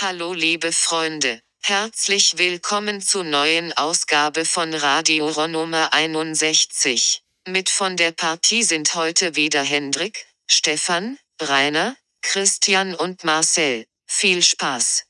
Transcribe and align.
Hallo 0.00 0.32
liebe 0.32 0.70
Freunde, 0.70 1.42
herzlich 1.60 2.38
willkommen 2.38 3.00
zur 3.02 3.24
neuen 3.24 3.72
Ausgabe 3.72 4.44
von 4.44 4.72
Radio 4.72 5.28
Nummer 5.48 5.92
61. 5.92 7.24
Mit 7.48 7.68
von 7.68 7.96
der 7.96 8.12
Partie 8.12 8.62
sind 8.62 8.94
heute 8.94 9.34
wieder 9.34 9.60
Hendrik, 9.60 10.24
Stefan, 10.48 11.18
Rainer, 11.40 11.96
Christian 12.22 12.94
und 12.94 13.24
Marcel. 13.24 13.86
Viel 14.06 14.40
Spaß! 14.40 15.07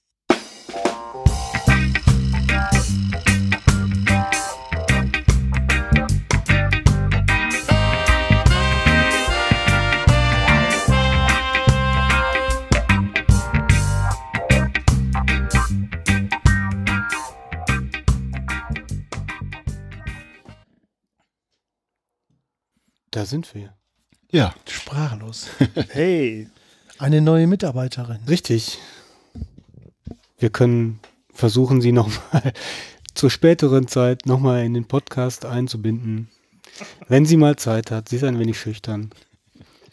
Da 23.18 23.26
sind 23.26 23.52
wir. 23.52 23.74
Ja. 24.30 24.54
Sprachlos. 24.68 25.48
Hey, 25.88 26.46
Eine 27.00 27.20
neue 27.20 27.48
Mitarbeiterin. 27.48 28.20
Richtig. 28.28 28.78
Wir 30.38 30.50
können 30.50 31.00
versuchen, 31.34 31.80
sie 31.80 31.90
nochmal 31.90 32.52
zur 33.14 33.28
späteren 33.28 33.88
Zeit 33.88 34.26
nochmal 34.26 34.64
in 34.64 34.72
den 34.72 34.86
Podcast 34.86 35.44
einzubinden. 35.46 36.28
Wenn 37.08 37.26
sie 37.26 37.36
mal 37.36 37.56
Zeit 37.56 37.90
hat. 37.90 38.08
Sie 38.08 38.14
ist 38.14 38.22
ein 38.22 38.38
wenig 38.38 38.56
schüchtern. 38.56 39.10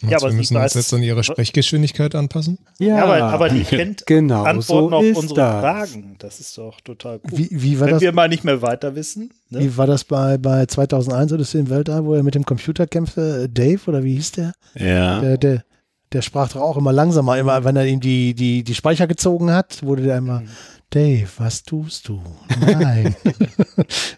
Ja, 0.02 0.17
aber 0.17 0.26
wir 0.27 0.31
sie 0.31 0.38
müssen 0.38 0.58
uns 0.58 0.73
jetzt 0.73 0.94
an 0.94 1.04
ihre 1.04 1.23
Sprechgeschwindigkeit 1.23 2.16
anpassen. 2.16 2.58
ja, 2.80 3.04
aber, 3.04 3.23
aber 3.23 3.49
die 3.49 3.63
kennt 3.63 4.05
genau, 4.05 4.44
Antworten 4.44 4.90
so 4.90 4.95
auf 4.95 5.23
unsere 5.23 5.40
das. 5.40 5.62
Fragen. 5.62 6.16
Das 6.20 6.40
ist 6.40 6.58
doch 6.58 6.81
total 6.81 7.20
cool. 7.24 7.37
Wie, 7.37 7.49
wie, 7.52 7.79
war 7.79 7.87
Wenn 7.87 7.93
das, 7.96 8.02
wir 8.02 8.12
mal 8.12 8.27
nicht 8.29 8.43
mehr 8.43 8.62
weiter 8.62 8.96
wissen. 8.96 9.32
Ne? 9.49 9.62
wie 9.62 9.77
war 9.77 9.87
das 9.87 10.04
bei, 10.04 10.37
bei 10.37 10.65
2001 10.65 11.32
Odyssey 11.34 11.62
im 11.62 11.70
Weltall, 11.70 12.05
wo 12.05 12.13
er 12.13 12.24
mit 12.24 12.35
dem 12.35 12.46
Computer 12.46 12.87
kämpfte? 12.87 13.48
Dave 13.49 13.79
oder 13.87 14.04
wie 14.04 14.15
hieß 14.15 14.32
der? 14.34 14.54
Ja. 14.76 15.21
Der, 15.21 15.37
der, 15.37 15.63
der 16.12 16.21
sprach 16.21 16.49
doch 16.49 16.62
auch 16.62 16.77
immer 16.77 16.91
langsamer. 16.93 17.37
Immer, 17.37 17.63
wenn 17.63 17.76
er 17.76 17.85
ihm 17.85 17.99
die, 18.02 18.34
die, 18.34 18.63
die 18.63 18.76
Speicher 18.76 19.07
gezogen 19.07 19.52
hat, 19.52 19.84
wurde 19.84 20.04
der 20.04 20.18
immer, 20.18 20.41
Mhm. 20.41 20.48
Dave, 20.91 21.27
was 21.40 21.63
tust 21.63 22.07
du? 22.07 22.21
Nein. 22.62 23.15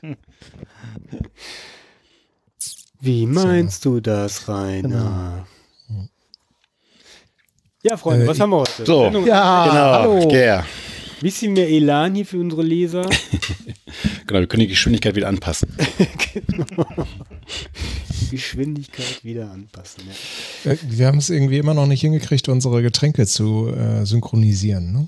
Wie 2.99 3.25
meinst 3.25 3.85
du 3.85 3.99
das, 3.99 4.47
Rainer? 4.49 5.45
Ja, 7.89 7.97
Freunde, 7.97 8.25
Äh, 8.25 8.27
was 8.27 8.39
haben 8.39 8.49
wir 8.49 8.57
heute? 8.59 8.85
So. 8.85 9.03
Sendung- 9.03 9.25
ja, 9.27 9.67
Genau, 9.67 10.19
hallo. 10.19 10.29
der. 10.29 10.65
Bisschen 11.21 11.53
mehr 11.53 11.67
Elan 11.69 12.13
hier 12.15 12.25
für 12.25 12.37
unsere 12.39 12.63
Leser. 12.63 13.07
Genau, 14.27 14.41
wir 14.41 14.47
können 14.47 14.61
die 14.61 14.67
Geschwindigkeit 14.67 15.15
wieder 15.15 15.29
anpassen. 15.29 15.69
Geschwindigkeit 18.31 19.23
wieder 19.23 19.49
anpassen. 19.51 20.03
Ja. 20.65 20.71
Äh, 20.73 20.77
Wir 20.87 21.07
haben 21.07 21.17
es 21.17 21.29
irgendwie 21.29 21.57
immer 21.57 21.73
noch 21.73 21.87
nicht 21.87 22.01
hingekriegt, 22.01 22.49
unsere 22.49 22.81
Getränke 22.81 23.25
zu 23.25 23.69
äh, 23.69 24.05
synchronisieren. 24.05 24.91
Ne? 24.91 25.07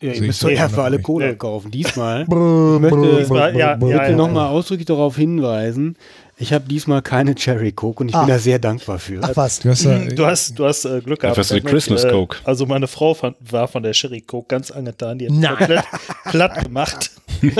Ja, 0.00 0.12
ihr 0.12 0.22
müsst 0.22 0.42
ja 0.44 0.68
für 0.68 0.82
alle 0.84 1.00
Cola 1.00 1.34
kaufen. 1.34 1.70
Diesmal. 1.72 2.22
Ich 2.22 2.28
möchte- 2.28 2.96
brr, 2.96 3.24
brr, 3.26 3.58
ja, 3.58 3.74
brr, 3.76 3.88
ja, 3.90 3.98
bitte 3.98 4.10
ja. 4.12 4.16
nochmal 4.16 4.48
ausdrücklich 4.48 4.86
darauf 4.86 5.16
hinweisen, 5.16 5.96
ich 6.40 6.52
habe 6.52 6.66
diesmal 6.66 7.02
keine 7.02 7.34
Cherry 7.34 7.70
Coke 7.72 8.02
und 8.02 8.08
ich 8.08 8.14
Ah. 8.14 8.20
bin 8.24 8.28
da 8.30 8.38
sehr 8.38 8.58
dankbar 8.58 8.98
für. 8.98 9.20
Ach 9.22 9.30
was. 9.36 9.60
Du 9.60 9.68
hast 9.70 9.84
ja, 9.84 9.98
Du 9.98 10.26
hast, 10.26 10.58
du 10.58 10.64
hast 10.64 10.84
äh, 10.86 11.00
Glück 11.00 11.20
gehabt. 11.20 11.38
Dafür 11.38 11.42
hast 11.42 11.50
du 11.50 11.54
eine 11.56 11.64
Christmas 11.64 12.04
äh, 12.04 12.10
Coke. 12.10 12.38
Also 12.44 12.66
meine 12.66 12.86
Frau 12.88 13.14
fand, 13.14 13.36
war 13.40 13.68
von 13.68 13.82
der 13.82 13.92
Sherry 13.92 14.20
Coke 14.22 14.46
ganz 14.48 14.70
angetan. 14.70 15.18
Die 15.18 15.26
hat 15.28 15.34
Nein. 15.34 15.56
komplett 15.56 15.84
platt 16.24 16.64
gemacht. 16.64 17.10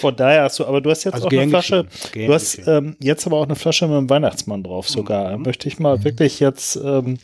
von 0.00 0.16
daher 0.16 0.44
hast 0.44 0.58
du, 0.58 0.66
aber 0.66 0.80
du 0.80 0.90
hast 0.90 1.04
jetzt 1.04 1.14
Also 1.14 1.26
auch 1.26 1.32
eine 1.32 1.48
Flasche. 1.48 1.86
Du 2.14 2.32
hast 2.32 2.60
ähm, 2.66 2.96
jetzt 3.00 3.26
aber 3.26 3.36
auch 3.38 3.44
eine 3.44 3.56
Flasche 3.56 3.86
mit 3.88 3.96
dem 3.96 4.10
Weihnachtsmann 4.10 4.62
drauf 4.62 4.88
sogar. 4.88 5.36
Möchte 5.38 5.68
ich 5.68 5.78
mal 5.78 6.02
wirklich 6.04 6.40
jetzt 6.40 6.76
ähm, 6.76 7.18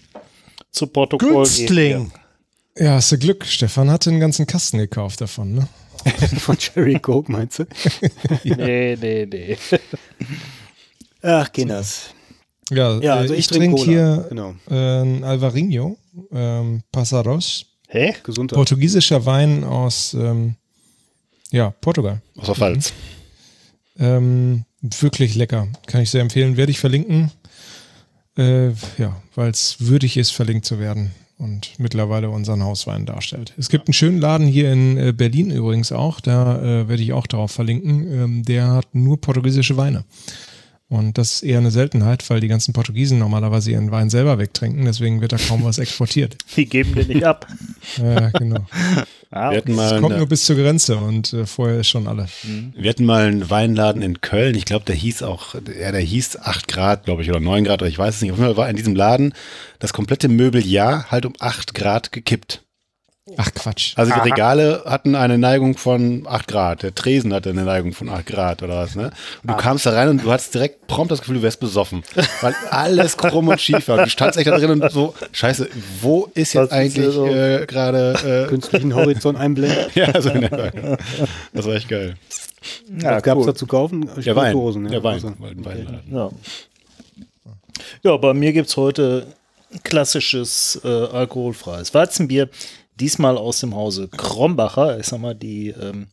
zu 0.71 0.87
Protokoll 0.87 1.29
geben. 1.29 1.43
Günstling. 1.45 2.13
ja, 2.79 2.93
hast 2.95 3.13
du 3.13 3.19
Glück. 3.19 3.45
Stefan 3.47 3.91
hatte 3.91 4.11
einen 4.11 4.21
ganzen 4.21 4.47
Kasten 4.47 4.79
gekauft 4.79 5.21
davon. 5.21 5.55
Ne? 5.55 5.69
Von 6.39 6.57
Cherry 6.57 6.99
Coke, 6.99 7.31
meinst 7.31 7.61
du? 7.61 7.65
hier. 8.43 8.57
Nee, 8.57 8.97
nee, 9.01 9.27
nee. 9.27 9.57
Ach, 11.23 11.51
Kinders. 11.53 12.11
Ja, 12.71 12.99
Ja, 13.01 13.15
also 13.17 13.35
äh, 13.35 13.37
ich, 13.37 13.51
ich 13.51 13.59
trinke 13.59 13.77
Cola. 13.77 13.85
hier 13.85 14.27
Genau. 14.29 14.55
äh, 14.71 15.03
ein 15.03 15.25
Alvarinho, 15.25 15.99
ähm, 16.33 16.83
Passaros, 16.91 17.67
Hä? 17.89 18.15
Gesundheit. 18.23 18.57
portugiesischer 18.57 19.25
Wein 19.27 19.65
aus 19.65 20.15
ähm, 20.15 20.57
ja, 21.51 21.71
Portugal. 21.81 22.23
Aus 22.39 22.47
der 22.47 22.55
Pfalz. 22.55 22.93
Ähm, 23.99 24.65
wirklich 24.81 25.35
lecker. 25.35 25.69
Kann 25.87 26.01
ich 26.01 26.11
sehr 26.11 26.23
empfehlen. 26.23 26.57
Werde 26.57 26.73
ich 26.73 26.81
verlinken. 26.81 27.31
Äh, 28.39 28.69
ja, 28.97 29.21
weil 29.35 29.51
es 29.51 29.77
würdig 29.81 30.17
ist, 30.17 30.31
verlinkt 30.31 30.65
zu 30.65 30.79
werden 30.79 31.13
und 31.43 31.73
mittlerweile 31.79 32.31
unseren 32.31 32.63
Hauswein 32.63 33.05
darstellt. 33.05 33.53
Es 33.59 33.69
gibt 33.69 33.89
einen 33.89 33.95
schönen 33.95 34.19
Laden 34.19 34.47
hier 34.47 34.73
in 34.73 34.97
äh, 34.97 35.13
Berlin 35.13 35.51
übrigens 35.51 35.91
auch. 35.91 36.21
Da 36.21 36.63
äh, 36.63 36.89
werde 36.89 37.03
ich 37.03 37.13
auch 37.13 37.27
darauf 37.27 37.51
verlinken. 37.51 38.13
Ähm, 38.13 38.43
der 38.45 38.69
hat 38.69 38.95
nur 38.95 39.21
portugiesische 39.21 39.77
Weine. 39.77 40.05
Und 40.89 41.19
das 41.19 41.35
ist 41.35 41.43
eher 41.43 41.59
eine 41.59 41.71
Seltenheit, 41.71 42.29
weil 42.31 42.41
die 42.41 42.49
ganzen 42.49 42.73
Portugiesen 42.73 43.19
normalerweise 43.19 43.71
ihren 43.71 43.91
Wein 43.91 44.11
selber 44.11 44.39
wegtrinken. 44.39 44.85
Deswegen 44.85 45.21
wird 45.21 45.33
da 45.33 45.37
kaum 45.37 45.65
was 45.65 45.79
exportiert. 45.79 46.37
Die 46.57 46.67
geben 46.67 46.95
den 46.95 47.09
nicht 47.09 47.25
ab. 47.25 47.47
Ja, 47.99 48.31
genau. 48.31 48.67
Ah, 49.35 49.51
Wir 49.51 49.59
hatten 49.59 49.71
Es 49.71 49.77
mal, 49.77 50.01
kommt 50.01 50.13
eine, 50.13 50.19
nur 50.19 50.29
bis 50.29 50.45
zur 50.45 50.57
Grenze 50.57 50.97
und 50.99 51.33
äh, 51.33 51.47
vorher 51.47 51.81
ist 51.81 51.89
schon 51.89 52.07
alle. 52.07 52.27
wir 52.77 52.91
hatten 52.91 53.07
mal 53.07 53.27
einen 53.27 53.49
Weinladen 53.49 54.03
in 54.03 54.21
Köln. 54.21 54.55
Ich 54.55 54.67
glaube, 54.67 54.85
der 54.85 54.95
hieß 54.95 55.23
auch, 55.23 55.55
ja, 55.55 55.91
der 55.91 56.03
hieß 56.03 56.37
8 56.37 56.69
Grad, 56.69 57.05
glaube 57.07 57.23
ich, 57.23 57.31
oder 57.31 57.41
9 57.41 57.65
Grad, 57.65 57.81
oder 57.81 57.89
ich 57.89 57.99
weiß 57.99 58.17
es 58.17 58.23
nicht. 58.23 58.31
Auf 58.33 58.39
jeden 58.39 58.49
Fall 58.49 58.57
war 58.59 58.69
in 58.69 58.77
diesem 58.77 58.95
Laden 58.95 59.33
das 59.79 59.95
komplette 59.95 60.29
Möbeljahr 60.29 61.11
halt 61.11 61.25
um 61.25 61.33
8 61.39 61.75
Grad 61.75 62.13
gekippt. 62.13 62.63
Ach 63.37 63.55
Quatsch. 63.55 63.93
Also 63.97 64.13
die 64.13 64.19
Regale 64.19 64.83
hatten 64.85 65.15
eine 65.15 65.39
Neigung 65.39 65.77
von 65.77 66.27
8 66.27 66.49
Grad. 66.49 66.83
Der 66.83 66.93
Tresen 66.93 67.33
hatte 67.33 67.51
eine 67.51 67.63
Neigung 67.63 67.93
von 67.93 68.09
8 68.09 68.27
Grad 68.27 68.63
oder 68.65 68.79
was, 68.79 68.97
ne? 68.97 69.13
Und 69.43 69.51
du 69.51 69.57
kamst 69.57 69.87
da 69.87 69.91
rein 69.93 70.09
und 70.09 70.25
du 70.25 70.33
hattest 70.33 70.53
direkt 70.55 70.89
prompt 70.89 71.13
das 71.13 71.21
Gefühl, 71.21 71.37
du 71.37 71.43
wärst 71.43 71.61
besoffen. 71.61 72.03
Weil 72.41 72.53
alles 72.71 73.17
krumm 73.17 73.47
und 73.47 73.61
schief 73.61 73.87
war. 73.87 73.99
Du 74.05 74.11
standst 74.11 74.39
echt 74.41 74.49
da 74.49 74.59
drin 74.59 74.83
und 74.83 74.91
so, 74.91 75.15
scheiße, 75.31 75.69
wo 76.01 76.29
ist 76.35 76.53
jetzt 76.55 76.57
Was 76.57 76.65
ist 76.71 76.73
eigentlich 76.73 77.15
so? 77.15 77.27
äh, 77.29 77.65
gerade, 77.67 78.47
Künstlichen 78.49 78.93
Horizont 78.93 79.39
einblenden. 79.39 79.79
äh, 79.95 80.01
ja, 80.01 80.21
so 80.21 80.31
in 80.31 80.41
der 80.41 80.51
Weise. 80.51 80.99
Das 81.53 81.65
war 81.67 81.75
echt 81.75 81.89
geil. 81.89 82.17
ja, 83.01 83.17
Was 83.17 83.23
gab 83.23 83.39
es 83.39 83.43
cool. 83.43 83.53
da 83.53 83.55
zu 83.55 83.67
kaufen? 83.69 84.01
Der 84.17 84.35
Wein. 84.35 84.51
Spirituosen, 84.51 84.85
ja. 84.87 84.91
Der 84.91 85.05
Wein. 85.05 85.15
Also. 85.15 85.33
Wein. 85.39 85.65
Wein. 85.65 86.01
Ja. 86.11 86.31
ja, 88.03 88.17
bei 88.17 88.35
mir 88.35 88.53
gibt 88.53 88.69
es 88.69 88.77
heute 88.77 89.27
klassisches 89.85 90.81
äh, 90.85 90.89
alkoholfreies 90.89 91.95
Weizenbier. 91.95 92.49
Diesmal 93.01 93.39
aus 93.39 93.61
dem 93.61 93.75
Hause 93.75 94.09
Krombacher. 94.09 94.99
Ich 94.99 95.07
sag 95.07 95.21
mal, 95.21 95.35
die 95.35 95.71
ähm, 95.71 96.09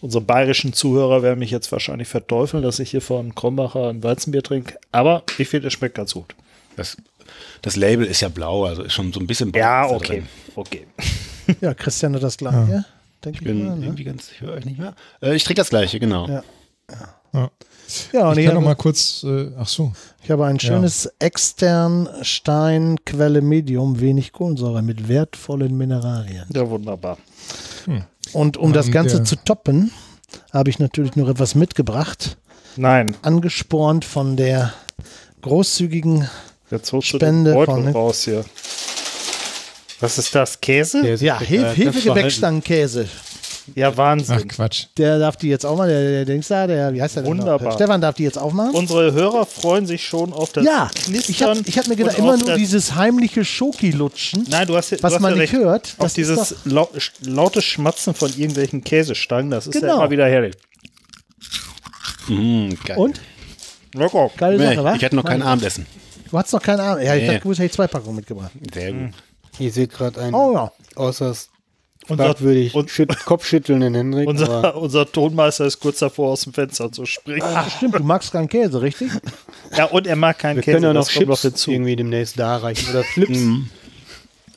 unsere 0.00 0.22
bayerischen 0.22 0.72
Zuhörer 0.72 1.22
werden 1.22 1.38
mich 1.38 1.50
jetzt 1.50 1.72
wahrscheinlich 1.72 2.08
verteufeln, 2.08 2.62
dass 2.62 2.78
ich 2.78 2.90
hier 2.90 3.00
von 3.00 3.34
Krombacher 3.34 3.88
ein 3.88 4.02
Weizenbier 4.02 4.42
trinke. 4.42 4.78
Aber 4.92 5.22
ich 5.38 5.48
finde, 5.48 5.68
es 5.68 5.72
schmeckt 5.72 5.94
ganz 5.94 6.14
gut. 6.14 6.34
Das, 6.76 6.96
das 7.62 7.76
Label 7.76 8.06
ist 8.06 8.20
ja 8.20 8.28
blau, 8.28 8.64
also 8.64 8.82
ist 8.82 8.92
schon 8.92 9.12
so 9.12 9.20
ein 9.20 9.26
bisschen 9.26 9.52
Ja, 9.54 9.82
braun 9.86 9.90
da 9.90 9.96
okay. 9.96 10.14
drin. 10.14 10.28
Okay. 10.56 10.86
Ja, 11.60 11.74
Christian 11.74 12.14
hat 12.14 12.22
das 12.22 12.36
gleiche. 12.36 12.84
Denke 13.24 13.38
Ich 13.38 13.44
bin 13.44 13.66
mal, 13.66 13.76
ne? 13.76 13.86
irgendwie 13.86 14.04
ganz, 14.04 14.30
ich 14.30 14.40
höre 14.40 14.52
euch 14.52 14.64
nicht 14.64 14.78
mehr. 14.78 14.94
Äh, 15.20 15.34
ich 15.34 15.42
trinke 15.42 15.60
das 15.60 15.70
gleiche, 15.70 15.98
genau. 15.98 16.28
Ja. 16.28 16.44
Ja. 17.32 17.50
Ja, 18.12 18.30
und 18.30 18.38
ich 18.38 18.44
kann 18.46 18.54
noch 18.54 18.60
habe, 18.62 18.70
mal 18.70 18.74
kurz, 18.76 19.24
äh, 19.24 19.50
ach 19.58 19.68
so, 19.68 19.92
ich 20.22 20.30
habe 20.30 20.46
ein 20.46 20.58
schönes 20.60 21.10
extern 21.18 22.08
Stein 22.22 22.96
Quelle 23.04 23.40
Medium, 23.40 24.00
wenig 24.00 24.32
Kohlensäure 24.32 24.82
mit 24.82 25.08
wertvollen 25.08 25.76
Mineralien. 25.76 26.44
Ja, 26.54 26.68
wunderbar. 26.68 27.18
Und 28.32 28.56
um 28.56 28.72
das 28.72 28.86
Ähm, 28.86 28.92
Ganze 28.92 29.16
der- 29.16 29.24
zu 29.24 29.36
toppen, 29.36 29.90
habe 30.52 30.70
ich 30.70 30.78
natürlich 30.78 31.16
noch 31.16 31.28
etwas 31.28 31.54
mitgebracht, 31.54 32.36
Nein, 32.76 33.16
angespornt 33.22 34.04
von 34.04 34.36
der 34.36 34.72
großzügigen 35.42 36.28
jetzt 36.70 36.92
holst 36.92 37.12
du 37.12 37.16
Spende 37.16 37.50
den 37.50 37.54
Beutel 37.56 37.74
von- 37.74 37.88
raus 37.92 38.24
hier. 38.24 38.44
Was 40.00 40.16
ist 40.18 40.34
das? 40.34 40.60
Käse? 40.60 41.06
Ist 41.06 41.20
ja, 41.20 41.38
äh, 41.40 41.44
Hef 41.44 41.62
ganz 41.62 41.76
Hefegebäckstangenkäse. 41.76 43.06
Ja, 43.74 43.96
Wahnsinn. 43.96 44.38
ach 44.42 44.48
Quatsch. 44.48 44.86
Der 44.96 45.18
darf 45.18 45.36
die 45.36 45.48
jetzt 45.48 45.64
auch 45.64 45.76
mal, 45.76 45.88
der, 45.88 46.02
der 46.02 46.24
Dings 46.24 46.48
da, 46.48 46.66
der, 46.66 46.92
wie 46.92 47.00
heißt 47.02 47.16
der 47.16 47.22
denn 47.22 47.32
noch? 47.36 47.40
Wunderbar. 47.44 47.72
Stefan 47.72 48.00
darf 48.00 48.14
die 48.16 48.24
jetzt 48.24 48.38
auch 48.38 48.52
mal. 48.52 48.70
Unsere 48.70 49.12
Hörer 49.12 49.46
freuen 49.46 49.86
sich 49.86 50.04
schon 50.06 50.32
auf 50.32 50.52
das 50.52 50.64
ja, 50.64 50.90
Knistern. 50.94 51.30
ich 51.30 51.42
habe 51.42 51.62
ich 51.66 51.78
hab 51.78 51.86
mir 51.88 51.96
gedacht, 51.96 52.18
immer 52.18 52.36
nur 52.36 52.54
dieses 52.54 52.94
heimliche 52.94 53.44
Schoki-Lutschen, 53.44 54.46
Nein, 54.50 54.66
du 54.66 54.76
hast, 54.76 54.90
ja- 54.90 54.98
was 55.02 55.10
du 55.10 55.14
hast 55.16 55.22
man 55.22 55.34
ja 55.34 55.40
nicht 55.42 55.52
recht. 55.54 55.62
hört. 55.62 55.94
Auf 55.98 56.12
dieses 56.12 56.50
doch, 56.50 56.56
lau 56.64 56.88
laute 57.22 57.62
Schmatzen 57.62 58.14
von 58.14 58.30
irgendwelchen 58.30 58.82
Käsestangen, 58.82 59.50
das 59.50 59.66
ist 59.66 59.74
ja 59.74 59.80
Genau. 59.82 59.96
immer 59.98 60.10
wieder 60.10 60.26
herrlich. 60.26 60.54
Mm, 62.28 62.70
geil. 62.84 62.96
und? 62.98 63.20
Lecker. 63.94 64.30
Geile 64.36 64.56
Nee, 64.58 64.74
Sache, 64.74 64.84
wa? 64.84 64.94
ich 64.94 65.04
hatte 65.04 65.16
noch 65.16 65.24
kein 65.24 65.42
Abendessen. 65.42 65.86
Du 66.30 66.38
hast 66.38 66.52
noch 66.52 66.62
keine 66.62 66.82
Ahnung. 66.82 67.04
Ja, 67.04 67.14
ich 67.16 67.22
Nee. 67.22 67.26
dachte, 67.34 67.40
du 67.42 67.50
hätte 67.52 67.64
ich 67.64 67.72
zwei 67.72 67.88
Packungen 67.88 68.16
mitgebracht. 68.16 68.52
Sehr 68.72 68.92
gut. 68.92 69.10
Ihr 69.58 69.72
seht 69.72 69.90
gerade 69.92 70.20
ein 70.20 70.32
Oh 70.32 70.52
ja. 70.54 70.72
äußerst 70.96 71.50
Unser, 72.08 72.24
fragwürdig 72.24 72.74
und, 72.74 72.90
schütt, 72.90 73.16
Kopfschüttelnden 73.24 73.94
Hendrik. 73.94 74.28
aber 74.28 74.30
unser, 74.30 74.76
unser 74.76 75.12
Tonmeister 75.12 75.66
ist 75.66 75.80
kurz 75.80 75.98
davor, 76.00 76.32
aus 76.32 76.42
dem 76.42 76.52
Fenster 76.52 76.90
zu 76.90 77.06
springen. 77.06 77.42
Ach 77.42 77.70
stimmt, 77.70 77.94
du 77.94 78.02
magst 78.02 78.32
keinen 78.32 78.48
Käse, 78.48 78.82
richtig? 78.82 79.10
Ja, 79.76 79.84
und 79.84 80.06
er 80.06 80.16
mag 80.16 80.38
keinen 80.38 80.56
wir 80.56 80.62
Käse. 80.62 80.76
können 80.76 80.84
ja 80.86 80.92
noch 80.92 81.08
Chips 81.08 81.42
hinzu. 81.42 81.70
irgendwie 81.70 81.96
demnächst 81.96 82.38
da 82.38 82.56
reichen. 82.56 82.90
Oder 82.90 83.04
Flips. 83.04 83.38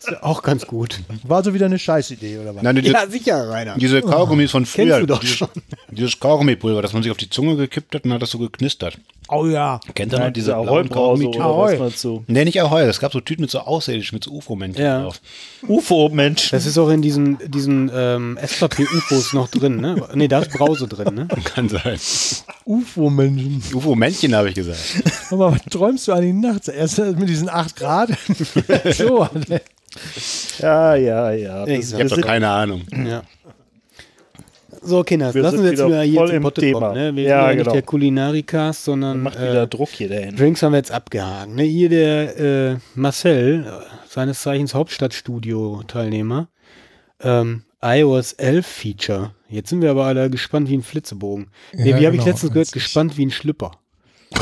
Ist 0.03 0.11
ja 0.11 0.23
auch 0.23 0.41
ganz 0.43 0.67
gut. 0.67 0.99
War 1.23 1.37
also 1.37 1.53
wieder 1.53 1.67
eine 1.67 1.79
Scheißidee, 1.79 2.39
oder 2.39 2.53
was? 2.55 2.61
Nein, 2.61 2.75
diese, 2.75 2.93
sicher, 3.09 3.49
Rainer. 3.49 3.75
diese 3.77 4.01
Kaugummis 4.01 4.51
von 4.51 4.63
Kennst 4.63 4.75
früher. 4.75 4.99
du 4.99 5.05
doch 5.05 5.19
dieses, 5.19 5.37
schon. 5.37 5.47
dieses 5.91 6.19
Kaugummipulver, 6.19 6.81
das 6.81 6.91
man 6.91 7.03
sich 7.03 7.11
auf 7.11 7.17
die 7.17 7.29
Zunge 7.29 7.55
gekippt 7.55 7.95
hat 7.95 8.03
und 8.03 8.11
hat 8.11 8.21
das 8.21 8.31
so 8.31 8.37
geknistert. 8.37 8.97
Oh 9.29 9.45
ja. 9.45 9.79
Kennt 9.95 10.11
ihr 10.11 10.19
noch 10.19 10.31
diese 10.31 10.55
Ahoi-Brause 10.55 11.29
Ahoi. 11.39 11.91
Nee, 12.27 12.43
nicht 12.43 12.61
Ahoi, 12.61 12.81
es 12.83 12.99
gab 12.99 13.13
so 13.13 13.21
Tüten 13.21 13.41
mit 13.43 13.51
so 13.51 13.59
Außerirdischen, 13.59 14.17
mit 14.17 14.25
so 14.25 14.31
UFO-Männchen 14.31 14.83
Ja. 14.83 15.03
drauf. 15.03 15.21
UFO-Menschen. 15.67 16.49
Das 16.51 16.65
ist 16.65 16.77
auch 16.77 16.89
in 16.89 17.01
diesen, 17.01 17.37
diesen 17.47 17.89
ähm, 17.95 18.35
Esspapier-UFOs 18.37 19.31
noch 19.33 19.47
drin, 19.47 19.77
ne? 19.77 19.95
Nee, 20.13 20.27
da 20.27 20.39
ist 20.39 20.51
Brause 20.51 20.87
drin, 20.89 21.15
ne? 21.15 21.27
Kann 21.45 21.69
sein. 21.69 21.97
UFO-Menschen. 22.65 23.63
UFO-Männchen 23.73 24.35
habe 24.35 24.49
ich 24.49 24.55
gesagt. 24.55 24.79
Aber 25.31 25.53
was 25.53 25.61
träumst 25.69 26.07
du 26.09 26.11
eigentlich 26.11 26.33
nachts? 26.33 26.67
Erst 26.67 26.97
mit 26.99 27.29
diesen 27.29 27.47
8 27.49 27.75
Grad? 27.77 28.09
so, 28.97 29.27
ne? 29.47 29.61
Ja, 30.59 30.95
ja, 30.95 31.31
ja. 31.31 31.67
Ich 31.67 31.93
habe 31.93 32.05
doch 32.05 32.21
keine 32.21 32.49
Ahnung. 32.49 32.81
Ja. 33.05 33.23
So, 34.85 35.01
Kinder, 35.03 35.33
Wir 35.33 35.41
lassen 35.43 35.57
sind 35.57 35.63
wir 35.65 35.71
jetzt 35.71 35.79
wieder 35.79 35.87
wieder 35.89 36.01
hier 36.01 36.15
voll 36.17 36.27
zum 36.27 36.35
im 36.37 36.43
Potte 36.43 36.61
Thema. 36.61 36.79
kommen. 36.79 36.93
Ne? 36.95 37.15
Wir 37.15 37.23
Ja, 37.23 37.29
sind 37.29 37.45
ja 37.47 37.51
genau. 37.51 37.63
nicht 37.63 37.75
der 37.75 37.81
Kulinarikast, 37.83 38.83
sondern 38.83 39.21
macht 39.21 39.37
äh, 39.37 39.51
wieder 39.51 39.67
Druck 39.67 39.89
hier 39.89 40.09
dahin. 40.09 40.35
Drinks 40.35 40.61
haben 40.61 40.73
wir 40.73 40.77
jetzt 40.77 40.91
abgehakt. 40.91 41.49
Ne? 41.51 41.63
Hier 41.63 41.87
der 41.89 42.37
äh, 42.71 42.77
Marcel, 42.95 43.65
äh, 43.65 43.69
seines 44.09 44.41
Zeichens 44.41 44.73
Hauptstadtstudio-Teilnehmer, 44.73 46.47
ähm, 47.21 47.63
iOS 47.81 48.33
11 48.33 48.65
Feature. 48.67 49.31
Jetzt 49.47 49.69
sind 49.69 49.81
wir 49.81 49.91
aber 49.91 50.05
alle 50.05 50.29
gespannt 50.29 50.69
wie 50.69 50.75
ein 50.77 50.83
Flitzebogen. 50.83 51.47
Nee, 51.73 51.91
Ja, 51.91 51.99
wie 51.99 52.05
habe 52.05 52.15
ich 52.15 52.21
genau. 52.21 52.31
letztens 52.31 52.51
gehört? 52.51 52.71
Gespannt 52.73 53.17
wie 53.17 53.25
ein 53.25 53.31
Schlüpper. 53.31 53.71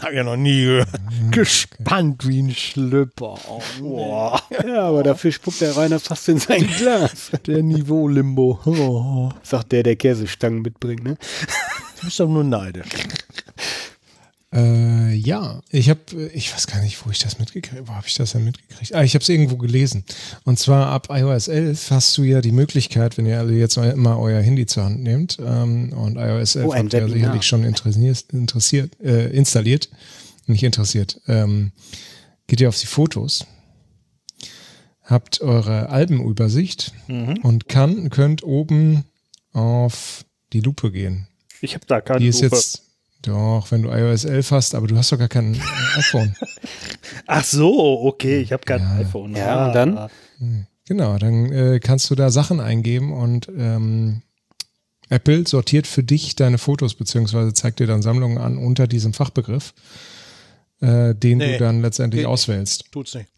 Hab 0.00 0.12
ja 0.12 0.22
noch 0.22 0.36
nie 0.36 0.62
gehört. 0.64 0.88
Gespannt 1.30 2.26
wie 2.28 2.42
ein 2.42 2.54
Schlüpper. 2.54 3.38
Oh, 3.48 3.62
Boah. 3.80 4.42
Ja, 4.66 4.82
aber 4.88 5.02
dafür 5.02 5.32
spuckt 5.32 5.60
der 5.60 5.76
Rainer 5.76 5.98
fast 5.98 6.28
in 6.28 6.38
sein 6.38 6.66
Glas. 6.78 7.30
der 7.46 7.62
Niveau-Limbo. 7.62 8.60
Oh, 8.64 9.30
Sagt 9.42 9.72
der, 9.72 9.82
der 9.82 9.96
Käsestangen 9.96 10.62
mitbringt, 10.62 11.04
ne? 11.04 11.16
du 12.00 12.04
bist 12.06 12.20
doch 12.20 12.28
nur 12.28 12.44
neidisch. 12.44 12.88
Äh, 14.50 15.12
ja, 15.14 15.60
ich 15.70 15.90
habe, 15.90 16.00
ich 16.32 16.54
weiß 16.54 16.66
gar 16.68 16.80
nicht, 16.80 17.04
wo 17.04 17.10
ich 17.10 17.18
das 17.18 17.38
mitgekriegt 17.38 17.86
Wo 17.86 17.92
habe 17.92 18.06
ich 18.06 18.14
das 18.14 18.32
denn 18.32 18.44
mitgekriegt? 18.44 18.94
Ah, 18.94 19.02
ich 19.02 19.12
habe 19.14 19.22
es 19.22 19.28
irgendwo 19.28 19.58
gelesen. 19.58 20.04
Und 20.44 20.58
zwar 20.58 20.86
ab 20.86 21.08
iOS 21.10 21.48
11 21.48 21.90
hast 21.90 22.16
du 22.16 22.22
ja 22.22 22.40
die 22.40 22.52
Möglichkeit, 22.52 23.18
wenn 23.18 23.26
ihr 23.26 23.38
alle 23.38 23.52
jetzt 23.52 23.76
immer 23.76 24.18
euer 24.18 24.40
Handy 24.40 24.64
zur 24.64 24.84
Hand 24.84 25.02
nehmt 25.02 25.36
ähm, 25.44 25.92
und 25.92 26.16
iOS 26.16 26.56
11 26.56 26.66
Oh, 26.66 26.74
habt 26.74 26.92
ihr 26.94 27.08
sicherlich 27.08 27.42
schon 27.42 27.62
interessiert, 27.64 28.24
interessiert 28.32 28.98
äh, 29.02 29.28
installiert, 29.28 29.90
nicht 30.46 30.62
interessiert, 30.62 31.20
ähm, 31.28 31.72
geht 32.46 32.62
ihr 32.62 32.70
auf 32.70 32.80
die 32.80 32.86
Fotos, 32.86 33.44
habt 35.02 35.42
eure 35.42 35.90
Albenübersicht 35.90 36.92
und 37.42 37.68
kann, 37.68 38.08
könnt 38.08 38.42
oben 38.42 39.04
auf 39.52 40.24
die 40.54 40.60
Lupe 40.60 40.90
gehen. 40.90 41.28
Ich 41.60 41.74
habe 41.74 41.84
da 41.86 42.00
keine 42.00 42.20
Die 42.20 42.28
ist 42.28 42.40
Lupe. 42.42 42.56
jetzt, 42.56 42.82
doch, 43.22 43.70
wenn 43.70 43.82
du 43.82 43.90
iOS 43.90 44.24
11 44.24 44.50
hast, 44.52 44.74
aber 44.74 44.86
du 44.86 44.96
hast 44.96 45.10
doch 45.12 45.18
gar 45.18 45.28
kein 45.28 45.54
iPhone. 45.96 46.34
Ach 47.26 47.44
so, 47.44 48.02
okay, 48.04 48.40
ich 48.40 48.52
habe 48.52 48.64
kein 48.64 48.82
iPhone. 48.98 49.34
Ja, 49.34 49.56
Ah. 49.56 49.66
und 49.66 49.72
dann? 49.74 50.66
Genau, 50.86 51.18
dann 51.18 51.52
äh, 51.52 51.80
kannst 51.80 52.10
du 52.10 52.14
da 52.14 52.30
Sachen 52.30 52.60
eingeben 52.60 53.12
und 53.12 53.48
ähm, 53.56 54.22
Apple 55.10 55.46
sortiert 55.46 55.86
für 55.86 56.02
dich 56.02 56.36
deine 56.36 56.58
Fotos, 56.58 56.94
beziehungsweise 56.94 57.52
zeigt 57.52 57.80
dir 57.80 57.86
dann 57.86 58.02
Sammlungen 58.02 58.38
an 58.38 58.56
unter 58.58 58.86
diesem 58.86 59.12
Fachbegriff, 59.12 59.74
äh, 60.80 61.14
den 61.14 61.38
Nee, 61.38 61.52
du 61.52 61.58
dann 61.58 61.82
letztendlich 61.82 62.24
auswählst. 62.26 62.90
Tut's 62.92 63.14
nicht. 63.14 63.28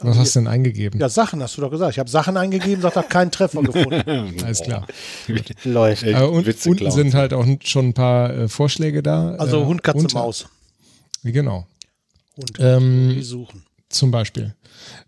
Was 0.00 0.16
hast 0.16 0.36
du 0.36 0.40
denn 0.40 0.46
eingegeben? 0.48 1.00
Ja, 1.00 1.08
Sachen 1.08 1.42
hast 1.42 1.56
du 1.56 1.60
doch 1.60 1.70
gesagt. 1.70 1.92
Ich 1.92 1.98
habe 1.98 2.08
Sachen 2.08 2.36
eingegeben, 2.36 2.80
sagt 2.82 2.96
er, 2.96 3.02
keinen 3.02 3.30
Treffer 3.32 3.62
gefunden. 3.64 4.36
Alles 4.44 4.62
klar. 4.62 4.86
Läuft. 5.64 6.02
Äh, 6.04 6.12
Äh, 6.12 6.22
und 6.24 6.46
Witze 6.46 6.68
unten 6.70 6.84
klauen. 6.84 6.94
sind 6.94 7.14
halt 7.14 7.32
auch 7.32 7.44
schon 7.64 7.88
ein 7.88 7.94
paar 7.94 8.30
äh, 8.32 8.48
Vorschläge 8.48 9.02
da. 9.02 9.34
Also 9.36 9.62
äh, 9.62 9.64
Hund, 9.66 9.82
Katze, 9.82 9.98
unter- 9.98 10.18
Maus. 10.18 10.46
Genau. 11.24 11.66
Hund. 12.36 12.52
Ähm, 12.60 13.12
Die 13.16 13.22
suchen. 13.22 13.64
Zum 13.88 14.10
Beispiel. 14.10 14.54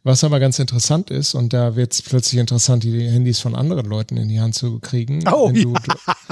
Was 0.03 0.25
aber 0.25 0.41
ganz 0.41 0.59
interessant 0.59 1.11
ist, 1.11 1.35
und 1.35 1.53
da 1.53 1.77
wird 1.77 1.93
es 1.93 2.03
plötzlich 2.03 2.41
interessant, 2.41 2.83
die 2.83 3.09
Handys 3.09 3.39
von 3.41 3.55
anderen 3.55 3.87
Leuten 3.87 4.17
in 4.17 4.29
die 4.29 4.41
Hand 4.41 4.55
zu 4.55 4.79
kriegen, 4.79 5.23
Oh, 5.31 5.49
wenn 5.49 5.63
du 5.63 5.75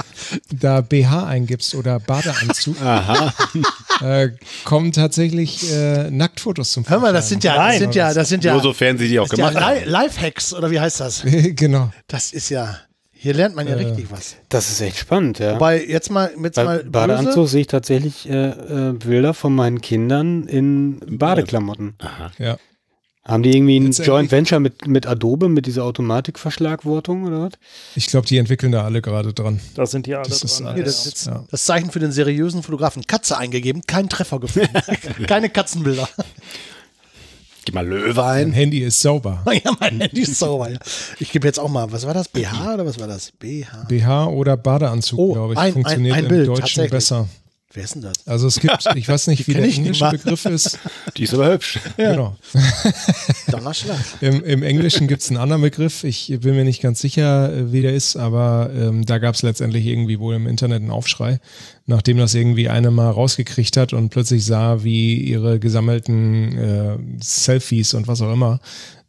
da 0.51 0.81
BH 0.81 1.27
eingibst 1.27 1.75
oder 1.75 1.99
Badeanzug, 1.99 2.75
äh, 4.01 4.29
kommen 4.65 4.91
tatsächlich 4.91 5.71
äh, 5.71 6.09
Nacktfotos 6.09 6.71
zum 6.71 6.87
Hör 6.89 6.99
mal, 6.99 7.13
das 7.13 7.29
sind 7.29 7.43
ja, 7.43 7.67
das 7.67 7.77
sind 7.77 7.95
ja, 7.95 8.13
das 8.13 8.29
sind 8.29 8.43
ja, 8.43 8.53
Nur 8.53 8.63
sofern 8.63 8.97
sie 8.97 9.07
die 9.07 9.19
auch 9.19 9.27
sind 9.27 9.39
ja 9.39 9.49
gemacht 9.49 9.63
haben. 9.63 9.83
Li 9.83 9.89
Lifehacks, 9.89 10.53
oder 10.53 10.71
wie 10.71 10.79
heißt 10.79 10.99
das? 10.99 11.21
genau. 11.55 11.91
Das 12.07 12.33
ist 12.33 12.49
ja, 12.49 12.77
hier 13.21 13.33
lernt 13.33 13.55
man 13.55 13.67
ja 13.67 13.75
richtig 13.75 14.09
was. 14.11 14.37
Das 14.47 14.69
ist 14.71 14.79
echt 14.81 14.97
spannend, 14.97 15.39
ja. 15.39 15.55
Wobei, 15.55 15.83
jetzt 15.85 16.09
mal, 16.09 16.31
jetzt 16.41 16.55
Bei 16.55 16.63
mal 16.63 16.83
Badeanzug 16.85 17.49
sehe 17.49 17.61
ich 17.61 17.67
tatsächlich 17.67 18.29
äh, 18.29 18.49
äh, 18.49 18.93
Bilder 18.93 19.33
von 19.33 19.53
meinen 19.53 19.81
Kindern 19.81 20.47
in 20.47 20.99
Badeklamotten. 21.17 21.95
Ja. 22.37 22.57
Haben 23.25 23.43
die 23.43 23.55
irgendwie 23.55 23.77
ein 23.79 23.87
Letztendlich- 23.87 24.07
Joint 24.07 24.31
Venture 24.31 24.59
mit, 24.59 24.87
mit 24.87 25.05
Adobe, 25.05 25.49
mit 25.49 25.65
dieser 25.65 25.83
Automatikverschlagwortung 25.83 27.25
oder 27.25 27.41
was? 27.41 27.51
Ich 27.95 28.07
glaube, 28.07 28.25
die 28.25 28.37
entwickeln 28.37 28.71
da 28.71 28.85
alle 28.85 29.01
gerade 29.01 29.33
dran. 29.33 29.59
Da 29.75 29.85
sind 29.85 30.05
die 30.07 30.15
alle 30.15 30.27
Das 30.27 30.41
ist 30.41 30.61
dran. 30.61 30.73
Hier, 30.75 30.83
alles- 30.83 31.03
das, 31.03 31.13
ist 31.13 31.27
ja. 31.27 31.43
das 31.51 31.65
Zeichen 31.65 31.91
für 31.91 31.99
den 31.99 32.11
seriösen 32.11 32.63
Fotografen. 32.63 33.05
Katze 33.05 33.37
eingegeben, 33.37 33.83
kein 33.85 34.09
Treffer 34.09 34.39
gefunden. 34.39 34.69
Keine 35.27 35.49
Katzenbilder. 35.49 36.07
Gib 37.69 37.75
mal 37.75 37.87
Löwe 37.87 38.23
Ein 38.25 38.47
ein. 38.47 38.51
Handy 38.51 38.79
ist 38.79 38.99
sauber. 38.99 39.43
ja, 39.63 39.71
mein 39.79 39.99
Handy 40.01 40.21
ist 40.21 40.39
sauber. 40.39 40.71
Ja. 40.71 40.79
Ich 41.19 41.31
gebe 41.31 41.45
jetzt 41.45 41.59
auch 41.59 41.69
mal, 41.69 41.91
was 41.91 42.03
war 42.07 42.15
das? 42.15 42.27
BH 42.27 42.73
oder 42.73 42.83
was 42.83 42.99
war 42.99 43.05
das? 43.07 43.31
BH. 43.37 43.85
BH 43.87 44.25
oder 44.29 44.57
Badeanzug, 44.57 45.19
Oh, 45.19 45.33
glaube 45.33 45.53
ich, 45.53 45.59
ein- 45.59 45.67
ein- 45.67 45.73
funktioniert 45.73 46.15
ein 46.17 46.23
im 46.23 46.29
Bild, 46.29 46.47
Deutschen 46.47 46.89
besser. 46.89 47.27
Wer 47.71 47.83
ist 47.83 47.93
denn 47.93 48.01
das? 48.01 48.25
Also 48.25 48.47
es 48.47 48.59
gibt, 48.59 48.83
ich 48.95 49.07
weiß 49.07 49.27
nicht, 49.27 49.47
wie 49.47 49.53
der 49.53 49.63
englische. 49.63 50.09
Begriff 50.09 50.45
ist. 50.45 50.79
Die 51.17 51.23
ist 51.23 51.35
aber 51.35 51.51
hübsch. 51.51 51.79
Genau. 51.97 52.35
Donnerschlag. 53.51 53.99
Im, 54.21 54.43
Im 54.43 54.63
Englischen 54.63 55.07
gibt 55.07 55.21
es 55.21 55.29
einen 55.29 55.37
anderen 55.37 55.61
Begriff. 55.61 56.03
Ich 56.03 56.35
bin 56.41 56.55
mir 56.55 56.63
nicht 56.63 56.81
ganz 56.81 56.99
sicher, 56.99 57.53
äh, 57.53 57.71
wie 57.71 57.83
der 57.83 57.93
ist, 57.93 58.15
aber 58.15 58.71
ähm, 58.73 59.05
da 59.05 59.19
gab 59.19 59.35
es 59.35 59.43
letztendlich 59.43 59.85
irgendwie 59.85 60.19
wohl 60.19 60.33
im 60.33 60.47
Internet 60.47 60.81
einen 60.81 60.89
Aufschrei, 60.89 61.39
nachdem 61.85 62.17
das 62.17 62.33
irgendwie 62.33 62.69
eine 62.69 62.89
mal 62.89 63.11
rausgekriegt 63.11 63.77
hat 63.77 63.93
und 63.93 64.09
plötzlich 64.09 64.43
sah, 64.45 64.83
wie 64.83 65.17
ihre 65.17 65.59
gesammelten 65.59 66.57
äh, 66.57 66.97
Selfies 67.21 67.93
und 67.93 68.07
was 68.07 68.21
auch 68.21 68.33
immer 68.33 68.59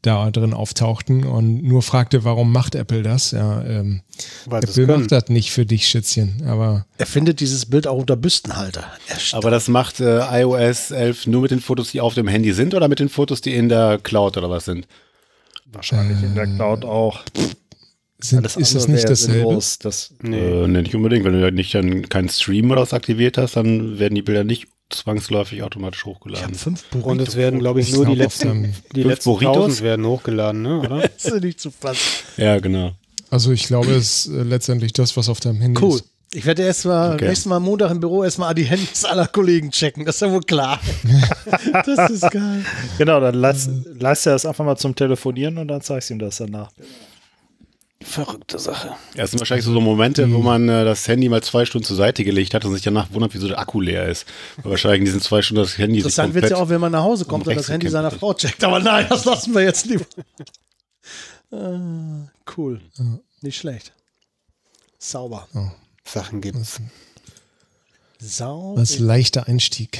da 0.02 0.30
drin 0.30 0.54
auftauchten 0.54 1.24
und 1.24 1.62
nur 1.62 1.82
fragte, 1.82 2.24
warum 2.24 2.52
macht 2.52 2.74
Apple 2.74 3.02
das? 3.02 3.32
Ja, 3.32 3.62
ähm, 3.64 4.00
Weil 4.46 4.64
Apple 4.64 4.86
macht 4.86 5.12
das 5.12 5.28
nicht 5.28 5.50
für 5.52 5.66
dich, 5.66 5.86
Schätzchen. 5.88 6.42
Aber 6.46 6.86
Er 6.96 7.06
findet 7.06 7.40
dieses 7.40 7.66
Bild 7.66 7.86
auch 7.86 7.98
unter 7.98 8.16
Büstenhalter. 8.16 8.84
Er 9.08 9.18
Aber 9.36 9.50
das 9.50 9.68
macht 9.68 10.00
äh, 10.00 10.20
iOS 10.40 10.90
11 10.90 11.26
nur 11.26 11.42
mit 11.42 11.50
den 11.50 11.60
Fotos, 11.60 11.90
die 11.90 12.00
auf 12.00 12.14
dem 12.14 12.28
Handy 12.28 12.52
sind 12.52 12.74
oder 12.74 12.88
mit 12.88 12.98
den 12.98 13.08
Fotos, 13.10 13.40
die 13.42 13.54
in 13.54 13.68
der 13.68 13.98
Cloud 14.02 14.36
oder 14.38 14.48
was 14.48 14.64
sind? 14.64 14.86
Wahrscheinlich 15.72 16.22
in 16.22 16.34
der 16.34 16.46
Cloud 16.46 16.84
auch. 16.84 17.20
sind, 18.18 18.38
Alles 18.40 18.56
ist 18.56 18.74
das 18.74 18.88
nicht 18.88 19.08
dasselbe? 19.08 19.40
sinnlos. 19.40 19.78
Das, 19.78 20.14
Nee. 20.22 20.38
Äh, 20.64 20.66
nee, 20.66 20.82
nicht 20.82 20.94
unbedingt. 20.94 21.24
Wenn 21.24 21.34
du 21.34 21.40
ja 21.40 21.50
nicht 21.50 21.74
dann 21.74 22.08
keinen 22.08 22.28
Stream 22.28 22.70
oder 22.70 22.82
was 22.82 22.92
aktiviert 22.92 23.38
hast, 23.38 23.56
dann 23.56 23.98
werden 23.98 24.14
die 24.14 24.22
Bilder 24.22 24.44
nicht 24.44 24.66
zwangsläufig 24.90 25.62
automatisch 25.62 26.00
Ich 26.00 26.06
hochgeladen. 26.06 26.44
habe 26.44 26.54
fünf 26.56 26.84
Und 27.02 27.20
es 27.20 27.36
werden, 27.36 27.58
glaube 27.60 27.80
ich, 27.80 27.88
Ich 27.88 27.94
nur 27.94 28.06
die 28.06 28.14
letzten, 28.14 28.62
dem- 28.64 28.74
die 28.94 29.02
letzten 29.02 29.30
Burritos? 29.30 29.56
1000 29.56 29.80
werden 29.82 30.06
hochgeladen, 30.06 30.62
ne? 30.62 30.78
oder? 30.80 31.08
Das 31.16 31.24
ist 31.32 31.42
nicht 31.42 31.60
zu 31.60 31.70
fassen. 31.70 32.00
Ja, 32.36 32.58
genau. 32.60 32.92
Also 33.30 33.52
ich 33.52 33.64
glaube, 33.64 33.92
es 33.92 34.26
ist 34.26 34.34
äh, 34.34 34.42
letztendlich 34.42 34.92
das, 34.92 35.16
was 35.16 35.28
auf 35.28 35.40
deinem 35.40 35.60
Handy 35.60 35.80
Cool. 35.82 35.96
ist. 35.96 36.04
Ich 36.32 36.44
werde 36.46 36.62
erst 36.62 36.84
mal 36.84 37.14
Okay. 37.14 37.26
nächstes 37.26 37.46
Mal 37.46 37.58
Montag 37.58 37.90
im 37.90 37.98
Büro 38.00 38.22
erstmal 38.22 38.54
die 38.54 38.62
Handys 38.64 39.04
aller 39.04 39.26
Kollegen 39.26 39.70
checken. 39.72 40.04
Das 40.04 40.16
ist 40.16 40.20
ja 40.20 40.30
wohl 40.30 40.42
klar. 40.42 40.78
das 41.86 42.10
ist 42.10 42.30
geil. 42.30 42.64
genau, 42.98 43.18
dann 43.20 43.34
lass, 43.34 43.68
lass 43.98 44.26
er 44.26 44.32
das 44.34 44.46
einfach 44.46 44.64
mal 44.64 44.76
zum 44.76 44.94
Telefonieren 44.94 45.58
und 45.58 45.66
dann 45.68 45.80
zeigst 45.80 46.10
du 46.10 46.14
ihm 46.14 46.18
das 46.20 46.36
danach. 46.36 46.70
Verrückte 48.02 48.58
Sache. 48.58 48.96
Ja, 49.14 49.24
es 49.24 49.30
sind 49.30 49.40
wahrscheinlich 49.40 49.66
so, 49.66 49.72
so 49.74 49.80
Momente, 49.80 50.32
wo 50.32 50.38
man 50.38 50.68
äh, 50.70 50.84
das 50.86 51.06
Handy 51.06 51.28
mal 51.28 51.42
zwei 51.42 51.66
Stunden 51.66 51.86
zur 51.86 51.96
Seite 51.96 52.24
gelegt 52.24 52.54
hat 52.54 52.64
und 52.64 52.72
sich 52.72 52.82
danach 52.82 53.12
wundert, 53.12 53.34
wieso 53.34 53.46
der 53.46 53.58
Akku 53.58 53.80
leer 53.80 54.08
ist. 54.08 54.26
Weil 54.62 54.70
wahrscheinlich 54.72 55.00
in 55.00 55.04
diesen 55.04 55.20
zwei 55.20 55.42
Stunden 55.42 55.62
das 55.62 55.76
Handy 55.76 55.98
Interessant 55.98 56.32
wird 56.32 56.44
komplett... 56.44 56.52
es 56.52 56.58
ja 56.58 56.64
auch, 56.64 56.68
wenn 56.70 56.80
man 56.80 56.92
nach 56.92 57.02
Hause 57.02 57.26
kommt 57.26 57.46
und 57.46 57.54
das 57.54 57.68
Handy 57.68 57.88
seiner. 57.90 58.10
Frau 58.10 58.32
checkt. 58.32 58.64
Aber 58.64 58.80
nein, 58.80 59.06
das 59.08 59.26
lassen 59.26 59.54
wir 59.54 59.62
jetzt 59.62 59.86
lieber. 59.86 60.06
Ah, 61.52 62.28
cool. 62.56 62.80
Nicht 63.40 63.58
schlecht. 63.58 63.92
Sauber. 65.00 65.48
Sachen 66.04 66.40
gibt's. 66.40 66.80
Sauber. 68.20 68.78
Als 68.78 69.00
leichter 69.00 69.48
Einstieg. 69.48 69.98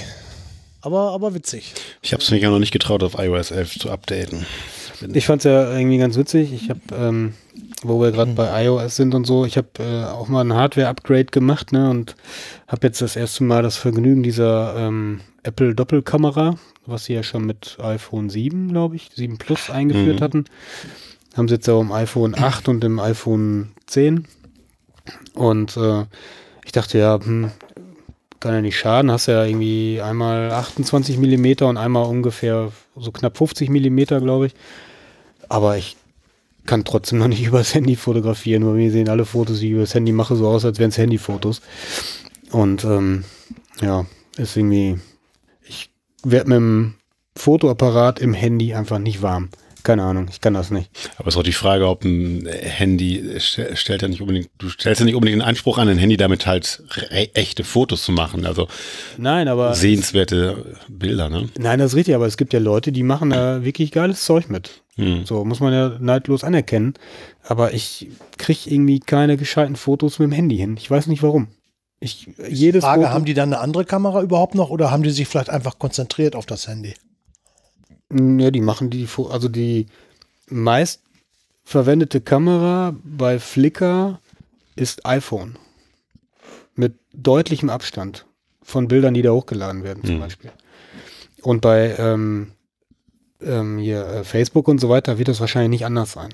Aber, 0.80 1.10
aber 1.10 1.34
witzig. 1.34 1.74
Ich 2.02 2.12
habe 2.12 2.22
es 2.22 2.30
mich 2.30 2.40
ja 2.40 2.50
noch 2.50 2.60
nicht 2.60 2.70
getraut, 2.70 3.02
auf 3.02 3.14
iOS 3.18 3.50
11 3.50 3.80
zu 3.80 3.90
updaten. 3.90 4.46
Ich 5.12 5.26
fand 5.26 5.40
es 5.40 5.44
ja 5.44 5.72
irgendwie 5.76 5.98
ganz 5.98 6.16
witzig. 6.16 6.52
Ich 6.52 6.70
habe, 6.70 6.80
ähm, 6.94 7.34
wo 7.82 8.00
wir 8.00 8.10
gerade 8.12 8.32
bei 8.32 8.64
iOS 8.66 8.96
sind 8.96 9.14
und 9.14 9.26
so, 9.26 9.44
ich 9.44 9.56
habe 9.56 9.68
äh, 9.78 10.04
auch 10.04 10.28
mal 10.28 10.42
ein 10.42 10.52
Hardware-Upgrade 10.54 11.26
gemacht 11.26 11.72
ne, 11.72 11.88
und 11.90 12.16
habe 12.68 12.86
jetzt 12.86 13.00
das 13.00 13.16
erste 13.16 13.44
Mal 13.44 13.62
das 13.62 13.76
Vergnügen 13.76 14.22
dieser 14.22 14.74
ähm, 14.76 15.20
Apple 15.42 15.74
Doppelkamera, 15.74 16.56
was 16.86 17.06
sie 17.06 17.14
ja 17.14 17.22
schon 17.22 17.46
mit 17.46 17.78
iPhone 17.80 18.28
7, 18.28 18.68
glaube 18.68 18.96
ich, 18.96 19.10
7 19.14 19.38
Plus 19.38 19.70
eingeführt 19.70 20.20
Mhm. 20.20 20.24
hatten. 20.24 20.44
Haben 21.36 21.48
sie 21.48 21.54
jetzt 21.54 21.68
auch 21.70 21.80
im 21.80 21.92
iPhone 21.92 22.34
8 22.36 22.68
und 22.68 22.84
im 22.84 22.98
iPhone 22.98 23.70
10. 23.86 24.26
Und 25.34 25.76
äh, 25.76 26.04
ich 26.64 26.72
dachte 26.72 26.98
ja, 26.98 27.18
hm, 27.22 27.50
kann 28.40 28.54
ja 28.54 28.60
nicht 28.60 28.78
schaden. 28.78 29.10
Hast 29.10 29.26
ja 29.26 29.44
irgendwie 29.44 30.00
einmal 30.02 30.50
28 30.50 31.18
Millimeter 31.18 31.68
und 31.68 31.76
einmal 31.76 32.06
ungefähr 32.06 32.72
so 32.96 33.12
knapp 33.12 33.38
50 33.38 33.70
Millimeter, 33.70 34.20
glaube 34.20 34.46
ich. 34.46 34.54
Aber 35.50 35.76
ich 35.76 35.96
kann 36.64 36.84
trotzdem 36.86 37.18
noch 37.18 37.28
nicht 37.28 37.42
übers 37.46 37.74
Handy 37.74 37.96
fotografieren, 37.96 38.64
weil 38.66 38.74
mir 38.74 38.90
sehen 38.90 39.10
alle 39.10 39.26
Fotos, 39.26 39.60
die 39.60 39.66
ich 39.66 39.72
übers 39.72 39.94
Handy 39.94 40.12
mache, 40.12 40.36
so 40.36 40.48
aus, 40.48 40.64
als 40.64 40.78
wären 40.78 40.90
es 40.90 40.96
Handyfotos. 40.98 41.60
Und 42.52 42.84
ähm, 42.84 43.24
ja, 43.82 44.06
ist 44.38 44.56
irgendwie, 44.56 44.98
ich 45.66 45.90
werde 46.24 46.48
mit 46.48 46.56
dem 46.56 46.94
Fotoapparat 47.36 48.18
im 48.18 48.34
Handy 48.34 48.74
einfach 48.74 48.98
nicht 48.98 49.22
warm. 49.22 49.50
Keine 49.82 50.02
Ahnung, 50.02 50.26
ich 50.30 50.42
kann 50.42 50.52
das 50.52 50.70
nicht. 50.70 50.90
Aber 51.16 51.28
es 51.28 51.34
ist 51.34 51.38
auch 51.38 51.42
die 51.42 51.54
Frage, 51.54 51.88
ob 51.88 52.04
ein 52.04 52.46
Handy 52.46 53.22
st- 53.38 53.76
stellt 53.76 54.02
ja 54.02 54.08
nicht 54.08 54.20
unbedingt, 54.20 54.50
du 54.58 54.68
stellst 54.68 55.00
ja 55.00 55.06
nicht 55.06 55.14
unbedingt 55.14 55.40
den 55.40 55.46
Anspruch 55.48 55.78
an 55.78 55.88
ein 55.88 55.96
Handy, 55.96 56.18
damit 56.18 56.44
halt 56.46 56.82
echte 57.32 57.64
Fotos 57.64 58.02
zu 58.02 58.12
machen. 58.12 58.44
Also 58.44 58.68
Nein, 59.16 59.48
aber 59.48 59.74
sehenswerte 59.74 60.76
Bilder, 60.88 61.30
ne? 61.30 61.48
Nein, 61.58 61.78
das 61.78 61.92
ist 61.92 61.96
richtig, 61.96 62.14
aber 62.14 62.26
es 62.26 62.36
gibt 62.36 62.52
ja 62.52 62.58
Leute, 62.58 62.92
die 62.92 63.02
machen 63.02 63.30
da 63.30 63.64
wirklich 63.64 63.90
geiles 63.90 64.22
Zeug 64.26 64.50
mit. 64.50 64.82
Hm. 65.00 65.24
So, 65.26 65.44
muss 65.44 65.60
man 65.60 65.72
ja 65.72 65.96
neidlos 65.98 66.44
anerkennen. 66.44 66.94
Aber 67.42 67.74
ich 67.74 68.08
kriege 68.38 68.70
irgendwie 68.70 69.00
keine 69.00 69.36
gescheiten 69.36 69.76
Fotos 69.76 70.18
mit 70.18 70.26
dem 70.26 70.32
Handy 70.32 70.56
hin. 70.56 70.76
Ich 70.76 70.90
weiß 70.90 71.06
nicht 71.06 71.22
warum. 71.22 71.48
Ich, 72.00 72.28
jedes 72.48 72.82
Frage, 72.84 73.02
Foto, 73.02 73.14
haben 73.14 73.24
die 73.24 73.34
dann 73.34 73.52
eine 73.52 73.60
andere 73.62 73.84
Kamera 73.84 74.22
überhaupt 74.22 74.54
noch 74.54 74.70
oder 74.70 74.90
haben 74.90 75.02
die 75.02 75.10
sich 75.10 75.28
vielleicht 75.28 75.50
einfach 75.50 75.78
konzentriert 75.78 76.34
auf 76.34 76.46
das 76.46 76.66
Handy? 76.66 76.94
Ja, 78.12 78.50
die 78.50 78.60
machen 78.60 78.90
die, 78.90 79.06
also 79.30 79.48
die 79.48 79.86
meist 80.48 81.02
verwendete 81.64 82.20
Kamera 82.20 82.96
bei 83.04 83.38
Flickr 83.38 84.18
ist 84.76 85.06
iPhone. 85.06 85.56
Mit 86.74 86.94
deutlichem 87.12 87.68
Abstand 87.68 88.26
von 88.62 88.88
Bildern, 88.88 89.14
die 89.14 89.22
da 89.22 89.30
hochgeladen 89.32 89.84
werden, 89.84 90.02
zum 90.04 90.14
Hm. 90.14 90.20
Beispiel. 90.20 90.52
Und 91.42 91.60
bei 91.60 91.94
ähm, 91.98 92.52
ähm, 93.42 93.78
hier, 93.78 94.06
äh, 94.06 94.24
Facebook 94.24 94.68
und 94.68 94.80
so 94.80 94.88
weiter 94.88 95.18
wird 95.18 95.28
das 95.28 95.40
wahrscheinlich 95.40 95.70
nicht 95.70 95.86
anders 95.86 96.12
sein. 96.12 96.30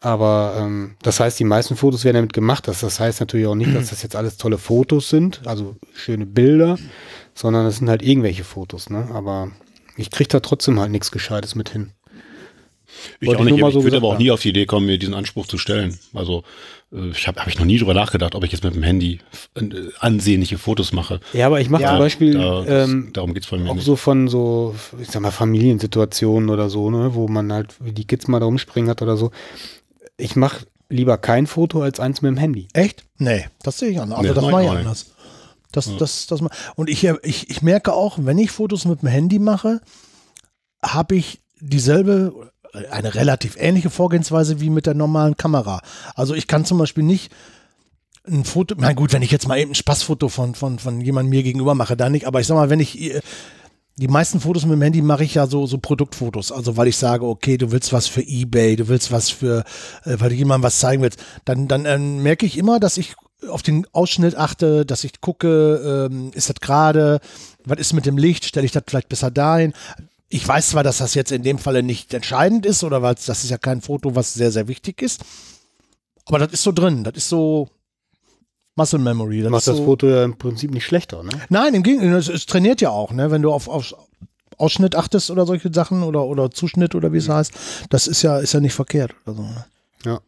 Aber 0.00 0.56
ähm, 0.58 0.94
das 1.02 1.20
heißt, 1.20 1.38
die 1.38 1.44
meisten 1.44 1.74
Fotos 1.74 2.04
werden 2.04 2.16
damit 2.16 2.32
gemacht. 2.32 2.68
Das, 2.68 2.80
das 2.80 3.00
heißt 3.00 3.20
natürlich 3.20 3.46
auch 3.46 3.54
nicht, 3.54 3.74
dass 3.74 3.90
das 3.90 4.02
jetzt 4.02 4.14
alles 4.14 4.36
tolle 4.36 4.58
Fotos 4.58 5.08
sind, 5.08 5.40
also 5.46 5.76
schöne 5.94 6.26
Bilder, 6.26 6.78
sondern 7.34 7.66
es 7.66 7.78
sind 7.78 7.88
halt 7.88 8.02
irgendwelche 8.02 8.44
Fotos. 8.44 8.90
Ne? 8.90 9.08
Aber 9.12 9.50
ich 9.96 10.10
kriege 10.10 10.28
da 10.28 10.40
trotzdem 10.40 10.78
halt 10.78 10.90
nichts 10.90 11.10
Gescheites 11.10 11.54
mit 11.54 11.70
hin. 11.70 11.92
Ich 13.20 13.26
Wollte 13.26 13.42
auch 13.42 13.46
ich 13.46 13.52
nicht. 13.52 13.64
Ich 13.64 13.72
so 13.72 13.74
würde 13.74 13.84
gesagt 13.84 13.96
aber 14.04 14.14
auch 14.14 14.18
nie 14.18 14.30
auf 14.30 14.42
die 14.42 14.50
Idee 14.50 14.66
kommen, 14.66 14.86
mir 14.86 14.98
diesen 14.98 15.14
Anspruch 15.14 15.46
zu 15.46 15.58
stellen. 15.58 15.98
Also 16.14 16.44
ich 16.92 17.26
habe 17.26 17.40
hab 17.40 17.48
ich 17.48 17.58
noch 17.58 17.64
nie 17.66 17.78
drüber 17.78 17.94
nachgedacht, 17.94 18.34
ob 18.34 18.44
ich 18.44 18.52
jetzt 18.52 18.62
mit 18.64 18.74
dem 18.74 18.82
Handy 18.84 19.18
äh, 19.54 19.64
ansehnliche 19.98 20.56
Fotos 20.56 20.92
mache. 20.92 21.20
Ja, 21.32 21.46
aber 21.46 21.60
ich 21.60 21.68
mache 21.68 21.82
Ja, 21.82 21.90
zum 21.90 21.98
Beispiel 21.98 22.34
Da, 22.34 22.62
das, 22.64 22.88
ähm, 22.88 23.10
darum 23.12 23.34
geht's 23.34 23.46
von 23.46 23.62
mir 23.62 23.70
auch 23.70 23.74
nicht. 23.74 23.84
so 23.84 23.96
von 23.96 24.28
so, 24.28 24.74
ich 25.00 25.08
sag 25.10 25.20
mal, 25.20 25.30
Familiensituationen 25.32 26.48
oder 26.48 26.70
so, 26.70 26.90
ne, 26.90 27.14
wo 27.14 27.26
man 27.28 27.52
halt 27.52 27.74
wie 27.80 27.92
die 27.92 28.06
Kids 28.06 28.28
mal 28.28 28.38
da 28.40 28.46
rumspringen 28.46 28.88
hat 28.88 29.02
oder 29.02 29.16
so. 29.16 29.30
Ich 30.16 30.36
mache 30.36 30.66
lieber 30.88 31.18
kein 31.18 31.46
Foto 31.48 31.82
als 31.82 31.98
eins 31.98 32.22
mit 32.22 32.30
dem 32.30 32.36
Handy. 32.38 32.68
Echt? 32.72 33.04
Nee, 33.18 33.46
das 33.62 33.78
sehe 33.78 33.90
ich 33.90 34.00
anders. 34.00 34.18
Also 34.20 34.28
Nee, 34.30 34.34
das 34.34 34.44
mach 34.44 34.50
mache 34.52 34.62
ich 34.64 34.70
anders. 34.70 35.06
Das, 35.72 35.96
das, 35.98 36.26
das, 36.28 36.40
ma- 36.40 36.50
und 36.76 36.88
ich, 36.88 37.04
ich, 37.24 37.50
ich 37.50 37.60
merke 37.62 37.92
auch, 37.92 38.16
wenn 38.22 38.38
ich 38.38 38.50
Fotos 38.52 38.84
mit 38.86 39.02
dem 39.02 39.08
Handy 39.08 39.38
mache, 39.40 39.80
habe 40.82 41.16
ich 41.16 41.40
dieselbe, 41.60 42.50
eine 42.90 43.14
relativ 43.14 43.56
ähnliche 43.58 43.90
Vorgehensweise 43.90 44.60
wie 44.60 44.70
mit 44.70 44.86
der 44.86 44.94
normalen 44.94 45.36
Kamera. 45.36 45.80
Also 46.14 46.34
ich 46.34 46.46
kann 46.46 46.64
zum 46.64 46.78
Beispiel 46.78 47.04
nicht 47.04 47.32
ein 48.26 48.44
Foto, 48.44 48.74
na 48.78 48.92
gut, 48.92 49.12
wenn 49.12 49.22
ich 49.22 49.30
jetzt 49.30 49.46
mal 49.46 49.58
eben 49.58 49.72
ein 49.72 49.76
Spaßfoto 49.76 50.28
von, 50.28 50.54
von, 50.54 50.78
von 50.78 51.00
jemandem 51.00 51.30
mir 51.30 51.42
gegenüber 51.42 51.74
mache, 51.74 51.96
dann 51.96 52.12
nicht, 52.12 52.26
aber 52.26 52.40
ich 52.40 52.46
sag 52.46 52.56
mal, 52.56 52.70
wenn 52.70 52.80
ich, 52.80 53.00
äh, 53.00 53.20
die 53.98 54.08
meisten 54.08 54.40
Fotos 54.40 54.64
mit 54.64 54.74
dem 54.74 54.82
Handy 54.82 55.00
mache 55.00 55.24
ich 55.24 55.34
ja 55.34 55.46
so, 55.46 55.66
so 55.66 55.78
Produktfotos. 55.78 56.52
Also 56.52 56.76
weil 56.76 56.88
ich 56.88 56.96
sage, 56.96 57.24
okay, 57.24 57.56
du 57.56 57.72
willst 57.72 57.92
was 57.92 58.06
für 58.06 58.20
Ebay, 58.20 58.76
du 58.76 58.88
willst 58.88 59.10
was 59.10 59.30
für, 59.30 59.64
äh, 60.04 60.16
weil 60.18 60.28
du 60.28 60.34
jemandem 60.34 60.64
was 60.64 60.78
zeigen 60.78 61.02
willst. 61.02 61.22
Dann, 61.44 61.66
dann 61.66 61.86
ähm, 61.86 62.22
merke 62.22 62.44
ich 62.44 62.58
immer, 62.58 62.78
dass 62.78 62.98
ich 62.98 63.14
auf 63.48 63.62
den 63.62 63.86
Ausschnitt 63.92 64.36
achte, 64.36 64.84
dass 64.84 65.04
ich 65.04 65.20
gucke, 65.20 66.08
ähm, 66.10 66.30
ist 66.34 66.50
das 66.50 66.56
gerade, 66.60 67.20
was 67.64 67.78
ist 67.78 67.92
mit 67.92 68.06
dem 68.06 68.18
Licht, 68.18 68.44
stelle 68.44 68.66
ich 68.66 68.72
das 68.72 68.84
vielleicht 68.86 69.08
besser 69.08 69.30
dahin. 69.30 69.72
Ich 70.28 70.46
weiß 70.46 70.70
zwar, 70.70 70.82
dass 70.82 70.98
das 70.98 71.14
jetzt 71.14 71.32
in 71.32 71.42
dem 71.42 71.58
Falle 71.58 71.82
nicht 71.82 72.12
entscheidend 72.12 72.66
ist, 72.66 72.82
oder 72.82 73.02
weil 73.02 73.14
das 73.14 73.44
ist 73.44 73.50
ja 73.50 73.58
kein 73.58 73.80
Foto, 73.80 74.14
was 74.14 74.34
sehr, 74.34 74.50
sehr 74.50 74.68
wichtig 74.68 75.02
ist. 75.02 75.24
Aber 76.24 76.38
das 76.38 76.52
ist 76.52 76.62
so 76.62 76.72
drin, 76.72 77.04
das 77.04 77.14
ist 77.14 77.28
so 77.28 77.68
Muscle 78.74 78.98
Memory. 78.98 79.42
Das 79.42 79.50
Macht 79.50 79.60
ist 79.60 79.68
das 79.68 79.76
so, 79.76 79.84
Foto 79.84 80.08
ja 80.08 80.24
im 80.24 80.36
Prinzip 80.36 80.72
nicht 80.72 80.84
schlechter, 80.84 81.22
ne? 81.22 81.30
Nein, 81.48 81.74
im 81.74 81.82
Gegenteil, 81.82 82.14
es, 82.14 82.28
es 82.28 82.46
trainiert 82.46 82.80
ja 82.80 82.90
auch, 82.90 83.12
ne? 83.12 83.30
Wenn 83.30 83.42
du 83.42 83.52
auf, 83.52 83.68
auf 83.68 83.94
Ausschnitt 84.58 84.96
achtest 84.96 85.30
oder 85.30 85.46
solche 85.46 85.72
Sachen 85.72 86.02
oder, 86.02 86.24
oder 86.24 86.50
Zuschnitt 86.50 86.94
oder 86.94 87.12
wie 87.12 87.18
es 87.18 87.28
heißt, 87.28 87.52
das 87.90 88.06
ist 88.06 88.22
ja, 88.22 88.38
ist 88.38 88.52
ja 88.52 88.60
nicht 88.60 88.74
verkehrt. 88.74 89.14
Also, 89.24 89.42
ne? 89.42 89.64
Ja. 90.04 90.20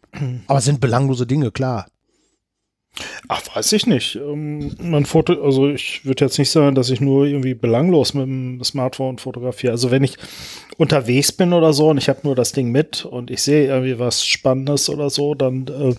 Aber 0.47 0.59
es 0.59 0.65
sind 0.65 0.81
belanglose 0.81 1.27
Dinge, 1.27 1.51
klar. 1.51 1.87
Ach, 3.29 3.43
weiß 3.55 3.73
ich 3.73 3.87
nicht. 3.87 4.17
Ähm, 4.17 4.75
mein 4.81 5.05
Foto, 5.07 5.43
also 5.43 5.69
ich 5.69 6.05
würde 6.05 6.25
jetzt 6.25 6.39
nicht 6.39 6.51
sagen, 6.51 6.75
dass 6.75 6.91
ich 6.91 7.01
nur 7.01 7.27
irgendwie 7.27 7.55
belanglos 7.55 8.15
mit 8.15 8.27
dem 8.27 8.63
Smartphone 8.65 9.19
fotografiere. 9.19 9.73
Also 9.73 9.91
wenn 9.91 10.05
ich 10.05 10.17
unterwegs 10.77 11.33
bin 11.33 11.53
oder 11.53 11.73
so 11.73 11.89
und 11.89 11.99
ich 11.99 12.09
habe 12.09 12.21
nur 12.23 12.35
das 12.35 12.53
Ding 12.53 12.71
mit 12.71 13.05
und 13.05 13.31
ich 13.31 13.43
sehe 13.43 13.67
irgendwie 13.67 13.99
was 13.99 14.25
Spannendes 14.25 14.89
oder 14.89 15.11
so, 15.11 15.35
dann 15.35 15.67
äh, 15.69 15.95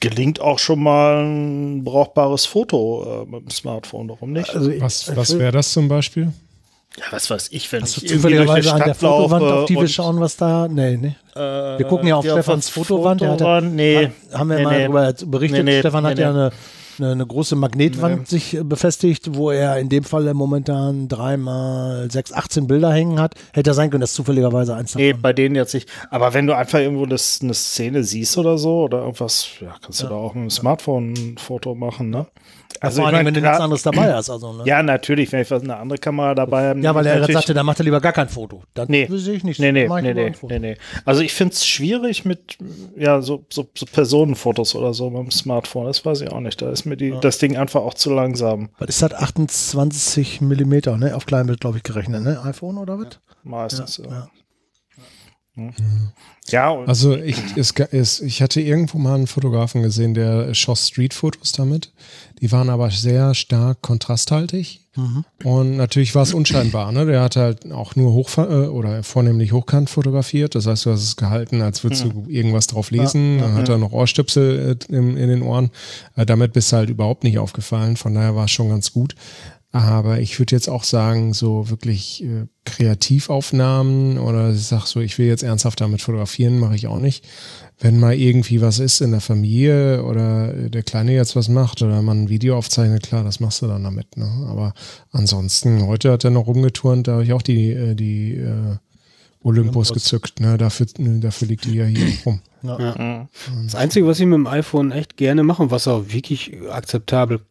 gelingt 0.00 0.40
auch 0.40 0.58
schon 0.58 0.82
mal 0.82 1.24
ein 1.24 1.84
brauchbares 1.84 2.46
Foto 2.46 3.24
äh, 3.24 3.30
mit 3.30 3.42
dem 3.42 3.50
Smartphone. 3.50 4.08
Warum 4.08 4.32
nicht? 4.32 4.54
Also 4.54 4.70
ich, 4.70 4.80
Was, 4.80 5.14
was 5.16 5.38
wäre 5.38 5.52
das 5.52 5.72
zum 5.72 5.88
Beispiel? 5.88 6.32
Ja, 6.98 7.04
was 7.10 7.30
weiß 7.30 7.48
ich, 7.52 7.70
wenn 7.72 7.82
Hast 7.82 7.96
du 7.96 8.00
ich 8.00 8.08
die 8.08 8.16
zufälligerweise 8.16 8.72
an 8.72 8.82
der 8.84 8.94
Fotowand, 8.94 9.44
auf 9.44 9.64
die 9.66 9.76
wir 9.76 9.88
schauen, 9.88 10.18
was 10.20 10.36
da. 10.36 10.66
Nee, 10.68 10.96
nee. 10.96 11.16
äh, 11.34 11.78
Wir 11.78 11.86
gucken 11.86 12.08
ja 12.08 12.16
auf 12.16 12.24
Stefans 12.24 12.66
der 12.66 12.72
Fotowand. 12.74 13.20
Der 13.20 13.30
hat 13.30 13.38
Fotowand, 13.38 13.74
nee. 13.74 14.10
haben 14.32 14.50
wir 14.50 14.56
nee, 14.56 14.64
mal 14.64 14.76
nee. 14.76 14.82
darüber 14.84 15.12
berichtet. 15.26 15.64
Nee, 15.64 15.74
nee, 15.74 15.80
Stefan 15.80 16.06
hat 16.06 16.16
nee, 16.16 16.22
ja 16.22 16.32
nee. 16.32 16.38
eine, 16.38 16.52
eine, 16.98 17.12
eine 17.12 17.26
große 17.26 17.54
Magnetwand 17.54 18.26
sich 18.26 18.54
äh, 18.56 18.64
befestigt, 18.64 19.34
wo 19.34 19.50
er 19.50 19.78
in 19.78 19.88
dem 19.88 20.02
Falle 20.02 20.34
momentan 20.34 21.06
dreimal 21.08 22.10
sechs, 22.10 22.32
18 22.32 22.66
Bilder 22.66 22.92
hängen 22.92 23.20
hat. 23.20 23.34
Hätte 23.52 23.74
sein 23.74 23.90
können, 23.90 24.00
dass 24.00 24.14
zufälligerweise 24.14 24.74
eins 24.74 24.94
Nee, 24.96 25.10
davon. 25.10 25.22
bei 25.22 25.32
denen 25.32 25.54
jetzt 25.54 25.74
nicht. 25.74 25.88
Aber 26.10 26.34
wenn 26.34 26.46
du 26.46 26.56
einfach 26.56 26.80
irgendwo 26.80 27.06
das, 27.06 27.38
eine 27.42 27.54
Szene 27.54 28.02
siehst 28.02 28.36
oder 28.38 28.58
so 28.58 28.82
oder 28.82 29.00
irgendwas, 29.00 29.48
ja, 29.60 29.74
kannst 29.80 30.02
du 30.02 30.06
da 30.06 30.14
auch 30.14 30.34
mit 30.34 30.44
dem 30.44 30.50
Smartphone 30.50 31.12
ein 31.12 31.38
Foto 31.38 31.74
machen, 31.74 32.10
ne? 32.10 32.26
Also, 32.80 33.00
Vor 33.02 33.10
ich 33.10 33.16
allem, 33.16 33.26
wenn 33.26 33.34
du 33.34 33.40
nichts 33.40 33.58
anderes 33.60 33.82
dabei 33.82 34.14
hast. 34.14 34.30
Also, 34.30 34.52
ne? 34.52 34.62
Ja, 34.64 34.82
natürlich, 34.82 35.32
wenn 35.32 35.40
ich 35.40 35.50
was, 35.50 35.62
eine 35.62 35.76
andere 35.76 35.98
Kamera 35.98 36.34
dabei 36.34 36.68
habe. 36.68 36.80
Ja, 36.80 36.94
weil 36.94 37.06
er 37.06 37.16
gerade 37.18 37.32
sagte, 37.32 37.54
da 37.54 37.62
macht 37.62 37.80
er 37.80 37.84
lieber 37.84 38.00
gar 38.00 38.12
kein 38.12 38.28
Foto. 38.28 38.62
Das 38.74 38.88
Nee. 38.88 39.08
sehe 39.10 39.34
ich 39.34 39.42
nicht. 39.44 39.58
Nee, 39.58 39.72
nee, 39.72 39.88
nee, 39.88 40.14
nee, 40.14 40.32
nee, 40.42 40.58
nee. 40.58 40.76
Also 41.04 41.22
ich 41.22 41.32
finde 41.32 41.54
es 41.54 41.66
schwierig 41.66 42.24
mit 42.24 42.56
ja, 42.96 43.20
so, 43.20 43.44
so, 43.50 43.68
so 43.74 43.86
Personenfotos 43.86 44.74
oder 44.74 44.94
so 44.94 45.10
mit 45.10 45.22
dem 45.22 45.30
Smartphone. 45.30 45.86
Das 45.86 46.04
weiß 46.04 46.20
ich 46.20 46.30
auch 46.30 46.40
nicht. 46.40 46.62
Da 46.62 46.70
ist 46.70 46.84
mir 46.84 46.96
die, 46.96 47.14
das 47.20 47.38
Ding 47.38 47.56
einfach 47.56 47.80
auch 47.80 47.94
zu 47.94 48.12
langsam. 48.12 48.68
Was 48.78 48.88
ist 48.90 49.02
das? 49.02 49.12
28 49.14 50.40
Millimeter, 50.40 50.96
ne? 50.98 51.16
Auf 51.16 51.26
Kleinbild, 51.26 51.60
glaube 51.60 51.78
ich, 51.78 51.82
gerechnet, 51.82 52.22
ne? 52.22 52.40
iPhone 52.44 52.78
oder 52.78 52.98
was? 52.98 53.18
Meistens. 53.42 53.96
Ja, 53.98 54.10
ja. 54.10 54.28
Ja. 55.58 55.72
ja 56.48 56.70
und 56.70 56.88
Also 56.88 57.16
ich, 57.16 57.36
es, 57.56 57.72
es, 57.90 58.20
ich 58.20 58.42
hatte 58.42 58.60
irgendwo 58.60 58.98
mal 58.98 59.14
einen 59.14 59.26
Fotografen 59.26 59.82
gesehen, 59.82 60.14
der 60.14 60.54
schoss 60.54 60.88
Streetfotos 60.88 61.52
damit. 61.52 61.92
Die 62.40 62.52
waren 62.52 62.70
aber 62.70 62.90
sehr 62.90 63.34
stark 63.34 63.82
kontrasthaltig. 63.82 64.80
Und 65.44 65.76
natürlich 65.76 66.14
war 66.14 66.22
es 66.22 66.34
unscheinbar. 66.34 66.90
Ne? 66.92 67.06
Der 67.06 67.20
hat 67.20 67.36
halt 67.36 67.70
auch 67.70 67.94
nur 67.94 68.12
hoch 68.12 68.36
äh, 68.38 68.66
oder 68.66 69.02
vornehmlich 69.02 69.52
hochkant 69.52 69.90
fotografiert. 69.90 70.54
Das 70.54 70.66
heißt, 70.66 70.86
du 70.86 70.90
hast 70.90 71.02
es 71.02 71.16
gehalten, 71.16 71.62
als 71.62 71.84
würdest 71.84 72.04
du 72.04 72.26
irgendwas 72.28 72.66
drauf 72.66 72.90
lesen. 72.90 73.38
Dann 73.38 73.54
hat 73.54 73.68
er 73.68 73.78
noch 73.78 73.92
Ohrstöpsel 73.92 74.78
äh, 74.90 74.94
in, 74.94 75.16
in 75.16 75.28
den 75.28 75.42
Ohren. 75.42 75.70
Äh, 76.16 76.26
damit 76.26 76.52
bist 76.52 76.72
du 76.72 76.76
halt 76.76 76.90
überhaupt 76.90 77.22
nicht 77.22 77.38
aufgefallen. 77.38 77.96
Von 77.96 78.14
daher 78.14 78.34
war 78.34 78.46
es 78.46 78.50
schon 78.50 78.70
ganz 78.70 78.92
gut. 78.92 79.14
Aber 79.70 80.18
ich 80.20 80.38
würde 80.38 80.56
jetzt 80.56 80.68
auch 80.68 80.82
sagen, 80.82 81.34
so 81.34 81.68
wirklich 81.68 82.24
äh, 82.24 82.46
Kreativaufnahmen 82.64 84.18
oder 84.18 84.50
ich 84.50 84.66
sag 84.66 84.86
so, 84.86 85.00
ich 85.00 85.18
will 85.18 85.26
jetzt 85.26 85.42
ernsthaft 85.42 85.80
damit 85.80 86.00
fotografieren, 86.00 86.58
mache 86.58 86.74
ich 86.74 86.86
auch 86.86 86.98
nicht. 87.00 87.26
Wenn 87.78 88.00
mal 88.00 88.14
irgendwie 88.14 88.60
was 88.60 88.78
ist 88.78 89.00
in 89.02 89.10
der 89.10 89.20
Familie 89.20 90.04
oder 90.04 90.54
äh, 90.54 90.70
der 90.70 90.82
Kleine 90.82 91.12
jetzt 91.12 91.36
was 91.36 91.48
macht 91.48 91.82
oder 91.82 92.00
man 92.00 92.22
ein 92.24 92.28
Video 92.28 92.56
aufzeichnet, 92.56 93.02
klar, 93.02 93.24
das 93.24 93.40
machst 93.40 93.60
du 93.60 93.66
dann 93.66 93.84
damit. 93.84 94.16
Ne? 94.16 94.28
Aber 94.48 94.72
ansonsten, 95.12 95.86
heute 95.86 96.12
hat 96.12 96.24
er 96.24 96.30
noch 96.30 96.46
rumgeturnt, 96.46 97.06
da 97.06 97.12
habe 97.12 97.24
ich 97.24 97.32
auch 97.34 97.42
die, 97.42 97.70
äh, 97.70 97.94
die 97.94 98.36
äh, 98.36 98.76
Olympus 99.42 99.90
Olympus. 99.90 99.92
gezückt. 99.92 100.40
Ne? 100.40 100.56
Dafür, 100.58 100.86
ne, 100.96 101.20
dafür 101.20 101.46
liegt 101.46 101.66
die 101.66 101.74
ja 101.74 101.84
hier 101.84 102.08
rum. 102.26 102.40
Mhm. 102.62 103.28
Das 103.64 103.74
Einzige, 103.76 104.06
was 104.06 104.18
ich 104.18 104.26
mit 104.26 104.34
dem 104.34 104.46
iPhone 104.46 104.90
echt 104.90 105.16
gerne 105.16 105.44
mache 105.44 105.62
und 105.62 105.70
was 105.70 105.86
auch 105.86 106.04
wirklich 106.08 106.56
akzeptabel, 106.70 107.36
akzept- 107.36 107.47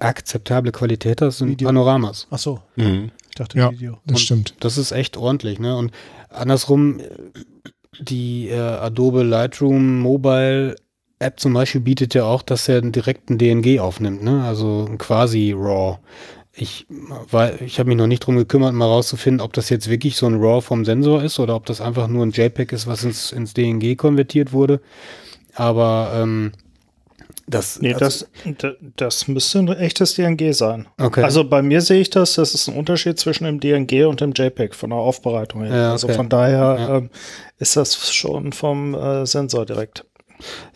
akzeptable 0.00 0.72
Qualität 0.72 1.20
hat, 1.22 1.32
sind 1.32 1.48
Video. 1.48 1.68
Panoramas. 1.68 2.26
Ach 2.30 2.38
so, 2.38 2.60
Mhm. 2.76 3.10
ich 3.28 3.34
dachte 3.34 3.58
Ja. 3.58 3.70
Video. 3.72 3.98
Das 4.04 4.16
Und 4.16 4.20
stimmt. 4.20 4.54
Das 4.60 4.76
ist 4.78 4.92
echt 4.92 5.16
ordentlich, 5.16 5.58
ne? 5.58 5.76
Und 5.76 5.92
andersrum, 6.30 7.00
die 8.00 8.48
äh, 8.48 8.58
Adobe 8.58 9.22
Lightroom 9.22 10.00
Mobile 10.00 10.76
App 11.20 11.40
zum 11.40 11.52
Beispiel 11.52 11.80
bietet 11.80 12.14
ja 12.14 12.24
auch, 12.24 12.42
dass 12.42 12.68
er 12.68 12.78
einen 12.78 12.92
direkten 12.92 13.38
DNG 13.38 13.80
aufnimmt, 13.80 14.22
ne? 14.22 14.44
Also 14.44 14.86
ein 14.88 14.98
quasi 14.98 15.52
RAW. 15.56 15.98
Ich, 16.60 16.86
ich 17.64 17.78
habe 17.78 17.88
mich 17.88 17.96
noch 17.96 18.06
nicht 18.08 18.20
drum 18.20 18.36
gekümmert, 18.36 18.74
mal 18.74 18.84
rauszufinden, 18.86 19.40
ob 19.40 19.52
das 19.52 19.68
jetzt 19.68 19.88
wirklich 19.88 20.16
so 20.16 20.26
ein 20.26 20.34
RAW 20.40 20.60
vom 20.60 20.84
Sensor 20.84 21.22
ist 21.22 21.38
oder 21.38 21.54
ob 21.54 21.66
das 21.66 21.80
einfach 21.80 22.08
nur 22.08 22.24
ein 22.26 22.32
JPEG 22.32 22.72
ist, 22.72 22.86
was 22.86 23.04
ins, 23.04 23.32
ins 23.32 23.54
DNG 23.54 23.96
konvertiert 23.96 24.52
wurde. 24.52 24.80
Aber 25.54 26.12
ähm, 26.16 26.52
das, 27.48 27.80
Nee, 27.80 27.94
also- 27.94 28.26
das, 28.58 28.74
das 28.96 29.28
müsste 29.28 29.58
ein 29.60 29.68
echtes 29.68 30.14
DNG 30.14 30.52
sein. 30.52 30.86
Okay. 31.00 31.22
Also 31.22 31.44
bei 31.44 31.62
mir 31.62 31.80
sehe 31.80 32.00
ich 32.00 32.10
das, 32.10 32.34
das 32.34 32.54
ist 32.54 32.68
ein 32.68 32.76
Unterschied 32.76 33.18
zwischen 33.18 33.44
dem 33.44 33.60
DNG 33.60 34.04
und 34.06 34.20
dem 34.20 34.32
JPEG 34.32 34.74
von 34.74 34.90
der 34.90 34.98
Aufbereitung 34.98 35.64
her. 35.64 35.74
Ja, 35.76 35.92
Also 35.92 36.06
okay. 36.08 36.16
von 36.16 36.28
daher 36.28 36.58
Ja. 36.78 36.96
ähm, 36.98 37.10
ist 37.58 37.76
das 37.76 38.12
schon 38.14 38.52
vom 38.52 38.94
äh, 38.94 39.26
Sensor 39.26 39.66
direkt. 39.66 40.04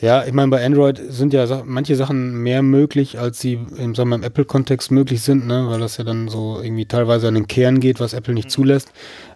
Ja, 0.01 0.25
ich 0.25 0.33
meine, 0.33 0.51
bei 0.51 0.65
Android 0.65 1.01
sind 1.09 1.33
ja 1.33 1.63
manche 1.65 1.97
Sachen 1.97 2.43
mehr 2.43 2.63
möglich, 2.63 3.19
als 3.19 3.41
sie 3.41 3.61
im, 3.77 3.95
sagen 3.95 4.11
wir, 4.11 4.17
im 4.17 4.23
Apple-Kontext 4.23 4.91
möglich 4.91 5.23
sind, 5.23 5.47
ne? 5.47 5.67
weil 5.69 5.81
das 5.81 5.97
ja 5.97 6.05
dann 6.05 6.29
so 6.29 6.61
irgendwie 6.63 6.87
teilweise 6.87 7.29
an 7.29 7.35
den 7.35 7.47
Kern 7.47 7.81
geht, 7.81 8.01
was 8.01 8.13
Apple 8.13 8.35
nicht 8.35 8.51
zulässt. 8.51 8.91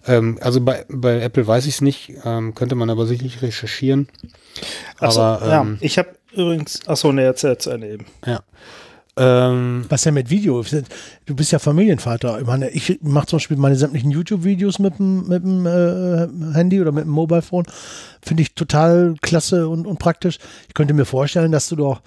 Ähm, 0.07 0.39
also 0.41 0.61
bei, 0.61 0.85
bei 0.89 1.21
Apple 1.21 1.47
weiß 1.47 1.67
ich 1.67 1.75
es 1.75 1.81
nicht, 1.81 2.13
ähm, 2.25 2.55
könnte 2.55 2.75
man 2.75 2.91
aber 2.91 3.07
sicherlich 3.07 3.43
recherchieren. 3.43 4.09
Achso, 4.99 5.21
aber 5.21 5.49
ja, 5.49 5.63
ähm, 5.63 5.79
ich 5.81 5.99
habe 5.99 6.11
übrigens, 6.33 6.87
achso, 6.87 7.13
ne, 7.13 7.25
jetzt 7.25 7.43
jetzt 7.43 7.69
eine 7.69 7.89
eben. 7.89 8.07
ja. 8.25 8.41
Ähm, 9.19 9.87
Was 9.89 10.05
ja 10.05 10.13
mit 10.13 10.29
Video? 10.29 10.63
Du 11.25 11.35
bist 11.35 11.51
ja 11.51 11.59
Familienvater. 11.59 12.39
Ich 12.39 12.47
meine, 12.47 12.69
ich 12.71 12.99
mache 13.03 13.27
zum 13.27 13.39
Beispiel 13.39 13.57
meine 13.57 13.77
sämtlichen 13.77 14.11
YouTube-Videos 14.11 14.79
mit 14.79 14.99
dem, 14.99 15.27
mit 15.27 15.43
dem 15.43 15.67
äh, 15.67 16.55
Handy 16.55 16.81
oder 16.81 16.93
mit 16.93 17.05
dem 17.05 17.11
Mobilephone. 17.11 17.65
Finde 18.21 18.43
ich 18.43 18.55
total 18.55 19.15
klasse 19.23 19.69
und, 19.69 19.87
und 19.87 19.99
praktisch. 19.99 20.39
Ich 20.69 20.75
könnte 20.75 20.93
mir 20.93 21.07
vorstellen, 21.07 21.51
dass 21.51 21.69
du 21.69 21.77
doch 21.77 22.03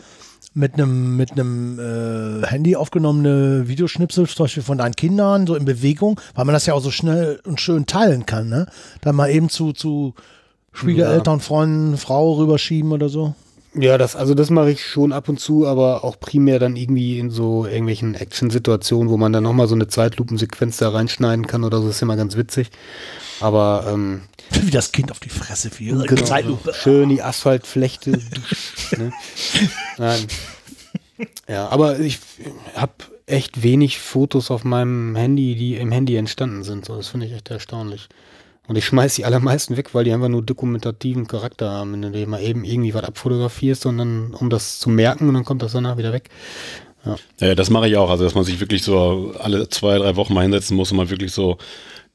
mit 0.54 0.76
einem 0.76 1.16
mit 1.16 1.32
einem 1.32 1.80
äh, 1.80 2.46
Handy 2.46 2.76
aufgenommene 2.76 3.68
Videoschnipsel, 3.68 4.28
zum 4.28 4.46
Beispiel 4.46 4.64
von 4.64 4.78
deinen 4.78 4.96
Kindern, 4.96 5.48
so 5.48 5.56
in 5.56 5.66
Bewegung, 5.66 6.20
weil 6.36 6.46
man 6.46 6.54
das 6.54 6.66
ja 6.66 6.74
auch 6.74 6.82
so 6.82 6.92
schnell 6.92 7.40
und 7.46 7.62
schön 7.62 7.86
teilen 7.86 8.26
kann, 8.26 8.50
ne? 8.50 8.68
Dann 9.02 9.16
mal 9.16 9.30
eben 9.30 9.50
zu, 9.50 9.74
zu 9.74 10.14
Schwiegereltern, 10.74 11.40
Freunden, 11.40 11.98
Frau 11.98 12.34
rüberschieben 12.34 12.92
oder 12.92 13.10
so. 13.10 13.34
Ja, 13.74 13.98
das, 13.98 14.16
also 14.16 14.34
das 14.34 14.50
mache 14.50 14.72
ich 14.72 14.84
schon 14.84 15.14
ab 15.14 15.30
und 15.30 15.40
zu, 15.40 15.68
aber 15.68 16.04
auch 16.04 16.20
primär 16.20 16.58
dann 16.58 16.76
irgendwie 16.76 17.20
in 17.20 17.30
so 17.30 17.66
irgendwelchen 17.68 18.16
Action-Situationen, 18.16 19.10
wo 19.10 19.18
man 19.18 19.32
dann 19.32 19.44
nochmal 19.44 19.68
so 19.68 19.76
eine 19.76 19.88
Zeitlupensequenz 19.88 20.78
da 20.78 20.90
reinschneiden 20.90 21.46
kann 21.46 21.64
oder 21.64 21.80
so, 21.80 21.88
das 21.88 21.98
ist 21.98 22.02
immer 22.02 22.16
ganz 22.16 22.36
witzig. 22.36 22.72
Aber 23.40 23.86
ähm, 23.88 24.22
Wie 24.62 24.72
das 24.72 24.92
Kind 24.92 25.12
auf 25.12 25.20
die 25.20 25.30
Fresse 25.30 25.70
fiel. 25.70 26.04
Genau. 26.08 26.24
Zeitlupe. 26.24 26.74
Schön 26.74 27.10
die 27.10 27.22
Asphaltflechte. 27.22 28.12
ne? 28.98 29.14
Nein. 29.98 30.26
Ja, 31.48 31.68
aber 31.68 32.00
ich 32.00 32.20
habe 32.76 32.94
echt 33.26 33.62
wenig 33.62 34.00
Fotos 34.00 34.50
auf 34.50 34.64
meinem 34.64 35.16
Handy, 35.16 35.56
die 35.56 35.76
im 35.76 35.92
Handy 35.92 36.16
entstanden 36.16 36.64
sind. 36.64 36.86
So, 36.86 36.96
das 36.96 37.10
finde 37.10 37.28
ich 37.28 37.34
echt 37.34 37.50
erstaunlich. 37.52 38.10
Und 38.70 38.76
ich 38.78 38.86
schmeiß 38.86 39.16
die 39.16 39.26
allermeisten 39.26 39.78
weg, 39.78 39.94
weil 39.94 40.04
die 40.04 40.14
einfach 40.14 40.30
nur 40.30 40.44
dokumentativen 40.44 41.28
Charakter 41.28 41.72
haben, 41.72 41.92
wenn 41.94 42.14
du 42.14 42.26
mal 42.28 42.42
eben 42.42 42.64
irgendwie 42.64 42.94
was 42.94 43.04
abfotografierst 43.04 43.88
und 43.88 43.98
dann, 43.98 44.34
um 44.36 44.52
das 44.52 44.80
zu 44.80 44.92
merken 44.92 45.28
und 45.28 45.34
dann 45.34 45.44
kommt 45.44 45.64
das 45.64 45.74
danach 45.74 45.98
wieder 45.98 46.14
weg. 46.14 46.30
Ja, 47.40 47.56
das 47.56 47.70
mache 47.70 47.88
ich 47.88 47.98
auch. 47.98 48.10
Also, 48.10 48.24
dass 48.24 48.36
man 48.36 48.44
sich 48.44 48.60
wirklich 48.60 48.84
so 48.84 49.34
alle 49.40 49.70
zwei, 49.70 49.98
drei 49.98 50.16
Wochen 50.16 50.34
mal 50.34 50.42
hinsetzen 50.42 50.78
muss 50.78 50.92
und 50.92 50.98
mal 50.98 51.10
wirklich 51.10 51.32
so 51.32 51.58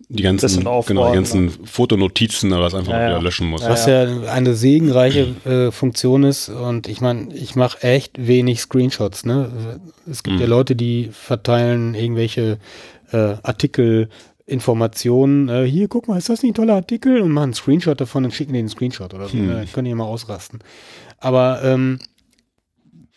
die 0.08 0.22
ganzen, 0.22 0.60
genau, 0.60 0.82
die 1.10 1.14
ganzen 1.14 1.50
Fotonotizen 1.50 2.52
oder 2.52 2.62
was 2.62 2.74
einfach 2.74 2.92
Ja, 2.92 2.98
mal 2.98 3.06
wieder 3.06 3.16
ja. 3.16 3.22
löschen 3.22 3.48
muss. 3.48 3.62
Was 3.62 3.86
ja, 3.86 4.04
eine 4.28 4.54
segenreiche 4.54 5.34
äh, 5.44 5.70
Funktion 5.72 6.22
ist 6.22 6.50
und 6.50 6.88
ich 6.88 7.00
meine, 7.00 7.34
ich 7.34 7.56
mache 7.56 7.82
echt 7.82 8.24
wenig 8.24 8.60
Screenshots. 8.60 9.24
Ne? 9.24 9.80
Es 10.08 10.22
gibt 10.22 10.38
ja 10.38 10.46
Leute, 10.46 10.76
die 10.76 11.08
verteilen 11.10 11.94
irgendwelche 11.94 12.58
äh, 13.12 13.36
Artikel, 13.42 14.08
Informationen. 14.46 15.48
Äh, 15.48 15.64
hier, 15.64 15.88
guck 15.88 16.08
mal, 16.08 16.18
ist 16.18 16.28
das 16.28 16.42
nicht 16.42 16.52
ein 16.52 16.56
toller 16.56 16.74
Artikel? 16.74 17.20
Und 17.20 17.32
machen 17.32 17.44
einen 17.44 17.54
Screenshot 17.54 18.00
davon 18.00 18.24
und 18.24 18.32
schicken 18.32 18.52
den 18.52 18.68
Screenshot 18.68 19.14
oder 19.14 19.28
so. 19.28 19.34
Hm. 19.34 19.46
Ne? 19.46 19.66
Können 19.72 19.86
die 19.86 19.94
mal 19.94 20.04
ausrasten. 20.04 20.60
Aber 21.18 21.62
ähm, 21.64 21.98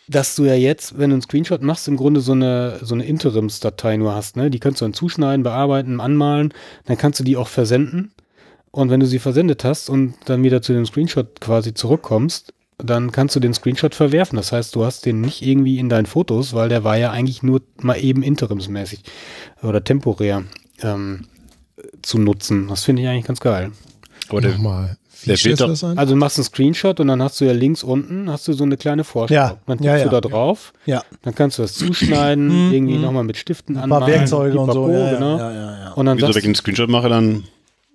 dass 0.08 0.34
du 0.34 0.44
ja 0.44 0.54
jetzt, 0.54 0.98
wenn 0.98 1.10
du 1.10 1.14
einen 1.14 1.22
Screenshot 1.22 1.62
machst, 1.62 1.86
im 1.86 1.96
Grunde 1.96 2.20
so 2.20 2.32
eine, 2.32 2.78
so 2.82 2.94
eine 2.94 3.04
Interimsdatei 3.04 3.98
nur 3.98 4.14
hast, 4.14 4.36
ne? 4.36 4.50
Die 4.50 4.58
kannst 4.58 4.80
du 4.80 4.86
dann 4.86 4.94
zuschneiden, 4.94 5.42
bearbeiten, 5.42 6.00
anmalen, 6.00 6.54
dann 6.86 6.96
kannst 6.96 7.20
du 7.20 7.24
die 7.24 7.36
auch 7.36 7.48
versenden. 7.48 8.12
Und 8.70 8.90
wenn 8.90 9.00
du 9.00 9.06
sie 9.06 9.18
versendet 9.18 9.64
hast 9.64 9.90
und 9.90 10.14
dann 10.26 10.42
wieder 10.42 10.62
zu 10.62 10.72
dem 10.72 10.86
Screenshot 10.86 11.40
quasi 11.40 11.74
zurückkommst, 11.74 12.54
dann 12.78 13.12
kannst 13.12 13.34
du 13.34 13.40
den 13.40 13.54
Screenshot 13.54 13.94
verwerfen. 13.94 14.36
Das 14.36 14.52
heißt, 14.52 14.74
du 14.74 14.84
hast 14.84 15.04
den 15.04 15.20
nicht 15.20 15.42
irgendwie 15.42 15.78
in 15.78 15.88
deinen 15.88 16.06
Fotos, 16.06 16.54
weil 16.54 16.68
der 16.68 16.84
war 16.84 16.96
ja 16.96 17.10
eigentlich 17.10 17.42
nur 17.42 17.60
mal 17.80 17.96
eben 17.96 18.22
interimsmäßig 18.22 19.02
oder 19.62 19.82
temporär 19.82 20.44
ähm, 20.82 21.26
zu 22.02 22.18
nutzen. 22.18 22.68
Das 22.68 22.84
finde 22.84 23.02
ich 23.02 23.08
eigentlich 23.08 23.24
ganz 23.26 23.40
geil. 23.40 23.72
Aber 24.28 24.40
der, 24.40 24.52
Nochmal. 24.52 24.96
Wie 25.22 25.30
der 25.30 25.44
wird 25.44 25.60
du 25.60 25.66
das 25.66 25.82
ein? 25.82 25.98
Also 25.98 26.14
du 26.14 26.18
machst 26.18 26.38
einen 26.38 26.44
Screenshot 26.44 27.00
und 27.00 27.08
dann 27.08 27.20
hast 27.22 27.40
du 27.40 27.44
ja 27.44 27.52
links 27.52 27.82
unten 27.82 28.30
hast 28.30 28.46
du 28.46 28.52
so 28.52 28.62
eine 28.64 28.76
kleine 28.76 29.02
Vorschau. 29.02 29.34
Ja, 29.34 29.56
Dann 29.66 29.78
ja, 29.82 29.92
tippst 29.96 30.12
ja. 30.12 30.20
du 30.20 30.20
da 30.20 30.28
drauf, 30.28 30.72
Ja. 30.86 31.02
dann 31.22 31.34
kannst 31.34 31.58
du 31.58 31.62
das 31.62 31.74
zuschneiden, 31.74 32.72
irgendwie 32.72 32.98
nochmal 32.98 33.24
mit 33.24 33.36
Stiften 33.36 33.76
Ein 33.76 33.88
paar 33.88 33.98
anmalen. 34.02 34.14
Werkzeuge 34.14 34.58
und 34.60 34.72
so. 34.72 34.88
Ja, 34.90 34.98
ja, 34.98 35.14
genau. 35.14 35.38
ja, 35.38 35.52
ja, 35.52 35.78
ja. 35.80 35.92
Und 35.94 36.06
dann 36.06 36.16
wieso, 36.18 36.26
wenn 36.28 36.32
sagst 36.34 36.38
ich 36.44 36.48
einen 36.48 36.54
Screenshot 36.54 36.88
mache, 36.88 37.08
dann. 37.08 37.44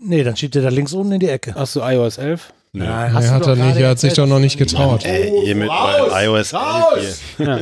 Nee, 0.01 0.23
dann 0.23 0.35
schiebt 0.35 0.55
er 0.57 0.63
da 0.63 0.69
links 0.69 0.91
unten 0.93 1.13
in 1.13 1.19
die 1.21 1.29
Ecke. 1.29 1.55
hast 1.55 1.75
du 1.77 1.79
iOS 1.79 2.17
11. 2.17 2.51
Nö. 2.73 2.83
Ja, 2.83 3.07
Nee, 3.07 3.27
hat 3.27 3.47
er 3.47 3.55
nicht, 3.55 3.77
er 3.77 3.89
hat 3.89 3.99
sich 3.99 4.13
doch 4.13 4.25
noch 4.27 4.39
nicht 4.39 4.57
getraut. 4.57 5.05
Ey, 5.05 5.47
ihr 5.47 5.55
mit 5.55 5.69
bei 5.69 6.25
iOS 6.25 6.53
11 6.53 7.21
hier. 7.37 7.45
Ja. 7.47 7.59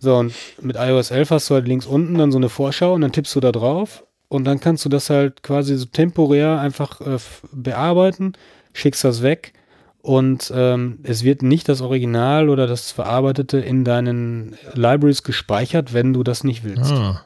So, 0.00 0.14
und 0.16 0.32
mit 0.62 0.76
iOS 0.76 1.10
11 1.10 1.30
hast 1.30 1.50
du 1.50 1.54
halt 1.54 1.66
links 1.66 1.84
unten 1.84 2.16
dann 2.16 2.30
so 2.30 2.38
eine 2.38 2.48
Vorschau 2.48 2.94
und 2.94 3.00
dann 3.00 3.10
tippst 3.12 3.34
du 3.34 3.40
da 3.40 3.50
drauf 3.52 4.04
und 4.28 4.44
dann 4.44 4.60
kannst 4.60 4.84
du 4.84 4.88
das 4.88 5.10
halt 5.10 5.42
quasi 5.42 5.76
so 5.76 5.86
temporär 5.86 6.60
einfach 6.60 7.00
äh, 7.00 7.18
bearbeiten, 7.52 8.34
schickst 8.72 9.04
das 9.04 9.22
weg 9.22 9.52
und 10.02 10.52
ähm, 10.54 11.00
es 11.02 11.24
wird 11.24 11.42
nicht 11.42 11.68
das 11.68 11.80
Original 11.80 12.48
oder 12.48 12.66
das 12.66 12.92
Verarbeitete 12.92 13.58
in 13.58 13.84
deinen 13.84 14.56
Libraries 14.74 15.22
gespeichert, 15.22 15.92
wenn 15.92 16.12
du 16.12 16.22
das 16.22 16.44
nicht 16.44 16.64
willst. 16.64 16.92
Ah, 16.92 17.24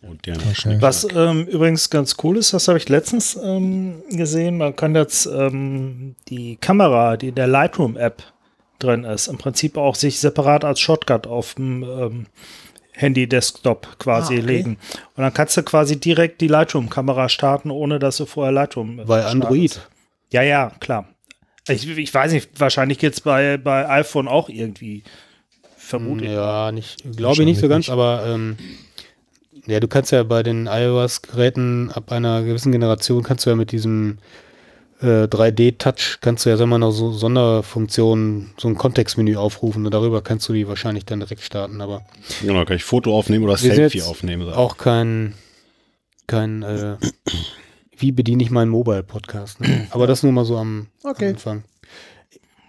Und 0.00 0.26
der 0.26 0.36
okay. 0.36 0.76
Was 0.80 1.06
ähm, 1.14 1.46
übrigens 1.46 1.90
ganz 1.90 2.16
cool 2.22 2.36
ist, 2.36 2.52
das 2.52 2.68
habe 2.68 2.78
ich 2.78 2.88
letztens 2.88 3.38
ähm, 3.42 4.02
gesehen, 4.10 4.58
man 4.58 4.74
kann 4.76 4.94
jetzt 4.94 5.26
ähm, 5.26 6.14
die 6.28 6.56
Kamera, 6.56 7.16
die 7.16 7.28
in 7.28 7.34
der 7.34 7.46
Lightroom-App 7.46 8.22
drin 8.78 9.04
ist, 9.04 9.28
im 9.28 9.38
Prinzip 9.38 9.76
auch 9.76 9.94
sich 9.94 10.20
separat 10.20 10.64
als 10.64 10.80
Shortcut 10.80 11.26
auf 11.26 11.54
dem 11.54 11.82
ähm, 11.82 12.26
Handy-Desktop 12.98 13.98
quasi 13.98 14.34
Ah, 14.34 14.38
okay. 14.38 14.46
legen. 14.46 14.78
Und 15.16 15.22
dann 15.22 15.32
kannst 15.32 15.56
du 15.56 15.62
quasi 15.62 15.98
direkt 15.98 16.40
die 16.40 16.48
Lightroom-Kamera 16.48 17.28
starten, 17.28 17.70
ohne 17.70 17.98
dass 17.98 18.16
du 18.18 18.26
vorher 18.26 18.52
Lightroom 18.52 18.96
Bei 18.98 19.20
startest. 19.20 19.30
Android. 19.34 19.80
Ja, 20.32 20.42
ja, 20.42 20.72
klar. 20.80 21.08
Ich, 21.68 21.86
ich 21.88 22.12
weiß 22.14 22.32
nicht, 22.32 22.50
wahrscheinlich 22.58 22.98
geht 22.98 23.12
es 23.14 23.20
bei, 23.20 23.56
bei 23.56 23.88
iPhone 23.88 24.26
auch 24.28 24.48
irgendwie. 24.48 25.02
Vermute 25.76 26.24
ich. 26.24 26.30
Ja, 26.32 26.72
nicht, 26.72 27.02
glaube 27.16 27.40
ich 27.42 27.46
nicht 27.46 27.60
so 27.60 27.68
ganz, 27.68 27.86
nicht. 27.86 27.90
aber 27.92 28.24
ähm, 28.26 28.56
ja, 29.66 29.80
du 29.80 29.88
kannst 29.88 30.12
ja 30.12 30.22
bei 30.22 30.42
den 30.42 30.66
iOS-Geräten 30.66 31.90
ab 31.92 32.10
einer 32.12 32.42
gewissen 32.42 32.72
Generation 32.72 33.22
kannst 33.22 33.46
du 33.46 33.50
ja 33.50 33.56
mit 33.56 33.70
diesem 33.72 34.18
äh, 35.00 35.24
3D-Touch 35.26 36.18
kannst 36.20 36.44
du 36.44 36.50
ja, 36.50 36.56
sagen 36.56 36.70
mal, 36.70 36.78
noch 36.78 36.90
so 36.90 37.12
Sonderfunktionen, 37.12 38.50
so 38.58 38.68
ein 38.68 38.76
Kontextmenü 38.76 39.36
aufrufen 39.36 39.84
und 39.86 39.92
darüber 39.94 40.22
kannst 40.22 40.48
du 40.48 40.52
die 40.52 40.66
wahrscheinlich 40.68 41.04
dann 41.04 41.20
direkt 41.20 41.42
starten, 41.42 41.80
aber 41.80 42.04
Genau, 42.42 42.64
kann 42.64 42.76
ich 42.76 42.84
Foto 42.84 43.16
aufnehmen 43.16 43.44
oder 43.44 43.56
Selfie 43.56 43.98
jetzt 43.98 44.08
aufnehmen. 44.08 44.46
so. 44.46 44.52
auch 44.54 44.76
kein, 44.76 45.34
kein, 46.26 46.62
äh, 46.62 46.96
wie 47.96 48.12
bediene 48.12 48.42
ich 48.42 48.50
meinen 48.50 48.70
Mobile-Podcast, 48.70 49.60
ne? 49.60 49.86
aber 49.90 50.06
das 50.06 50.22
nur 50.22 50.32
mal 50.32 50.44
so 50.44 50.56
am 50.56 50.88
Okay. 51.04 51.28
Anfang. 51.30 51.64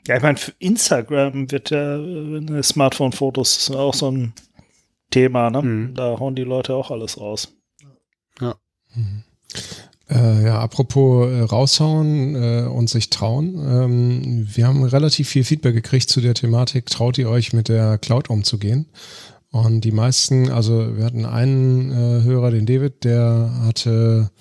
Ja, 0.08 0.18
ich 0.18 0.24
meine, 0.24 0.38
für 0.38 0.54
Instagram 0.60 1.52
wird 1.52 1.70
ja 1.72 1.98
äh, 1.98 2.64
Smartphone-Fotos 2.64 3.58
ist 3.58 3.76
auch 3.76 3.94
so 3.94 4.10
ein 4.12 4.34
Thema, 5.12 5.50
ne? 5.50 5.62
Mhm. 5.62 5.94
Da 5.96 6.20
hauen 6.20 6.36
die 6.36 6.44
Leute 6.44 6.74
auch 6.76 6.92
alles 6.92 7.20
raus. 7.20 7.54
Äh, 10.10 10.46
ja, 10.46 10.60
apropos 10.60 11.30
äh, 11.30 11.42
raushauen 11.42 12.36
äh, 12.36 12.68
und 12.68 12.90
sich 12.90 13.12
trauen. 13.12 13.56
Ähm, 13.56 14.48
wir 14.52 14.68
haben 14.68 14.84
relativ 14.84 15.30
viel 15.30 15.44
Feedback 15.44 15.76
gekriegt 15.76 16.10
zu 16.10 16.20
der 16.20 16.34
Thematik, 16.34 16.88
traut 16.88 17.18
ihr 17.20 17.30
euch 17.30 17.54
mit 17.54 17.70
der 17.70 18.00
Cloud 18.00 18.30
umzugehen? 18.30 18.88
Und 19.52 19.82
die 19.82 19.92
meisten, 19.92 20.50
also 20.50 20.98
wir 20.98 21.06
hatten 21.06 21.26
einen 21.26 21.92
äh, 21.92 22.24
Hörer, 22.24 22.52
den 22.52 22.66
David, 22.66 23.04
der 23.04 23.52
hatte 23.66 24.32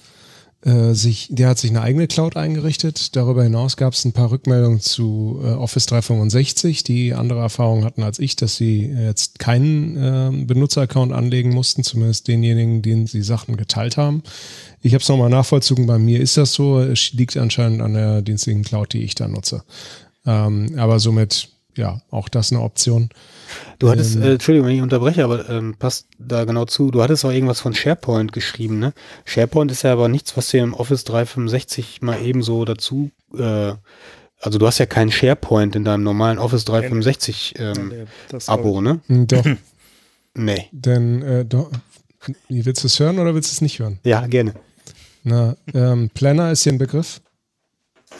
äh, 0.64 0.92
sich, 0.92 1.28
der 1.30 1.50
hat 1.50 1.58
sich 1.58 1.70
eine 1.70 1.82
eigene 1.82 2.08
Cloud 2.08 2.36
eingerichtet. 2.36 3.14
Darüber 3.14 3.44
hinaus 3.44 3.76
gab 3.76 3.92
es 3.92 4.04
ein 4.04 4.12
paar 4.12 4.32
Rückmeldungen 4.32 4.80
zu 4.80 5.40
äh, 5.42 5.50
Office 5.52 5.86
365, 5.86 6.82
die 6.82 7.14
andere 7.14 7.38
Erfahrungen 7.38 7.84
hatten 7.84 8.02
als 8.02 8.18
ich, 8.18 8.34
dass 8.34 8.56
sie 8.56 8.86
jetzt 8.86 9.38
keinen 9.38 9.96
äh, 9.96 10.44
Benutzeraccount 10.44 11.12
anlegen 11.12 11.50
mussten, 11.50 11.84
zumindest 11.84 12.26
denjenigen, 12.26 12.82
denen 12.82 13.06
sie 13.06 13.22
Sachen 13.22 13.56
geteilt 13.56 13.96
haben. 13.96 14.24
Ich 14.82 14.94
habe 14.94 15.02
es 15.02 15.08
nochmal 15.08 15.30
nachvollzogen, 15.30 15.86
bei 15.86 15.98
mir 15.98 16.20
ist 16.20 16.36
das 16.36 16.54
so. 16.54 16.80
Es 16.80 17.12
liegt 17.12 17.36
anscheinend 17.36 17.80
an 17.80 17.94
der 17.94 18.22
dienstlichen 18.22 18.64
Cloud, 18.64 18.92
die 18.92 19.04
ich 19.04 19.14
da 19.14 19.28
nutze. 19.28 19.62
Ähm, 20.26 20.74
aber 20.76 20.98
somit, 20.98 21.50
ja, 21.76 22.02
auch 22.10 22.28
das 22.28 22.50
eine 22.50 22.62
Option. 22.62 23.10
Du 23.78 23.90
hattest, 23.90 24.16
ähm, 24.16 24.22
äh, 24.22 24.32
Entschuldigung, 24.32 24.68
wenn 24.68 24.76
ich 24.76 24.82
unterbreche, 24.82 25.24
aber 25.24 25.48
ähm, 25.48 25.74
passt 25.78 26.08
da 26.18 26.44
genau 26.44 26.64
zu. 26.64 26.90
Du 26.90 27.02
hattest 27.02 27.24
auch 27.24 27.30
irgendwas 27.30 27.60
von 27.60 27.74
SharePoint 27.74 28.32
geschrieben, 28.32 28.78
ne? 28.78 28.92
SharePoint 29.24 29.70
ist 29.70 29.82
ja 29.82 29.92
aber 29.92 30.08
nichts, 30.08 30.36
was 30.36 30.48
dir 30.48 30.62
im 30.62 30.74
Office 30.74 31.04
365 31.04 32.02
mal 32.02 32.20
ebenso 32.22 32.64
dazu, 32.64 33.10
äh, 33.36 33.74
also 34.40 34.58
du 34.58 34.66
hast 34.66 34.78
ja 34.78 34.86
keinen 34.86 35.10
SharePoint 35.10 35.74
in 35.76 35.84
deinem 35.84 36.04
normalen 36.04 36.38
Office 36.38 36.64
365 36.64 37.54
ähm, 37.58 38.06
Abo, 38.46 38.80
ne? 38.80 39.00
Hm, 39.06 39.26
doch. 39.26 39.44
nee. 40.34 40.68
Denn, 40.70 41.22
äh, 41.22 41.44
doch, 41.44 41.70
willst 42.48 42.82
du 42.84 42.86
es 42.86 43.00
hören 43.00 43.18
oder 43.18 43.34
willst 43.34 43.50
du 43.50 43.54
es 43.54 43.60
nicht 43.60 43.78
hören? 43.80 43.98
Ja, 44.04 44.26
gerne. 44.26 44.54
Na, 45.24 45.56
ähm, 45.74 46.10
Planner 46.14 46.52
ist 46.52 46.62
hier 46.62 46.72
ein 46.72 46.78
Begriff? 46.78 47.20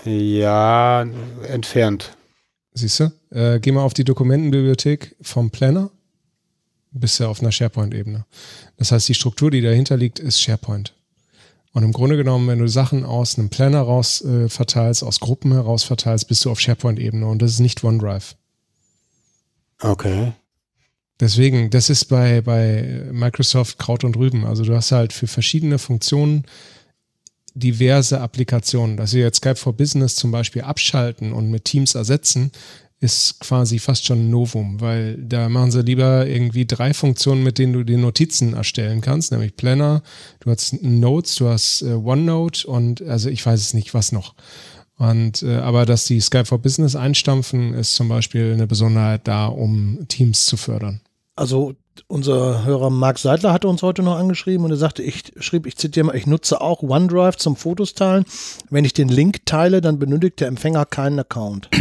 Ja, 0.05 1.07
entfernt. 1.49 2.18
Siehst 2.79 3.01
du? 3.01 3.13
Äh, 3.31 3.59
geh 3.59 3.73
mal 3.73 3.83
auf 3.83 3.95
die 3.95 4.05
Dokumentenbibliothek 4.05 5.17
vom 5.21 5.51
Planner. 5.51 5.91
Bist 6.93 7.19
ja 7.19 7.29
auf 7.29 7.41
einer 7.41 7.51
SharePoint-Ebene. 7.51 8.25
Das 8.77 8.93
heißt, 8.93 9.09
die 9.09 9.15
Struktur, 9.15 9.51
die 9.51 9.61
dahinter 9.61 9.97
liegt, 9.97 10.21
ist 10.21 10.41
SharePoint. 10.41 10.95
Und 11.73 11.83
im 11.83 11.93
Grunde 11.93 12.17
genommen, 12.17 12.47
wenn 12.47 12.61
du 12.61 12.69
Sachen 12.69 13.05
aus 13.05 13.37
einem 13.37 13.51
Planner 13.51 13.81
raus 13.81 14.25
äh, 14.25 14.49
verteilst, 14.49 15.03
aus 15.03 15.19
Gruppen 15.19 15.53
heraus 15.53 15.83
verteilst, 15.83 16.29
bist 16.29 16.45
du 16.45 16.51
auf 16.51 16.61
SharePoint-Ebene 16.61 17.27
und 17.27 17.43
das 17.43 17.53
ist 17.53 17.61
nicht 17.61 17.83
OneDrive. 17.83 18.37
Okay. 19.81 20.33
Deswegen, 21.21 21.71
das 21.71 21.91
ist 21.91 22.05
bei, 22.07 22.41
bei 22.41 23.03
Microsoft 23.11 23.79
Kraut 23.79 24.05
und 24.05 24.17
Rüben. 24.17 24.47
Also 24.47 24.65
du 24.65 24.75
hast 24.75 24.93
halt 24.93 25.13
für 25.13 25.27
verschiedene 25.27 25.79
Funktionen 25.79 26.45
diverse 27.59 28.21
Applikationen. 28.21 28.97
Dass 28.97 29.11
sie 29.11 29.21
jetzt 29.21 29.39
Skype 29.39 29.57
for 29.57 29.73
Business 29.73 30.17
zum 30.17 30.31
Beispiel 30.31 30.63
abschalten 30.63 31.33
und 31.33 31.51
mit 31.51 31.65
Teams 31.65 31.95
ersetzen, 31.95 32.53
ist 33.01 33.39
quasi 33.41 33.79
fast 33.79 34.07
schon 34.07 34.27
ein 34.27 34.31
Novum, 34.31 34.81
weil 34.81 35.17
da 35.19 35.49
machen 35.49 35.71
sie 35.71 35.83
lieber 35.83 36.27
irgendwie 36.27 36.67
drei 36.67 36.93
Funktionen, 36.93 37.45
mit 37.45 37.59
denen 37.59 37.73
du 37.73 37.85
die 37.85 37.97
Notizen 37.97 38.55
erstellen 38.55 39.01
kannst, 39.01 39.31
nämlich 39.31 39.55
Planner, 39.55 40.03
du 40.41 40.51
hast 40.51 40.83
Notes, 40.83 41.37
du 41.37 41.49
hast 41.49 41.83
äh, 41.83 41.93
OneNote 41.93 42.67
und 42.67 43.03
also 43.03 43.29
ich 43.29 43.45
weiß 43.47 43.61
es 43.61 43.75
nicht, 43.75 43.95
was 43.95 44.11
noch. 44.11 44.35
Und 44.97 45.45
äh, 45.45 45.59
aber 45.59 45.87
dass 45.87 46.07
die 46.07 46.21
Skype 46.21 46.47
for 46.47 46.59
Business 46.59 46.97
einstampfen, 46.97 47.73
ist 47.73 47.95
zum 47.95 48.09
Beispiel 48.09 48.53
eine 48.53 48.67
Besonderheit 48.67 49.29
da, 49.29 49.47
um 49.47 50.05
Teams 50.09 50.47
zu 50.47 50.57
fördern. 50.57 51.01
Also 51.37 51.77
unser 52.07 52.65
Hörer 52.65 52.91
Marc 52.91 53.19
Seidler 53.19 53.53
hatte 53.53 53.69
uns 53.69 53.83
heute 53.83 54.03
noch 54.03 54.17
angeschrieben 54.17 54.65
und 54.65 54.71
er 54.71 54.77
sagte, 54.77 55.03
ich 55.03 55.33
schrieb, 55.39 55.67
ich 55.67 55.77
zitiere 55.77 56.07
mal, 56.07 56.17
ich 56.17 56.27
nutze 56.27 56.61
auch 56.61 56.83
OneDrive 56.83 57.37
zum 57.37 57.57
Fotos 57.57 57.95
teilen. 57.95 58.25
Wenn 58.71 58.85
ich 58.85 58.93
den 58.93 59.09
Link 59.09 59.45
teile, 59.47 59.81
dann 59.81 59.99
benötigt 59.99 60.41
der 60.41 60.49
Empfänger 60.49 60.87
keinen 60.87 61.19
Account. 61.19 61.69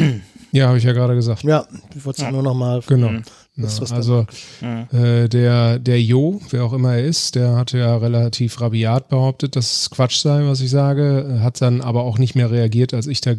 Ja, 0.53 0.67
habe 0.69 0.77
ich 0.77 0.86
ja 0.86 0.93
gerade 0.93 1.13
gesagt. 1.13 1.43
Ja, 1.43 1.67
ich 1.93 2.06
wollte 2.06 2.21
es 2.21 2.25
ja. 2.25 2.32
nur 2.32 2.41
noch 2.41 2.53
mal. 2.53 2.82
Genau. 2.88 3.12
Das, 3.58 3.80
ja, 3.80 3.95
also 3.95 4.25
äh, 4.62 5.27
der, 5.27 5.77
der 5.77 6.01
Jo, 6.01 6.39
wer 6.51 6.63
auch 6.63 6.73
immer 6.73 6.93
er 6.93 7.03
ist, 7.03 7.36
der 7.36 7.56
hatte 7.56 7.80
ja 7.80 7.97
relativ 7.97 8.62
rabiat 8.62 9.10
behauptet, 9.10 9.56
dass 9.56 9.82
es 9.82 9.89
Quatsch 9.89 10.17
sei, 10.21 10.45
was 10.45 10.62
ich 10.62 10.69
sage, 10.69 11.39
hat 11.41 11.62
dann 11.62 11.82
aber 11.82 12.03
auch 12.03 12.17
nicht 12.17 12.36
mehr 12.36 12.49
reagiert, 12.49 12.93
als 12.93 13.08
ich 13.08 13.19
da 13.19 13.36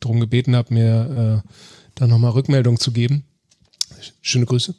darum 0.00 0.20
gebeten 0.20 0.54
habe, 0.54 0.72
mir 0.72 1.42
äh, 1.44 1.48
da 1.96 2.06
nochmal 2.06 2.30
Rückmeldung 2.32 2.78
zu 2.78 2.92
geben. 2.92 3.24
Schöne 4.20 4.46
Grüße. 4.46 4.74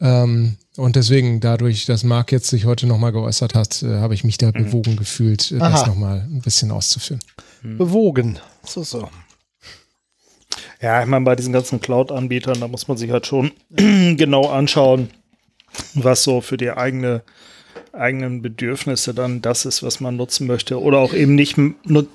Ähm, 0.00 0.56
und 0.76 0.94
deswegen, 0.94 1.40
dadurch, 1.40 1.86
dass 1.86 2.04
Marc 2.04 2.30
jetzt 2.30 2.48
sich 2.48 2.64
heute 2.64 2.86
nochmal 2.86 3.12
geäußert 3.12 3.54
hat, 3.54 3.82
äh, 3.82 3.96
habe 3.96 4.14
ich 4.14 4.22
mich 4.24 4.38
da 4.38 4.48
mhm. 4.48 4.64
bewogen 4.64 4.96
gefühlt, 4.96 5.50
äh, 5.50 5.58
das 5.58 5.86
nochmal 5.86 6.26
ein 6.30 6.40
bisschen 6.40 6.70
auszuführen. 6.70 7.20
Mhm. 7.62 7.78
Bewogen. 7.78 8.38
So, 8.64 8.82
so. 8.84 9.08
Ja, 10.80 11.02
ich 11.02 11.08
meine, 11.08 11.24
bei 11.24 11.34
diesen 11.34 11.52
ganzen 11.52 11.80
Cloud-Anbietern, 11.80 12.60
da 12.60 12.68
muss 12.68 12.86
man 12.86 12.96
sich 12.96 13.10
halt 13.10 13.26
schon 13.26 13.50
genau 13.70 14.48
anschauen, 14.48 15.10
was 15.94 16.22
so 16.22 16.40
für 16.40 16.56
die 16.56 16.70
eigene, 16.70 17.22
eigenen 17.92 18.42
Bedürfnisse 18.42 19.14
dann 19.14 19.42
das 19.42 19.64
ist, 19.64 19.82
was 19.82 19.98
man 19.98 20.16
nutzen 20.16 20.46
möchte 20.46 20.80
oder 20.80 20.98
auch 20.98 21.12
eben 21.12 21.34
nicht, 21.34 21.56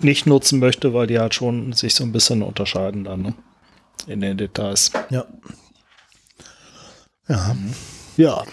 nicht 0.01 0.25
nutzen 0.25 0.59
möchte, 0.59 0.93
weil 0.93 1.07
die 1.07 1.19
halt 1.19 1.35
schon 1.35 1.73
sich 1.73 1.95
so 1.95 2.05
ein 2.05 2.13
bisschen 2.13 2.41
unterscheiden 2.41 3.03
dann 3.03 3.21
ne? 3.21 3.33
in 4.07 4.21
den 4.21 4.37
Details. 4.37 4.91
Ja. 5.09 5.25
Ja. 7.27 7.55
Ja. 8.17 8.43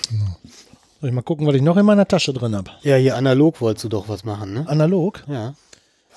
Soll 1.00 1.08
ich 1.08 1.14
mal 1.14 1.22
gucken, 1.22 1.46
was 1.46 1.54
ich 1.54 1.62
noch 1.62 1.76
in 1.76 1.86
meiner 1.86 2.06
Tasche 2.06 2.32
drin 2.32 2.54
habe? 2.54 2.70
Ja, 2.82 2.96
hier 2.96 3.16
analog 3.16 3.60
wolltest 3.60 3.84
du 3.84 3.88
doch 3.88 4.08
was 4.08 4.24
machen, 4.24 4.52
ne? 4.52 4.68
Analog? 4.68 5.22
Ja. 5.28 5.54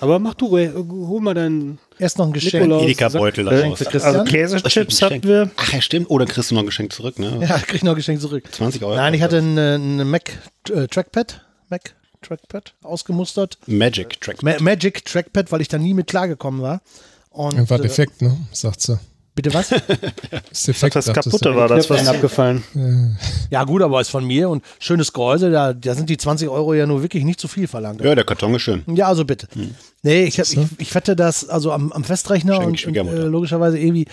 Aber 0.00 0.18
mach 0.18 0.34
du, 0.34 0.50
hol 0.50 1.20
mal 1.20 1.34
deinen. 1.34 1.78
Erst 1.98 2.18
noch 2.18 2.26
ein 2.26 2.32
Geschenk. 2.32 2.70
Edeka-Beutel 2.70 3.48
Also 3.48 4.24
Käsechips 4.24 5.02
hatten 5.02 5.22
wir. 5.22 5.50
Ach 5.56 5.72
ja, 5.72 5.80
stimmt. 5.80 6.10
Oder 6.10 6.26
kriegst 6.26 6.50
du 6.50 6.54
noch 6.54 6.62
ein 6.62 6.66
Geschenk 6.66 6.92
zurück, 6.92 7.18
ne? 7.18 7.38
Ja, 7.40 7.58
krieg 7.58 7.76
ich 7.76 7.82
noch 7.84 7.92
ein 7.92 7.96
Geschenk 7.96 8.20
zurück. 8.20 8.44
20 8.50 8.82
Euro. 8.82 8.96
Nein, 8.96 9.14
ich 9.14 9.22
hatte 9.22 9.38
ein, 9.38 9.56
ein 9.56 10.10
Mac 10.10 10.32
äh, 10.68 10.88
Trackpad. 10.88 11.44
Mac 11.70 11.94
Trackpad 12.22 12.74
ausgemustert. 12.82 13.58
Magic 13.66 14.20
Trackpad. 14.20 14.60
Ma 14.60 14.62
Magic 14.62 15.04
Trackpad, 15.04 15.52
weil 15.52 15.60
ich 15.60 15.68
da 15.68 15.78
nie 15.78 15.94
mit 15.94 16.08
klargekommen 16.08 16.60
war. 16.60 16.82
Und, 17.30 17.70
war 17.70 17.78
äh, 17.78 17.82
defekt, 17.82 18.20
ne? 18.20 18.36
Sagt 18.52 18.80
sie. 18.80 18.98
Bitte 19.34 19.52
was? 19.52 19.68
das 20.48 20.62
defekt, 20.62 20.94
das 20.94 21.12
kaputte 21.12 21.56
war 21.56 21.66
das, 21.66 21.90
was 21.90 22.06
abgefallen. 22.06 22.62
Ja 23.50 23.64
gut, 23.64 23.82
aber 23.82 24.00
ist 24.00 24.10
von 24.10 24.24
mir 24.24 24.48
und 24.48 24.64
schönes 24.78 25.12
Gehäuse, 25.12 25.50
da, 25.50 25.72
da 25.72 25.94
sind 25.94 26.08
die 26.08 26.16
20 26.16 26.48
Euro 26.48 26.72
ja 26.72 26.86
nur 26.86 27.02
wirklich 27.02 27.24
nicht 27.24 27.40
zu 27.40 27.48
viel 27.48 27.66
verlangt. 27.66 28.00
Ja, 28.00 28.14
der 28.14 28.24
Karton 28.24 28.54
ist 28.54 28.62
schön. 28.62 28.84
Ja, 28.86 29.08
also 29.08 29.24
bitte. 29.24 29.48
Hm. 29.54 29.74
Nee, 30.02 30.24
ich, 30.24 30.38
ich, 30.38 30.56
ich 30.78 30.94
wette 30.94 31.16
das 31.16 31.48
also 31.48 31.72
am, 31.72 31.90
am 31.92 32.04
Festrechner 32.04 32.60
und, 32.60 32.86
und 32.86 32.96
äh, 32.96 33.02
logischerweise 33.24 33.76
irgendwie, 33.76 34.06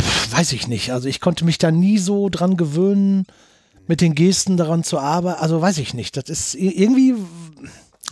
pff, 0.00 0.32
weiß 0.32 0.52
ich 0.52 0.68
nicht. 0.68 0.90
Also 0.90 1.08
ich 1.08 1.20
konnte 1.20 1.44
mich 1.44 1.58
da 1.58 1.70
nie 1.70 1.98
so 1.98 2.30
dran 2.30 2.56
gewöhnen, 2.56 3.26
mit 3.86 4.00
den 4.00 4.14
Gesten 4.14 4.56
daran 4.56 4.84
zu 4.84 4.98
arbeiten. 4.98 5.40
Also 5.40 5.60
weiß 5.60 5.78
ich 5.78 5.92
nicht. 5.92 6.16
Das 6.16 6.30
ist 6.30 6.54
irgendwie 6.54 7.14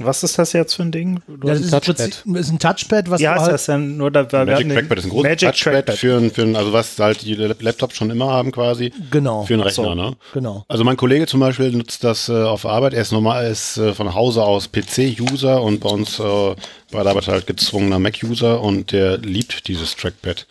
was 0.01 0.25
ist 0.25 0.39
das 0.39 0.53
jetzt 0.53 0.75
für 0.75 0.83
ein 0.83 0.91
Ding? 0.91 1.21
Du 1.29 1.47
das 1.47 1.61
ist, 1.61 1.71
Touchpad. 1.71 2.01
ist 2.01 2.51
ein 2.51 2.59
Touchpad, 2.59 3.11
was 3.11 3.21
Wie 3.21 3.29
heißt 3.29 3.43
halt 3.43 3.53
das 3.53 3.67
denn? 3.67 3.97
Nur 3.97 4.11
da, 4.11 4.23
Magic 4.45 4.73
Trackpad 4.73 4.99
ist 4.99 5.05
ein 5.05 5.11
großes 5.11 5.23
Magic 5.23 5.49
Touchpad 5.51 5.73
Trackpad. 5.73 5.99
Für, 5.99 6.31
für, 6.31 6.57
also 6.57 6.73
was 6.73 6.99
halt 6.99 7.23
die 7.23 7.35
Laptops 7.35 7.97
schon 7.97 8.11
immer 8.11 8.27
haben 8.27 8.51
quasi. 8.51 8.93
Genau. 9.13 9.45
Für 9.45 9.55
einen 9.55 9.63
Rechner, 9.63 9.85
so, 9.85 9.95
ne? 9.95 10.17
Genau. 10.33 10.65
Also 10.67 10.83
mein 10.83 10.97
Kollege 10.97 11.27
zum 11.27 11.39
Beispiel 11.41 11.71
nutzt 11.71 12.03
das 12.03 12.29
äh, 12.29 12.33
auf 12.33 12.67
Arbeit. 12.67 12.95
Er 12.95 13.03
ist 13.03 13.13
normal, 13.13 13.47
ist 13.47 13.77
äh, 13.77 13.95
von 13.95 14.15
Hause 14.15 14.43
aus 14.43 14.69
PC-User 14.71 15.63
und 15.63 15.81
bei 15.81 15.91
uns 15.91 16.19
äh, 16.19 16.23
bei 16.91 17.03
der 17.03 17.11
Arbeit 17.11 17.29
halt 17.29 17.47
gezwungener 17.47 17.99
Mac-User 17.99 18.61
und 18.61 18.91
der 18.91 19.19
liebt 19.19 19.69
dieses 19.69 19.97
Trackpad. 19.97 20.47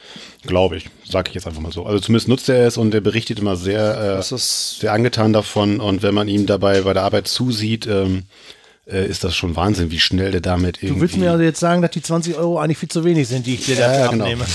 Glaube 0.45 0.77
ich, 0.77 0.89
sage 1.05 1.29
ich 1.29 1.35
jetzt 1.35 1.47
einfach 1.47 1.61
mal 1.61 1.71
so. 1.71 1.85
Also 1.85 1.99
zumindest 1.99 2.27
nutzt 2.27 2.49
er 2.49 2.67
es 2.67 2.77
und 2.77 2.91
der 2.91 3.01
berichtet 3.01 3.39
immer 3.39 3.55
sehr, 3.55 4.19
äh, 4.19 4.37
sehr 4.37 4.93
angetan 4.93 5.33
davon. 5.33 5.79
Und 5.79 6.01
wenn 6.01 6.13
man 6.13 6.27
ihm 6.27 6.45
dabei 6.45 6.81
bei 6.81 6.93
der 6.93 7.03
Arbeit 7.03 7.27
zusieht, 7.27 7.87
ähm, 7.87 8.23
äh, 8.85 9.07
ist 9.07 9.23
das 9.23 9.35
schon 9.35 9.55
Wahnsinn, 9.55 9.91
wie 9.91 9.99
schnell 9.99 10.31
der 10.31 10.41
damit 10.41 10.77
irgendwie. 10.77 10.95
Du 10.95 11.01
willst 11.01 11.17
mir 11.17 11.31
also 11.31 11.43
jetzt 11.43 11.59
sagen, 11.59 11.81
dass 11.81 11.91
die 11.91 12.01
20 12.01 12.35
Euro 12.35 12.59
eigentlich 12.59 12.77
viel 12.77 12.89
zu 12.89 13.03
wenig 13.05 13.27
sind, 13.27 13.45
die 13.45 13.55
ich 13.55 13.65
dir 13.65 13.75
ja, 13.75 13.87
dafür 13.87 14.09
genau. 14.09 14.25
abnehme. 14.25 14.45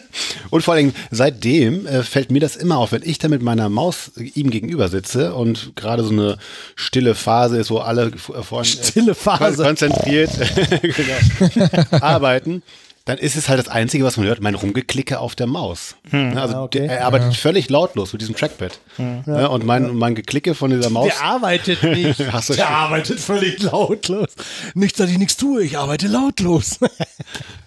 und 0.50 0.62
vor 0.62 0.74
allem 0.74 0.92
seitdem 1.10 1.86
äh, 1.86 2.02
fällt 2.02 2.30
mir 2.30 2.40
das 2.40 2.56
immer 2.56 2.78
auf, 2.78 2.92
wenn 2.92 3.02
ich 3.02 3.18
da 3.18 3.28
mit 3.28 3.42
meiner 3.42 3.68
Maus 3.68 4.12
ihm 4.16 4.50
gegenüber 4.50 4.88
sitze 4.88 5.34
und 5.34 5.76
gerade 5.76 6.02
so 6.02 6.10
eine 6.10 6.38
stille 6.76 7.14
Phase 7.14 7.58
ist, 7.58 7.70
wo 7.70 7.78
alle 7.78 8.12
vorhin 8.12 8.64
stille 8.64 9.14
Phase. 9.14 9.62
konzentriert 9.62 10.30
genau, 10.82 11.84
arbeiten 12.00 12.62
dann 13.04 13.18
ist 13.18 13.36
es 13.36 13.50
halt 13.50 13.58
das 13.58 13.68
Einzige, 13.68 14.04
was 14.04 14.16
man 14.16 14.26
hört, 14.26 14.40
mein 14.40 14.54
Rumgeklicke 14.54 15.18
auf 15.18 15.34
der 15.34 15.46
Maus. 15.46 15.96
Hm. 16.08 16.38
Also 16.38 16.56
okay. 16.58 16.86
er 16.86 17.04
arbeitet 17.04 17.32
ja. 17.32 17.38
völlig 17.38 17.68
lautlos 17.68 18.12
mit 18.14 18.22
diesem 18.22 18.34
Trackpad. 18.34 18.80
Hm. 18.96 19.24
Ja. 19.26 19.46
Und 19.48 19.66
mein, 19.66 19.94
mein 19.94 20.14
Geklicke 20.14 20.54
von 20.54 20.70
dieser 20.70 20.88
Maus. 20.88 21.08
Der 21.08 21.22
arbeitet 21.22 21.82
nicht. 21.82 22.18
der 22.18 22.40
schon. 22.40 22.58
arbeitet 22.60 23.20
völlig 23.20 23.62
lautlos. 23.62 24.28
Nicht, 24.72 24.98
dass 24.98 25.10
ich 25.10 25.18
nichts 25.18 25.36
tue, 25.36 25.62
ich 25.62 25.76
arbeite 25.76 26.08
lautlos. 26.08 26.78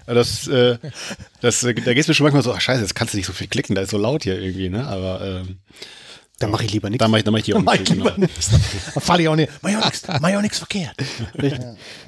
das, 0.08 0.48
äh, 0.48 0.80
das, 1.42 1.62
da 1.62 1.72
geht 1.72 1.98
es 1.98 2.08
mir 2.08 2.16
schon 2.16 2.24
manchmal 2.24 2.44
so, 2.44 2.54
ach 2.54 2.62
scheiße, 2.62 2.82
jetzt 2.82 2.96
kannst 2.96 3.14
du 3.14 3.18
nicht 3.18 3.28
so 3.28 3.34
viel 3.34 3.48
klicken, 3.48 3.76
da 3.76 3.84
ist 3.84 3.92
so 3.92 4.00
laut 4.00 4.24
hier 4.24 4.42
irgendwie, 4.42 4.70
ne? 4.70 4.88
Aber 4.88 5.22
ähm, 5.22 5.58
dann 6.40 6.50
mache 6.50 6.66
ich 6.66 6.72
lieber 6.72 6.90
nichts. 6.90 7.04
Dann 7.04 7.12
mache 7.12 7.20
ich, 7.20 7.24
dann 7.24 7.34
mach 7.34 7.40
ich 7.40 7.46
die 7.46 7.54
auch 7.56 7.64
genau. 7.64 8.12
nichts. 8.18 8.50
Dann 8.50 9.04
falle 9.04 9.22
ich 9.22 9.28
auch 9.28 9.36
nicht. 9.36 9.52
Mach 9.62 9.70
ich 9.70 9.78
auch 9.78 9.86
nichts. 9.86 10.04
Mach 10.08 10.30
ich 10.30 10.36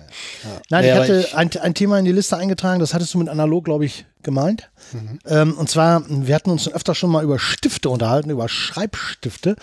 verkehrt. 0.10 0.66
Nein, 0.70 0.86
Ja, 0.86 0.94
ich 0.96 1.00
hatte 1.02 1.20
ich- 1.28 1.36
ein, 1.36 1.50
ein 1.62 1.74
Thema 1.74 2.00
in 2.00 2.06
die 2.06 2.12
Liste 2.12 2.38
eingetragen, 2.38 2.80
das 2.80 2.94
hattest 2.94 3.14
du 3.14 3.18
mit 3.18 3.30
analog, 3.30 3.66
glaube 3.66 3.86
ich, 3.86 4.06
gemeint. 4.22 4.70
Ähm, 5.28 5.54
und 5.58 5.70
zwar, 5.70 6.04
wir 6.10 6.36
hatten 6.36 6.50
uns 6.50 6.72
öfter 6.72 6.94
schon 6.94 7.10
mal 7.10 7.24
über 7.24 7.40
Stifte 7.40 7.90
unterhalten, 7.90 8.30
über 8.30 8.50
Schreibstifte. 8.50 9.56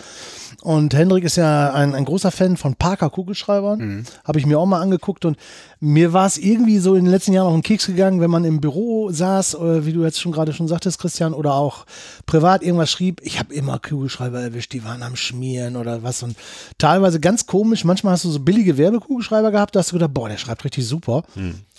Und 0.61 0.95
Hendrik 0.95 1.23
ist 1.23 1.35
ja 1.37 1.71
ein, 1.73 1.93
ein 1.93 2.05
großer 2.05 2.31
Fan 2.31 2.57
von 2.57 2.75
Parker 2.75 3.09
Kugelschreibern. 3.11 4.05
Habe 4.23 4.39
ich 4.39 4.45
mir 4.47 4.57
auch 4.57 4.65
mal 4.65 4.81
angeguckt 4.81 5.25
und 5.25 5.37
mir 5.79 6.11
war 6.11 6.25
es 6.25 6.39
irgendwie 6.39 6.79
so 6.79 6.95
in 6.95 7.05
den 7.05 7.11
letzten 7.11 7.33
Jahren 7.33 7.45
auf 7.47 7.53
den 7.53 7.61
Keks 7.61 7.85
gegangen, 7.85 8.19
wenn 8.19 8.31
man 8.31 8.45
im 8.45 8.59
Büro 8.59 9.11
saß, 9.11 9.55
oder 9.57 9.85
wie 9.85 9.93
du 9.93 10.03
jetzt 10.03 10.19
schon 10.19 10.31
gerade 10.31 10.51
schon 10.53 10.67
sagtest, 10.67 10.97
Christian, 10.99 11.33
oder 11.35 11.53
auch 11.53 11.85
privat 12.25 12.63
irgendwas 12.63 12.89
schrieb. 12.89 13.21
Ich 13.23 13.37
habe 13.37 13.53
immer 13.53 13.77
Kugelschreiber 13.77 14.41
erwischt, 14.41 14.73
die 14.73 14.83
waren 14.83 15.03
am 15.03 15.15
Schmieren 15.15 15.75
oder 15.75 16.01
was. 16.01 16.23
Und 16.23 16.35
teilweise 16.79 17.19
ganz 17.19 17.45
komisch. 17.45 17.83
Manchmal 17.83 18.13
hast 18.13 18.23
du 18.25 18.31
so 18.31 18.39
billige 18.39 18.77
Werbekugelschreiber 18.77 19.51
gehabt, 19.51 19.75
da 19.75 19.79
hast 19.81 19.91
du 19.91 19.95
gedacht, 19.97 20.13
boah, 20.15 20.29
der 20.37 20.45
schreibt 20.45 20.63
richtig 20.63 20.87
super. 20.87 21.23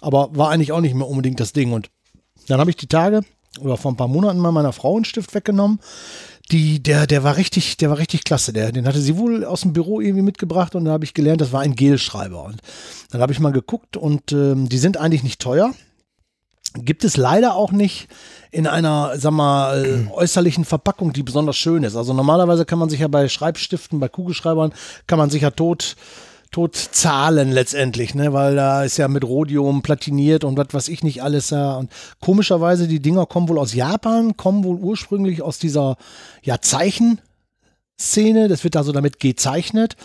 Aber 0.00 0.30
war 0.36 0.50
eigentlich 0.50 0.72
auch 0.72 0.80
nicht 0.80 0.94
mehr 0.94 1.08
unbedingt 1.08 1.40
das 1.40 1.52
Ding. 1.52 1.72
Und 1.72 1.90
dann 2.48 2.60
habe 2.60 2.70
ich 2.70 2.76
die 2.76 2.86
Tage 2.86 3.22
oder 3.60 3.76
vor 3.76 3.92
ein 3.92 3.96
paar 3.96 4.08
Monaten 4.08 4.38
mal 4.38 4.52
meiner 4.52 4.72
Frau 4.72 4.96
einen 4.96 5.04
Stift 5.04 5.34
weggenommen. 5.34 5.80
Die, 6.50 6.82
der, 6.82 7.06
der 7.06 7.24
war 7.24 7.36
richtig, 7.36 7.76
der 7.76 7.90
war 7.90 7.98
richtig 7.98 8.24
klasse. 8.24 8.52
Der, 8.52 8.72
den 8.72 8.86
hatte 8.86 9.00
sie 9.00 9.18
wohl 9.18 9.44
aus 9.44 9.62
dem 9.62 9.72
Büro 9.72 10.00
irgendwie 10.00 10.22
mitgebracht 10.22 10.74
und 10.74 10.86
da 10.86 10.92
habe 10.92 11.04
ich 11.04 11.14
gelernt, 11.14 11.40
das 11.40 11.52
war 11.52 11.60
ein 11.60 11.76
Gelschreiber. 11.76 12.44
Und 12.44 12.60
dann 13.10 13.20
habe 13.20 13.32
ich 13.32 13.40
mal 13.40 13.52
geguckt 13.52 13.96
und 13.96 14.32
ähm, 14.32 14.68
die 14.68 14.78
sind 14.78 14.96
eigentlich 14.96 15.22
nicht 15.22 15.40
teuer. 15.40 15.74
Gibt 16.74 17.04
es 17.04 17.16
leider 17.16 17.54
auch 17.54 17.72
nicht 17.72 18.08
in 18.50 18.66
einer, 18.66 19.12
sag 19.16 19.32
mal, 19.32 19.84
äh, 19.84 20.12
äußerlichen 20.12 20.64
Verpackung, 20.64 21.12
die 21.12 21.22
besonders 21.22 21.56
schön 21.56 21.82
ist. 21.82 21.96
Also 21.96 22.12
normalerweise 22.12 22.64
kann 22.64 22.78
man 22.78 22.88
sich 22.88 23.00
ja 23.00 23.08
bei 23.08 23.28
Schreibstiften, 23.28 24.00
bei 24.00 24.08
Kugelschreibern, 24.08 24.72
kann 25.06 25.18
man 25.18 25.30
sich 25.30 25.42
ja 25.42 25.50
tot, 25.50 25.96
tot 26.50 26.76
zahlen 26.76 27.52
letztendlich, 27.52 28.14
ne? 28.14 28.32
Weil 28.32 28.56
da 28.56 28.84
ist 28.84 28.96
ja 28.96 29.08
mit 29.08 29.24
Rhodium 29.24 29.82
platiniert 29.82 30.44
und 30.44 30.56
was 30.58 30.72
weiß 30.72 30.88
ich 30.88 31.02
nicht 31.02 31.22
alles 31.22 31.48
da. 31.48 31.76
Und 31.76 31.90
komischerweise, 32.20 32.88
die 32.88 33.00
Dinger 33.00 33.26
kommen 33.26 33.48
wohl 33.48 33.58
aus 33.58 33.74
Japan, 33.74 34.36
kommen 34.36 34.64
wohl 34.64 34.76
ursprünglich 34.76 35.42
aus 35.42 35.58
dieser 35.58 35.96
ja, 36.42 36.60
Zeichenszene. 36.60 38.48
Das 38.48 38.64
wird 38.64 38.76
also 38.76 38.92
damit 38.92 39.20
gezeichnet. 39.20 39.96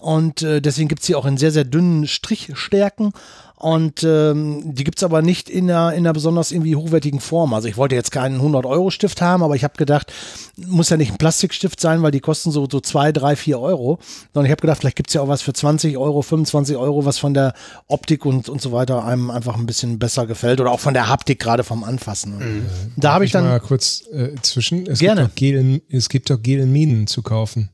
Und 0.00 0.42
äh, 0.42 0.60
deswegen 0.60 0.88
gibt's 0.88 1.06
die 1.06 1.14
auch 1.14 1.26
in 1.26 1.36
sehr, 1.38 1.52
sehr 1.52 1.64
dünnen 1.64 2.06
Strichstärken. 2.06 3.12
Und 3.58 4.02
ähm, 4.04 4.74
die 4.74 4.84
gibt's 4.84 5.02
aber 5.02 5.22
nicht 5.22 5.48
in 5.48 5.70
einer, 5.70 5.92
in 5.94 6.00
einer 6.00 6.12
besonders 6.12 6.52
irgendwie 6.52 6.76
hochwertigen 6.76 7.20
Form. 7.20 7.54
Also 7.54 7.68
ich 7.68 7.78
wollte 7.78 7.94
jetzt 7.94 8.12
keinen 8.12 8.38
100-Euro-Stift 8.40 9.22
haben, 9.22 9.42
aber 9.42 9.56
ich 9.56 9.64
habe 9.64 9.74
gedacht, 9.78 10.12
muss 10.56 10.90
ja 10.90 10.98
nicht 10.98 11.10
ein 11.10 11.16
Plastikstift 11.16 11.80
sein, 11.80 12.02
weil 12.02 12.10
die 12.10 12.20
kosten 12.20 12.50
so, 12.50 12.68
so 12.70 12.80
2, 12.80 13.12
3, 13.12 13.34
4 13.34 13.58
Euro. 13.58 13.98
Sondern 14.34 14.44
ich 14.44 14.50
habe 14.50 14.60
gedacht, 14.60 14.80
vielleicht 14.80 14.96
gibt's 14.96 15.14
ja 15.14 15.22
auch 15.22 15.28
was 15.28 15.40
für 15.40 15.54
20 15.54 15.96
Euro, 15.96 16.20
25 16.20 16.76
Euro, 16.76 17.06
was 17.06 17.16
von 17.16 17.32
der 17.32 17.54
Optik 17.86 18.26
und, 18.26 18.50
und 18.50 18.60
so 18.60 18.72
weiter 18.72 19.06
einem 19.06 19.30
einfach 19.30 19.56
ein 19.56 19.64
bisschen 19.64 19.98
besser 19.98 20.26
gefällt. 20.26 20.60
Oder 20.60 20.70
auch 20.70 20.80
von 20.80 20.92
der 20.92 21.08
Haptik, 21.08 21.38
gerade 21.38 21.64
vom 21.64 21.82
Anfassen. 21.82 22.34
Und 22.34 22.66
Da 22.96 23.14
habe 23.14 23.24
ich 23.24 23.32
mal 23.32 23.42
dann, 23.42 23.62
kurz 23.62 24.04
äh, 24.12 24.34
zwischen. 24.42 24.86
Es 24.86 24.98
Gerne. 24.98 25.22
Gibt 25.22 25.30
doch 25.30 25.34
Gel, 25.36 25.82
es 25.88 26.08
gibt 26.10 26.28
doch 26.28 26.42
Gelminen 26.42 27.06
zu 27.06 27.22
kaufen. 27.22 27.70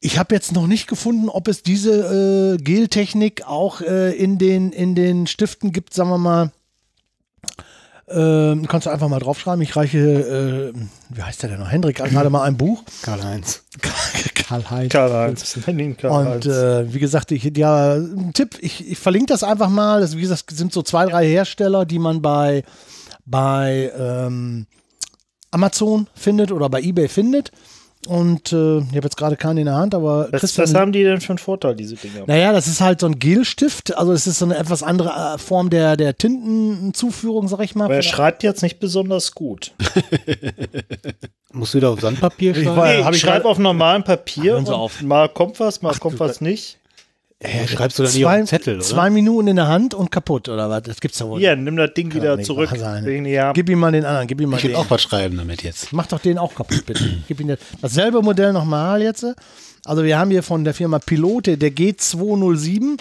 Ich 0.00 0.18
habe 0.18 0.34
jetzt 0.34 0.52
noch 0.52 0.66
nicht 0.66 0.86
gefunden, 0.86 1.28
ob 1.28 1.48
es 1.48 1.62
diese 1.62 2.54
äh, 2.54 2.62
Geltechnik 2.62 3.46
auch 3.46 3.80
äh, 3.80 4.12
in, 4.12 4.38
den, 4.38 4.72
in 4.72 4.94
den 4.94 5.26
Stiften 5.26 5.72
gibt, 5.72 5.92
sagen 5.92 6.10
wir 6.10 6.18
mal. 6.18 6.52
Ähm, 8.10 8.66
kannst 8.68 8.86
du 8.86 8.90
einfach 8.90 9.08
mal 9.08 9.18
draufschreiben. 9.18 9.60
Ich 9.60 9.76
reiche, 9.76 9.98
äh, 9.98 10.72
wie 11.10 11.22
heißt 11.22 11.42
der 11.42 11.50
denn 11.50 11.58
noch? 11.58 11.70
Hendrik 11.70 11.96
gerade 11.96 12.30
mal 12.30 12.42
ein 12.44 12.56
Buch. 12.56 12.82
Karl-Heinz. 13.02 13.64
Karl-Heinz. 14.34 14.92
Karl-Heinz. 14.92 15.56
Und 15.66 16.46
äh, 16.46 16.94
wie 16.94 17.00
gesagt, 17.00 17.32
ich, 17.32 17.44
ja, 17.56 17.94
ein 17.94 18.32
Tipp, 18.32 18.56
ich, 18.60 18.88
ich 18.88 18.98
verlinke 18.98 19.26
das 19.26 19.42
einfach 19.42 19.68
mal. 19.68 20.00
Das, 20.00 20.16
wie 20.16 20.22
gesagt, 20.22 20.50
es 20.52 20.58
sind 20.58 20.72
so 20.72 20.82
zwei, 20.82 21.06
drei 21.06 21.26
Hersteller, 21.26 21.84
die 21.84 21.98
man 21.98 22.22
bei, 22.22 22.62
bei 23.26 23.92
ähm, 23.98 24.66
Amazon 25.50 26.06
findet 26.14 26.52
oder 26.52 26.70
bei 26.70 26.80
Ebay 26.80 27.08
findet. 27.08 27.52
Und 28.06 28.52
äh, 28.52 28.78
ich 28.78 28.86
habe 28.96 29.00
jetzt 29.02 29.16
gerade 29.16 29.36
keinen 29.36 29.58
in 29.58 29.64
der 29.66 29.74
Hand, 29.74 29.94
aber 29.94 30.28
was, 30.30 30.40
Christian, 30.40 30.64
was 30.66 30.74
haben 30.74 30.92
die 30.92 31.02
denn 31.02 31.20
für 31.20 31.30
einen 31.30 31.38
Vorteil, 31.38 31.74
diese 31.74 31.96
Dinger? 31.96 32.24
naja, 32.26 32.52
das 32.52 32.66
ist 32.68 32.80
halt 32.80 33.00
so 33.00 33.06
ein 33.06 33.18
Gelstift. 33.18 33.96
Also 33.98 34.12
es 34.12 34.26
ist 34.26 34.38
so 34.38 34.44
eine 34.44 34.56
etwas 34.56 34.82
andere 34.82 35.34
äh, 35.34 35.38
Form 35.38 35.68
der, 35.68 35.96
der 35.96 36.16
Tintenzuführung, 36.16 37.48
sag 37.48 37.60
ich 37.60 37.74
mal. 37.74 37.86
Aber 37.86 37.96
er 37.96 38.02
schreibt 38.02 38.42
jetzt 38.44 38.62
nicht 38.62 38.78
besonders 38.78 39.32
gut. 39.34 39.72
Musst 41.52 41.74
du 41.74 41.78
wieder 41.78 41.90
auf 41.90 42.00
Sandpapier 42.00 42.52
Ich 42.56 42.64
schreiben? 42.64 42.76
war- 42.76 42.86
Nee, 42.88 43.00
ich 43.00 43.08
ich 43.16 43.20
schreibe 43.20 43.46
auf 43.48 43.58
normalem 43.58 44.04
Papier 44.04 44.56
und 44.56 44.68
auf. 44.68 45.02
mal 45.02 45.28
kommt 45.28 45.58
was, 45.60 45.82
mal 45.82 45.94
kommt 45.94 46.20
was 46.20 46.40
nicht. 46.40 46.78
Ja, 47.40 47.68
schreibst 47.68 47.98
du 47.98 48.02
dann 48.02 48.12
nicht 48.12 48.24
auf 48.24 48.30
zwei, 48.32 48.36
den 48.38 48.46
Zettel, 48.48 48.74
oder? 48.76 48.84
zwei 48.84 49.10
Minuten 49.10 49.46
in 49.46 49.56
der 49.56 49.68
Hand 49.68 49.94
und 49.94 50.10
kaputt, 50.10 50.48
oder 50.48 50.68
was? 50.70 50.82
Das 50.82 51.00
gibt's 51.00 51.20
ja 51.20 51.28
wohl. 51.28 51.38
Hier, 51.38 51.54
nimm 51.54 51.76
das 51.76 51.94
Ding 51.94 52.08
Kann 52.08 52.20
wieder 52.20 52.40
zurück. 52.40 52.72
wahr 52.72 52.78
sein. 52.78 53.04
Wegen 53.04 53.26
ja, 53.26 53.52
Gib 53.52 53.68
ihm 53.70 53.78
mal 53.78 53.92
den 53.92 54.04
anderen, 54.04 54.26
gib 54.26 54.40
ihm 54.40 54.50
mal 54.50 54.56
Ich 54.56 54.64
will 54.64 54.72
den. 54.72 54.76
auch 54.76 54.90
was 54.90 55.02
schreiben 55.02 55.36
damit 55.36 55.62
jetzt. 55.62 55.92
Mach 55.92 56.06
doch 56.08 56.18
den 56.18 56.36
auch 56.36 56.54
kaputt, 56.56 56.84
bitte. 56.84 57.04
Gib 57.28 57.38
ihn 57.40 57.48
jetzt. 57.48 57.64
Dasselbe 57.80 58.22
Modell 58.22 58.52
nochmal 58.52 59.02
jetzt. 59.02 59.24
Also 59.84 60.02
wir 60.02 60.18
haben 60.18 60.32
hier 60.32 60.42
von 60.42 60.64
der 60.64 60.74
Firma 60.74 60.98
Pilote 60.98 61.56
der 61.58 61.70
G207 61.70 62.98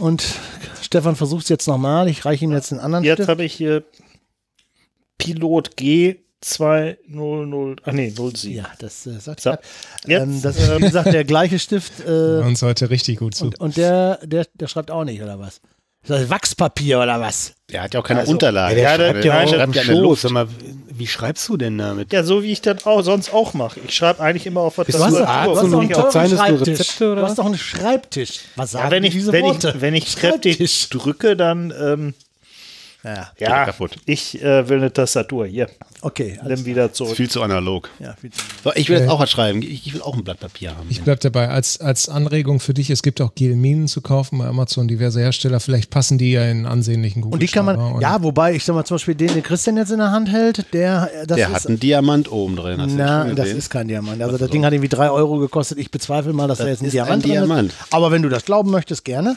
und 0.00 0.22
Stefan 0.82 1.16
versucht 1.16 1.44
es 1.44 1.48
jetzt 1.48 1.66
nochmal. 1.66 2.08
Ich 2.08 2.24
reiche 2.26 2.44
ihm 2.44 2.52
jetzt 2.52 2.72
einen 2.72 2.80
anderen 2.82 3.04
jetzt 3.04 3.26
habe 3.26 3.42
ich 3.44 3.54
hier 3.54 3.84
Pilot 5.18 5.76
G200, 6.44 7.78
ach 7.84 7.92
nee, 7.92 8.10
07. 8.10 8.52
Ja, 8.54 8.64
das 8.78 9.06
äh, 9.06 9.18
sagt 9.20 9.40
So, 9.40 9.50
er. 9.50 9.60
Ähm, 10.22 10.40
das 10.42 10.56
ist, 10.56 10.76
wie 10.76 10.80
gesagt, 10.80 11.12
der 11.12 11.24
gleiche 11.24 11.58
Stift 11.58 11.92
äh, 12.06 12.10
Uns 12.44 12.62
heute 12.62 12.90
richtig 12.90 13.18
gut 13.18 13.34
zu. 13.34 13.46
und, 13.46 13.60
und 13.60 13.76
der, 13.76 14.18
der, 14.24 14.46
der 14.54 14.66
schreibt 14.68 14.90
auch 14.90 15.04
nicht, 15.04 15.22
oder 15.22 15.38
was? 15.38 15.60
Ist 16.02 16.08
das 16.08 16.30
Wachspapier 16.30 16.98
oder 17.00 17.20
was? 17.20 17.52
Der 17.70 17.82
hat 17.82 17.92
ja 17.92 18.00
auch 18.00 18.04
keine 18.04 18.20
Also, 18.20 18.32
Unterlage. 18.32 18.74
der 18.74 18.84
Ja, 18.84 18.96
der- 18.96 19.10
schreibt 19.12 19.24
ja 19.26 19.34
nein, 19.34 19.46
auch 19.46 19.50
der- 19.50 19.58
dem 19.66 19.72
schreibt 19.74 19.74
ja 19.76 19.82
in 19.82 19.88
der 19.88 19.94
Schoß. 19.96 20.02
Luft. 20.02 20.22
Sag 20.22 20.30
mal, 20.30 20.48
wie 20.92 21.06
schreibst 21.06 21.48
du 21.50 21.56
denn 21.58 21.76
damit? 21.76 22.10
Ja, 22.12 22.24
so 22.24 22.42
wie 22.42 22.52
ich 22.52 22.62
das 22.62 22.86
auch 22.86 23.02
sonst 23.02 23.34
auch 23.34 23.52
mache. 23.52 23.80
Ich 23.86 23.94
schreibe 23.94 24.20
eigentlich 24.22 24.46
immer 24.46 24.60
auf 24.62 24.78
was 24.78 24.86
Bist 24.86 24.98
Du 24.98 25.04
hast, 25.04 25.14
du 25.18 25.26
hast 25.26 25.72
doch 25.72 26.14
einen 26.16 26.30
Schreibtisch. 26.38 26.78
Rezepte, 26.80 27.12
oder 27.12 27.16
Du 27.16 27.22
hast 27.22 27.30
was? 27.32 27.36
doch 27.36 27.44
einen 27.44 27.58
Schreibtisch. 27.58 28.40
Was 28.56 28.70
sagen 28.70 28.86
Ja, 28.86 28.90
wenn 28.92 29.04
ich, 29.04 29.12
diese 29.12 29.32
wenn, 29.32 29.44
Worte? 29.44 29.72
ich, 29.76 29.80
wenn 29.82 29.94
ich 29.94 30.16
kräftig 30.16 30.88
drücke, 30.88 31.36
dann 31.36 31.70
ähm, 31.78 32.14
Ja, 33.02 33.30
ja, 33.38 33.64
kaputt. 33.64 33.92
ich 34.04 34.42
äh, 34.42 34.68
will 34.68 34.76
eine 34.78 34.92
Tastatur. 34.92 35.46
Hier, 35.46 35.68
okay. 36.02 36.38
nimm 36.46 36.66
wieder 36.66 36.92
zurück. 36.92 37.16
viel 37.16 37.30
zu 37.30 37.40
analog. 37.42 37.88
Ja, 37.98 38.14
viel 38.20 38.30
zu- 38.30 38.42
So, 38.62 38.72
ich 38.74 38.90
will 38.90 38.98
jetzt 38.98 39.08
auch 39.08 39.18
was 39.20 39.30
schreiben. 39.30 39.62
Ich, 39.62 39.86
ich 39.86 39.94
will 39.94 40.02
auch 40.02 40.14
ein 40.14 40.22
Blatt 40.22 40.38
Papier 40.40 40.76
haben. 40.76 40.86
Ich 40.90 41.00
bleib 41.00 41.20
dabei. 41.20 41.48
Als, 41.48 41.80
als 41.80 42.10
Anregung 42.10 42.60
für 42.60 42.74
dich, 42.74 42.90
es 42.90 43.02
gibt 43.02 43.22
auch 43.22 43.34
Gelminen 43.34 43.88
zu 43.88 44.02
kaufen 44.02 44.38
bei 44.38 44.44
Amazon, 44.46 44.86
diverse 44.86 45.20
Hersteller. 45.20 45.60
Vielleicht 45.60 45.88
passen 45.88 46.18
die 46.18 46.32
ja 46.32 46.44
in 46.44 46.66
ansehnlichen 46.66 47.22
Und 47.22 47.40
die 47.40 47.46
kann 47.46 47.64
man, 47.64 48.00
ja, 48.02 48.22
wobei 48.22 48.54
ich 48.54 48.64
sag 48.64 48.74
mal 48.74 48.84
zum 48.84 48.96
Beispiel 48.96 49.14
den, 49.14 49.32
den 49.32 49.42
Christian 49.42 49.78
jetzt 49.78 49.90
in 49.92 49.98
der 49.98 50.10
Hand 50.10 50.28
hält, 50.30 50.66
der, 50.74 51.10
äh, 51.22 51.26
das 51.26 51.36
der 51.36 51.48
ist, 51.48 51.54
hat 51.54 51.66
einen 51.68 51.80
Diamant 51.80 52.30
oben 52.30 52.56
drin. 52.56 52.80
Hast 52.82 52.92
du 52.92 52.96
na, 52.96 53.22
schon 53.26 53.36
das 53.36 53.44
gesehen? 53.44 53.58
ist 53.58 53.70
kein 53.70 53.88
Diamant. 53.88 54.20
Also 54.22 54.36
das 54.36 54.50
Ding 54.50 54.64
hat 54.66 54.74
irgendwie 54.74 54.88
drei 54.90 55.10
Euro 55.10 55.38
gekostet. 55.38 55.78
Ich 55.78 55.90
bezweifle 55.90 56.34
mal, 56.34 56.48
dass 56.48 56.58
da 56.58 56.66
jetzt 56.68 56.82
ein 56.82 56.86
ist 56.86 56.92
Diamant 56.92 57.12
ein 57.14 57.20
drin 57.22 57.30
Diamant. 57.32 57.70
ist. 57.72 57.78
Aber 57.94 58.10
wenn 58.10 58.20
du 58.20 58.28
das 58.28 58.44
glauben 58.44 58.70
möchtest, 58.70 59.06
gerne. 59.06 59.36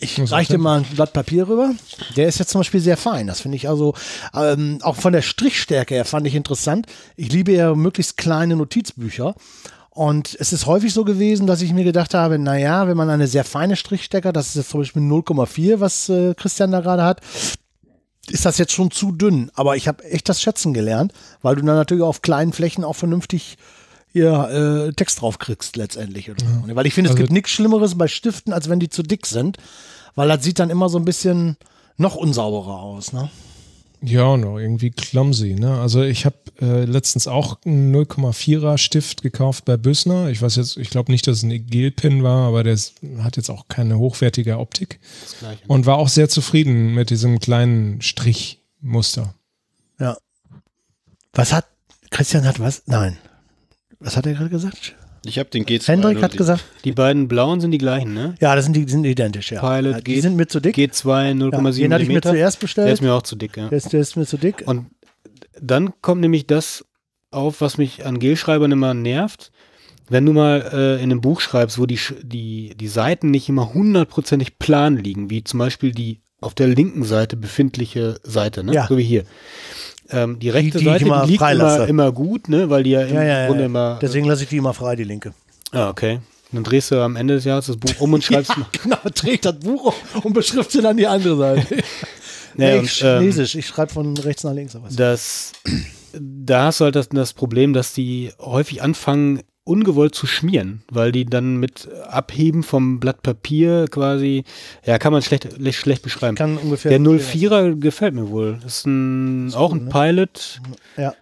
Ich 0.00 0.20
reiche 0.30 0.52
dir 0.52 0.58
mal 0.58 0.78
ein 0.78 0.84
Blatt 0.84 1.12
Papier 1.12 1.48
rüber. 1.48 1.74
Der 2.16 2.28
ist 2.28 2.38
jetzt 2.38 2.50
zum 2.50 2.60
Beispiel 2.60 2.80
sehr 2.80 2.96
fein. 2.96 3.26
Das 3.26 3.40
finde 3.40 3.56
ich 3.56 3.68
also 3.68 3.94
ähm, 4.32 4.78
auch 4.82 4.94
von 4.94 5.12
der 5.12 5.22
Strichstärke 5.22 5.94
her 5.94 6.04
fand 6.04 6.26
ich 6.26 6.36
interessant. 6.36 6.86
Ich 7.16 7.32
liebe 7.32 7.52
ja 7.52 7.74
möglichst 7.74 8.16
kleine 8.16 8.54
Notizbücher. 8.54 9.34
Und 9.90 10.36
es 10.38 10.52
ist 10.52 10.66
häufig 10.66 10.94
so 10.94 11.04
gewesen, 11.04 11.48
dass 11.48 11.62
ich 11.62 11.72
mir 11.72 11.82
gedacht 11.82 12.14
habe, 12.14 12.38
naja, 12.38 12.86
wenn 12.86 12.96
man 12.96 13.10
eine 13.10 13.26
sehr 13.26 13.42
feine 13.42 13.74
Strichstärke, 13.74 14.32
das 14.32 14.50
ist 14.50 14.54
jetzt 14.54 14.70
zum 14.70 14.82
Beispiel 14.82 15.02
0,4, 15.02 15.80
was 15.80 16.08
äh, 16.08 16.34
Christian 16.34 16.70
da 16.70 16.80
gerade 16.80 17.02
hat, 17.02 17.20
ist 18.30 18.44
das 18.46 18.58
jetzt 18.58 18.72
schon 18.72 18.92
zu 18.92 19.10
dünn. 19.10 19.50
Aber 19.54 19.74
ich 19.74 19.88
habe 19.88 20.04
echt 20.04 20.28
das 20.28 20.40
Schätzen 20.40 20.74
gelernt, 20.74 21.12
weil 21.42 21.56
du 21.56 21.62
dann 21.62 21.74
natürlich 21.74 22.04
auf 22.04 22.22
kleinen 22.22 22.52
Flächen 22.52 22.84
auch 22.84 22.94
vernünftig 22.94 23.58
hier 24.12 24.86
äh, 24.88 24.92
Text 24.94 25.20
drauf 25.20 25.38
kriegst 25.38 25.76
letztendlich. 25.76 26.30
Oder 26.30 26.44
so. 26.44 26.74
Weil 26.76 26.86
ich 26.86 26.94
finde, 26.94 27.08
es 27.10 27.12
Also- 27.12 27.22
gibt 27.22 27.32
nichts 27.32 27.50
Schlimmeres 27.50 27.96
bei 27.96 28.08
Stiften, 28.08 28.52
als 28.52 28.68
wenn 28.68 28.80
die 28.80 28.88
zu 28.88 29.02
dick 29.02 29.26
sind, 29.26 29.58
weil 30.14 30.28
das 30.28 30.42
sieht 30.44 30.58
dann 30.58 30.70
immer 30.70 30.88
so 30.88 30.98
ein 30.98 31.04
bisschen 31.04 31.56
noch 31.96 32.14
unsauberer 32.14 32.80
aus. 32.80 33.12
Ne? 33.12 33.30
Ja, 34.00 34.26
und 34.26 34.44
auch 34.44 34.58
irgendwie 34.58 34.90
clumsy. 34.90 35.54
Ne? 35.54 35.80
Also 35.80 36.02
ich 36.02 36.24
habe 36.24 36.36
äh, 36.60 36.84
letztens 36.84 37.26
auch 37.26 37.58
einen 37.64 37.92
0,4er 37.94 38.78
Stift 38.78 39.22
gekauft 39.22 39.64
bei 39.64 39.76
Bösner. 39.76 40.28
Ich 40.30 40.40
weiß 40.40 40.54
jetzt, 40.56 40.76
ich 40.76 40.90
glaube 40.90 41.10
nicht, 41.10 41.26
dass 41.26 41.38
es 41.38 41.42
ein 41.42 41.66
Gelpin 41.66 42.22
war, 42.22 42.46
aber 42.46 42.62
der 42.62 42.74
ist, 42.74 42.94
hat 43.18 43.36
jetzt 43.36 43.50
auch 43.50 43.66
keine 43.68 43.98
hochwertige 43.98 44.58
Optik. 44.58 45.00
Und 45.66 45.86
war 45.86 45.98
auch 45.98 46.08
sehr 46.08 46.28
zufrieden 46.28 46.94
mit 46.94 47.10
diesem 47.10 47.40
kleinen 47.40 48.00
Strichmuster. 48.00 49.34
Ja. 49.98 50.16
Was 51.32 51.52
hat, 51.52 51.66
Christian 52.10 52.46
hat 52.46 52.60
was? 52.60 52.82
Nein. 52.86 53.18
Was 54.00 54.16
hat 54.16 54.26
er 54.26 54.34
gerade 54.34 54.50
gesagt? 54.50 54.94
Ich 55.26 55.38
habe 55.38 55.50
den 55.50 55.64
G2. 55.66 55.86
Hendrik 55.88 56.22
hat 56.22 56.36
gesagt, 56.36 56.64
Die 56.84 56.92
beiden 56.92 57.26
blauen 57.26 57.60
sind 57.60 57.72
die 57.72 57.78
gleichen, 57.78 58.14
ne? 58.14 58.34
ja, 58.40 58.54
das 58.54 58.64
sind 58.64 58.74
die, 58.76 58.86
die 58.86 58.92
sind 58.92 59.04
identisch, 59.04 59.50
ja. 59.50 59.60
Pilot 59.60 59.92
ja 59.92 60.00
die 60.00 60.14
G- 60.14 60.20
sind 60.20 60.36
mir 60.36 60.46
zu 60.46 60.60
dick. 60.60 60.76
G2 60.76 61.24
ja, 61.26 61.32
0,7 61.32 61.76
den 61.78 61.92
hatte 61.92 62.02
ich 62.04 62.08
mir 62.08 62.22
zuerst 62.22 62.56
Der 62.58 62.60
bestellt. 62.60 62.92
ist 62.92 63.02
mir 63.02 63.12
auch 63.12 63.22
zu 63.22 63.34
dick, 63.36 63.56
ja. 63.56 63.68
Der 63.68 63.76
ist, 63.78 63.92
der 63.92 64.00
ist 64.00 64.16
mir 64.16 64.26
zu 64.26 64.36
dick. 64.38 64.62
Und 64.66 64.86
dann 65.60 65.92
kommt 66.02 66.20
nämlich 66.20 66.46
das 66.46 66.84
auf, 67.32 67.60
was 67.60 67.78
mich 67.78 68.06
an 68.06 68.20
Gelschreibern 68.20 68.70
immer 68.70 68.94
nervt. 68.94 69.50
wenn 70.08 70.24
du 70.24 70.32
mal 70.32 70.70
äh, 70.72 70.96
in 71.02 71.10
einem 71.10 71.20
Buch 71.20 71.40
schreibst, 71.40 71.78
wo 71.78 71.84
die, 71.86 71.98
die, 72.22 72.74
die 72.76 72.88
Seiten 72.88 73.30
nicht 73.32 73.48
immer 73.48 73.74
hundertprozentig 73.74 74.58
plan 74.60 74.96
liegen, 74.96 75.28
wie 75.30 75.42
zum 75.44 75.58
Beispiel 75.58 75.90
die 75.92 76.20
auf 76.40 76.54
der 76.54 76.68
linken 76.68 77.02
Seite 77.02 77.36
befindliche 77.36 78.20
Seite, 78.22 78.62
ne? 78.62 78.72
Ja. 78.72 78.86
so 78.86 78.96
wie 78.96 79.02
hier. 79.02 79.24
Ähm, 80.10 80.38
die 80.38 80.48
rechte 80.50 80.78
die 80.78 80.84
ich 80.84 80.90
Seite 80.90 81.04
immer 81.04 81.24
die 81.26 81.32
liegt 81.32 81.42
immer, 81.42 81.86
immer 81.86 82.12
gut, 82.12 82.48
ne? 82.48 82.70
weil 82.70 82.82
die 82.82 82.90
ja 82.90 83.02
im 83.02 83.14
Ja, 83.14 83.22
ja, 83.22 83.46
Grunde 83.46 83.62
ja. 83.62 83.66
immer. 83.66 83.98
Deswegen 84.00 84.26
lasse 84.26 84.44
ich 84.44 84.48
die 84.48 84.56
immer 84.56 84.72
frei, 84.74 84.96
die 84.96 85.04
linke. 85.04 85.34
Ah, 85.72 85.90
okay. 85.90 86.20
Dann 86.50 86.64
drehst 86.64 86.90
du 86.90 87.02
am 87.02 87.16
Ende 87.16 87.34
des 87.34 87.44
Jahres 87.44 87.66
das 87.66 87.76
Buch 87.76 87.92
um 87.98 88.14
und 88.14 88.24
schreibst. 88.24 88.52
Genau, 88.82 88.96
trägt 89.14 89.44
das 89.44 89.58
Buch 89.58 89.92
um 90.14 90.22
und 90.22 90.32
beschriftet 90.32 90.84
dann 90.84 90.96
die 90.96 91.06
andere 91.06 91.36
Seite. 91.36 91.76
Ja, 92.56 92.70
Nee, 92.70 92.78
und, 92.78 92.84
ich 92.86 93.02
ähm, 93.04 93.20
Chinesisch, 93.20 93.54
ich 93.54 93.66
schreibe 93.68 93.92
von 93.92 94.16
rechts 94.16 94.42
nach 94.42 94.52
links. 94.52 94.74
Aber 94.74 94.88
das, 94.90 95.52
da 96.12 96.64
hast 96.64 96.80
du 96.80 96.86
halt 96.86 96.96
das, 96.96 97.08
das 97.08 97.32
Problem, 97.32 97.72
dass 97.72 97.92
die 97.92 98.32
häufig 98.40 98.82
anfangen, 98.82 99.42
ungewollt 99.68 100.14
zu 100.14 100.26
schmieren, 100.26 100.82
weil 100.90 101.12
die 101.12 101.24
dann 101.24 101.56
mit 101.56 101.88
Abheben 102.08 102.62
vom 102.62 102.98
Blatt 103.00 103.22
Papier 103.22 103.86
quasi, 103.90 104.44
ja, 104.84 104.98
kann 104.98 105.12
man 105.12 105.22
schlecht, 105.22 105.48
schlecht, 105.74 106.02
beschreiben. 106.02 106.36
kann 106.36 106.56
ungefähr. 106.56 106.90
Der 106.90 107.00
04er 107.00 107.78
gefällt 107.78 108.14
mir 108.14 108.30
wohl. 108.30 108.58
Das 108.62 108.78
ist 108.78 108.86
ein, 108.86 109.52
auch 109.54 109.72
ein 109.72 109.84
ne? 109.84 109.90
Pilot 109.90 110.60
Ja, 110.96 111.14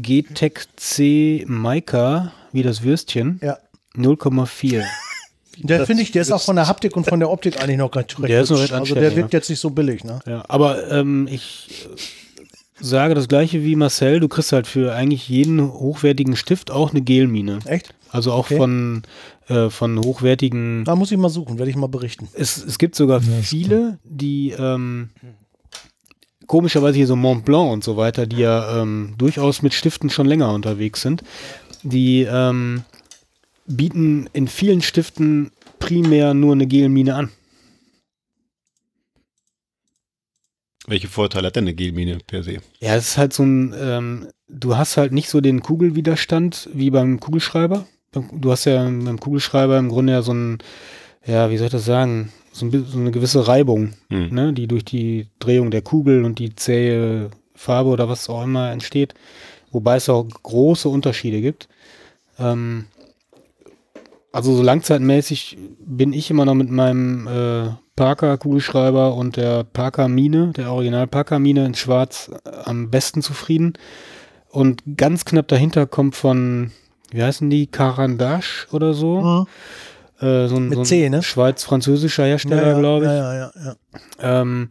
GTEC 0.00 0.66
C 0.76 1.44
Mica, 1.48 2.32
wie 2.52 2.62
das 2.62 2.82
Würstchen, 2.82 3.40
ja. 3.42 3.58
0,4. 3.96 4.82
Der 5.60 5.86
finde 5.86 6.04
ich, 6.04 6.12
der 6.12 6.22
ist 6.22 6.30
auch 6.30 6.40
von 6.40 6.54
der 6.54 6.68
Haptik 6.68 6.96
und 6.96 7.04
von 7.04 7.18
der 7.18 7.28
Optik 7.30 7.60
eigentlich 7.60 7.78
noch 7.78 7.90
ganz 7.90 8.16
recht 8.20 8.28
Der 8.28 8.42
ist 8.42 8.50
noch 8.50 8.60
recht 8.60 8.72
Also 8.72 8.94
der 8.94 9.16
wirkt 9.16 9.32
jetzt 9.32 9.50
nicht 9.50 9.58
so 9.58 9.70
billig, 9.70 10.04
ne? 10.04 10.20
Ja, 10.24 10.44
aber 10.46 10.88
ähm, 10.92 11.26
ich 11.28 11.88
sage 12.80 13.14
das 13.14 13.28
gleiche 13.28 13.64
wie 13.64 13.76
Marcel. 13.76 14.20
Du 14.20 14.28
kriegst 14.28 14.52
halt 14.52 14.66
für 14.66 14.94
eigentlich 14.94 15.28
jeden 15.28 15.60
hochwertigen 15.72 16.36
Stift 16.36 16.70
auch 16.70 16.90
eine 16.90 17.00
Gelmine. 17.02 17.58
Echt? 17.64 17.94
Also 18.10 18.32
auch 18.32 18.46
Okay. 18.46 18.56
von, 18.56 19.02
äh, 19.48 19.68
von 19.70 19.98
hochwertigen. 19.98 20.84
Da 20.84 20.96
muss 20.96 21.10
ich 21.12 21.18
mal 21.18 21.28
suchen, 21.28 21.58
werde 21.58 21.70
ich 21.70 21.76
mal 21.76 21.88
berichten. 21.88 22.28
Es, 22.34 22.56
es 22.56 22.78
gibt 22.78 22.94
sogar 22.94 23.20
Ja, 23.20 23.42
viele, 23.42 23.98
die 24.04 24.50
ähm, 24.58 25.10
komischerweise 26.46 26.96
hier 26.96 27.06
so 27.06 27.16
Mont 27.16 27.44
Blanc 27.44 27.70
und 27.72 27.84
so 27.84 27.96
weiter, 27.96 28.26
die 28.26 28.38
ja 28.38 28.80
ähm, 28.82 29.14
durchaus 29.18 29.62
mit 29.62 29.74
Stiften 29.74 30.08
schon 30.10 30.26
länger 30.26 30.52
unterwegs 30.52 31.02
sind, 31.02 31.22
die 31.82 32.22
ähm, 32.22 32.82
bieten 33.66 34.28
in 34.32 34.48
vielen 34.48 34.80
Stiften 34.80 35.50
primär 35.78 36.32
nur 36.34 36.52
eine 36.54 36.66
Gelmine 36.66 37.14
an. 37.14 37.30
Welche 40.88 41.08
Vorteile 41.08 41.48
hat 41.48 41.56
denn 41.56 41.64
eine 41.64 41.74
Gelmine 41.74 42.18
per 42.26 42.42
se? 42.42 42.58
Ja, 42.80 42.96
es 42.96 43.10
ist 43.10 43.18
halt 43.18 43.32
so 43.32 43.42
ein, 43.42 43.74
ähm, 43.78 44.28
du 44.48 44.76
hast 44.76 44.96
halt 44.96 45.12
nicht 45.12 45.28
so 45.28 45.40
den 45.40 45.60
Kugelwiderstand 45.62 46.68
wie 46.72 46.90
beim 46.90 47.20
Kugelschreiber. 47.20 47.86
Du 48.32 48.50
hast 48.50 48.64
ja 48.64 48.82
beim 48.84 49.20
Kugelschreiber 49.20 49.78
im 49.78 49.90
Grunde 49.90 50.14
ja 50.14 50.22
so 50.22 50.32
ein, 50.32 50.58
ja, 51.26 51.50
wie 51.50 51.58
soll 51.58 51.66
ich 51.66 51.72
das 51.72 51.84
sagen, 51.84 52.32
so, 52.52 52.66
ein, 52.66 52.86
so 52.86 52.98
eine 52.98 53.10
gewisse 53.10 53.46
Reibung, 53.46 53.92
Hm. 54.08 54.34
ne, 54.34 54.52
die 54.54 54.66
durch 54.66 54.84
die 54.84 55.26
Drehung 55.38 55.70
der 55.70 55.82
Kugel 55.82 56.24
und 56.24 56.38
die 56.38 56.56
zähe 56.56 57.30
Farbe 57.54 57.90
oder 57.90 58.08
was 58.08 58.28
auch 58.30 58.42
immer 58.42 58.70
entsteht. 58.70 59.14
Wobei 59.70 59.96
es 59.96 60.08
auch 60.08 60.24
große 60.26 60.88
Unterschiede 60.88 61.42
gibt. 61.42 61.68
Ähm, 62.38 62.86
also 64.32 64.54
so 64.54 64.62
langzeitmäßig 64.62 65.58
bin 65.84 66.12
ich 66.14 66.30
immer 66.30 66.46
noch 66.46 66.54
mit 66.54 66.70
meinem 66.70 67.26
äh, 67.26 67.68
Parker 67.98 68.38
Kugelschreiber 68.38 69.14
und 69.14 69.36
der 69.36 69.64
Parker 69.64 70.06
Mine, 70.06 70.52
der 70.56 70.70
Original 70.70 71.08
Parker 71.08 71.40
Mine 71.40 71.66
in 71.66 71.74
Schwarz 71.74 72.30
äh, 72.44 72.50
am 72.64 72.90
besten 72.90 73.22
zufrieden. 73.22 73.72
Und 74.50 74.84
ganz 74.96 75.24
knapp 75.24 75.48
dahinter 75.48 75.86
kommt 75.86 76.14
von, 76.14 76.70
wie 77.10 77.24
heißen 77.24 77.50
die, 77.50 77.66
Carandache 77.66 78.68
oder 78.70 78.94
so. 78.94 79.20
Mhm. 79.20 79.46
Äh, 80.24 80.46
so 80.46 80.56
ein, 80.56 80.68
Mit 80.68 80.86
so 80.86 80.94
ein 80.94 81.10
ne? 81.10 81.22
schweiz-französischer 81.24 82.24
Hersteller, 82.24 82.62
ja, 82.62 82.68
ja, 82.68 82.78
glaube 82.78 83.04
ich. 83.04 83.10
Ja, 83.10 83.34
ja, 83.34 83.50
ja, 83.54 83.74
ja. 84.22 84.40
Ähm, 84.42 84.70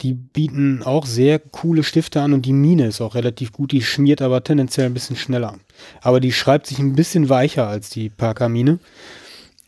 die 0.00 0.14
bieten 0.14 0.82
auch 0.82 1.04
sehr 1.04 1.38
coole 1.38 1.82
Stifte 1.82 2.22
an 2.22 2.32
und 2.32 2.46
die 2.46 2.54
Mine 2.54 2.86
ist 2.86 3.02
auch 3.02 3.14
relativ 3.14 3.52
gut. 3.52 3.72
Die 3.72 3.82
schmiert 3.82 4.22
aber 4.22 4.42
tendenziell 4.42 4.86
ein 4.86 4.94
bisschen 4.94 5.16
schneller. 5.16 5.58
Aber 6.00 6.18
die 6.18 6.32
schreibt 6.32 6.66
sich 6.66 6.78
ein 6.78 6.94
bisschen 6.94 7.28
weicher 7.28 7.68
als 7.68 7.90
die 7.90 8.08
Parker 8.08 8.48
Mine. 8.48 8.78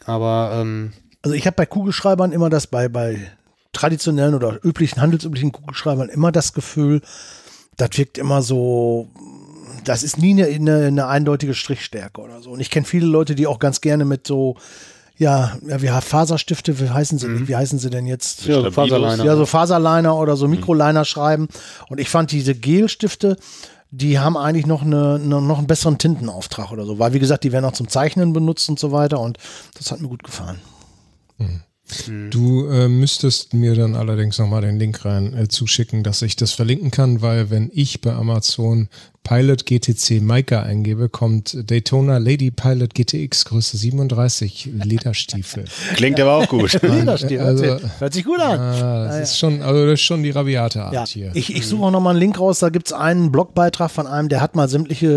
Aber 0.06 0.52
ähm, 0.54 0.92
Also 1.26 1.34
ich 1.34 1.44
habe 1.44 1.56
bei 1.56 1.66
Kugelschreibern 1.66 2.30
immer 2.30 2.50
das, 2.50 2.68
bei, 2.68 2.88
bei 2.88 3.18
traditionellen 3.72 4.36
oder 4.36 4.64
üblichen, 4.64 5.02
handelsüblichen 5.02 5.50
Kugelschreibern 5.50 6.08
immer 6.08 6.30
das 6.30 6.52
Gefühl, 6.52 7.00
das 7.76 7.90
wirkt 7.94 8.16
immer 8.16 8.42
so, 8.42 9.08
das 9.82 10.04
ist 10.04 10.18
nie 10.18 10.30
eine, 10.30 10.46
eine, 10.46 10.86
eine 10.86 11.06
eindeutige 11.08 11.52
Strichstärke 11.52 12.20
oder 12.20 12.42
so. 12.42 12.50
Und 12.52 12.60
ich 12.60 12.70
kenne 12.70 12.86
viele 12.86 13.06
Leute, 13.06 13.34
die 13.34 13.48
auch 13.48 13.58
ganz 13.58 13.80
gerne 13.80 14.04
mit 14.04 14.24
so, 14.24 14.54
ja, 15.16 15.58
ja, 15.66 15.82
wie 15.82 15.88
Faserstifte, 15.88 16.78
wie 16.78 16.90
heißen 16.90 17.18
sie, 17.18 17.48
wie 17.48 17.56
heißen 17.56 17.80
sie 17.80 17.90
denn 17.90 18.06
jetzt? 18.06 18.46
ja, 18.46 18.62
so. 18.62 18.70
Faserliner. 18.70 19.24
Ja, 19.24 19.34
so 19.34 19.46
Faserliner 19.46 20.16
oder 20.16 20.36
so 20.36 20.46
Mikroliner 20.46 21.04
schreiben. 21.04 21.48
Und 21.88 21.98
ich 21.98 22.08
fand 22.08 22.30
diese 22.30 22.54
Gelstifte, 22.54 23.36
die 23.90 24.20
haben 24.20 24.36
eigentlich 24.36 24.66
noch, 24.66 24.82
eine, 24.82 25.16
eine, 25.16 25.40
noch 25.40 25.58
einen 25.58 25.66
besseren 25.66 25.98
Tintenauftrag 25.98 26.70
oder 26.70 26.86
so. 26.86 27.00
Weil, 27.00 27.14
wie 27.14 27.18
gesagt, 27.18 27.42
die 27.42 27.50
werden 27.50 27.64
auch 27.64 27.72
zum 27.72 27.88
Zeichnen 27.88 28.32
benutzt 28.32 28.68
und 28.68 28.78
so 28.78 28.92
weiter. 28.92 29.18
Und 29.18 29.38
das 29.76 29.90
hat 29.90 30.00
mir 30.00 30.06
gut 30.06 30.22
gefallen. 30.22 30.60
Du 32.30 32.66
äh, 32.66 32.88
müsstest 32.88 33.54
mir 33.54 33.76
dann 33.76 33.94
allerdings 33.94 34.38
nochmal 34.38 34.62
den 34.62 34.76
Link 34.76 35.04
rein 35.04 35.32
äh, 35.34 35.46
zuschicken, 35.46 36.02
dass 36.02 36.20
ich 36.22 36.34
das 36.34 36.52
verlinken 36.52 36.90
kann, 36.90 37.22
weil 37.22 37.48
wenn 37.50 37.70
ich 37.72 38.00
bei 38.00 38.12
Amazon 38.12 38.88
Pilot 39.26 39.66
GTC 39.66 40.20
Mica 40.22 40.62
eingebe, 40.62 41.08
kommt 41.08 41.56
Daytona 41.68 42.18
Lady 42.18 42.52
Pilot 42.52 42.94
GTX 42.94 43.44
Größe 43.46 43.76
37 43.76 44.70
Lederstiefel. 44.84 45.64
Klingt 45.94 46.20
aber 46.20 46.34
auch 46.34 46.48
gut. 46.48 46.80
Lederstiefel, 46.80 47.40
also- 47.44 47.78
hört, 47.98 48.14
sich, 48.14 48.24
gut 48.24 48.38
an. 48.38 48.60
Ah, 48.60 49.04
das 49.18 49.30
ist 49.30 49.38
schon, 49.38 49.62
also 49.62 49.84
das 49.84 49.94
ist 49.94 50.02
schon 50.02 50.22
die 50.22 50.30
rabiate 50.30 50.80
Art 50.84 50.94
Ja, 50.94 51.04
hier. 51.06 51.32
ich, 51.34 51.54
ich 51.56 51.66
suche 51.66 51.82
auch 51.86 51.90
noch 51.90 52.00
mal 52.00 52.10
einen 52.10 52.20
Link 52.20 52.38
raus. 52.38 52.60
Da 52.60 52.68
gibt 52.68 52.86
es 52.86 52.92
einen 52.92 53.32
Blogbeitrag 53.32 53.90
von 53.90 54.06
einem, 54.06 54.28
der 54.28 54.40
hat 54.40 54.54
mal 54.54 54.68
sämtliche, 54.68 55.08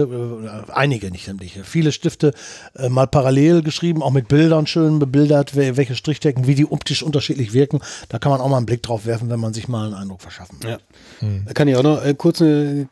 äh, 0.68 0.72
einige, 0.72 1.12
nicht 1.12 1.26
sämtliche, 1.26 1.64
viele 1.64 1.92
Stifte 1.92 2.34
äh, 2.76 2.90
mal 2.90 3.06
parallel 3.06 3.62
geschrieben, 3.62 4.02
auch 4.02 4.12
mit 4.12 4.28
Bildern 4.28 4.66
schön 4.66 4.98
bebildert, 4.98 5.54
wel- 5.56 5.78
welche 5.78 5.96
Strichdecken, 5.96 6.48
wie 6.48 6.56
die 6.56 6.66
optisch 6.66 7.04
unterschiedlich 7.04 7.54
wirken. 7.54 7.80
Da 8.10 8.18
kann 8.18 8.32
man 8.32 8.42
auch 8.42 8.50
mal 8.50 8.58
einen 8.58 8.66
Blick 8.66 8.82
drauf 8.82 9.06
werfen, 9.06 9.30
wenn 9.30 9.40
man 9.40 9.54
sich 9.54 9.68
mal 9.68 9.86
einen 9.86 9.94
Eindruck 9.94 10.22
verschaffen 10.24 10.58
will. 10.64 10.72
Ja. 10.72 11.28
Da 11.46 11.54
kann 11.54 11.68
ich 11.68 11.76
auch 11.76 11.84
noch 11.84 12.04
äh, 12.04 12.16
kurz 12.16 12.42
eine. 12.42 12.88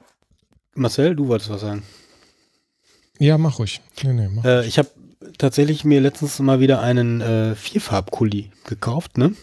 Marcel, 0.77 1.15
du 1.15 1.27
wolltest 1.27 1.49
was 1.49 1.61
sagen. 1.61 1.83
ja, 3.19 3.37
mach 3.37 3.59
ruhig. 3.59 3.81
Nee, 4.03 4.13
nee, 4.13 4.27
mach. 4.33 4.45
Äh, 4.45 4.65
ich 4.65 4.77
habe 4.77 4.89
tatsächlich 5.37 5.83
mir 5.83 6.01
letztens 6.01 6.39
mal 6.39 6.59
wieder 6.59 6.81
einen 6.81 7.21
äh, 7.21 7.55
Vierfarb-Kuli 7.55 8.51
gekauft, 8.65 9.17
ne? 9.17 9.33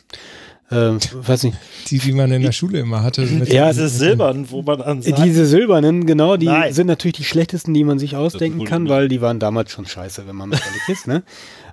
Äh, 0.71 0.93
weiß 1.13 1.43
nicht. 1.45 1.59
Die, 1.91 1.99
die 1.99 2.13
man 2.13 2.33
in 2.33 2.41
der 2.43 2.53
Schule 2.53 2.79
immer 2.81 3.03
hatte. 3.03 3.21
Mit 3.27 3.53
Ja, 3.53 3.69
Diese 3.71 3.89
silbern, 3.89 4.51
wo 4.51 4.63
man 4.63 4.81
an 4.81 5.03
sagt, 5.03 5.19
Diese 5.23 5.45
silbernen, 5.45 6.07
genau, 6.07 6.37
die 6.39 6.47
Nein. 6.47 6.73
sind 6.73 6.87
natürlich 6.87 7.17
die 7.17 7.25
schlechtesten, 7.25 7.75
die 7.75 7.85
man 7.85 7.99
sich 7.99 8.17
ausdenken 8.17 8.61
cool, 8.61 8.67
kann, 8.67 8.85
ne? 8.85 8.89
weil 8.89 9.09
die 9.09 9.21
waren 9.21 9.39
damals 9.39 9.73
schon 9.73 9.87
scheiße, 9.87 10.27
wenn 10.27 10.35
man 10.37 10.49
mal 10.49 10.57
ehrlich 10.65 10.89
ist, 10.89 11.07
ne? 11.07 11.23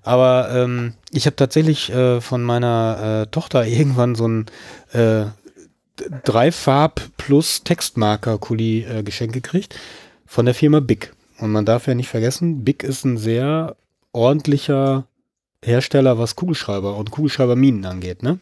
Aber 0.04 0.50
ähm, 0.54 0.94
ich 1.12 1.26
habe 1.26 1.36
tatsächlich 1.36 1.90
äh, 1.92 2.20
von 2.22 2.44
meiner 2.44 3.24
äh, 3.24 3.32
Tochter 3.32 3.66
irgendwann 3.66 4.16
so 4.16 4.28
ein 4.28 4.46
äh, 4.94 5.26
Dreifarb 6.24 7.02
plus 7.18 7.64
Textmarker-Kuli 7.64 8.84
äh, 8.84 9.04
geschenkt 9.04 9.34
gekriegt 9.34 9.76
von 10.26 10.46
der 10.46 10.56
Firma 10.56 10.80
Big. 10.80 11.14
Und 11.40 11.52
man 11.52 11.66
darf 11.66 11.88
ja 11.88 11.96
nicht 11.96 12.10
vergessen, 12.10 12.64
Big 12.64 12.84
ist 12.84 13.04
ein 13.04 13.18
sehr 13.18 13.76
ordentlicher 14.12 15.06
Hersteller, 15.64 16.18
was 16.18 16.36
Kugelschreiber 16.36 16.96
und 16.96 17.12
Kugelschreiberminen 17.12 17.86
angeht, 17.86 18.24
ne? 18.24 18.40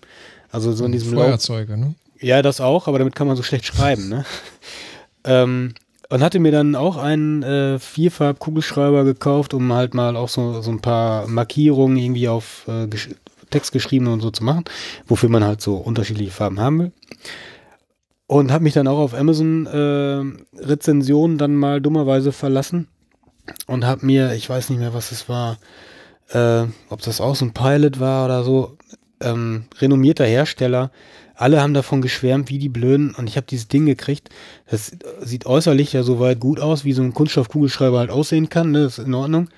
Also 0.51 0.71
so 0.71 0.85
in 0.85 0.91
diesem 0.91 1.13
Feuerzeuge, 1.13 1.77
ne? 1.77 1.95
ja, 2.19 2.41
das 2.41 2.61
auch, 2.61 2.87
aber 2.87 2.99
damit 2.99 3.15
kann 3.15 3.27
man 3.27 3.35
so 3.35 3.43
schlecht 3.43 3.65
schreiben, 3.65 4.09
ne? 4.09 4.25
ähm, 5.23 5.73
und 6.09 6.23
hatte 6.23 6.39
mir 6.39 6.51
dann 6.51 6.75
auch 6.75 6.97
einen 6.97 7.43
äh, 7.43 7.77
Vierfarb-Kugelschreiber 7.77 9.03
gekauft, 9.03 9.53
um 9.53 9.73
halt 9.73 9.93
mal 9.93 10.15
auch 10.15 10.29
so, 10.29 10.61
so 10.61 10.71
ein 10.71 10.81
paar 10.81 11.27
Markierungen 11.27 11.97
irgendwie 11.97 12.27
auf 12.27 12.67
äh, 12.67 12.87
Text 13.49 13.71
geschrieben 13.71 14.07
und 14.07 14.21
so 14.21 14.31
zu 14.31 14.43
machen, 14.43 14.65
wofür 15.07 15.29
man 15.29 15.43
halt 15.43 15.61
so 15.61 15.75
unterschiedliche 15.75 16.31
Farben 16.31 16.59
haben 16.59 16.79
will. 16.79 16.91
Und 18.27 18.51
habe 18.51 18.63
mich 18.63 18.73
dann 18.73 18.87
auch 18.87 18.99
auf 18.99 19.13
Amazon 19.13 19.65
äh, 19.65 21.37
dann 21.37 21.55
mal 21.55 21.81
dummerweise 21.81 22.31
verlassen 22.31 22.87
und 23.65 23.85
habe 23.85 24.05
mir, 24.05 24.33
ich 24.33 24.47
weiß 24.49 24.69
nicht 24.69 24.79
mehr, 24.79 24.93
was 24.93 25.11
es 25.11 25.27
war, 25.27 25.57
äh, 26.29 26.65
ob 26.89 27.01
das 27.01 27.21
auch 27.21 27.35
so 27.35 27.45
ein 27.45 27.53
Pilot 27.53 27.99
war 27.99 28.25
oder 28.25 28.43
so, 28.43 28.77
ähm, 29.21 29.65
renommierter 29.79 30.25
Hersteller. 30.25 30.91
Alle 31.35 31.61
haben 31.61 31.73
davon 31.73 32.01
geschwärmt, 32.01 32.49
wie 32.49 32.59
die 32.59 32.69
Blöden. 32.69 33.15
Und 33.15 33.27
ich 33.27 33.37
habe 33.37 33.47
dieses 33.47 33.67
Ding 33.67 33.85
gekriegt. 33.85 34.29
Das 34.69 34.91
sieht 35.21 35.45
äußerlich 35.45 35.93
ja 35.93 36.03
soweit 36.03 36.39
gut 36.39 36.59
aus, 36.59 36.83
wie 36.83 36.93
so 36.93 37.01
ein 37.01 37.13
Kunststoffkugelschreiber 37.13 37.99
halt 37.99 38.09
aussehen 38.09 38.49
kann. 38.49 38.71
Ne? 38.71 38.83
Das 38.83 38.99
ist 38.99 39.05
in 39.05 39.13
Ordnung. 39.13 39.49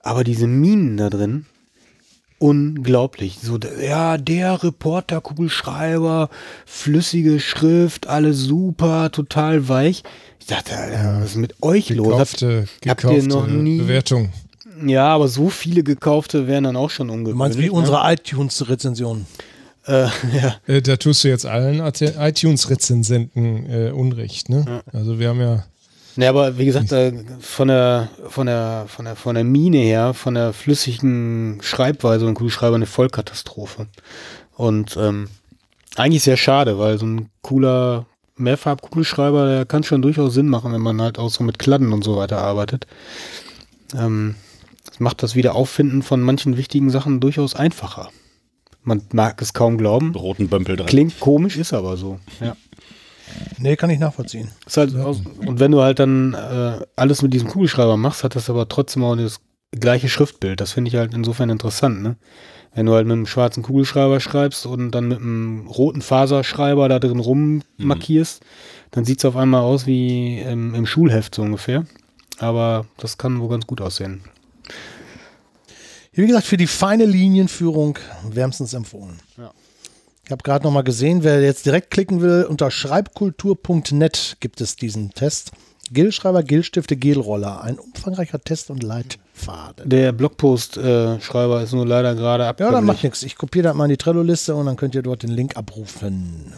Aber 0.00 0.22
diese 0.22 0.46
Minen 0.46 0.98
da 0.98 1.08
drin, 1.08 1.46
unglaublich. 2.44 3.38
So, 3.42 3.58
ja, 3.82 4.18
der 4.18 4.62
Reporter-Kugelschreiber, 4.62 6.28
flüssige 6.66 7.40
Schrift, 7.40 8.06
alles 8.06 8.40
super, 8.40 9.10
total 9.10 9.68
weich. 9.70 10.02
Ich 10.40 10.46
dachte, 10.46 10.76
Alter, 10.76 11.20
was 11.22 11.30
ist 11.30 11.36
mit 11.36 11.62
euch 11.62 11.88
los? 11.88 12.18
Habt, 12.18 12.38
Gekaufte, 12.38 12.66
habt 12.86 13.04
ihr 13.04 13.10
gekaufte 13.10 13.28
noch 13.28 13.46
nie- 13.46 13.78
Bewertung. 13.78 14.28
Ja, 14.84 15.06
aber 15.06 15.28
so 15.28 15.48
viele 15.48 15.82
gekaufte 15.82 16.46
wären 16.46 16.64
dann 16.64 16.76
auch 16.76 16.90
schon 16.90 17.08
ungewöhnlich. 17.08 17.32
Du 17.32 17.38
meinst 17.38 17.58
wie 17.58 17.66
ne? 17.66 17.72
unsere 17.72 18.12
iTunes-Rezension. 18.12 19.24
Äh, 19.86 19.92
ja. 20.42 20.56
Äh, 20.66 20.82
da 20.82 20.96
tust 20.96 21.24
du 21.24 21.28
jetzt 21.28 21.46
allen 21.46 21.80
iTunes-Rezensenten 21.80 23.70
äh, 23.70 23.90
Unrecht, 23.90 24.50
ne? 24.50 24.82
Also 24.92 25.18
wir 25.18 25.28
haben 25.30 25.40
ja. 25.40 25.64
Ne, 26.16 26.28
aber 26.28 26.58
wie 26.58 26.66
gesagt, 26.66 26.92
äh, 26.92 27.12
von 27.40 27.68
der, 27.68 28.08
von 28.28 28.46
der, 28.46 28.84
von 28.88 29.04
der, 29.04 29.16
von 29.16 29.34
der 29.34 29.44
Mine 29.44 29.78
her, 29.78 30.14
von 30.14 30.34
der 30.34 30.52
flüssigen 30.52 31.58
Schreibweise 31.60 32.26
und 32.26 32.34
Kugelschreiber 32.34 32.76
eine 32.76 32.86
Vollkatastrophe. 32.86 33.88
Und 34.56 34.96
ähm, 34.96 35.28
eigentlich 35.96 36.22
sehr 36.22 36.36
schade, 36.36 36.78
weil 36.78 36.98
so 36.98 37.06
ein 37.06 37.30
cooler 37.42 38.06
Mehrfarbkugelschreiber, 38.36 39.46
der 39.46 39.66
kann 39.66 39.82
schon 39.82 40.02
durchaus 40.02 40.34
Sinn 40.34 40.48
machen, 40.48 40.72
wenn 40.72 40.80
man 40.80 41.00
halt 41.00 41.18
auch 41.18 41.30
so 41.30 41.42
mit 41.42 41.58
Kladden 41.58 41.92
und 41.92 42.04
so 42.04 42.16
weiter 42.16 42.38
arbeitet. 42.38 42.86
Ähm, 43.96 44.36
das 44.86 45.00
macht 45.00 45.22
das 45.22 45.34
Wiederauffinden 45.34 46.02
von 46.02 46.20
manchen 46.20 46.56
wichtigen 46.56 46.90
Sachen 46.90 47.20
durchaus 47.20 47.54
einfacher. 47.54 48.10
Man 48.82 49.02
mag 49.12 49.40
es 49.40 49.54
kaum 49.54 49.78
glauben. 49.78 50.14
Roten 50.14 50.48
Bömpel 50.48 50.76
dran. 50.76 50.86
Klingt 50.86 51.18
komisch, 51.18 51.56
ist 51.56 51.72
aber 51.72 51.96
so. 51.96 52.20
Ja. 52.40 52.56
Nee, 53.58 53.76
kann 53.76 53.90
ich 53.90 53.98
nachvollziehen. 53.98 54.50
Ist 54.66 54.76
halt 54.76 54.94
aus, 54.96 55.22
und 55.46 55.60
wenn 55.60 55.72
du 55.72 55.80
halt 55.82 55.98
dann 55.98 56.34
äh, 56.34 56.84
alles 56.96 57.22
mit 57.22 57.32
diesem 57.32 57.48
Kugelschreiber 57.48 57.96
machst, 57.96 58.24
hat 58.24 58.36
das 58.36 58.50
aber 58.50 58.68
trotzdem 58.68 59.04
auch 59.04 59.16
das 59.16 59.40
gleiche 59.72 60.08
Schriftbild. 60.08 60.60
Das 60.60 60.72
finde 60.72 60.88
ich 60.88 60.96
halt 60.96 61.14
insofern 61.14 61.50
interessant, 61.50 62.02
ne? 62.02 62.16
Wenn 62.76 62.86
du 62.86 62.92
halt 62.92 63.06
mit 63.06 63.12
einem 63.12 63.26
schwarzen 63.26 63.62
Kugelschreiber 63.62 64.18
schreibst 64.18 64.66
und 64.66 64.90
dann 64.90 65.06
mit 65.06 65.20
einem 65.20 65.68
roten 65.68 66.02
Faserschreiber 66.02 66.88
da 66.88 66.98
drin 66.98 67.20
rum 67.20 67.62
markierst, 67.76 68.42
dann 68.90 69.04
sieht 69.04 69.18
es 69.18 69.24
auf 69.24 69.36
einmal 69.36 69.62
aus 69.62 69.86
wie 69.86 70.40
im, 70.40 70.74
im 70.74 70.84
Schulheft 70.84 71.36
so 71.36 71.42
ungefähr. 71.42 71.86
Aber 72.38 72.86
das 72.96 73.16
kann 73.16 73.40
wohl 73.40 73.48
ganz 73.48 73.66
gut 73.68 73.80
aussehen. 73.80 74.22
Wie 76.12 76.26
gesagt, 76.26 76.46
für 76.46 76.56
die 76.56 76.66
feine 76.66 77.04
Linienführung 77.04 77.98
wärmstens 78.28 78.74
empfohlen. 78.74 79.20
Ja. 79.36 79.52
Ich 80.24 80.30
habe 80.30 80.42
gerade 80.42 80.64
noch 80.64 80.72
mal 80.72 80.82
gesehen, 80.82 81.22
wer 81.22 81.42
jetzt 81.42 81.66
direkt 81.66 81.90
klicken 81.90 82.20
will, 82.22 82.46
unter 82.48 82.70
schreibkultur.net 82.70 84.36
gibt 84.40 84.60
es 84.60 84.76
diesen 84.76 85.10
Test. 85.10 85.52
Gelschreiber, 85.92 86.42
Gelstifte, 86.42 86.96
Gelroller. 86.96 87.60
Ein 87.62 87.78
umfangreicher 87.78 88.40
Test 88.40 88.70
und 88.70 88.82
Leitfaden. 88.82 89.86
Der 89.88 90.12
Blogpost-Schreiber 90.12 91.62
ist 91.62 91.72
nur 91.72 91.86
leider 91.86 92.14
gerade 92.14 92.44
Ja, 92.44 92.50
abgeblieben. 92.50 92.74
dann 92.74 92.84
macht 92.86 93.04
nichts. 93.04 93.22
Ich 93.22 93.36
kopiere 93.36 93.64
das 93.64 93.74
mal 93.76 93.84
in 93.84 93.90
die 93.90 93.96
Trello-Liste 93.98 94.54
und 94.54 94.64
dann 94.64 94.76
könnt 94.76 94.94
ihr 94.94 95.02
dort 95.02 95.22
den 95.22 95.30
Link 95.30 95.58
abrufen. 95.58 96.54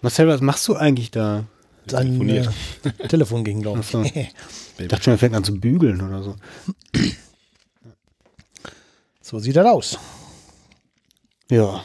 Marcel, 0.00 0.26
was 0.26 0.40
machst 0.40 0.66
du 0.66 0.74
eigentlich 0.74 1.12
da? 1.12 1.44
Sein 1.86 2.28
äh, 2.28 2.46
Telefon 3.08 3.44
ging, 3.44 3.62
glaube 3.62 3.80
ich. 3.80 3.86
So. 3.86 4.02
Ich 4.78 4.88
dachte 4.88 5.04
schon, 5.04 5.12
er 5.14 5.18
fängt 5.18 5.34
an 5.36 5.44
zu 5.44 5.54
bügeln 5.60 6.00
oder 6.00 6.22
so. 6.22 6.36
so 9.20 9.38
sieht 9.38 9.54
das 9.56 9.66
aus. 9.66 9.98
Ja. 11.50 11.84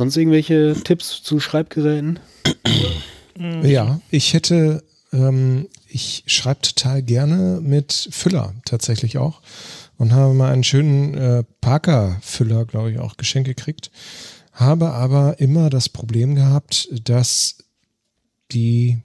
Sonst 0.00 0.16
irgendwelche 0.16 0.74
Tipps 0.82 1.22
zu 1.22 1.40
Schreibgeräten? 1.40 2.20
Ja, 3.62 4.00
ich 4.10 4.32
hätte, 4.32 4.82
ähm, 5.12 5.68
ich 5.88 6.22
schreibe 6.24 6.62
total 6.62 7.02
gerne 7.02 7.60
mit 7.60 8.08
Füller 8.10 8.54
tatsächlich 8.64 9.18
auch 9.18 9.42
und 9.98 10.12
habe 10.14 10.32
mal 10.32 10.54
einen 10.54 10.64
schönen 10.64 11.12
äh, 11.18 11.44
Parker-Füller, 11.60 12.64
glaube 12.64 12.92
ich, 12.92 12.98
auch 12.98 13.18
geschenkt 13.18 13.46
gekriegt. 13.46 13.90
Habe 14.54 14.92
aber 14.92 15.38
immer 15.38 15.68
das 15.68 15.90
Problem 15.90 16.34
gehabt, 16.34 16.88
dass 17.06 17.58
die, 18.52 19.02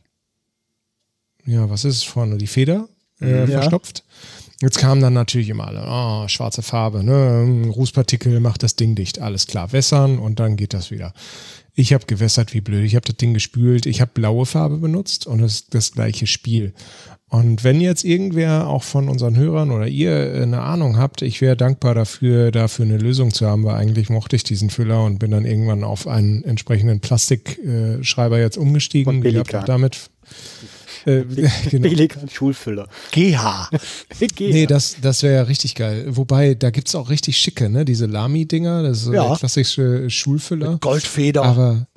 ja, 1.46 1.70
was 1.70 1.84
ist 1.84 1.96
es 1.98 2.04
vorne, 2.04 2.38
die 2.38 2.48
Feder 2.48 2.88
äh, 3.20 3.42
Ja. 3.52 3.60
verstopft. 3.60 4.06
Jetzt 4.62 4.78
kamen 4.78 5.02
dann 5.02 5.14
natürlich 5.14 5.50
immer 5.50 5.68
alle, 5.68 5.86
oh, 5.86 6.28
schwarze 6.28 6.62
Farbe, 6.62 7.04
ne, 7.04 7.70
Rußpartikel, 7.76 8.40
macht 8.40 8.64
das 8.64 8.78
Ding 8.78 8.96
dicht, 8.96 9.20
alles 9.20 9.48
klar, 9.48 9.74
wässern 9.74 10.18
und 10.18 10.40
dann 10.40 10.56
geht 10.56 10.74
das 10.74 10.92
wieder. 10.92 11.14
Ich 11.74 11.94
habe 11.94 12.06
gewässert 12.06 12.54
wie 12.54 12.62
blöd, 12.62 12.86
ich 12.86 12.96
habe 12.96 13.06
das 13.06 13.18
Ding 13.18 13.34
gespült, 13.34 13.86
ich 13.86 14.00
habe 14.00 14.12
blaue 14.14 14.46
Farbe 14.46 14.78
benutzt 14.78 15.28
und 15.28 15.42
es 15.42 15.56
ist 15.56 15.74
das 15.74 15.92
gleiche 15.92 16.26
Spiel. 16.26 16.74
Und 17.28 17.66
wenn 17.66 17.82
jetzt 17.82 18.06
irgendwer 18.06 18.68
auch 18.68 18.84
von 18.84 19.10
unseren 19.10 19.36
Hörern 19.36 19.72
oder 19.72 19.88
ihr 19.88 20.12
äh, 20.12 20.44
eine 20.44 20.62
Ahnung 20.62 20.98
habt, 20.98 21.22
ich 21.22 21.42
wäre 21.42 21.58
dankbar 21.58 21.94
dafür, 21.94 22.52
dafür 22.52 22.86
eine 22.86 22.98
Lösung 22.98 23.34
zu 23.34 23.46
haben, 23.46 23.66
weil 23.66 23.76
eigentlich 23.76 24.10
mochte 24.10 24.38
ich 24.38 24.44
diesen 24.44 24.70
Füller 24.70 25.04
und 25.04 25.20
bin 25.20 25.32
dann 25.32 25.44
irgendwann 25.44 25.84
auf 25.84 26.08
einen 26.08 26.46
entsprechenden 26.46 27.02
Plastikschreiber 27.02 28.38
äh, 28.38 28.42
jetzt 28.42 28.58
umgestiegen. 28.58 29.18
Und 29.18 29.22
Die 29.24 29.38
hab 29.38 29.48
Pelikan. 29.48 29.66
damit 29.66 30.10
äh, 31.06 31.24
genau. 31.70 31.88
Pelikan 31.90 32.30
Schulfüller. 32.30 32.88
GH. 33.12 33.70
Nee, 34.40 34.66
das, 34.66 34.98
das 35.02 35.24
wäre 35.24 35.36
ja 35.36 35.42
richtig 35.44 35.76
geil. 35.76 36.06
Wobei, 36.10 36.54
da 36.56 36.70
gibt's 36.70 36.96
auch 36.96 37.10
richtig 37.10 37.38
schicke, 37.38 37.70
ne? 37.70 37.86
Diese 37.86 38.06
Lamy-Dinger, 38.06 38.84
das 38.84 39.00
ist 39.00 39.04
so 39.06 39.14
Ja. 39.14 39.28
der 39.30 39.38
klassische 39.38 40.10
Schulfüller. 40.10 40.78
Goldfeder. 40.80 41.44
Aber 41.44 41.88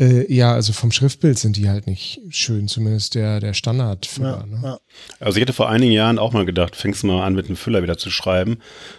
äh, 0.00 0.32
ja, 0.32 0.54
also 0.54 0.72
vom 0.72 0.92
Schriftbild 0.92 1.38
sind 1.38 1.56
die 1.56 1.68
halt 1.68 1.86
nicht 1.86 2.22
schön, 2.30 2.68
zumindest 2.68 3.14
der, 3.14 3.38
der 3.38 3.52
Standardfüller. 3.52 4.46
ja, 4.50 4.56
ne? 4.56 4.60
ja. 4.62 4.80
Also 5.20 5.36
ich 5.36 5.42
hätte 5.42 5.52
vor 5.52 5.68
einigen 5.68 5.92
Jahren 5.92 6.18
auch 6.18 6.32
mal 6.32 6.46
gedacht, 6.46 6.74
fängst 6.74 7.02
du 7.02 7.06
mal 7.06 7.22
an 7.22 7.34
mit 7.34 7.46
einem 7.46 7.56
Füller 7.56 7.82
wieder 7.82 7.98
zu 7.98 8.10
schreiben. 8.10 8.58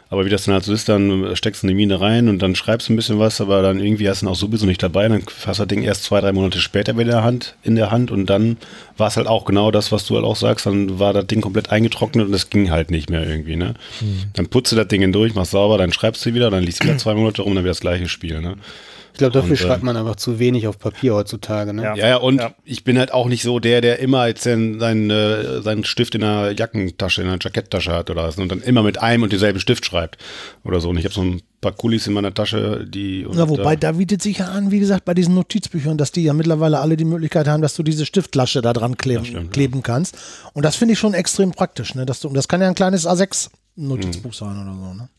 Aber 0.10 0.26
wie 0.26 0.30
das 0.30 0.43
dann 0.43 0.54
halt 0.54 0.64
so 0.64 0.74
ist, 0.74 0.89
dann 0.89 1.36
steckst 1.36 1.64
du 1.64 1.68
eine 1.68 1.76
Mine 1.76 1.99
rein 1.99 2.30
und 2.30 2.39
dann 2.39 2.54
schreibst 2.54 2.88
du 2.88 2.93
ein 2.93 2.97
bisschen 2.97 3.18
was, 3.18 3.41
aber 3.41 3.64
dann 3.64 3.80
irgendwie 3.80 4.08
hast 4.10 4.22
du 4.22 4.28
ihn 4.28 4.30
auch 4.30 4.36
sowieso 4.36 4.68
nicht 4.68 4.84
dabei. 4.84 5.08
Dann 5.08 5.24
hast 5.45 5.60
du 5.60 5.64
das 5.64 5.68
Ding 5.70 5.82
erst 5.82 6.04
zwei, 6.04 6.22
drei 6.22 6.34
Monate 6.34 6.60
später 6.60 6.93
wieder 6.93 7.02
in 7.02 7.08
der 7.08 7.24
Hand, 7.24 7.56
in 7.64 7.76
der 7.76 7.91
Hand 7.91 8.12
und 8.12 8.28
dann 8.28 8.58
war 8.97 9.08
es 9.08 9.18
halt 9.18 9.26
auch 9.26 9.45
genau 9.45 9.72
das, 9.72 9.91
was 9.91 10.06
du 10.06 10.16
halt 10.16 10.26
auch 10.26 10.36
sagst. 10.36 10.68
Dann 10.68 10.99
war 10.99 11.14
das 11.14 11.26
Ding 11.26 11.41
komplett 11.41 11.72
eingetrocknet 11.72 12.28
und 12.28 12.34
es 12.34 12.52
ging 12.52 12.70
halt 12.70 12.91
nicht 12.91 13.10
mehr 13.10 13.28
irgendwie. 13.28 13.56
Ne? 13.56 13.74
Dann 14.34 14.47
putzt 14.47 14.72
du 14.72 14.76
das 14.76 14.88
Ding 14.88 15.12
durch, 15.12 15.34
machst 15.34 15.52
sauber, 15.52 15.80
dann 15.80 15.93
schreibst 15.93 16.24
du 16.26 16.34
wieder, 16.36 16.52
dann 16.52 16.64
liest 16.64 16.84
du 16.84 16.88
wieder 16.88 16.97
zwei 16.99 17.16
Monate 17.16 17.41
rum, 17.41 17.56
dann 17.56 17.64
wieder 17.64 17.72
das 17.72 17.80
gleiche 17.80 18.08
Spiel. 18.08 18.39
Ne? 18.41 18.58
Ich 19.14 19.18
glaube, 19.18 19.34
dafür 19.34 19.51
Und, 19.51 19.59
äh, 19.59 19.64
schreibt 19.64 19.84
man 19.84 19.97
einfach 19.97 20.16
zu 20.16 20.39
wenig 20.39 20.68
auf 20.68 20.80
Papier 20.80 21.14
heutzutage. 21.14 21.74
Ne? 21.74 21.84
Ja. 21.84 21.95
Ja, 21.95 22.07
ja, 22.07 22.18
und 22.18 22.39
Ja. 22.39 22.53
ich 22.64 22.84
bin 22.84 22.97
halt 22.97 23.14
auch 23.14 23.28
nicht 23.28 23.43
so 23.43 23.59
der, 23.59 23.82
der 23.82 23.99
immer 23.99 24.28
jetzt 24.28 24.43
seinen, 24.43 24.80
seinen, 24.80 25.09
äh, 25.09 25.62
seinen 25.62 25.84
Stift 25.84 26.16
in 26.16 26.22
der 26.22 26.53
Jackentasche, 26.57 27.22
in 27.22 27.28
der 27.28 27.38
Jacketttasche 27.41 27.91
hat 27.91 28.09
oder 28.09 28.24
was 28.24 28.38
und 28.38 28.49
dann 28.49 28.62
immer 28.62 28.84
mit 28.84 29.01
einem 29.01 29.24
und 29.24 29.32
demselben 29.32 29.59
Stift 29.59 29.86
schreibt 29.86 30.18
oder 30.64 30.80
so. 30.80 30.89
Und 30.89 30.97
ich 30.97 31.05
habe 31.05 31.14
so 31.14 31.22
ein 31.22 31.41
paar 31.62 31.72
Kulis 31.74 32.07
in 32.07 32.14
meiner 32.14 32.34
Tasche, 32.34 32.86
die. 32.88 33.26
Und, 33.26 33.38
Ja, 33.38 33.47
wobei, 33.47 33.74
äh, 33.74 33.78
da 33.78 33.91
bietet 33.93 34.22
sich 34.22 34.39
ja 34.39 34.47
an, 34.47 34.72
wie 34.72 34.80
gesagt, 34.80 35.05
bei 35.05 35.14
diesen 35.14 35.36
Notizbüchern, 35.36 35.97
dass 35.97 36.12
die 36.12 36.24
ja 36.24 36.34
mittlerweile 36.34 36.80
alle 36.80 36.97
die 36.97 37.05
Möglichkeit 37.05 37.47
haben, 37.47 37.62
dass 37.62 37.76
du 37.76 37.84
diese 37.84 38.05
Stiftlasche 38.05 38.62
da 38.62 38.74
dran 38.74 38.97
kleben, 38.97 39.26
stimmt, 39.26 39.43
ja. 39.43 39.49
kleben 39.51 39.84
kannst. 39.84 40.18
Und 40.53 40.64
das 40.66 40.76
finde 40.76 40.93
ich 40.93 40.99
schon 40.99 41.14
extrem 41.14 41.51
praktisch. 41.51 41.93
Ne? 41.95 42.05
Dass 42.05 42.20
du, 42.22 42.28
und 42.30 42.34
das 42.34 42.47
kann 42.47 42.62
ja 42.62 42.68
ein 42.68 42.76
kleines 42.76 43.05
A6-Notizbuch 43.07 44.34
sein 44.34 44.59
oder 44.62 44.74
so. 44.74 44.93
Ne? 44.95 45.09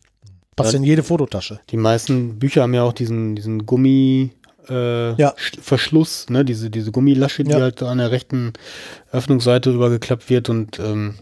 Passt 0.56 0.74
in 0.74 0.82
jede 0.84 1.02
Fototasche. 1.02 1.60
Die 1.70 1.76
meisten 1.76 2.38
Bücher 2.38 2.62
haben 2.62 2.74
ja 2.74 2.82
auch 2.82 2.92
diesen, 2.92 3.34
diesen 3.36 3.64
Gummi. 3.66 4.30
Äh, 4.68 5.14
Ja. 5.14 5.34
Sch- 5.34 5.60
Verschluss, 5.60 6.26
ne, 6.30 6.44
diese, 6.44 6.70
diese 6.70 6.92
Gummilasche, 6.92 7.42
die 7.44 7.50
Ja. 7.50 7.60
halt 7.60 7.82
an 7.82 7.98
der 7.98 8.10
rechten 8.10 8.52
Öffnungsseite 9.10 9.72
rübergeklappt 9.74 10.30
wird 10.30 10.48
und 10.50 10.78
ähm, 10.78 11.14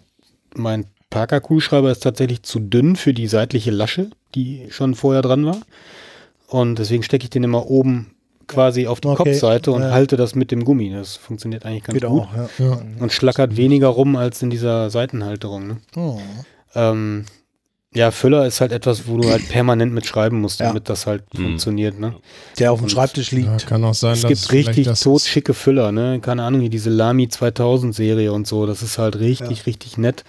mein 0.55 0.85
Parker-Kugelschreiber 1.11 1.91
ist 1.91 2.01
tatsächlich 2.03 2.43
zu 2.43 2.61
dünn 2.61 2.97
für 2.97 3.15
die 3.15 3.27
seitliche 3.29 3.71
Lasche, 3.71 4.11
die 4.35 4.67
schon 4.71 4.95
vorher 4.95 5.23
dran 5.23 5.47
war. 5.47 5.59
Und 6.49 6.79
deswegen 6.79 7.03
stecke 7.03 7.25
ich 7.25 7.31
den 7.31 7.45
immer 7.45 7.67
oben 7.71 8.13
quasi 8.47 8.87
auf 8.89 9.01
die 9.01 9.09
Okay. 9.09 9.23
Kopfseite 9.31 9.71
und 9.73 9.83
Ja. 9.83 9.91
halte 9.93 10.17
das 10.17 10.35
mit 10.35 10.51
dem 10.51 10.65
Gummi. 10.65 10.91
Das 10.91 11.17
funktioniert 11.17 11.65
eigentlich 11.65 11.85
ganz 11.85 11.95
Geht 11.99 12.09
gut. 12.09 12.23
auch. 12.23 13.01
Und 13.01 13.13
schlackert 13.13 13.57
weniger 13.57 13.89
rum 13.89 14.17
als 14.17 14.43
in 14.43 14.51
dieser 14.51 14.91
Seitenhalterung. 14.91 15.67
Ne? 15.69 15.77
Oh. 15.97 16.19
Ähm, 16.75 17.25
ja, 17.95 18.11
Füller 18.13 18.47
ist 18.47 18.61
halt 18.61 18.71
etwas, 18.73 19.07
wo 19.09 19.17
du 19.19 19.29
halt 19.31 19.49
permanent 19.49 19.93
mit 19.93 20.07
schreiben 20.07 20.41
musst, 20.41 20.61
Ja. 20.61 20.69
damit 20.69 20.89
das 20.89 21.07
halt 21.07 21.23
Mhm. 21.37 21.43
funktioniert. 21.45 21.99
Ne? 21.99 22.15
Der 22.59 22.73
auf 22.73 22.79
dem 22.81 22.85
Und- 22.85 22.91
Schreibtisch 22.91 23.33
Ja, 23.33 23.39
liegt. 23.39 23.67
kann 23.67 23.83
auch 23.85 23.95
sein, 23.95 24.13
Es 24.13 24.23
dass 24.23 24.29
gibt 24.49 24.53
richtig 24.53 24.89
totschicke 25.01 25.55
Füller, 25.55 25.91
ne? 25.93 26.21
Keine 26.21 26.45
Ahnung, 26.45 26.61
wie 26.61 26.71
diese 26.71 26.91
Lamy 26.91 27.29
2000 27.29 27.95
Serie 27.95 28.33
und 28.33 28.47
so. 28.47 28.67
Das 28.67 28.83
ist 28.83 28.99
halt 28.99 29.17
richtig, 29.19 29.67
richtig 29.67 29.99
nett. 29.99 30.25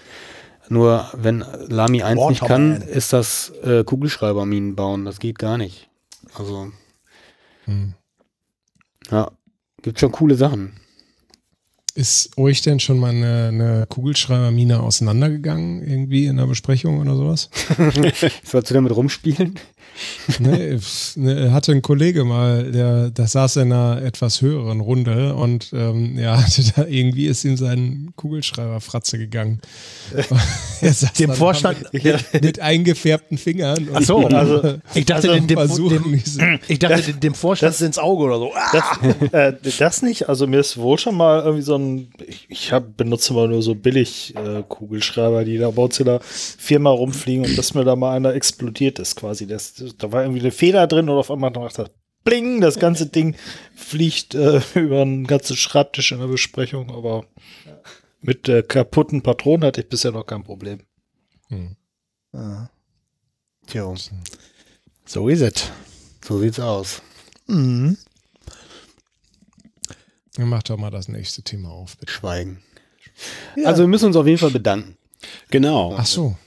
Nur 0.70 1.06
wenn 1.14 1.44
Lamy 1.68 2.02
1 2.02 2.30
nicht 2.30 2.40
kann, 2.46 2.74
Waterman. 2.76 2.94
ist 2.96 3.12
das 3.14 3.52
äh, 3.64 3.84
Kugelschreiberminen 3.84 4.76
bauen. 4.76 5.06
Das 5.06 5.20
geht 5.20 5.38
gar 5.38 5.58
nicht. 5.58 5.90
Also, 6.36 6.72
Hm. 7.66 7.94
ja, 9.12 9.30
gibt 9.82 10.00
schon 10.00 10.12
coole 10.14 10.36
Sachen. 10.36 10.74
Ist 11.94 12.38
euch 12.38 12.62
denn 12.62 12.80
schon 12.80 13.00
mal 13.00 13.12
eine, 13.12 13.48
eine 13.50 13.86
Kugelschreibermine 13.88 14.80
auseinandergegangen, 14.80 15.86
irgendwie 15.86 16.26
in 16.26 16.40
einer 16.40 16.48
Besprechung 16.48 17.00
oder 17.00 17.16
sowas? 17.16 17.50
Sollst 18.44 18.70
du 18.70 18.74
damit 18.74 18.96
rumspielen? 18.96 19.60
Ne, 20.40 20.60
es- 20.76 21.14
ne, 21.18 21.52
hatte 21.52 21.72
ein 21.72 21.82
Kollege 21.82 22.24
mal, 22.24 22.72
der, 22.72 23.10
der 23.10 23.28
saß 23.28 23.58
in 23.58 23.72
einer 23.74 24.02
etwas 24.02 24.42
höheren 24.42 24.80
Runde 24.80 25.36
und 25.36 25.72
ähm, 25.74 26.18
ja, 26.18 26.42
hatte 26.42 26.64
da 26.76 26.86
irgendwie 26.86 27.28
ist 27.28 27.44
ihm 27.44 27.58
sein 27.58 28.14
Kugelschreiber 28.16 28.82
Fratze 28.82 29.18
gegangen. 29.18 29.60
er 30.82 30.94
saß 30.94 31.14
Dem 31.14 31.32
Vorstand- 31.34 31.92
mit, 31.94 32.42
mit 32.42 32.60
eingefärbten 32.60 33.38
Fingern. 33.38 33.90
Ach 33.94 34.02
so, 34.02 34.18
und, 34.18 34.34
also, 34.34 34.80
ich 34.94 35.06
dachte, 35.06 35.32
also 35.32 35.90
dem, 35.90 36.04
dem, 36.04 36.60
ich 36.68 36.80
dachte 36.80 37.02
dem, 37.04 37.20
dem 37.20 37.34
Vorstand 37.34 37.80
ins 37.82 37.98
Auge 37.98 38.24
oder 38.26 38.38
so. 38.38 38.52
Das, 38.74 39.32
äh, 39.32 39.54
das 39.80 40.02
nicht. 40.02 40.30
Also 40.30 40.48
mir 40.48 40.60
ist 40.60 40.78
wohl 40.78 40.98
schon 40.98 41.16
mal 41.16 41.42
irgendwie 41.42 41.64
so 41.64 41.76
ein, 41.76 42.10
ich, 42.28 42.46
ich 42.50 42.72
hab, 42.72 42.98
benutze 42.98 43.34
immer 43.34 43.48
nur 43.48 43.62
so 43.62 43.76
billig 43.76 44.34
äh, 44.36 44.64
Kugelschreiber, 44.68 45.44
die 45.46 45.58
da 45.58 45.72
der 46.04 46.20
Firma 46.24 46.90
rumfliegen 46.90 47.46
und 47.46 47.58
dass 47.58 47.74
mir 47.74 47.84
da 47.84 47.96
mal 47.96 48.16
einer 48.16 48.34
explodiert 48.34 49.00
ist 49.00 49.16
quasi. 49.16 49.48
Das, 49.48 49.74
da 49.98 50.12
war 50.12 50.24
irgendwie 50.24 50.42
eine 50.42 50.52
Feder 50.52 50.88
drin 50.88 51.10
und 51.10 51.18
auf 51.18 51.32
einmal 51.32 51.52
macht 51.52 51.78
das 51.80 51.90
Bling, 52.24 52.62
das 52.62 52.78
ganze 52.78 53.08
Ding 53.08 53.36
fliegt 53.76 54.36
äh, 54.36 54.62
über 54.76 55.02
einen 55.02 55.26
ganzen 55.26 55.56
Schreibtisch 55.56 56.12
in 56.12 56.20
der 56.20 56.28
Besprechung, 56.28 56.92
aber 56.92 57.26
mit 58.22 58.48
äh, 58.48 58.62
kaputten 58.64 59.24
Patronen 59.24 59.66
hatte 59.66 59.82
ich 59.82 59.90
bisher 59.90 60.12
noch 60.12 60.26
kein 60.26 60.44
Problem. 60.44 60.82
Hm. 61.50 61.76
Ah, 62.34 62.70
Tja, 63.68 63.94
so 65.06 65.28
ist 65.30 65.42
es. 65.42 65.72
so 66.26 66.40
sieht's 66.40 66.60
aus. 66.60 67.02
Mhm. 67.48 67.98
Mach 70.38 70.64
doch 70.64 70.78
mal 70.78 70.92
das 70.92 71.08
nächste 71.08 71.42
Thema 71.44 71.70
auf, 71.70 71.98
bitte. 71.98 72.12
Schweigen. 72.12 72.64
Ja. 73.56 73.68
Also 73.68 73.84
wir 73.84 73.88
müssen 73.88 74.06
uns 74.06 74.16
auf 74.16 74.26
jeden 74.26 74.38
Fall 74.40 74.52
bedanken. 74.52 74.98
Genau. 75.50 75.96
Ach 75.98 76.06
so. 76.06 76.38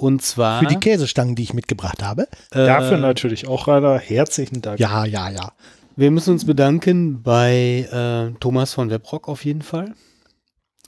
Und 0.00 0.22
zwar 0.22 0.60
Für 0.60 0.66
die 0.66 0.76
Käsestangen, 0.76 1.34
die 1.34 1.42
ich 1.42 1.52
mitgebracht 1.52 2.02
habe. 2.02 2.22
äh, 2.52 2.64
Dafür 2.64 2.96
natürlich 2.96 3.46
auch, 3.46 3.68
Rainer, 3.68 3.98
herzlichen 3.98 4.62
Dank. 4.62 4.80
Ja, 4.80 5.04
ja, 5.04 5.28
ja. 5.28 5.52
Wir 5.94 6.10
müssen 6.10 6.32
uns 6.32 6.46
bedanken 6.46 7.22
bei 7.22 7.86
äh, 7.92 8.34
Thomas 8.40 8.72
von 8.72 8.88
Webrock 8.88 9.28
auf 9.28 9.44
jeden 9.44 9.60
Fall. 9.60 9.92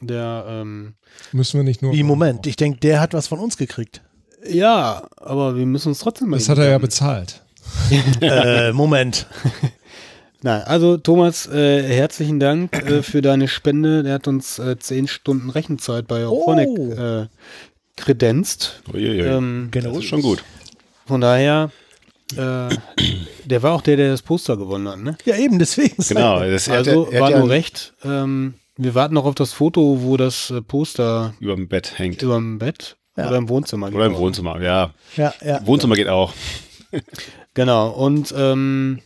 Der, 0.00 0.46
ähm, 0.48 0.94
Müssen 1.32 1.58
wir 1.58 1.64
nicht 1.64 1.82
nur. 1.82 1.92
Wie, 1.92 2.02
Moment, 2.02 2.46
ich 2.46 2.56
denke, 2.56 2.80
der 2.80 3.00
hat 3.00 3.12
was 3.12 3.28
von 3.28 3.38
uns 3.38 3.58
gekriegt. 3.58 4.00
ja, 4.48 5.06
aber 5.18 5.56
wir 5.56 5.66
müssen 5.66 5.88
uns 5.88 5.98
trotzdem 5.98 6.30
mal 6.30 6.38
Das 6.38 6.48
hat 6.48 6.56
er 6.58 6.70
ja 6.70 6.78
bezahlt. 6.78 7.42
äh, 8.22 8.72
Moment. 8.72 9.26
Nein, 10.42 10.62
also 10.62 10.96
Thomas, 10.96 11.46
äh, 11.46 11.82
herzlichen 11.82 12.40
Dank 12.40 12.74
äh, 12.74 13.02
für 13.02 13.20
deine 13.22 13.46
Spende. 13.46 14.02
Der 14.02 14.14
hat 14.14 14.26
uns 14.26 14.58
äh, 14.58 14.76
zehn 14.78 15.06
Stunden 15.06 15.50
Rechenzeit 15.50 16.08
bei 16.08 16.26
Auphonic 16.26 16.68
Oh. 16.68 17.26
Kredenzt. 17.96 18.82
Ähm, 18.94 19.68
das 19.72 19.84
ist 19.98 20.04
schon 20.04 20.22
gut. 20.22 20.42
von 21.06 21.20
daher, 21.20 21.70
äh, 22.36 22.68
der 23.44 23.62
war 23.62 23.72
auch 23.72 23.82
der, 23.82 23.96
der 23.96 24.10
das 24.10 24.22
Poster 24.22 24.56
gewonnen 24.56 24.88
hat. 24.88 24.98
Ne? 24.98 25.16
Ja, 25.24 25.36
eben, 25.36 25.58
deswegen. 25.58 26.02
Genau. 26.08 26.40
Das, 26.40 26.68
er 26.68 26.78
hat- 26.78 26.88
Also 26.88 27.06
er 27.10 27.14
hat 27.14 27.20
war 27.22 27.30
ja 27.30 27.38
nur 27.40 27.50
recht. 27.50 27.94
Ähm, 28.04 28.54
wir 28.76 28.94
warten 28.94 29.14
noch 29.14 29.26
auf 29.26 29.34
das 29.34 29.52
Foto, 29.52 30.02
wo 30.02 30.16
das 30.16 30.50
äh, 30.50 30.62
Poster 30.62 31.34
Über 31.40 31.54
dem 31.54 31.68
Bett 31.68 31.98
hängt. 31.98 32.22
über 32.22 32.36
dem 32.36 32.58
Bett 32.58 32.96
Ja. 33.16 33.28
oder 33.28 33.36
im 33.36 33.48
Wohnzimmer 33.48 33.88
Oder 33.88 34.06
im 34.06 34.12
genau. 34.12 34.24
Wohnzimmer, 34.24 34.60
ja. 34.62 34.94
Ja, 35.16 35.34
ja. 35.44 35.66
Wohnzimmer 35.66 35.94
geht 35.94 36.08
auch. 36.08 36.32
Genau. 37.54 37.90
Und 37.90 38.32
ähm, 38.36 39.00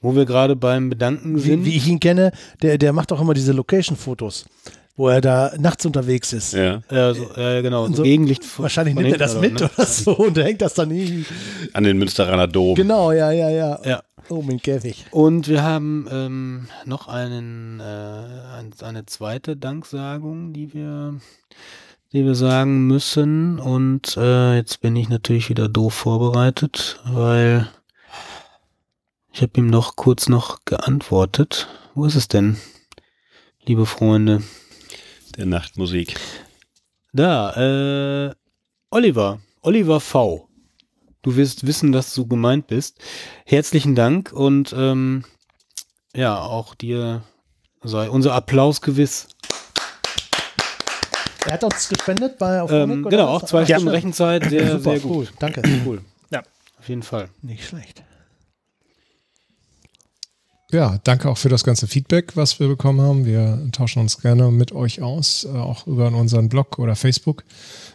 wo 0.00 0.14
wir 0.14 0.24
gerade 0.24 0.56
beim 0.56 0.88
Bedanken 0.88 1.38
sind. 1.38 1.64
Wie, 1.64 1.72
wie 1.72 1.76
ich 1.76 1.86
ihn 1.88 2.00
kenne, 2.00 2.32
der, 2.62 2.78
der 2.78 2.92
macht 2.92 3.12
auch 3.12 3.20
immer 3.20 3.34
diese 3.34 3.52
Location-Fotos, 3.52 4.46
wo 4.96 5.08
er 5.08 5.20
da 5.20 5.52
nachts 5.58 5.84
unterwegs 5.84 6.32
ist. 6.32 6.54
Ja. 6.54 6.80
Ja, 6.90 7.12
so, 7.14 7.34
äh, 7.36 7.62
genau, 7.62 7.86
so, 7.88 7.94
So- 7.96 8.02
Gegenlicht. 8.02 8.42
Wahrscheinlich 8.58 8.94
nimmt 8.94 9.12
er 9.12 9.18
das 9.18 9.38
mit 9.40 9.60
ne? 9.60 9.70
oder 9.76 9.86
so 9.86 10.12
und 10.16 10.38
hängt 10.38 10.62
das 10.62 10.74
dann 10.74 10.88
nie. 10.88 11.24
An 11.74 11.84
den 11.84 11.98
Münsteraner 11.98 12.46
Dom. 12.46 12.74
Genau, 12.74 13.12
ja, 13.12 13.30
ja, 13.30 13.50
ja. 13.50 13.80
Ja. 13.84 14.02
Oh, 14.28 14.42
mein 14.42 14.60
Käfig. 14.60 15.04
Und 15.12 15.46
wir 15.48 15.62
haben 15.62 16.08
ähm, 16.10 16.68
noch 16.84 17.06
einen, 17.08 17.78
äh, 17.78 17.82
ein, 17.84 18.70
eine 18.82 19.06
zweite 19.06 19.56
Danksagung, 19.56 20.52
die 20.52 20.74
wir, 20.74 21.14
die 22.12 22.24
wir 22.24 22.34
sagen 22.34 22.86
müssen. 22.88 23.60
Und 23.60 24.16
äh, 24.16 24.56
jetzt 24.56 24.80
bin 24.80 24.96
ich 24.96 25.08
natürlich 25.08 25.48
wieder 25.48 25.68
doof 25.68 25.94
vorbereitet, 25.94 26.98
weil 27.04 27.68
ich 29.32 29.42
habe 29.42 29.52
ihm 29.58 29.66
noch 29.68 29.94
kurz 29.94 30.28
noch 30.28 30.64
geantwortet. 30.64 31.68
Wo 31.94 32.04
ist 32.06 32.14
es 32.16 32.26
denn, 32.26 32.56
liebe 33.64 33.86
Freunde? 33.86 34.42
Der 35.36 35.46
Nachtmusik. 35.46 36.14
Da, 37.12 38.28
äh, 38.30 38.34
Oliver, 38.90 39.40
Oliver 39.62 40.00
V. 40.00 40.48
Du 41.22 41.36
wirst 41.36 41.66
wissen, 41.66 41.92
dass 41.92 42.14
du 42.14 42.26
gemeint 42.26 42.68
bist. 42.68 42.98
Herzlichen 43.44 43.94
Dank 43.94 44.32
und 44.32 44.74
ähm, 44.76 45.24
ja, 46.14 46.40
auch 46.40 46.74
dir 46.74 47.22
sei 47.82 48.08
unser 48.08 48.32
Applaus 48.34 48.80
gewiss. 48.80 49.28
Er 51.44 51.52
hat 51.52 51.64
uns 51.64 51.88
gespendet 51.88 52.38
bei 52.38 52.62
auf 52.62 52.70
Ähm, 52.72 53.04
genau, 53.04 53.28
auch 53.28 53.44
zwei 53.44 53.64
Stunden 53.64 53.82
schön. 53.82 53.88
Rechenzeit, 53.90 54.44
sehr, 54.48 54.78
Super, 54.78 54.80
sehr 54.82 55.00
gut. 55.00 55.10
cool. 55.16 55.28
Danke. 55.38 55.62
Cool. 55.84 56.00
Ja. 56.30 56.42
Auf 56.78 56.88
jeden 56.88 57.02
Fall. 57.02 57.28
Nicht 57.42 57.66
schlecht. 57.66 58.02
Ja, 60.72 60.98
danke 61.04 61.28
auch 61.28 61.38
für 61.38 61.48
das 61.48 61.62
ganze 61.62 61.86
Feedback, 61.86 62.36
was 62.36 62.58
wir 62.58 62.66
bekommen 62.66 63.00
haben. 63.00 63.24
Wir 63.24 63.68
tauschen 63.70 64.00
uns 64.00 64.20
gerne 64.20 64.50
mit 64.50 64.72
euch 64.72 65.00
aus, 65.00 65.44
äh, 65.44 65.56
auch 65.56 65.86
über 65.86 66.08
unseren 66.08 66.48
Blog 66.48 66.80
oder 66.80 66.96
Facebook. 66.96 67.44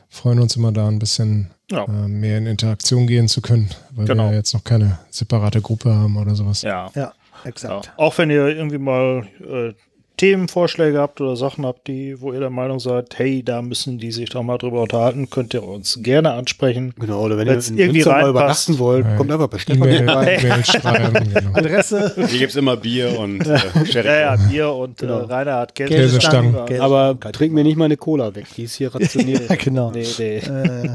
Freuen 0.10 0.40
uns 0.40 0.56
immer 0.56 0.72
da 0.72 0.88
ein 0.88 0.98
bisschen 1.00 1.52
Ja. 1.70 1.84
äh, 1.84 2.08
mehr 2.08 2.38
in 2.38 2.46
Interaktion 2.46 3.08
gehen 3.08 3.28
zu 3.28 3.42
können, 3.42 3.70
weil 3.92 4.06
Genau. 4.06 4.30
wir 4.30 4.38
jetzt 4.38 4.54
noch 4.54 4.64
keine 4.64 5.00
separate 5.10 5.62
Gruppe 5.62 5.94
haben 5.94 6.16
oder 6.16 6.34
sowas. 6.36 6.62
Ja. 6.62 6.90
Ja, 6.96 7.02
Ja. 7.02 7.14
exakt. 7.44 7.92
Auch 7.98 8.18
wenn 8.18 8.30
ihr 8.30 8.48
irgendwie 8.48 8.78
mal 8.78 9.28
äh, 9.42 9.74
Themenvorschläge 10.18 11.00
habt 11.00 11.20
oder 11.20 11.36
Sachen 11.36 11.66
habt, 11.66 11.88
die, 11.88 12.22
wo 12.22 12.32
ihr 12.32 12.40
der 12.40 12.52
Meinung 12.52 12.80
seid, 12.80 13.18
hey, 13.18 13.42
da 13.42 13.62
müssen 13.64 13.98
die 13.98 14.12
sich 14.12 14.30
doch 14.30 14.44
mal 14.44 14.60
drüber 14.60 14.84
unterhalten, 14.84 15.30
könnt 15.32 15.54
ihr 15.56 15.64
uns 15.64 16.00
gerne 16.04 16.34
ansprechen. 16.34 16.94
Genau, 17.00 17.22
oder 17.24 17.38
wenn 17.38 17.48
Wenn's 17.48 17.70
ihr 17.70 17.74
in 17.74 17.80
irgendwie 17.80 18.00
Münster 18.00 18.12
mal 18.12 18.24
reinpasst. 18.26 18.70
übernachten 18.70 18.80
wollt, 18.80 19.06
Ja. 19.06 19.16
kommt 19.16 19.32
einfach 19.32 19.48
bei 19.48 19.58
Stefan 19.58 19.88
E-Mail, 19.88 20.06
vorbei. 20.06 20.38
E-Mail 20.44 20.66
schreiben, 20.66 21.34
genau. 21.34 21.54
Adresse. 21.58 22.14
Hier 22.30 22.40
gibt 22.40 22.52
es 22.52 22.56
immer 22.56 22.78
Bier 22.78 23.18
und 23.20 23.42
äh, 23.48 23.86
Sherry. 23.86 24.08
Ja, 24.08 24.20
ja, 24.20 24.36
Bier 24.36 24.72
und 24.74 24.98
Genau. 25.00 25.20
äh, 25.22 25.24
Rainer 25.24 25.56
hat 25.56 25.74
Geld. 25.74 25.90
Käsestangen. 25.90 26.52
Käsestangen. 26.54 26.82
Aber 26.82 27.20
trink 27.32 27.54
mir 27.54 27.64
nicht 27.64 27.78
meine 27.78 27.98
Cola 27.98 28.36
weg, 28.36 28.46
die 28.56 28.64
ist 28.64 28.76
hier 28.76 28.94
rationiert. 28.96 29.50
Ja, 29.50 29.56
genau. 29.56 29.90
Nee, 29.92 30.06
nee. 30.20 30.38
Äh, 30.38 30.90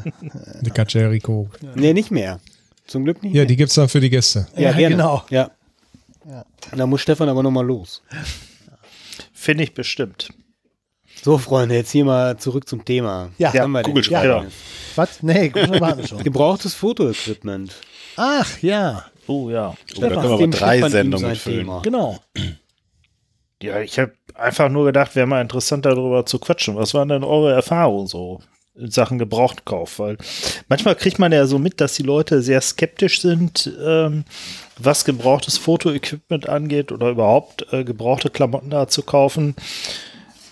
Dicker 0.62 0.84
Jericho. 0.86 1.48
nee, 1.74 1.92
nicht 1.92 2.12
mehr. 2.12 2.38
Zum 2.86 3.02
Glück 3.02 3.20
nicht 3.24 3.32
Ja, 3.34 3.40
mehr. 3.40 3.46
die 3.46 3.56
gibt's 3.56 3.74
dann 3.74 3.88
für 3.88 3.98
die 3.98 4.10
Gäste. 4.10 4.46
Ja, 4.56 4.70
genau. 4.70 5.24
Ja. 5.30 5.50
Ja. 6.30 6.44
Da 6.76 6.86
muss 6.86 7.00
Stefan 7.00 7.28
aber 7.28 7.42
nochmal 7.42 7.66
los. 7.66 8.02
Finde 9.46 9.62
ich 9.62 9.74
bestimmt. 9.74 10.30
So, 11.22 11.38
Freunde, 11.38 11.76
jetzt 11.76 11.92
hier 11.92 12.04
mal 12.04 12.36
zurück 12.36 12.68
zum 12.68 12.84
Thema. 12.84 13.30
Ja, 13.38 13.54
Was 13.54 13.60
haben 13.60 13.72
wir. 13.72 14.02
Ja. 14.10 14.44
was? 14.96 15.22
Nee, 15.22 15.50
gut, 15.50 15.70
waren 15.80 15.98
wir 15.98 16.06
schon. 16.06 16.22
Gebrauchtes 16.24 16.74
Fotoequipment. 16.74 17.72
Ach, 18.16 18.58
ja, 18.60 19.06
Oh 19.28 19.48
ja. 19.48 19.74
Oh, 19.96 20.00
da 20.00 20.08
können 20.08 20.38
wir 20.38 20.50
drei 20.50 20.88
Sendungen 20.88 21.30
mitfüllen. 21.30 21.60
Thema. 21.60 21.82
genau. 21.82 22.18
Ja, 23.62 23.80
ich 23.80 24.00
habe 24.00 24.14
einfach 24.34 24.68
nur 24.68 24.84
gedacht, 24.84 25.14
wäre 25.14 25.28
mal 25.28 25.40
interessant 25.40 25.86
darüber 25.86 26.26
zu 26.26 26.40
quatschen. 26.40 26.74
Was 26.74 26.92
waren 26.94 27.08
denn 27.08 27.22
eure 27.22 27.52
Erfahrungen 27.52 28.08
so 28.08 28.40
in 28.74 28.90
Sachen 28.90 29.20
Gebrauchtkauf? 29.20 30.00
Weil 30.00 30.18
manchmal 30.68 30.96
kriegt 30.96 31.20
man 31.20 31.30
ja 31.30 31.46
so 31.46 31.60
mit, 31.60 31.80
dass 31.80 31.94
die 31.94 32.02
Leute 32.02 32.42
sehr 32.42 32.60
skeptisch 32.60 33.20
sind, 33.20 33.72
ähm, 33.80 34.24
was 34.78 35.04
gebrauchtes 35.04 35.58
Fotoequipment 35.58 36.48
angeht 36.48 36.92
oder 36.92 37.10
überhaupt 37.10 37.66
äh, 37.72 37.84
gebrauchte 37.84 38.30
Klamotten 38.30 38.70
da 38.70 38.88
zu 38.88 39.02
kaufen. 39.02 39.54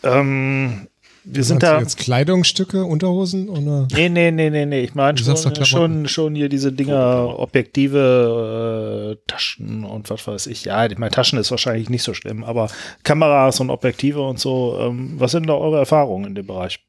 Ähm, 0.02 0.88
wir 1.26 1.42
sind 1.42 1.62
da. 1.62 1.78
jetzt 1.80 1.96
Kleidungsstücke, 1.96 2.84
Unterhosen 2.84 3.48
oder? 3.48 3.88
Nee, 3.92 4.10
nee, 4.10 4.30
nee, 4.30 4.50
nee, 4.50 4.66
nee. 4.66 4.82
Ich 4.82 4.94
meine 4.94 5.16
schon, 5.16 5.64
schon, 5.64 6.06
schon 6.06 6.34
hier 6.34 6.50
diese 6.50 6.70
Dinger, 6.70 7.38
Objektive, 7.38 9.16
äh, 9.16 9.22
Taschen 9.26 9.84
und 9.84 10.10
was 10.10 10.26
weiß 10.26 10.46
ich. 10.48 10.66
Ja, 10.66 10.84
ich 10.84 10.98
meine, 10.98 11.10
Taschen 11.10 11.38
ist 11.38 11.50
wahrscheinlich 11.50 11.88
nicht 11.88 12.02
so 12.02 12.12
schlimm, 12.12 12.44
aber 12.44 12.68
Kameras 13.04 13.58
und 13.60 13.70
Objektive 13.70 14.20
und 14.20 14.38
so. 14.38 14.76
Ähm, 14.78 15.14
was 15.18 15.30
sind 15.32 15.46
da 15.46 15.54
eure 15.54 15.78
Erfahrungen 15.78 16.26
in 16.26 16.34
dem 16.34 16.46
Bereich? 16.46 16.80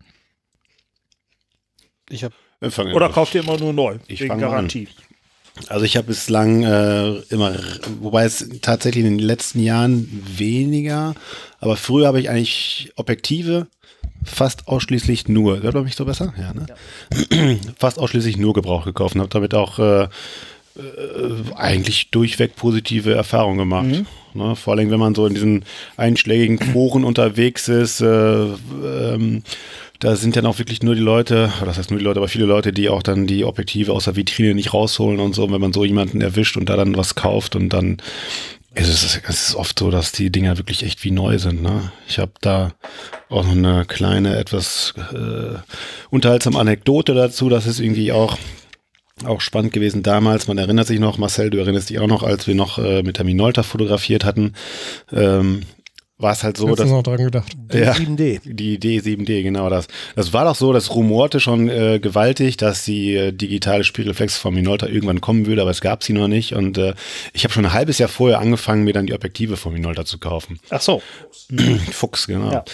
Ich 2.09 2.25
habe 2.25 2.35
Oder 2.93 3.09
kauft 3.09 3.35
ihr 3.35 3.41
immer 3.41 3.57
nur 3.57 3.71
neu? 3.71 3.99
Ich 4.07 4.19
wegen 4.19 4.37
mal 4.39 4.53
an. 4.53 4.69
Also 5.67 5.85
ich 5.85 5.95
habe 5.95 6.07
bislang 6.07 6.63
äh, 6.63 7.15
immer, 7.29 7.55
wobei 8.01 8.25
es 8.25 8.47
tatsächlich 8.61 9.05
in 9.05 9.17
den 9.17 9.25
letzten 9.25 9.59
Jahren 9.61 10.23
weniger, 10.37 11.15
aber 11.59 11.77
früher 11.77 12.07
habe 12.07 12.19
ich 12.19 12.29
eigentlich 12.29 12.91
Objektive 12.97 13.67
fast 14.23 14.67
ausschließlich 14.67 15.27
nur, 15.27 15.61
hört 15.61 15.75
man 15.75 15.83
mich 15.83 15.95
so 15.95 16.05
besser? 16.05 16.33
Ja, 16.37 16.53
ne? 16.53 17.59
fast 17.77 17.99
ausschließlich 17.99 18.37
nur 18.37 18.53
Gebrauch 18.53 18.85
gekauft 18.85 19.15
und 19.15 19.21
habe 19.21 19.29
damit 19.29 19.53
auch 19.53 19.79
äh, 19.79 20.03
äh, 20.03 21.53
eigentlich 21.55 22.11
durchweg 22.11 22.55
positive 22.55 23.13
Erfahrungen 23.13 23.59
gemacht. 23.59 24.05
Ne? 24.33 24.55
Vor 24.57 24.73
allem, 24.73 24.91
wenn 24.91 24.99
man 24.99 25.15
so 25.15 25.25
in 25.25 25.33
diesen 25.33 25.63
einschlägigen 25.95 26.59
Foren 26.59 27.05
unterwegs 27.05 27.69
ist, 27.69 28.01
äh, 28.01 28.45
ähm, 28.45 29.43
da 29.99 30.15
sind 30.15 30.35
dann 30.35 30.45
auch 30.45 30.59
wirklich 30.59 30.83
nur 30.83 30.95
die 30.95 31.01
Leute, 31.01 31.51
das 31.63 31.77
heißt 31.77 31.89
nur 31.89 31.99
die 31.99 32.05
Leute, 32.05 32.19
aber 32.19 32.27
viele 32.27 32.45
Leute, 32.45 32.73
die 32.73 32.89
auch 32.89 33.03
dann 33.03 33.27
die 33.27 33.45
Objektive 33.45 33.93
aus 33.93 34.05
der 34.05 34.15
Vitrine 34.15 34.53
nicht 34.53 34.73
rausholen 34.73 35.19
und 35.19 35.33
so. 35.33 35.45
Und 35.45 35.53
wenn 35.53 35.61
man 35.61 35.73
so 35.73 35.85
jemanden 35.85 36.21
erwischt 36.21 36.57
und 36.57 36.69
da 36.69 36.75
dann 36.75 36.97
was 36.97 37.15
kauft 37.15 37.55
und 37.55 37.69
dann 37.69 37.97
ist 38.73 38.89
es, 38.89 39.21
es 39.27 39.47
ist 39.49 39.55
oft 39.55 39.79
so, 39.79 39.89
dass 39.89 40.11
die 40.11 40.29
Dinger 40.29 40.57
wirklich 40.57 40.83
echt 40.83 41.03
wie 41.05 41.11
neu 41.11 41.39
sind. 41.39 41.63
Ne? 41.63 41.91
Ich 42.07 42.19
habe 42.19 42.33
da 42.41 42.73
auch 43.29 43.43
noch 43.45 43.53
eine 43.53 43.85
kleine, 43.85 44.37
etwas 44.37 44.93
äh, 45.13 45.57
unterhaltsame 46.09 46.59
Anekdote 46.59 47.13
dazu. 47.13 47.47
Das 47.49 47.67
ist 47.67 47.79
irgendwie 47.79 48.11
auch 48.11 48.37
auch 49.23 49.39
spannend 49.39 49.71
gewesen 49.71 50.03
damals. 50.03 50.49
Man 50.49 50.57
erinnert 50.57 50.87
sich 50.87 50.99
noch, 50.99 51.17
Marcel, 51.17 51.49
du 51.49 51.57
erinnerst 51.57 51.89
dich 51.89 51.99
auch 51.99 52.07
noch, 52.07 52.21
als 52.21 52.47
wir 52.47 52.55
noch 52.55 52.77
äh, 52.77 53.01
mit 53.01 53.17
der 53.17 53.23
Minolta 53.23 53.63
fotografiert 53.63 54.25
hatten. 54.25 54.53
Ähm, 55.09 55.61
war 56.17 56.31
es 56.31 56.43
halt 56.43 56.55
so, 56.55 56.73
dass 56.73 56.89
noch 56.89 57.03
dran 57.03 57.17
gedacht. 57.17 57.51
Ja. 57.73 57.91
7D. 57.91 58.39
die 58.45 58.75
Idee 58.75 58.99
7D, 58.99 59.43
genau 59.43 59.69
das. 59.69 59.87
Das 60.15 60.31
war 60.31 60.45
doch 60.45 60.55
so, 60.55 60.71
das 60.71 60.95
rumorte 60.95 61.41
schon 61.41 61.67
äh, 61.67 61.99
gewaltig, 61.99 62.55
dass 62.55 62.85
die 62.85 63.15
äh, 63.15 63.31
digitale 63.33 63.83
Spiegelreflex 63.83 64.37
von 64.37 64.53
Minolta 64.53 64.87
irgendwann 64.87 65.19
kommen 65.19 65.45
würde, 65.45 65.61
aber 65.61 65.71
es 65.71 65.81
gab 65.81 66.03
sie 66.03 66.13
noch 66.13 66.29
nicht. 66.29 66.53
Und 66.53 66.77
äh, 66.77 66.93
ich 67.33 67.43
habe 67.43 67.53
schon 67.53 67.65
ein 67.65 67.73
halbes 67.73 67.97
Jahr 67.97 68.07
vorher 68.07 68.39
angefangen, 68.39 68.85
mir 68.85 68.93
dann 68.93 69.07
die 69.07 69.13
Objektive 69.13 69.57
von 69.57 69.73
Minolta 69.73 70.05
zu 70.05 70.17
kaufen. 70.17 70.59
Ach 70.69 70.81
so. 70.81 71.01
Fuchs, 71.91 72.27
genau. 72.27 72.49
Ja. 72.49 72.65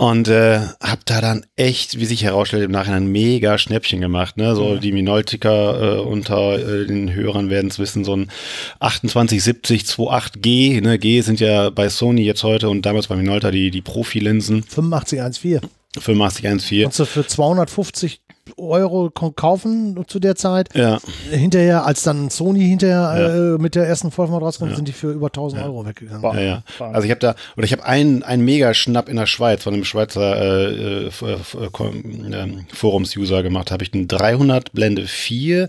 Und 0.00 0.28
äh, 0.28 0.60
habe 0.82 1.02
da 1.04 1.20
dann 1.20 1.44
echt, 1.56 1.98
wie 2.00 2.06
sich 2.06 2.24
herausstellt, 2.24 2.64
im 2.64 2.70
Nachhinein 2.70 3.08
mega 3.08 3.58
Schnäppchen 3.58 4.00
gemacht. 4.00 4.38
Ne? 4.38 4.56
So 4.56 4.76
die 4.76 4.92
Minoltiker 4.92 5.98
äh, 5.98 6.00
unter 6.00 6.58
äh, 6.58 6.86
den 6.86 7.12
Hörern 7.12 7.50
werden 7.50 7.68
es 7.68 7.78
wissen, 7.78 8.02
so 8.02 8.16
ein 8.16 8.30
2870 8.78 9.82
28G. 9.82 10.80
Ne? 10.80 10.98
G 10.98 11.20
sind 11.20 11.38
ja 11.38 11.68
bei 11.68 11.90
Sony 11.90 12.22
jetzt 12.22 12.44
heute 12.44 12.70
und 12.70 12.86
damals 12.86 13.08
bei 13.08 13.16
Minolta 13.16 13.50
die, 13.50 13.70
die 13.70 13.82
Profilinsen 13.82 14.64
8514. 14.70 15.68
8514. 15.98 16.82
Kannst 16.84 16.98
du 17.00 17.04
für 17.04 17.26
250 17.26 18.22
Euro 18.56 19.10
kaufen 19.10 20.02
zu 20.06 20.18
der 20.20 20.34
Zeit. 20.36 20.68
Ja, 20.74 20.98
Hinterher, 21.30 21.84
als 21.86 22.02
dann 22.02 22.30
Sony 22.30 22.60
hinterher 22.66 23.14
Ja. 23.18 23.54
äh, 23.54 23.58
mit 23.58 23.74
der 23.74 23.86
ersten 23.86 24.10
Vollformat 24.10 24.42
rauskommt, 24.42 24.76
sind 24.76 24.88
die 24.88 24.92
für 24.92 25.12
über 25.12 25.26
1000 25.28 25.62
Euro 25.62 25.86
weggegangen. 25.86 26.22
ja, 26.22 26.40
ja. 26.40 26.62
Also 26.78 27.04
ich 27.04 27.10
habe 27.10 27.20
da, 27.20 27.34
oder 27.56 27.64
ich 27.64 27.72
habe 27.72 27.84
einen, 27.84 28.22
einen 28.22 28.44
Mega-Schnapp 28.44 29.08
in 29.08 29.16
der 29.16 29.26
Schweiz 29.26 29.62
von 29.62 29.74
einem 29.74 29.84
Schweizer 29.84 30.36
äh, 30.36 31.04
äh, 31.04 31.06
F- 31.08 31.24
Kom- 31.72 32.34
ähm, 32.34 32.66
Forums-User 32.72 33.42
gemacht. 33.42 33.70
Habe 33.70 33.84
ich 33.84 33.92
einen 33.94 34.08
300 34.08 34.72
Blende 34.72 35.06
4, 35.06 35.68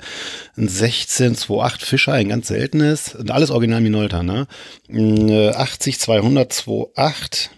ein 0.58 0.68
1628 0.70 1.86
Fischer, 1.88 2.14
ein 2.14 2.30
ganz 2.30 2.48
seltenes, 2.48 3.16
und 3.16 3.32
alles 3.32 3.52
original 3.52 3.82
Minolta, 3.82 4.24
ne? 4.24 4.48
Ein, 4.90 5.30
äh, 5.30 5.50
80 5.52 6.00
200 6.00 6.52
28, 6.96 7.50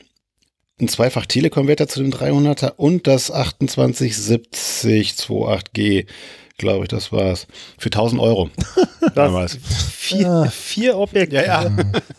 ein 0.79 0.87
zweifach 0.87 1.25
Telekonverter 1.25 1.87
zu 1.87 2.01
dem 2.01 2.11
300er 2.11 2.73
und 2.77 3.07
das 3.07 3.25
2870 3.27 5.13
28G, 5.13 6.07
glaube 6.57 6.85
ich, 6.85 6.89
das 6.89 7.11
war's. 7.11 7.47
Für 7.77 7.87
1000 7.87 8.21
Euro. 8.21 8.49
damals. 9.15 9.57
Vier, 9.95 10.51
vier 10.51 10.97
Objekte. 10.97 11.35
Ja, 11.35 11.71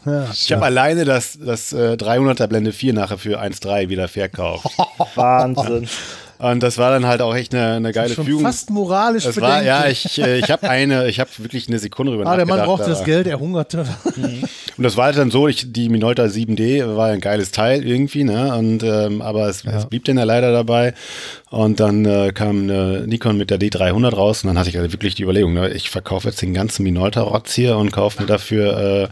ja. 0.07 0.30
Ich 0.32 0.52
habe 0.52 0.64
alleine 0.64 1.05
das, 1.05 1.38
das 1.38 1.72
äh, 1.72 1.96
300er 1.96 2.46
Blende 2.46 2.72
4 2.72 2.94
nachher 2.94 3.18
für 3.18 3.40
1,3 3.40 3.88
wieder 3.88 4.09
verkauft. 4.09 4.66
Wahnsinn. 5.14 5.88
Und 6.51 6.62
das 6.62 6.76
war 6.76 6.90
dann 6.90 7.07
halt 7.07 7.22
auch 7.22 7.34
echt 7.34 7.55
eine, 7.55 7.76
eine 7.76 7.92
geile 7.92 8.12
Schon 8.12 8.26
Fügung. 8.26 8.42
fast 8.42 8.68
moralisch 8.68 9.24
das 9.24 9.40
war, 9.40 9.62
ja, 9.62 9.86
ich, 9.86 10.20
äh, 10.20 10.38
ich 10.38 10.51
habe 10.51 10.68
eine, 10.68 11.09
ich 11.09 11.18
habe 11.18 11.30
wirklich 11.38 11.68
eine 11.68 11.78
Sekunde 11.78 12.12
drüber 12.12 12.30
Ah, 12.30 12.36
der 12.36 12.45
Mann 12.45 12.61
brauchte 12.61 12.90
das 12.90 13.03
Geld, 13.03 13.26
er 13.26 13.40
hungerte. 13.40 13.86
Und 14.76 14.82
das 14.82 14.99
war 14.99 15.07
halt 15.07 15.16
dann 15.16 15.30
so, 15.30 15.49
ich, 15.49 15.72
die 15.72 15.88
Minolta 15.88 16.24
7D 16.24 16.97
war 16.97 17.09
ein 17.09 17.20
geiles 17.20 17.51
Teil 17.51 17.86
irgendwie, 17.86 18.24
ne? 18.24 18.55
Und 18.57 18.82
ähm, 18.82 19.22
aber 19.22 19.49
es, 19.49 19.64
es 19.64 19.86
blieb 19.86 20.05
dann 20.05 20.18
ja 20.18 20.24
leider 20.24 20.53
dabei. 20.53 20.92
Und 21.55 21.78
dann 21.78 22.05
äh, 22.05 22.32
kam 22.32 22.62
eine 22.62 23.07
Nikon 23.07 23.36
mit 23.36 23.48
der 23.48 23.61
D300 23.61 24.12
raus 24.12 24.42
und 24.42 24.48
dann 24.48 24.59
hatte 24.59 24.70
ich 24.70 24.76
also 24.76 24.92
wirklich 24.92 25.14
die 25.14 25.22
Überlegung, 25.22 25.55
ne? 25.55 25.70
ich 25.70 25.88
verkaufe 25.88 26.26
jetzt 26.26 26.42
den 26.42 26.52
ganzen 26.52 26.82
Minolta-Rotz 26.82 27.55
hier 27.55 27.76
und 27.76 27.92
kaufe 27.92 28.20
mir 28.20 28.26
dafür 28.26 29.09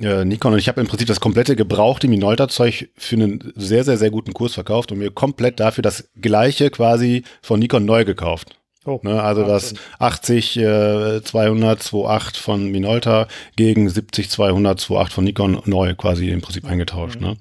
äh, 0.00 0.06
äh, 0.06 0.24
Nikon. 0.24 0.52
Und 0.52 0.60
ich 0.60 0.68
habe 0.68 0.80
im 0.80 0.86
Prinzip 0.86 1.08
das 1.08 1.18
komplette 1.18 1.56
gebrauchte 1.56 2.06
Minolta-Zeug 2.06 2.90
für 2.96 3.16
einen 3.16 3.52
sehr, 3.56 3.82
sehr, 3.82 3.98
sehr 3.98 4.12
guten 4.12 4.32
Kurs 4.32 4.54
verkauft 4.54 4.92
und 4.92 4.98
mir 4.98 5.10
komplett 5.10 5.58
dafür 5.58 5.82
das 5.82 6.08
gleiche 6.20 6.70
quasi 6.70 7.24
von 7.42 7.58
Nikon 7.58 7.86
neu 7.86 8.04
gekauft. 8.04 8.54
Oh, 8.84 9.00
Ne, 9.02 9.20
also 9.20 9.42
das 9.44 9.74
80 9.98 10.58
äh, 10.58 11.22
200 11.24 11.92
28 11.92 12.40
von 12.40 12.70
Minolta 12.70 13.26
gegen 13.56 13.90
70 13.90 14.30
200 14.30 14.80
28 14.80 15.12
von 15.12 15.24
Nikon 15.24 15.60
neu 15.64 15.96
quasi 15.96 16.30
im 16.30 16.40
Prinzip 16.40 16.66
eingetauscht. 16.66 17.20
Ne? 17.20 17.36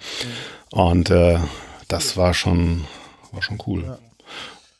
Und 0.71 1.11
äh, 1.11 1.37
das 1.87 2.17
war 2.17 2.33
schon 2.33 2.85
war 3.31 3.43
schon 3.43 3.59
cool. 3.67 3.99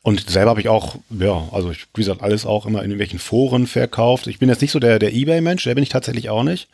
Und 0.01 0.29
selber 0.29 0.51
habe 0.51 0.61
ich 0.61 0.69
auch, 0.69 0.95
ja, 1.09 1.47
also 1.51 1.71
ich, 1.71 1.85
wie 1.93 2.01
gesagt, 2.01 2.21
alles 2.23 2.45
auch 2.45 2.65
immer 2.65 2.79
in 2.79 2.85
irgendwelchen 2.85 3.19
Foren 3.19 3.67
verkauft. 3.67 4.27
Ich 4.27 4.39
bin 4.39 4.47
jetzt 4.47 4.61
nicht 4.61 4.71
so 4.71 4.79
der, 4.79 4.97
der 4.97 5.13
Ebay-Mensch, 5.13 5.65
der 5.65 5.75
bin 5.75 5.83
ich 5.83 5.89
tatsächlich 5.89 6.29
auch 6.29 6.43
nicht. 6.43 6.69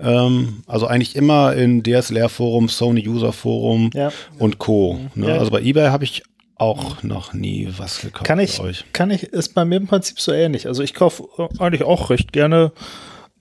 Ähm, 0.00 0.62
also 0.66 0.86
eigentlich 0.86 1.14
immer 1.14 1.54
in 1.54 1.82
DSLR-Forum, 1.84 2.68
Sony-User-Forum 2.68 3.90
Ja. 3.94 4.12
und 4.38 4.58
Co. 4.58 4.98
Ne? 5.14 5.28
Ja. 5.28 5.38
Also 5.38 5.50
bei 5.52 5.60
Ebay 5.62 5.88
habe 5.90 6.04
ich 6.04 6.22
auch 6.56 7.02
noch 7.02 7.32
nie 7.32 7.68
was 7.78 8.00
gekauft. 8.00 8.24
Kann 8.24 8.38
ich, 8.40 8.60
kann 8.92 9.10
ich, 9.10 9.22
ist 9.22 9.54
bei 9.54 9.64
mir 9.64 9.76
im 9.76 9.86
Prinzip 9.86 10.20
so 10.20 10.32
ähnlich. 10.32 10.66
Also 10.66 10.82
ich 10.82 10.92
kaufe 10.92 11.24
eigentlich 11.58 11.84
auch 11.84 12.10
recht 12.10 12.32
gerne 12.32 12.72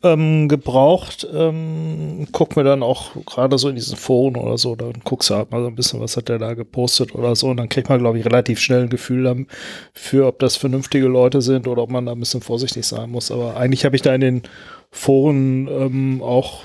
ähm, 0.01 0.47
gebraucht, 0.47 1.27
ähm, 1.33 2.27
guck 2.31 2.55
mir 2.55 2.63
dann 2.63 2.83
auch 2.83 3.11
gerade 3.25 3.57
so 3.57 3.69
in 3.69 3.75
diesen 3.75 3.97
Foren 3.97 4.37
oder 4.37 4.57
so, 4.57 4.75
dann 4.75 4.93
guckst 5.03 5.29
du 5.29 5.35
halt 5.35 5.51
mal 5.51 5.61
so 5.61 5.67
ein 5.67 5.75
bisschen, 5.75 5.99
was 5.99 6.15
hat 6.15 6.29
der 6.29 6.39
da 6.39 6.53
gepostet 6.53 7.13
oder 7.15 7.35
so 7.35 7.47
und 7.47 7.57
dann 7.57 7.69
kriegt 7.69 7.89
man, 7.89 7.99
glaube 7.99 8.17
ich, 8.17 8.25
relativ 8.25 8.59
schnell 8.59 8.83
ein 8.83 8.89
Gefühl 8.89 9.23
dafür, 9.23 10.27
ob 10.27 10.39
das 10.39 10.55
vernünftige 10.55 11.07
Leute 11.07 11.41
sind 11.41 11.67
oder 11.67 11.83
ob 11.83 11.91
man 11.91 12.05
da 12.05 12.13
ein 12.13 12.19
bisschen 12.19 12.41
vorsichtig 12.41 12.85
sein 12.85 13.09
muss. 13.09 13.29
Aber 13.29 13.57
eigentlich 13.57 13.83
habe 13.83 13.95
ich 13.95 14.01
da 14.01 14.15
in 14.15 14.21
den 14.21 14.43
Foren 14.91 15.67
ähm, 15.67 16.21
auch 16.21 16.61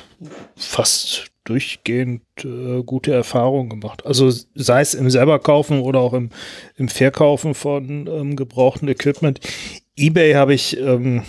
fast 0.56 1.26
durchgehend 1.44 2.22
äh, 2.42 2.82
gute 2.84 3.12
Erfahrungen 3.12 3.68
gemacht. 3.68 4.06
Also 4.06 4.30
sei 4.54 4.80
es 4.80 4.94
im 4.94 5.10
selber 5.10 5.38
kaufen 5.38 5.80
oder 5.80 6.00
auch 6.00 6.14
im, 6.14 6.30
im 6.76 6.88
Verkaufen 6.88 7.54
von 7.54 8.06
ähm, 8.06 8.36
gebrauchten 8.36 8.88
Equipment. 8.88 9.40
Ebay 9.96 10.32
habe 10.34 10.54
ich 10.54 10.78
ähm, 10.78 11.22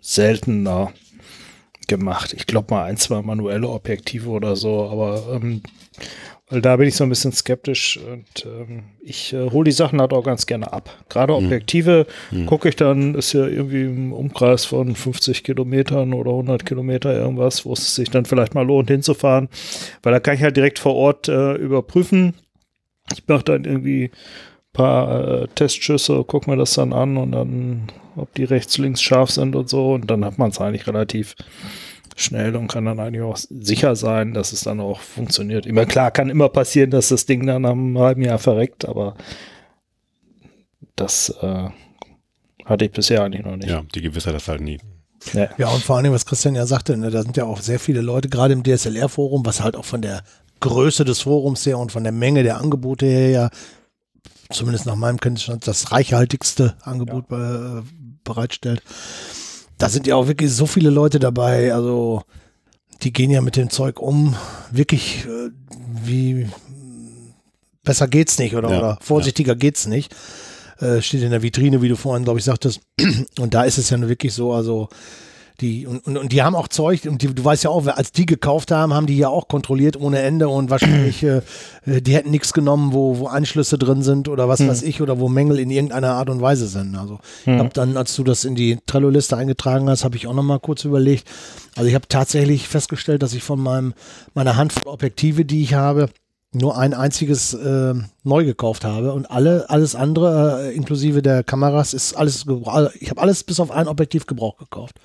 seltener 0.00 0.92
gemacht. 1.88 2.34
Ich 2.36 2.46
glaube 2.46 2.74
mal 2.74 2.84
ein, 2.84 2.96
zwei 2.96 3.22
manuelle 3.22 3.68
Objektive 3.68 4.28
oder 4.30 4.56
so, 4.56 4.88
aber 4.88 5.22
ähm, 5.34 5.62
da 6.60 6.76
bin 6.76 6.88
ich 6.88 6.96
so 6.96 7.04
ein 7.04 7.08
bisschen 7.08 7.32
skeptisch 7.32 7.98
und 7.98 8.44
ähm, 8.44 8.82
ich 9.00 9.32
äh, 9.32 9.50
hole 9.50 9.64
die 9.64 9.72
Sachen 9.72 10.00
halt 10.00 10.12
auch 10.12 10.24
ganz 10.24 10.44
gerne 10.46 10.72
ab. 10.72 10.90
Gerade 11.08 11.34
Objektive 11.34 12.06
gucke 12.46 12.68
ich 12.68 12.76
dann, 12.76 13.14
ist 13.14 13.32
ja 13.32 13.46
irgendwie 13.46 13.82
im 13.82 14.12
Umkreis 14.12 14.66
von 14.66 14.94
50 14.94 15.44
Kilometern 15.44 16.12
oder 16.12 16.32
100 16.32 16.66
Kilometer 16.66 17.14
irgendwas, 17.14 17.64
wo 17.64 17.72
es 17.72 17.94
sich 17.94 18.10
dann 18.10 18.26
vielleicht 18.26 18.54
mal 18.54 18.66
lohnt 18.66 18.90
hinzufahren, 18.90 19.48
weil 20.02 20.12
da 20.12 20.20
kann 20.20 20.34
ich 20.34 20.42
halt 20.42 20.56
direkt 20.56 20.78
vor 20.78 20.94
Ort 20.94 21.28
äh, 21.28 21.54
überprüfen. 21.54 22.34
Ich 23.12 23.26
mache 23.26 23.44
dann 23.44 23.64
irgendwie 23.64 24.10
paar 24.72 25.42
äh, 25.42 25.48
Testschüsse, 25.54 26.24
gucke 26.24 26.50
mir 26.50 26.56
das 26.56 26.74
dann 26.74 26.92
an 26.92 27.16
und 27.16 27.32
dann, 27.32 27.88
ob 28.16 28.34
die 28.34 28.44
rechts, 28.44 28.78
links 28.78 29.02
scharf 29.02 29.30
sind 29.30 29.54
und 29.54 29.68
so 29.68 29.94
und 29.94 30.10
dann 30.10 30.24
hat 30.24 30.38
man 30.38 30.50
es 30.50 30.60
eigentlich 30.60 30.86
relativ 30.86 31.34
schnell 32.16 32.56
und 32.56 32.68
kann 32.68 32.84
dann 32.84 33.00
eigentlich 33.00 33.22
auch 33.22 33.36
sicher 33.36 33.96
sein, 33.96 34.34
dass 34.34 34.52
es 34.52 34.62
dann 34.62 34.80
auch 34.80 35.00
funktioniert. 35.00 35.66
Immer 35.66 35.86
klar, 35.86 36.10
kann 36.10 36.30
immer 36.30 36.48
passieren, 36.48 36.90
dass 36.90 37.08
das 37.08 37.26
Ding 37.26 37.46
dann 37.46 37.64
einem 37.64 37.98
halben 37.98 38.22
Jahr 38.22 38.38
verreckt, 38.38 38.86
aber 38.86 39.16
das 40.96 41.34
äh, 41.40 41.68
hatte 42.64 42.84
ich 42.84 42.92
bisher 42.92 43.22
eigentlich 43.22 43.44
noch 43.44 43.56
nicht. 43.56 43.68
Ja, 43.68 43.82
die 43.94 44.02
Gewissheit 44.02 44.34
das 44.34 44.48
halt 44.48 44.60
nie. 44.60 44.78
Ja. 45.32 45.48
Ja, 45.56 45.68
und 45.68 45.82
vor 45.82 45.96
allem, 45.96 46.12
was 46.12 46.26
Christian 46.26 46.54
ja 46.54 46.66
sagte, 46.66 46.96
ne, 46.96 47.10
da 47.10 47.22
sind 47.22 47.36
ja 47.36 47.44
auch 47.44 47.60
sehr 47.60 47.78
viele 47.78 48.00
Leute, 48.00 48.28
gerade 48.28 48.52
im 48.52 48.64
DSLR-Forum, 48.64 49.46
was 49.46 49.62
halt 49.62 49.76
auch 49.76 49.84
von 49.84 50.02
der 50.02 50.22
Größe 50.60 51.04
des 51.04 51.20
Forums 51.20 51.64
her 51.64 51.78
und 51.78 51.92
von 51.92 52.02
der 52.02 52.12
Menge 52.12 52.42
der 52.42 52.58
Angebote 52.58 53.06
her 53.06 53.30
ja, 53.30 53.50
zumindest 54.52 54.86
nach 54.86 54.96
meinem 54.96 55.18
Kenntnisstand, 55.18 55.66
das 55.66 55.92
reichhaltigste 55.92 56.76
Angebot 56.82 57.28
be 57.28 57.84
bereitstellt. 58.24 58.82
Da 59.78 59.88
sind 59.88 60.06
ja 60.06 60.14
auch 60.14 60.28
wirklich 60.28 60.52
so 60.52 60.66
viele 60.66 60.90
Leute 60.90 61.18
dabei, 61.18 61.74
also 61.74 62.22
die 63.02 63.12
gehen 63.12 63.30
ja 63.30 63.40
mit 63.40 63.56
dem 63.56 63.68
Zeug 63.68 64.00
um, 64.00 64.36
wirklich 64.70 65.26
äh, 65.26 65.50
wie 66.04 66.48
besser 67.82 68.06
geht's 68.06 68.38
nicht 68.38 68.54
oder, 68.54 68.70
Ja, 68.70 68.78
oder 68.78 68.98
vorsichtiger 69.00 69.56
geht's 69.56 69.86
nicht. 69.86 70.14
Äh, 70.78 71.02
steht 71.02 71.22
in 71.22 71.30
der 71.30 71.42
Vitrine, 71.42 71.82
wie 71.82 71.88
du 71.88 71.96
vorhin, 71.96 72.24
glaube 72.24 72.38
ich, 72.38 72.44
sagtest. 72.44 72.80
Und 73.38 73.54
da 73.54 73.64
ist 73.64 73.78
es 73.78 73.90
ja 73.90 74.00
wirklich 74.08 74.34
so, 74.34 74.52
also 74.52 74.88
die, 75.60 75.86
und, 75.86 76.06
und, 76.06 76.16
und 76.16 76.32
die 76.32 76.42
haben 76.42 76.54
auch 76.54 76.68
Zeug, 76.68 77.06
und 77.06 77.22
die, 77.22 77.34
du 77.34 77.44
weißt 77.44 77.64
ja 77.64 77.70
auch, 77.70 77.86
als 77.86 78.12
die 78.12 78.26
gekauft 78.26 78.70
haben, 78.70 78.94
haben 78.94 79.06
die 79.06 79.16
ja 79.16 79.28
auch 79.28 79.48
kontrolliert 79.48 79.96
ohne 79.96 80.20
Ende 80.20 80.48
und 80.48 80.70
wahrscheinlich, 80.70 81.22
äh, 81.22 81.42
äh, 81.86 82.00
die 82.00 82.14
hätten 82.14 82.30
nichts 82.30 82.52
genommen, 82.52 82.92
wo, 82.92 83.18
wo 83.18 83.26
Anschlüsse 83.26 83.78
drin 83.78 84.02
sind 84.02 84.28
oder 84.28 84.48
was 84.48 84.66
weiß 84.66 84.82
ich, 84.82 85.00
oder 85.02 85.20
wo 85.20 85.28
Mängel 85.28 85.58
in 85.58 85.70
irgendeiner 85.70 86.14
Art 86.14 86.30
und 86.30 86.40
Weise 86.40 86.66
sind. 86.66 86.96
Also 86.96 87.18
ich 87.44 87.58
habe 87.58 87.70
dann, 87.72 87.96
als 87.96 88.14
du 88.16 88.24
das 88.24 88.44
in 88.44 88.54
die 88.54 88.78
Trello-Liste 88.86 89.36
eingetragen 89.36 89.88
hast, 89.88 90.04
habe 90.04 90.16
ich 90.16 90.26
auch 90.26 90.34
nochmal 90.34 90.60
kurz 90.60 90.84
überlegt. 90.84 91.28
Also 91.76 91.88
ich 91.88 91.94
habe 91.94 92.08
tatsächlich 92.08 92.68
festgestellt, 92.68 93.22
dass 93.22 93.34
ich 93.34 93.42
von 93.42 93.60
meinem, 93.60 93.94
meiner 94.34 94.56
Handvoll 94.56 94.92
Objektive, 94.92 95.44
die 95.44 95.62
ich 95.62 95.74
habe, 95.74 96.08
nur 96.54 96.76
ein 96.76 96.92
einziges 96.94 97.54
äh, 97.54 97.94
neu 98.24 98.44
gekauft 98.44 98.84
habe 98.84 99.12
und 99.14 99.30
alle 99.30 99.70
alles 99.70 99.94
andere 99.94 100.68
äh, 100.70 100.74
inklusive 100.76 101.22
der 101.22 101.42
Kameras 101.42 101.94
ist 101.94 102.14
alles 102.14 102.46
gebra- 102.46 102.90
ich 103.00 103.08
habe 103.10 103.20
alles 103.22 103.42
bis 103.42 103.58
auf 103.58 103.70
ein 103.70 103.88
Objektiv 103.88 104.26
Gebrauch 104.26 104.58
gekauft. 104.58 104.96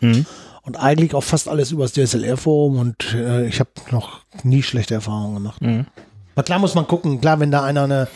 Und 0.63 0.75
eigentlich 0.75 1.15
auch 1.15 1.23
fast 1.23 1.47
alles 1.47 1.71
übers 1.71 1.93
DSLR 1.93 2.35
Forum 2.35 2.77
und 2.79 3.13
äh, 3.13 3.47
ich 3.47 3.59
habe 3.61 3.69
noch 3.91 4.19
nie 4.43 4.61
schlechte 4.61 4.93
Erfahrungen 4.95 5.35
gemacht. 5.35 5.61
Aber 6.35 6.43
klar 6.43 6.59
muss 6.59 6.75
man 6.75 6.85
gucken, 6.85 7.21
klar 7.21 7.39
wenn 7.39 7.49
da 7.51 7.63
einer 7.63 7.83
eine 7.83 8.07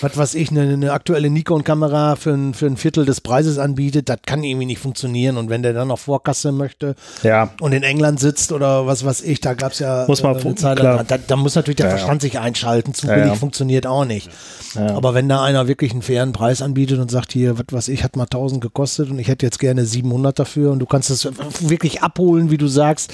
was 0.00 0.16
weiß 0.16 0.34
ich, 0.34 0.50
eine, 0.50 0.62
eine 0.62 0.92
aktuelle 0.92 1.30
Nikon-Kamera 1.30 2.16
für 2.16 2.30
ein, 2.32 2.54
für 2.54 2.66
ein 2.66 2.76
Viertel 2.76 3.04
des 3.06 3.20
Preises 3.20 3.58
anbietet, 3.58 4.08
das 4.08 4.18
kann 4.26 4.44
irgendwie 4.44 4.66
nicht 4.66 4.78
funktionieren. 4.80 5.36
Und 5.36 5.48
wenn 5.50 5.62
der 5.62 5.72
dann 5.72 5.88
noch 5.88 5.98
Vorkasse 5.98 6.52
möchte 6.52 6.94
Ja. 7.22 7.50
und 7.60 7.72
in 7.72 7.82
England 7.82 8.20
sitzt 8.20 8.52
oder 8.52 8.86
was 8.86 9.04
weiß 9.04 9.22
ich, 9.22 9.40
da 9.40 9.54
gab 9.54 9.72
es 9.72 9.78
ja 9.78 10.04
Muss 10.08 10.22
man 10.22 10.36
äh, 10.36 10.54
Zeit 10.54 10.78
da, 10.80 11.02
da 11.04 11.36
muss 11.36 11.54
natürlich 11.54 11.76
der 11.76 11.86
Ja, 11.86 11.92
ja. 11.92 11.96
Verstand 11.98 12.22
sich 12.22 12.38
einschalten. 12.38 12.94
Zu 12.94 13.06
Ja, 13.06 13.14
billig 13.14 13.28
ja. 13.28 13.34
funktioniert 13.34 13.86
auch 13.86 14.04
nicht. 14.04 14.30
Ja. 14.74 14.94
Aber 14.96 15.14
wenn 15.14 15.28
da 15.28 15.42
einer 15.42 15.68
wirklich 15.68 15.92
einen 15.92 16.02
fairen 16.02 16.32
Preis 16.32 16.62
anbietet 16.62 16.98
und 16.98 17.10
sagt, 17.10 17.32
hier, 17.32 17.58
was 17.58 17.66
weiß 17.70 17.88
ich, 17.88 18.04
hat 18.04 18.16
mal 18.16 18.24
1000 18.24 18.60
gekostet 18.60 19.10
und 19.10 19.18
ich 19.18 19.28
hätte 19.28 19.46
jetzt 19.46 19.58
gerne 19.58 19.84
700 19.86 20.38
dafür 20.38 20.72
und 20.72 20.78
du 20.80 20.86
kannst 20.86 21.10
es 21.10 21.24
wirklich 21.60 22.02
abholen, 22.02 22.50
wie 22.50 22.58
du 22.58 22.66
sagst, 22.68 23.12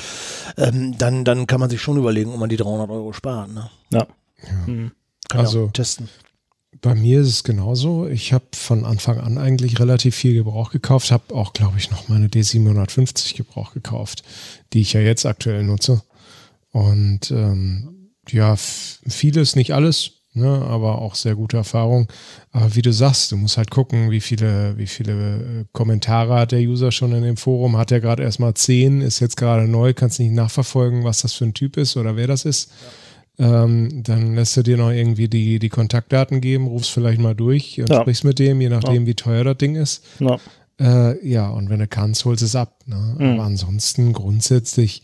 ähm, 0.56 0.96
dann, 0.98 1.24
dann 1.24 1.46
kann 1.46 1.60
man 1.60 1.70
sich 1.70 1.80
schon 1.80 1.96
überlegen, 1.96 2.32
ob 2.32 2.40
man 2.40 2.48
die 2.48 2.56
300 2.56 2.90
Euro 2.90 3.12
spart. 3.12 3.52
Ne? 3.52 3.70
Ja. 3.90 4.06
Kann 5.28 5.40
Also- 5.40 5.66
ja 5.66 5.70
testen. 5.72 6.08
Bei 6.80 6.94
mir 6.94 7.20
ist 7.20 7.28
es 7.28 7.44
genauso. 7.44 8.08
Ich 8.08 8.32
habe 8.32 8.46
von 8.54 8.84
Anfang 8.84 9.20
an 9.20 9.38
eigentlich 9.38 9.78
relativ 9.78 10.16
viel 10.16 10.34
Gebrauch 10.34 10.70
gekauft, 10.70 11.10
habe 11.10 11.34
auch, 11.34 11.52
glaube 11.52 11.78
ich, 11.78 11.90
noch 11.90 12.08
meine 12.08 12.28
D750 12.28 13.36
Gebrauch 13.36 13.72
gekauft, 13.72 14.22
die 14.72 14.80
ich 14.80 14.94
ja 14.94 15.00
jetzt 15.00 15.26
aktuell 15.26 15.62
nutze. 15.62 16.02
Und 16.72 17.30
ähm, 17.30 18.10
ja, 18.28 18.56
vieles, 18.56 19.54
nicht 19.54 19.74
alles, 19.74 20.12
ne, 20.32 20.48
aber 20.48 21.00
auch 21.00 21.14
sehr 21.14 21.34
gute 21.34 21.58
Erfahrung. 21.58 22.08
Aber 22.50 22.74
wie 22.74 22.82
du 22.82 22.92
sagst, 22.92 23.30
du 23.32 23.36
musst 23.36 23.58
halt 23.58 23.70
gucken, 23.70 24.10
wie 24.10 24.20
viele, 24.20 24.76
wie 24.78 24.86
viele 24.86 25.12
äh, 25.12 25.64
Kommentare 25.72 26.34
hat 26.34 26.52
der 26.52 26.60
User 26.60 26.90
schon 26.90 27.12
in 27.12 27.22
dem 27.22 27.36
Forum. 27.36 27.76
Hat 27.76 27.92
er 27.92 28.00
gerade 28.00 28.22
erstmal 28.22 28.54
zehn, 28.54 29.02
ist 29.02 29.20
jetzt 29.20 29.36
gerade 29.36 29.68
neu, 29.68 29.92
kannst 29.92 30.18
nicht 30.18 30.32
nachverfolgen, 30.32 31.04
was 31.04 31.22
das 31.22 31.34
für 31.34 31.44
ein 31.44 31.54
Typ 31.54 31.76
ist 31.76 31.96
oder 31.96 32.16
wer 32.16 32.26
das 32.26 32.44
ist. 32.44 32.72
Ähm, 33.42 34.02
dann 34.04 34.34
lässt 34.36 34.56
du 34.56 34.62
dir 34.62 34.76
noch 34.76 34.90
irgendwie 34.90 35.26
die, 35.28 35.58
die 35.58 35.68
Kontaktdaten 35.68 36.40
geben, 36.40 36.66
rufst 36.68 36.90
vielleicht 36.92 37.20
mal 37.20 37.34
durch 37.34 37.80
und 37.80 37.90
Ja. 37.90 38.00
sprichst 38.02 38.22
mit 38.24 38.38
dem, 38.38 38.60
je 38.60 38.68
nachdem, 38.68 39.04
wie 39.06 39.14
teuer 39.14 39.42
das 39.42 39.56
Ding 39.58 39.74
ist. 39.74 40.04
Ja. 40.20 40.36
Äh, 40.80 41.26
ja, 41.28 41.48
und 41.50 41.68
wenn 41.68 41.80
du 41.80 41.88
kannst, 41.88 42.24
holst 42.24 42.42
es 42.42 42.54
ab. 42.54 42.78
Ne? 42.86 43.16
Mhm. 43.18 43.26
Aber 43.34 43.42
ansonsten 43.44 44.12
grundsätzlich 44.12 45.02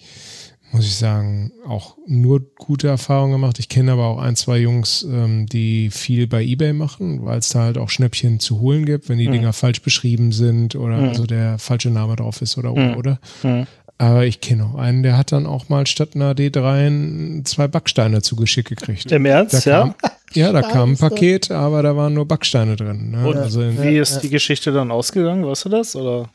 muss 0.70 0.84
ich 0.84 0.96
sagen, 0.96 1.50
auch 1.66 1.96
nur 2.06 2.42
gute 2.56 2.88
Erfahrungen 2.88 3.32
gemacht. 3.32 3.58
Ich 3.58 3.70
kenne 3.70 3.92
aber 3.92 4.04
auch 4.06 4.18
ein, 4.18 4.36
zwei 4.36 4.58
Jungs, 4.58 5.02
ähm, 5.10 5.46
die 5.46 5.88
viel 5.90 6.26
bei 6.26 6.44
Ebay 6.44 6.74
machen, 6.74 7.24
weil 7.24 7.38
es 7.38 7.48
da 7.48 7.60
halt 7.62 7.78
auch 7.78 7.88
Schnäppchen 7.88 8.38
zu 8.38 8.60
holen 8.60 8.84
gibt, 8.84 9.08
wenn 9.08 9.16
die 9.18 9.28
Mhm. 9.28 9.32
Dinger 9.32 9.52
falsch 9.54 9.80
beschrieben 9.80 10.30
sind 10.30 10.76
oder 10.76 10.98
Mhm. 10.98 11.08
also 11.08 11.24
der 11.26 11.58
falsche 11.58 11.88
Name 11.90 12.16
drauf 12.16 12.42
ist 12.42 12.58
oder 12.58 12.74
oder 12.74 13.18
Mhm. 13.42 13.66
Mhm. 14.00 14.06
Aber 14.06 14.24
ich 14.26 14.40
kenne 14.40 14.64
auch 14.64 14.74
einen, 14.76 15.02
der 15.02 15.16
hat 15.16 15.32
dann 15.32 15.46
auch 15.46 15.68
mal 15.68 15.86
statt 15.86 16.10
einer 16.14 16.32
D3 16.32 17.44
zwei 17.44 17.66
Backsteine 17.68 18.22
zugeschickt 18.22 18.68
gekriegt. 18.68 19.10
Im 19.10 19.26
Ernst, 19.26 19.66
Da 19.66 19.70
ja? 19.70 19.80
kam, 19.80 19.94
ja, 20.34 20.52
da 20.52 20.62
kam 20.62 20.92
ein 20.92 20.96
Paket, 20.98 21.50
aber 21.50 21.82
da 21.82 21.96
waren 21.96 22.14
nur 22.14 22.26
Backsteine 22.26 22.76
drin. 22.76 23.10
Ne? 23.10 23.26
Und 23.26 23.36
Also 23.36 23.60
in, 23.62 23.82
wie 23.82 23.98
ist 23.98 24.20
die 24.20 24.30
Geschichte 24.30 24.72
dann 24.72 24.90
ausgegangen? 24.90 25.44
Weißt 25.46 25.64
du 25.64 25.68
das? 25.70 25.96
Oder? 25.96 26.28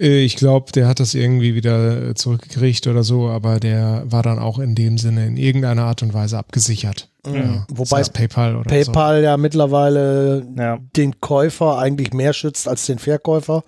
Äh, 0.00 0.24
Ich 0.24 0.36
glaube, 0.36 0.72
der 0.72 0.88
hat 0.88 0.98
das 1.00 1.14
irgendwie 1.14 1.54
wieder 1.54 2.10
äh, 2.10 2.14
zurückgekriegt 2.14 2.86
oder 2.88 3.02
so, 3.04 3.28
aber 3.28 3.60
der 3.60 4.02
war 4.06 4.22
dann 4.22 4.38
auch 4.38 4.58
in 4.58 4.74
dem 4.74 4.98
Sinne 4.98 5.26
in 5.26 5.36
irgendeiner 5.36 5.84
Art 5.84 6.02
und 6.02 6.14
Weise 6.14 6.38
abgesichert. 6.38 7.08
Ja. 7.26 7.64
Wobei 7.68 8.02
PayPal 8.02 8.56
oder 8.56 8.68
PayPal 8.68 9.22
ja 9.22 9.36
mittlerweile 9.36 10.44
Ja. 10.56 10.78
den 10.96 11.20
Käufer 11.20 11.78
eigentlich 11.78 12.12
mehr 12.12 12.32
schützt 12.32 12.66
als 12.66 12.86
den 12.86 12.98
Verkäufer. 12.98 13.62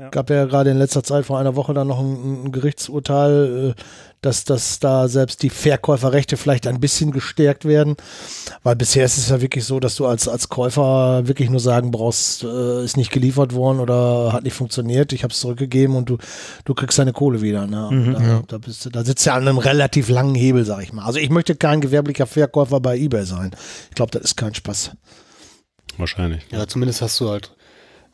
Ja. 0.00 0.08
Gab 0.08 0.30
ja 0.30 0.46
gerade 0.46 0.70
in 0.70 0.78
letzter 0.78 1.02
Zeit 1.04 1.26
vor 1.26 1.38
einer 1.38 1.56
Woche 1.56 1.74
dann 1.74 1.88
noch 1.88 1.98
ein, 1.98 2.44
ein 2.44 2.52
Gerichtsurteil, 2.52 3.74
äh, 3.76 3.82
dass, 4.22 4.44
dass 4.44 4.80
da 4.80 5.08
selbst 5.08 5.42
die 5.42 5.50
Verkäuferrechte 5.50 6.38
vielleicht 6.38 6.66
ein 6.66 6.80
bisschen 6.80 7.10
gestärkt 7.10 7.66
werden. 7.66 7.96
Weil 8.62 8.76
bisher 8.76 9.04
ist 9.04 9.18
es 9.18 9.28
ja 9.28 9.42
wirklich 9.42 9.66
so, 9.66 9.78
dass 9.78 9.96
du 9.96 10.06
als, 10.06 10.26
als 10.26 10.48
Käufer 10.48 11.28
wirklich 11.28 11.50
nur 11.50 11.60
sagen 11.60 11.90
brauchst, 11.90 12.44
äh, 12.44 12.82
ist 12.82 12.96
nicht 12.96 13.12
geliefert 13.12 13.54
worden 13.54 13.78
oder 13.78 14.32
hat 14.32 14.44
nicht 14.44 14.54
funktioniert, 14.54 15.12
ich 15.12 15.22
habe 15.22 15.34
es 15.34 15.40
zurückgegeben 15.40 15.94
und 15.94 16.08
du, 16.08 16.16
du 16.64 16.72
kriegst 16.72 16.98
deine 16.98 17.12
Kohle 17.12 17.42
wieder. 17.42 17.66
Ne? 17.66 17.88
Mhm, 17.90 18.12
da, 18.14 18.20
ja. 18.22 18.42
da, 18.48 18.56
bist 18.56 18.86
du, 18.86 18.88
da 18.88 19.04
sitzt 19.04 19.26
du 19.26 19.30
ja 19.30 19.36
an 19.36 19.46
einem 19.46 19.58
relativ 19.58 20.08
langen 20.08 20.34
Hebel, 20.34 20.64
sag 20.64 20.82
ich 20.82 20.94
mal. 20.94 21.04
Also 21.04 21.18
ich 21.18 21.28
möchte 21.28 21.56
kein 21.56 21.82
gewerblicher 21.82 22.26
Verkäufer 22.26 22.80
bei 22.80 22.96
eBay 22.96 23.26
sein. 23.26 23.50
Ich 23.90 23.96
glaube, 23.96 24.12
das 24.12 24.22
ist 24.22 24.36
kein 24.36 24.54
Spaß. 24.54 24.92
Wahrscheinlich. 25.98 26.46
Ja, 26.50 26.66
zumindest 26.66 27.02
hast 27.02 27.20
du 27.20 27.28
halt 27.28 27.52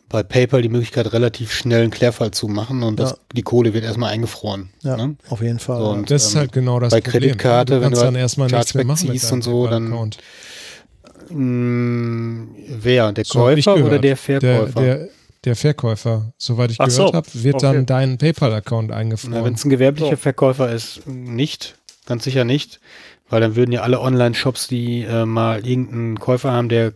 bei 0.08 0.22
PayPal 0.22 0.62
die 0.62 0.68
Möglichkeit, 0.68 1.12
relativ 1.12 1.52
schnell 1.52 1.82
einen 1.82 1.90
Klärfall 1.90 2.30
zu 2.30 2.46
machen 2.48 2.82
und 2.84 3.00
das, 3.00 3.10
Ja. 3.10 3.16
die 3.34 3.42
Kohle 3.42 3.74
wird 3.74 3.84
erstmal 3.84 4.12
eingefroren. 4.12 4.70
Ja, 4.82 4.96
Ne? 4.96 5.16
auf 5.30 5.42
jeden 5.42 5.58
Fall. 5.58 5.78
So, 5.80 5.88
und, 5.90 6.10
Das 6.10 6.26
ist 6.26 6.34
ähm, 6.34 6.38
halt 6.40 6.52
genau 6.52 6.78
das 6.78 6.92
bei 6.92 7.00
Problem. 7.00 7.22
Kreditkarte, 7.22 7.74
du 7.74 7.80
wenn 7.80 7.88
kannst 7.88 8.00
du 8.02 8.04
dann 8.06 8.14
erstmal 8.14 8.46
nichts 8.48 8.74
mehr 8.74 8.84
Chargeback 8.84 8.86
machen 8.86 9.08
mit 9.12 9.20
ziehst 9.20 9.32
und 9.32 9.42
so, 9.42 9.66
dann- 9.66 9.84
PayPal-Account. 9.90 10.18
mh, 11.30 12.46
wer? 12.80 13.12
Der 13.12 13.24
So 13.24 13.38
Käufer 13.40 13.74
oder 13.84 13.98
der 13.98 14.16
Verkäufer? 14.16 14.80
Der, 14.80 14.96
der, 14.98 15.08
der 15.44 15.56
Verkäufer, 15.56 16.32
soweit 16.38 16.70
ich 16.70 16.80
Ach 16.80 16.86
gehört 16.86 17.08
so, 17.08 17.12
habe, 17.14 17.28
wird 17.34 17.54
okay. 17.56 17.62
dann 17.66 17.86
dein 17.86 18.18
PayPal-Account 18.18 18.92
eingefroren. 18.92 19.44
wenn 19.44 19.54
es 19.54 19.64
ein 19.64 19.70
gewerblicher 19.70 20.10
So. 20.10 20.16
Verkäufer 20.16 20.72
ist, 20.72 21.06
nicht, 21.06 21.76
ganz 22.06 22.24
sicher 22.24 22.44
nicht, 22.44 22.80
weil 23.28 23.40
dann 23.40 23.56
würden 23.56 23.72
ja 23.72 23.82
alle 23.82 24.00
Online-Shops, 24.00 24.68
die 24.68 25.02
äh, 25.02 25.24
mal 25.24 25.66
irgendeinen 25.66 26.18
Käufer 26.20 26.52
haben, 26.52 26.68
der 26.68 26.88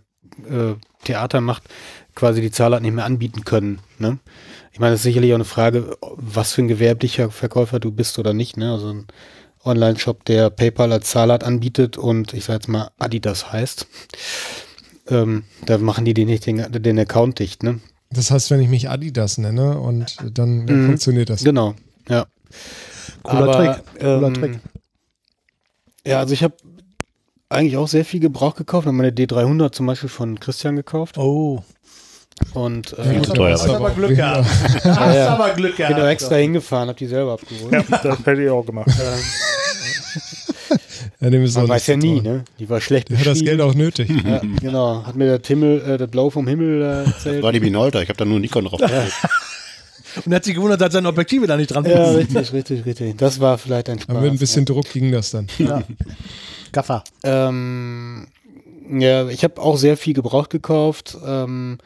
äh, 0.49 0.75
Theater 1.05 1.41
macht, 1.41 1.65
quasi 2.21 2.41
die 2.41 2.51
Zahlart 2.51 2.83
nicht 2.83 2.95
mehr 2.95 3.05
anbieten 3.07 3.45
können. 3.45 3.81
Ne? 3.99 4.19
Ich 4.73 4.79
meine, 4.79 4.93
das 4.93 5.01
ist 5.01 5.05
sicherlich 5.05 5.33
auch 5.33 5.37
eine 5.37 5.45
Frage, 5.45 5.97
was 6.17 6.53
für 6.53 6.63
ein 6.63 6.69
gewerblicher 6.69 7.31
Verkäufer 7.31 7.81
du 7.81 7.91
bist 7.91 8.19
oder 8.19 8.33
nicht. 8.35 8.57
Ne? 8.57 8.71
Also 8.73 8.93
ein 8.93 9.07
Online-Shop, 9.65 10.25
der 10.27 10.51
PayPal 10.51 10.93
als 10.93 11.11
Zahlart 11.11 11.45
anbietet 11.45 11.99
und 11.99 12.33
ich 12.35 12.45
sage 12.45 12.59
jetzt 12.59 12.69
mal 12.69 12.91
Adidas 12.99 13.53
heißt, 13.53 13.87
ähm, 15.09 15.45
da 15.67 15.79
machen 15.79 16.05
die 16.05 16.15
den 16.15 16.29
nicht 16.29 16.47
den, 16.47 16.65
den 16.71 16.99
Account 16.99 17.39
dicht. 17.39 17.63
Ne? 17.63 17.81
das 18.13 18.31
heißt, 18.31 18.51
wenn 18.51 18.61
ich 18.61 18.69
mich 18.69 18.91
Adidas 18.91 19.39
nenne 19.39 19.79
und 19.79 20.17
dann 20.33 20.65
Mhm. 20.65 20.87
funktioniert 20.87 21.31
das. 21.31 21.45
Genau, 21.45 21.75
ja. 22.09 22.27
Cooler 23.23 23.43
Aber, 23.43 23.53
Trick. 23.53 24.01
Cooler 24.01 24.27
ähm, 24.29 24.35
Trick. 24.35 24.61
Ja, 26.07 26.19
also 26.19 26.35
ich 26.35 26.43
habe 26.43 26.55
eigentlich 27.51 27.77
auch 27.77 27.89
sehr 27.89 28.05
viel 28.05 28.21
Gebrauch 28.21 28.55
gekauft. 28.55 28.87
Habe 28.87 28.97
meine 28.97 29.11
D300 29.11 29.73
zum 29.73 29.87
Beispiel 29.87 30.09
von 30.09 30.41
Christian 30.41 30.77
gekauft. 30.77 31.19
Oh. 31.19 31.63
Und 32.55 32.91
Ja, 32.93 33.05
äh, 33.05 33.09
Viel 33.15 33.23
zu 33.23 33.33
teuer. 33.33 33.53
hast 33.53 33.69
aber 33.69 33.91
Glück 33.91 34.17
Ja. 34.17 34.41
gehabt. 34.41 34.49
Da 34.85 34.97
hast 34.97 35.15
ja. 35.15 35.29
aber 35.29 35.51
Glück 35.51 35.77
bin 35.77 35.87
auch 35.87 35.91
gehabt. 35.91 36.09
extra 36.09 36.35
hingefahren, 36.37 36.89
habe 36.89 36.99
die 36.99 37.07
selber 37.07 37.33
abgeholt. 37.33 37.73
Ja, 37.73 37.99
das 38.03 38.19
hätte 38.25 38.43
ich 38.43 38.51
auch 38.51 38.65
gemacht. 38.65 38.91
Ja, 41.21 41.31
man 41.31 41.69
weiß 41.69 41.87
ja 41.89 41.97
nie, 41.97 42.21
ne? 42.21 42.45
Die 42.59 42.69
war 42.71 42.81
schlecht 42.81 43.11
Der 43.11 43.19
hat 43.19 43.27
das. 43.27 43.41
Geld 43.41 43.61
auch 43.61 43.75
nötig. 43.75 44.09
Ja, 44.25 44.41
genau. 44.61 45.05
Hat 45.05 45.17
mir 45.17 45.27
der 45.39 45.41
Himmel, 45.47 45.83
äh, 45.83 45.99
das 45.99 46.11
Blau 46.11 46.31
vom 46.31 46.47
Himmel 46.47 46.83
äh, 46.83 47.05
erzählt. 47.11 47.43
War 47.43 47.53
die 47.53 47.61
Minolta, 47.61 48.01
ich 48.01 48.09
habe 48.09 48.17
da 48.17 48.25
nur 48.25 48.41
Nikon 48.41 48.65
drauf. 48.65 48.81
Und 50.25 50.35
hat 50.35 50.45
sich 50.45 50.55
gewundert, 50.55 50.81
dass 50.81 50.93
seine 50.93 51.07
Objektive 51.09 51.47
da 51.47 51.57
nicht 51.57 51.69
dran 51.69 51.85
ja, 51.85 52.13
sind. 52.13 52.35
richtig, 52.35 52.53
richtig, 52.53 52.87
richtig. 52.87 53.19
Das 53.19 53.39
war 53.39 53.59
vielleicht 53.59 53.89
ein 53.91 54.01
Spaß. 54.01 54.09
Aber 54.17 54.23
mit 54.23 54.33
ein 54.33 54.39
bisschen 54.39 54.65
Druck 54.65 54.91
ging 54.93 55.13
das 55.13 55.31
dann. 55.31 55.47
Ja. 55.59 55.83
Gaffer. 56.73 57.05
Ähm, 57.23 58.27
ja, 58.91 59.29
ich 59.29 59.45
habe 59.45 59.61
auch 59.61 59.77
sehr 59.77 59.97
viel 59.97 60.15
gebraucht 60.15 60.51
gekauft. 60.51 61.17
Ähm, 61.25 61.79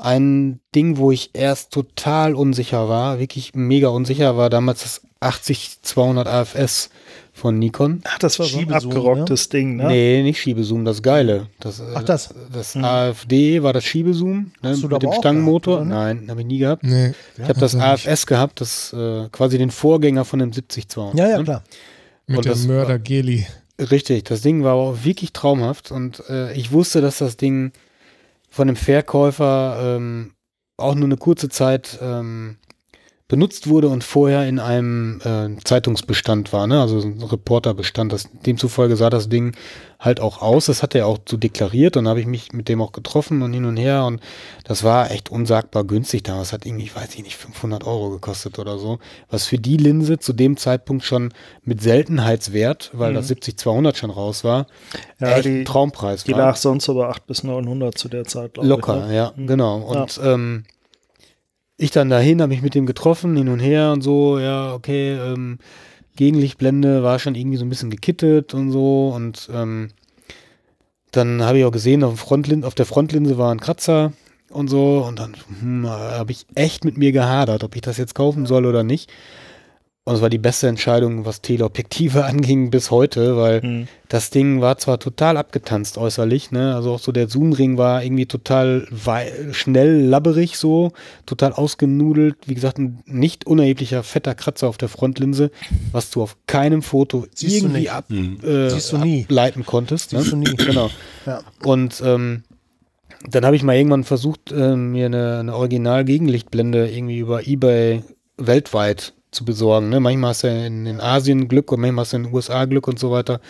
ein 0.00 0.60
Ding, 0.74 0.96
wo 0.96 1.10
ich 1.12 1.30
erst 1.34 1.72
total 1.72 2.34
unsicher 2.34 2.88
war, 2.88 3.18
wirklich 3.18 3.52
mega 3.54 3.88
unsicher, 3.88 4.36
war 4.36 4.50
damals 4.50 4.82
das 4.82 5.02
80-200 5.20 6.26
AFS 6.26 6.90
von 7.32 7.58
Nikon. 7.58 8.00
Ach, 8.04 8.18
das 8.18 8.38
war 8.38 8.46
so 8.46 8.58
ein 8.58 8.72
abgerocktes 8.72 9.48
Ding, 9.50 9.76
ne? 9.76 9.86
Nee, 9.88 10.22
nicht 10.22 10.40
Schiebezoom, 10.40 10.84
das 10.84 11.02
Geile. 11.02 11.46
Das, 11.60 11.80
äh, 11.80 11.84
Ach, 11.94 12.02
das. 12.02 12.34
Das 12.52 12.76
AFD 12.76 13.62
war 13.62 13.72
das 13.72 13.84
Schiebezoom 13.84 14.52
ne, 14.62 14.70
Hast 14.70 14.82
du 14.82 14.88
da 14.88 14.96
mit 14.96 15.02
dem 15.04 15.12
Stangenmotor. 15.12 15.76
gehabt? 15.84 15.90
Nein, 15.90 16.26
habe 16.30 16.40
ich 16.40 16.46
nie 16.46 16.58
gehabt. 16.58 16.82
Nee. 16.82 17.12
Ich 17.36 17.42
habe 17.44 17.54
das 17.60 17.74
Also 17.74 17.78
nicht. 17.78 18.08
AFS 18.08 18.26
gehabt, 18.26 18.60
das 18.60 18.92
äh, 18.92 19.28
quasi 19.30 19.58
den 19.58 19.70
Vorgänger 19.70 20.24
von 20.24 20.38
dem 20.38 20.50
70-200. 20.50 21.16
Ja, 21.16 21.28
ja, 21.28 21.38
ne? 21.38 21.44
klar. 21.44 21.62
Mit 22.26 22.38
Und 22.38 22.46
das 22.46 22.62
dem 22.62 22.68
Mörder 22.74 22.98
Geli. 22.98 23.46
Richtig, 23.78 24.24
das 24.24 24.42
Ding 24.42 24.62
war 24.62 24.74
auch 24.74 25.04
wirklich 25.04 25.32
traumhaft 25.32 25.90
und 25.90 26.22
äh, 26.28 26.52
ich 26.54 26.72
wusste, 26.72 27.00
dass 27.00 27.18
das 27.18 27.36
Ding 27.38 27.72
von 28.50 28.66
dem 28.66 28.76
Verkäufer 28.76 29.96
ähm, 29.96 30.34
auch 30.76 30.94
nur 30.94 31.04
eine 31.04 31.16
kurze 31.16 31.48
Zeit 31.48 31.98
ähm, 32.02 32.58
benutzt 33.30 33.68
wurde 33.68 33.88
und 33.88 34.02
vorher 34.04 34.46
in 34.48 34.58
einem 34.58 35.20
äh, 35.24 35.56
Zeitungsbestand 35.64 36.52
war, 36.52 36.66
ne? 36.66 36.80
also 36.80 36.98
so 37.00 37.06
ein 37.08 37.22
Reporterbestand. 37.22 38.12
Das, 38.12 38.28
demzufolge 38.44 38.96
sah 38.96 39.08
das 39.08 39.28
Ding 39.28 39.54
halt 40.00 40.18
auch 40.18 40.42
aus. 40.42 40.66
Das 40.66 40.82
hat 40.82 40.94
er 40.96 41.06
auch 41.06 41.18
so 41.28 41.36
deklariert 41.36 41.96
und 41.96 42.08
habe 42.08 42.20
ich 42.20 42.26
mich 42.26 42.52
mit 42.52 42.68
dem 42.68 42.82
auch 42.82 42.90
getroffen 42.92 43.42
und 43.42 43.52
hin 43.52 43.64
und 43.66 43.76
her 43.76 44.04
und 44.04 44.20
das 44.64 44.82
war 44.82 45.10
echt 45.12 45.30
unsagbar 45.30 45.84
günstig 45.84 46.24
damals. 46.24 46.52
Hat 46.52 46.66
irgendwie, 46.66 46.84
ich 46.84 46.96
weiß 46.96 47.14
ich 47.14 47.22
nicht, 47.22 47.36
500 47.36 47.84
Euro 47.86 48.10
gekostet 48.10 48.58
oder 48.58 48.78
so. 48.78 48.98
Was 49.30 49.46
für 49.46 49.58
die 49.58 49.76
Linse 49.76 50.18
zu 50.18 50.32
dem 50.32 50.56
Zeitpunkt 50.56 51.04
schon 51.04 51.32
mit 51.62 51.80
Seltenheitswert, 51.80 52.90
weil 52.94 53.14
das 53.14 53.30
70-200 53.30 53.94
schon 53.96 54.10
raus 54.10 54.44
war, 54.44 54.66
Mhm. 55.20 55.26
Ja, 55.26 55.36
echt 55.36 55.44
die- 55.44 55.64
Traumpreis 55.64 56.24
Die 56.24 56.32
war. 56.32 56.38
lag 56.38 56.56
sonst 56.56 56.88
aber 56.88 57.08
800 57.10 57.26
bis 57.26 57.44
900 57.44 57.96
zu 57.96 58.08
der 58.08 58.24
Zeit, 58.24 58.54
glaube 58.54 58.68
Locker, 58.68 59.02
ich. 59.02 59.06
ne? 59.08 59.14
ja, 59.14 59.32
Mhm. 59.36 59.46
genau. 59.46 59.76
Und 59.78 60.20
ähm, 60.24 60.64
ich 61.80 61.90
dann 61.90 62.10
dahin, 62.10 62.40
habe 62.40 62.50
mich 62.50 62.62
mit 62.62 62.74
dem 62.74 62.86
getroffen, 62.86 63.36
hin 63.36 63.48
und 63.48 63.60
her 63.60 63.92
und 63.92 64.02
so, 64.02 64.38
ja, 64.38 64.74
okay, 64.74 65.12
ähm, 65.12 65.58
Gegenlichtblende 66.16 67.02
war 67.02 67.18
schon 67.18 67.34
irgendwie 67.34 67.56
so 67.56 67.64
ein 67.64 67.70
bisschen 67.70 67.90
gekittet 67.90 68.54
und 68.54 68.70
so 68.70 69.12
und 69.14 69.48
ähm, 69.52 69.90
dann 71.12 71.42
habe 71.42 71.58
ich 71.58 71.64
auch 71.64 71.72
gesehen, 71.72 72.04
auf, 72.04 72.20
Frontlin 72.20 72.64
auf 72.64 72.74
der 72.74 72.86
Frontlinse 72.86 73.38
war 73.38 73.52
ein 73.52 73.60
Kratzer 73.60 74.12
und 74.50 74.68
so. 74.68 75.04
Und 75.06 75.18
dann 75.18 75.36
hm, 75.60 75.88
habe 75.88 76.32
ich 76.32 76.46
echt 76.54 76.84
mit 76.84 76.98
mir 76.98 77.12
gehadert, 77.12 77.64
ob 77.64 77.74
ich 77.74 77.82
das 77.82 77.96
jetzt 77.96 78.14
kaufen 78.14 78.46
soll 78.46 78.66
oder 78.66 78.82
nicht. 78.82 79.10
Und 80.06 80.14
es 80.14 80.22
war 80.22 80.30
die 80.30 80.38
beste 80.38 80.66
Entscheidung, 80.66 81.26
was 81.26 81.42
Teleobjektive 81.42 82.24
anging 82.24 82.70
bis 82.70 82.90
heute, 82.90 83.36
weil 83.36 83.60
Hm. 83.62 83.88
das 84.08 84.30
Ding 84.30 84.60
war 84.62 84.78
zwar 84.78 84.98
total 84.98 85.36
abgetanzt 85.36 85.98
äußerlich, 85.98 86.50
ne? 86.52 86.74
Also 86.74 86.92
auch 86.92 86.98
so 86.98 87.12
der 87.12 87.28
Zoomring 87.28 87.76
war 87.76 88.02
irgendwie 88.02 88.24
total 88.26 88.88
schnell 89.52 90.00
labberig 90.06 90.56
so, 90.56 90.92
total 91.26 91.52
ausgenudelt. 91.52 92.36
Wie 92.46 92.54
gesagt, 92.54 92.78
ein 92.78 93.00
nicht 93.04 93.46
unerheblicher 93.46 94.02
fetter 94.02 94.34
Kratzer 94.34 94.68
auf 94.68 94.78
der 94.78 94.88
Frontlinse, 94.88 95.50
was 95.92 96.10
du 96.10 96.22
auf 96.22 96.36
keinem 96.46 96.82
Foto 96.82 97.26
Siehst 97.34 97.60
du 97.60 97.66
irgendwie 97.66 97.90
ab, 97.90 98.06
Mhm. 98.08 98.38
äh, 98.42 98.70
Siehst 98.70 98.92
du 98.92 98.98
nie. 98.98 99.24
ableiten 99.24 99.66
konntest. 99.66 100.14
Ne? 100.14 100.20
Siehst 100.22 100.32
du 100.32 100.36
nie. 100.36 100.44
Genau. 100.56 100.90
Ja. 101.26 101.42
Und 101.62 102.02
ähm, 102.04 102.42
dann 103.28 103.44
habe 103.44 103.54
ich 103.54 103.62
mal 103.62 103.76
irgendwann 103.76 104.04
versucht, 104.04 104.50
äh, 104.50 104.76
mir 104.76 105.06
eine, 105.06 105.40
eine 105.40 105.54
Original-Gegenlichtblende 105.54 106.88
irgendwie 106.90 107.18
über 107.18 107.46
Ebay 107.46 108.02
weltweit 108.38 109.12
zu 109.30 109.44
besorgen. 109.44 109.88
Ne? 109.88 110.00
Manchmal 110.00 110.30
hast 110.30 110.44
du 110.44 110.48
in, 110.48 110.86
in 110.86 111.00
Asien 111.00 111.48
Glück 111.48 111.72
und 111.72 111.80
manchmal 111.80 112.04
hast 112.04 112.12
du 112.12 112.18
in 112.18 112.24
den 112.24 112.34
USA 112.34 112.64
Glück 112.64 112.88
und 112.88 112.98
so 112.98 113.10
weiter. 113.10 113.40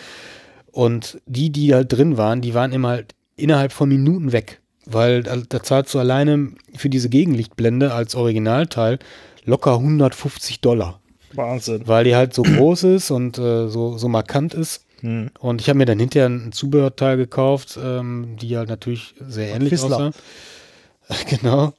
Und 0.71 1.19
die, 1.25 1.51
die 1.51 1.73
halt 1.73 1.91
drin 1.91 2.17
waren, 2.17 2.41
die 2.41 2.53
waren 2.53 2.71
immer 2.71 2.89
halt 2.89 3.15
innerhalb 3.35 3.71
von 3.71 3.89
Minuten 3.89 4.31
weg. 4.31 4.61
Weil 4.85 5.23
da, 5.23 5.37
da 5.37 5.61
zahlst 5.61 5.93
du 5.93 5.99
alleine 5.99 6.51
für 6.75 6.89
diese 6.89 7.09
Gegenlichtblende 7.09 7.93
als 7.93 8.15
Originalteil 8.15 8.99
locker 9.45 9.75
150 9.75 10.61
Dollar. 10.61 10.99
Wahnsinn. 11.33 11.87
Weil 11.87 12.03
die 12.03 12.15
halt 12.15 12.33
so 12.33 12.43
groß 12.43 12.83
ist 12.83 13.11
und 13.11 13.37
äh, 13.37 13.67
so, 13.67 13.97
so 13.97 14.07
markant 14.07 14.53
ist. 14.53 14.85
Hm. 15.01 15.29
Und 15.39 15.61
ich 15.61 15.69
habe 15.69 15.77
mir 15.77 15.85
dann 15.85 15.99
hinterher 15.99 16.29
ein 16.29 16.51
Zubehörteil 16.51 17.17
gekauft, 17.17 17.79
ähm, 17.81 18.37
die 18.39 18.57
halt 18.57 18.69
natürlich 18.69 19.15
sehr 19.19 19.55
ähnlich 19.55 19.73
aussah. 19.73 20.11
genau. 21.29 21.73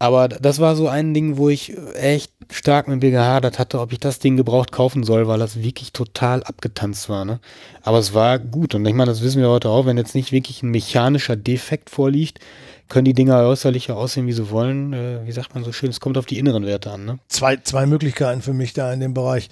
Aber 0.00 0.28
das 0.28 0.60
war 0.60 0.76
so 0.76 0.86
ein 0.86 1.12
Ding, 1.12 1.38
wo 1.38 1.48
ich 1.48 1.76
echt 1.94 2.32
stark 2.50 2.86
mit 2.86 3.02
mir 3.02 3.10
gehadert 3.10 3.58
hatte, 3.58 3.80
ob 3.80 3.92
ich 3.92 3.98
das 3.98 4.20
Ding 4.20 4.36
gebraucht 4.36 4.70
kaufen 4.70 5.02
soll, 5.02 5.26
weil 5.26 5.40
das 5.40 5.60
wirklich 5.60 5.92
total 5.92 6.44
abgetanzt 6.44 7.08
war. 7.08 7.24
Ne? 7.24 7.40
Aber 7.82 7.98
es 7.98 8.14
war 8.14 8.38
gut. 8.38 8.76
Und 8.76 8.86
ich 8.86 8.94
meine, 8.94 9.10
das 9.10 9.22
wissen 9.22 9.42
wir 9.42 9.48
heute 9.48 9.70
auch, 9.70 9.86
wenn 9.86 9.98
jetzt 9.98 10.14
nicht 10.14 10.30
wirklich 10.30 10.62
ein 10.62 10.70
mechanischer 10.70 11.34
Defekt 11.34 11.90
vorliegt, 11.90 12.38
können 12.88 13.06
die 13.06 13.12
Dinger 13.12 13.40
äußerlich 13.40 13.88
ja 13.88 13.96
aussehen, 13.96 14.26
wie 14.26 14.32
sie 14.32 14.50
wollen. 14.50 14.92
Äh, 14.92 15.26
wie 15.26 15.32
sagt 15.32 15.54
man 15.54 15.64
so 15.64 15.72
schön, 15.72 15.90
es 15.90 16.00
kommt 16.00 16.16
auf 16.16 16.26
die 16.26 16.38
inneren 16.38 16.64
Werte 16.64 16.92
an. 16.92 17.04
Ne? 17.04 17.18
zwei, 17.28 17.56
zwei 17.56 17.84
Möglichkeiten 17.84 18.40
für 18.40 18.54
mich 18.54 18.72
da 18.72 18.92
in 18.92 19.00
dem 19.00 19.14
Bereich. 19.14 19.48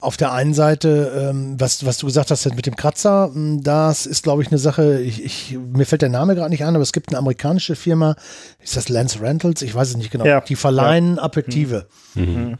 Auf 0.00 0.16
der 0.16 0.32
einen 0.32 0.54
Seite, 0.54 1.30
ähm, 1.30 1.56
was, 1.58 1.84
was 1.84 1.98
du 1.98 2.06
gesagt 2.06 2.30
hast 2.30 2.54
mit 2.54 2.66
dem 2.66 2.76
Kratzer, 2.76 3.30
mh, 3.32 3.60
das 3.62 4.06
ist, 4.06 4.22
glaube 4.22 4.42
ich, 4.42 4.48
eine 4.48 4.58
Sache, 4.58 5.00
ich, 5.00 5.24
ich, 5.24 5.58
mir 5.72 5.84
fällt 5.84 6.02
der 6.02 6.08
Name 6.08 6.34
gerade 6.34 6.50
nicht 6.50 6.64
an, 6.64 6.74
aber 6.74 6.82
es 6.82 6.92
gibt 6.92 7.10
eine 7.10 7.18
amerikanische 7.18 7.76
Firma, 7.76 8.16
ist 8.62 8.76
das 8.76 8.88
Lens 8.88 9.20
Rentals? 9.20 9.62
Ich 9.62 9.74
weiß 9.74 9.90
es 9.90 9.96
nicht 9.96 10.10
genau. 10.10 10.24
Ja. 10.24 10.40
Die 10.40 10.56
verleihen 10.56 11.18
Objektive, 11.18 11.86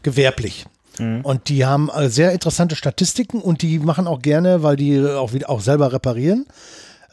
gewerblich. 0.03 0.65
Und 1.23 1.49
die 1.49 1.65
haben 1.65 1.89
äh, 1.89 2.09
sehr 2.09 2.31
interessante 2.31 2.75
Statistiken 2.75 3.41
und 3.41 3.61
die 3.61 3.79
machen 3.79 4.07
auch 4.07 4.21
gerne, 4.21 4.61
weil 4.61 4.75
die 4.75 5.01
auch 5.03 5.33
wieder 5.33 5.49
auch 5.49 5.61
selber 5.61 5.93
reparieren. 5.93 6.45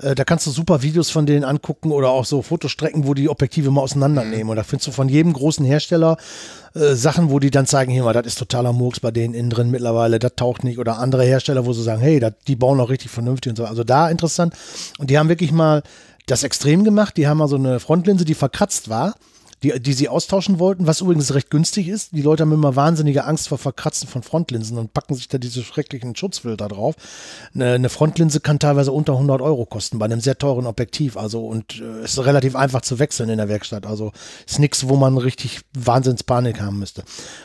Äh, 0.01 0.14
Da 0.14 0.24
kannst 0.24 0.46
du 0.46 0.51
super 0.51 0.82
Videos 0.82 1.11
von 1.11 1.26
denen 1.26 1.44
angucken 1.44 1.92
oder 1.92 2.11
auch 2.11 2.24
so 2.24 2.42
Fotostrecken, 2.42 3.07
wo 3.07 3.14
die 3.14 3.28
Objektive 3.28 3.70
mal 3.70 3.82
auseinandernehmen. 3.82 4.49
Und 4.51 4.57
da 4.57 4.62
findest 4.62 4.88
du 4.88 4.92
von 4.92 5.09
jedem 5.09 5.32
großen 5.32 5.64
Hersteller 5.64 6.16
äh, 6.74 6.94
Sachen, 6.94 7.30
wo 7.30 7.38
die 7.38 7.51
dann 7.51 7.66
zeigen, 7.66 7.92
hier 7.92 8.05
mal, 8.05 8.12
das 8.12 8.26
ist 8.26 8.38
totaler 8.38 8.72
Murks 8.72 9.01
bei 9.01 9.11
denen 9.11 9.34
innen 9.34 9.51
drin 9.51 9.70
mittlerweile, 9.70 10.18
das 10.18 10.32
taucht 10.36 10.64
nicht. 10.64 10.78
Oder 10.78 10.99
andere 10.99 11.24
Hersteller, 11.24 11.66
wo 11.66 11.72
sie 11.72 11.82
sagen, 11.82 12.01
hey, 12.01 12.20
das, 12.20 12.32
die 12.46 12.57
bauen 12.57 12.80
auch 12.80 12.90
richtig 12.90 13.11
vernünftig 13.11 13.51
und 13.51 13.57
so. 13.57 13.64
Also 13.64 13.84
da 13.84 14.09
interessant. 14.11 14.55
Und 14.99 15.11
die 15.11 15.18
haben 15.18 15.28
wirklich 15.28 15.53
mal 15.53 15.82
das 16.26 16.42
Extrem 16.42 16.84
gemacht. 16.84 17.16
Die 17.16 17.26
haben 17.26 17.38
mal 17.38 17.49
so 17.49 17.57
eine 17.57 17.80
Frontlinse, 17.80 18.24
die 18.24 18.34
verkratzt 18.34 18.88
war. 18.88 19.14
Die, 19.62 19.80
die 19.80 19.92
sie 19.92 20.09
austauschen 20.09 20.59
wollten, 20.59 20.86
was 20.86 21.00
übrigens 21.00 21.34
recht 21.34 21.50
günstig 21.50 21.88
ist. 21.88 22.12
Die 22.12 22.22
Leute 22.22 22.42
haben 22.42 22.52
immer 22.52 22.76
wahnsinnige 22.76 23.24
Angst 23.24 23.48
vor 23.48 23.59
Verkratzen 23.59 24.09
von 24.09 24.22
Frontlinsen 24.22 24.78
und 24.78 24.92
packen 24.92 25.14
sich 25.14 25.26
da 25.28 25.38
diese 25.38 25.64
schrecklichen 25.64 26.14
Schutzfilter 26.14 26.68
drauf. 26.68 26.94
Eine, 27.54 27.72
eine 27.72 27.88
Frontlinse 27.88 28.40
kann 28.40 28.59
teilweise 28.59 28.92
unter 28.92 29.14
100 29.14 29.40
Euro 29.40 29.66
kosten 29.66 29.98
bei 29.98 30.04
einem 30.04 30.20
sehr 30.20 30.38
teuren 30.38 30.66
Objektiv. 30.66 31.16
Also 31.16 31.46
und 31.46 31.80
äh, 31.80 32.04
ist 32.04 32.18
relativ 32.18 32.54
einfach 32.54 32.82
zu 32.82 32.98
wechseln 32.98 33.30
in 33.30 33.38
der 33.38 33.48
Werkstatt. 33.48 33.86
Also 33.86 34.12
ist 34.46 34.59
nichts, 34.59 34.88
wo 34.88 34.96
man 34.96 35.18
richtig 35.18 35.61
Wahnsinnspanik 35.76 36.61
haben 36.61 36.78
müsste. 36.78 37.02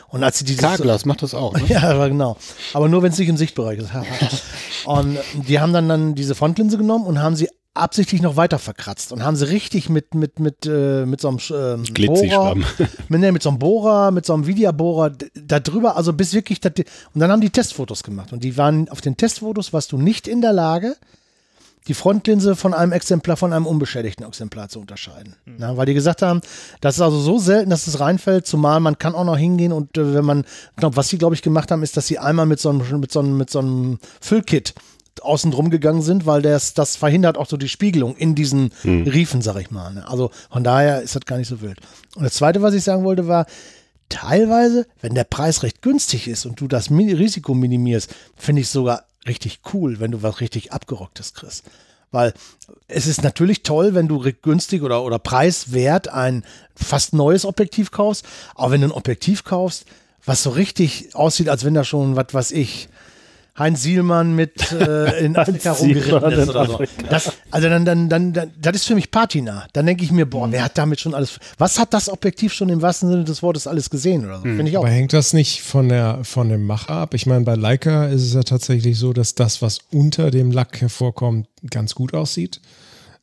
Und 0.08 0.22
als 0.22 0.38
sie 0.38 0.44
dieses 0.44 0.62
Carglass 0.62 1.04
macht 1.04 1.22
das 1.22 1.34
auch. 1.34 1.54
Ne? 1.54 1.64
ja, 1.68 1.82
aber 1.82 2.08
genau. 2.08 2.36
Aber 2.72 2.88
nur, 2.88 3.02
wenn 3.02 3.12
es 3.12 3.18
nicht 3.18 3.28
im 3.28 3.36
Sichtbereich 3.36 3.80
ist. 3.80 3.90
und 4.84 5.18
die 5.34 5.58
haben 5.58 5.72
dann, 5.72 5.88
dann 5.88 6.14
diese 6.14 6.34
Frontlinse 6.34 6.78
genommen 6.78 7.06
und 7.06 7.20
haben 7.20 7.36
sie 7.36 7.48
absichtlich 7.74 8.22
noch 8.22 8.36
weiter 8.36 8.58
verkratzt 8.58 9.12
und 9.12 9.24
haben 9.24 9.36
sie 9.36 9.48
richtig 9.48 9.88
mit, 9.88 10.14
mit, 10.14 10.38
mit, 10.38 10.64
äh, 10.64 11.04
mit 11.04 11.20
so 11.20 11.28
einem 11.28 11.38
ähm, 11.50 11.94
Bohrer, 12.06 12.54
mit, 13.08 13.20
nee, 13.20 13.32
mit 13.32 13.42
so 13.42 13.50
einem 13.50 13.58
Bohrer, 13.58 14.10
mit 14.12 14.24
so 14.24 14.32
einem 14.32 14.46
Videobohrer 14.46 15.12
da 15.34 15.58
drüber, 15.58 15.96
also 15.96 16.12
bis 16.12 16.32
wirklich, 16.34 16.60
dat, 16.60 16.78
und 16.78 17.20
dann 17.20 17.32
haben 17.32 17.40
die 17.40 17.50
Testfotos 17.50 18.04
gemacht 18.04 18.32
und 18.32 18.44
die 18.44 18.56
waren, 18.56 18.88
auf 18.88 19.00
den 19.00 19.16
Testfotos 19.16 19.72
warst 19.72 19.90
du 19.90 19.98
nicht 19.98 20.28
in 20.28 20.40
der 20.40 20.52
Lage, 20.52 20.96
die 21.86 21.94
Frontlinse 21.94 22.56
von 22.56 22.72
einem 22.72 22.92
Exemplar, 22.92 23.36
von 23.36 23.52
einem 23.52 23.66
unbeschädigten 23.66 24.24
Exemplar 24.24 24.68
zu 24.68 24.80
unterscheiden. 24.80 25.36
Na, 25.44 25.76
weil 25.76 25.86
die 25.86 25.94
gesagt 25.94 26.22
haben, 26.22 26.40
das 26.80 26.96
ist 26.96 27.02
also 27.02 27.18
so 27.18 27.38
selten, 27.38 27.70
dass 27.70 27.86
es 27.86 28.00
reinfällt, 28.00 28.46
zumal 28.46 28.80
man 28.80 28.98
kann 28.98 29.14
auch 29.14 29.24
noch 29.24 29.36
hingehen 29.36 29.72
und 29.72 29.98
äh, 29.98 30.14
wenn 30.14 30.24
man, 30.24 30.44
glaub, 30.76 30.96
was 30.96 31.08
sie 31.08 31.18
glaube 31.18 31.34
ich 31.34 31.42
gemacht 31.42 31.70
haben, 31.70 31.82
ist, 31.82 31.96
dass 31.96 32.06
sie 32.06 32.18
einmal 32.18 32.46
mit 32.46 32.60
so 32.60 32.70
einem, 32.70 33.00
mit 33.00 33.12
so 33.12 33.20
einem, 33.20 33.36
mit 33.36 33.50
so 33.50 33.58
einem 33.58 33.98
Füllkit 34.20 34.74
außen 35.22 35.50
drum 35.50 35.70
gegangen 35.70 36.02
sind, 36.02 36.26
weil 36.26 36.42
das, 36.42 36.74
das 36.74 36.96
verhindert 36.96 37.38
auch 37.38 37.48
so 37.48 37.56
die 37.56 37.68
Spiegelung 37.68 38.16
in 38.16 38.34
diesen 38.34 38.72
Riefen, 38.84 39.42
sag 39.42 39.56
ich 39.60 39.70
mal. 39.70 39.92
Ne? 39.92 40.08
Also 40.08 40.30
von 40.50 40.64
daher 40.64 41.02
ist 41.02 41.14
das 41.14 41.24
gar 41.24 41.38
nicht 41.38 41.48
so 41.48 41.60
wild. 41.60 41.78
Und 42.16 42.24
das 42.24 42.34
Zweite, 42.34 42.62
was 42.62 42.74
ich 42.74 42.84
sagen 42.84 43.04
wollte, 43.04 43.28
war, 43.28 43.46
teilweise, 44.08 44.86
wenn 45.00 45.14
der 45.14 45.24
Preis 45.24 45.62
recht 45.62 45.82
günstig 45.82 46.28
ist 46.28 46.46
und 46.46 46.60
du 46.60 46.68
das 46.68 46.90
Risiko 46.90 47.54
minimierst, 47.54 48.14
finde 48.36 48.62
ich 48.62 48.68
sogar 48.68 49.04
richtig 49.26 49.60
cool, 49.72 50.00
wenn 50.00 50.10
du 50.10 50.22
was 50.22 50.40
richtig 50.40 50.72
abgerocktes 50.72 51.34
kriegst. 51.34 51.64
Weil 52.10 52.32
es 52.86 53.06
ist 53.06 53.24
natürlich 53.24 53.64
toll, 53.64 53.94
wenn 53.94 54.06
du 54.06 54.24
günstig 54.42 54.82
oder, 54.82 55.02
oder 55.02 55.18
preiswert 55.18 56.08
ein 56.08 56.44
fast 56.76 57.12
neues 57.12 57.44
Objektiv 57.44 57.90
kaufst, 57.90 58.24
aber 58.54 58.72
wenn 58.72 58.82
du 58.82 58.88
ein 58.88 58.92
Objektiv 58.92 59.42
kaufst, 59.42 59.86
was 60.24 60.42
so 60.42 60.50
richtig 60.50 61.14
aussieht, 61.14 61.48
als 61.48 61.64
wenn 61.64 61.74
da 61.74 61.84
schon, 61.84 62.16
was 62.16 62.32
weiß 62.32 62.52
ich, 62.52 62.88
Heinz 63.56 63.82
Sielmann 63.82 64.34
mit 64.34 64.72
äh, 64.72 65.24
in 65.24 65.36
Afrika 65.36 65.72
rumgeritten 65.72 66.32
ist 66.32 66.48
oder 66.48 66.66
so. 66.66 66.82
Das, 67.08 67.32
also 67.50 67.68
dann, 67.68 67.84
dann, 67.84 68.08
dann, 68.08 68.32
dann, 68.32 68.50
das 68.60 68.76
ist 68.76 68.86
für 68.86 68.96
mich 68.96 69.10
Patina. 69.10 69.66
Dann 69.72 69.86
denke 69.86 70.02
ich 70.02 70.10
mir, 70.10 70.26
boah, 70.26 70.50
wer 70.50 70.64
hat 70.64 70.76
damit 70.76 71.00
schon 71.00 71.14
alles, 71.14 71.38
was 71.58 71.78
hat 71.78 71.94
das 71.94 72.08
Objektiv 72.08 72.52
schon 72.52 72.68
im 72.68 72.82
wahrsten 72.82 73.08
Sinne 73.08 73.24
des 73.24 73.42
Wortes 73.42 73.66
alles 73.66 73.90
gesehen 73.90 74.24
oder 74.24 74.38
so? 74.38 74.42
Finde 74.42 74.68
ich 74.68 74.76
auch. 74.76 74.82
Aber 74.82 74.90
hängt 74.90 75.12
das 75.12 75.32
nicht 75.32 75.62
von 75.62 75.88
der 75.88 76.24
von 76.24 76.48
dem 76.48 76.66
Macher 76.66 76.94
ab? 76.94 77.14
Ich 77.14 77.26
meine, 77.26 77.44
bei 77.44 77.54
Leica 77.54 78.06
ist 78.06 78.22
es 78.22 78.34
ja 78.34 78.42
tatsächlich 78.42 78.98
so, 78.98 79.12
dass 79.12 79.36
das, 79.36 79.62
was 79.62 79.78
unter 79.92 80.30
dem 80.32 80.50
Lack 80.50 80.80
hervorkommt, 80.80 81.46
ganz 81.70 81.94
gut 81.94 82.12
aussieht. 82.12 82.60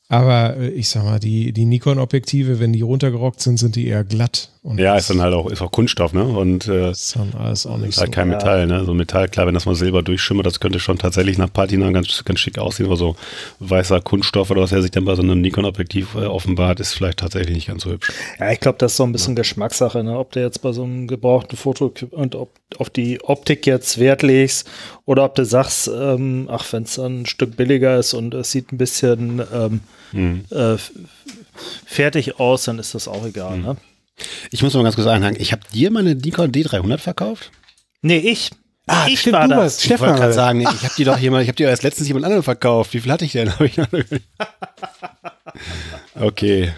Aber 0.08 0.58
äh, 0.58 0.70
ich 0.70 0.90
sag 0.90 1.04
mal, 1.04 1.20
die, 1.20 1.52
die 1.52 1.66
Nikon-Objektive, 1.66 2.60
wenn 2.60 2.74
die 2.74 2.82
runtergerockt 2.82 3.42
sind, 3.42 3.58
sind 3.58 3.76
die 3.76 3.88
eher 3.88 4.04
glatt. 4.04 4.51
Und 4.64 4.78
Ja, 4.80 4.96
ist 4.96 5.10
dann 5.10 5.22
halt 5.22 5.34
auch, 5.34 5.50
ist 5.50 5.60
auch 5.64 5.72
Kunststoff, 5.72 6.14
ne? 6.14 6.24
Und 6.24 6.68
äh, 6.68 6.92
ist 6.92 7.16
dann 7.16 7.34
alles 7.34 7.66
auch 7.66 7.78
nicht 7.78 7.90
ist 7.90 7.96
so. 7.96 8.02
halt 8.02 8.12
kein 8.12 8.30
Metall, 8.30 8.68
ne? 8.68 8.86
So 8.86 8.94
Metall, 8.94 9.28
klar, 9.28 9.48
wenn 9.48 9.56
das 9.56 9.66
mal 9.66 9.74
Silber 9.74 10.04
durchschimmert, 10.04 10.46
das 10.46 10.60
könnte 10.60 10.80
schon 10.80 11.00
tatsächlich 11.00 11.40
nach 11.40 11.52
Patina 11.52 11.90
ganz, 11.90 12.24
ganz 12.24 12.40
schick 12.40 12.60
aussehen, 12.60 12.86
aber 12.86 12.96
so 12.96 13.16
weißer 13.60 14.02
Kunststoff 14.02 14.52
oder 14.52 14.62
was 14.62 14.72
er 14.72 14.84
sich 14.84 14.92
dann 14.92 15.06
bei 15.06 15.16
so 15.16 15.24
einem 15.24 15.42
Nikon-Objektiv 15.42 16.14
äh, 16.14 16.26
offenbart, 16.26 16.80
ist 16.80 16.94
vielleicht 16.94 17.18
tatsächlich 17.20 17.56
nicht 17.56 17.68
ganz 17.70 17.82
so 17.82 17.90
hübsch. 17.90 18.12
Ja, 18.40 18.52
ich 18.52 18.60
glaube, 18.60 18.78
das 18.78 18.92
ist 18.92 18.98
so 18.98 19.04
ein 19.04 19.12
bisschen 19.12 19.36
Geschmackssache, 19.36 20.04
ne? 20.04 20.20
ob 20.20 20.32
du 20.32 20.42
jetzt 20.42 20.62
bei 20.62 20.72
so 20.74 20.84
einem 20.84 21.08
gebrauchten 21.08 21.58
Foto 21.58 21.92
und 22.12 22.36
ob 22.36 22.52
auf 22.78 22.92
die 22.92 23.20
Optik 23.24 23.66
jetzt 23.66 23.98
Wert 24.00 24.22
legst 24.22 24.70
oder 25.06 25.26
ob 25.26 25.34
du 25.34 25.44
sagst, 25.44 25.88
ähm, 25.92 26.48
ach, 26.52 26.72
wenn 26.72 26.84
es 26.84 26.96
dann 26.96 27.22
ein 27.22 27.26
Stück 27.26 27.58
billiger 27.58 27.98
ist 27.98 28.14
und 28.14 28.36
es 28.36 28.52
sieht 28.52 28.72
ein 28.72 28.78
bisschen 28.78 29.42
ähm, 29.52 30.44
äh, 30.52 30.74
f- 30.76 30.92
fertig 31.86 32.40
aus, 32.40 32.66
dann 32.66 32.78
ist 32.78 32.94
das 32.94 33.08
auch 33.08 33.26
egal. 33.26 33.58
Ne? 33.58 33.76
Ich 34.52 34.62
muss 34.62 34.74
mal 34.74 34.84
ganz 34.84 34.96
kurz 34.96 35.08
einhaken, 35.08 35.40
ich 35.40 35.52
habe 35.52 35.64
dir 35.74 35.92
meine 35.92 36.16
Nikon 36.16 36.52
D300 36.52 36.98
verkauft? 36.98 37.52
Nee, 38.02 38.18
ich. 38.18 38.52
Ah, 38.94 39.06
ich 39.08 39.20
stimmt, 39.22 39.36
war 39.36 39.44
du 39.44 39.50
das. 39.50 39.58
warst 39.60 39.86
Ich 39.86 39.90
wollte 39.92 40.04
Stefan. 40.04 40.16
gerade 40.20 40.34
sagen, 40.34 40.62
ich 40.62 40.68
habe 40.68 40.94
die 40.98 41.04
doch 41.04 41.18
jemand, 41.18 41.44
ich 41.44 41.48
habe 41.50 41.56
die 41.56 41.64
erst 41.64 41.84
letztens 41.84 42.08
jemand 42.08 42.26
anderem 42.26 42.44
verkauft. 42.44 42.94
Wie 42.94 43.00
viel 43.00 43.12
hatte 43.12 43.26
ich 43.26 43.32
denn? 43.32 43.50
Hab 43.54 43.62
ich 43.62 43.78
noch- 43.78 43.88
okay. 46.20 46.72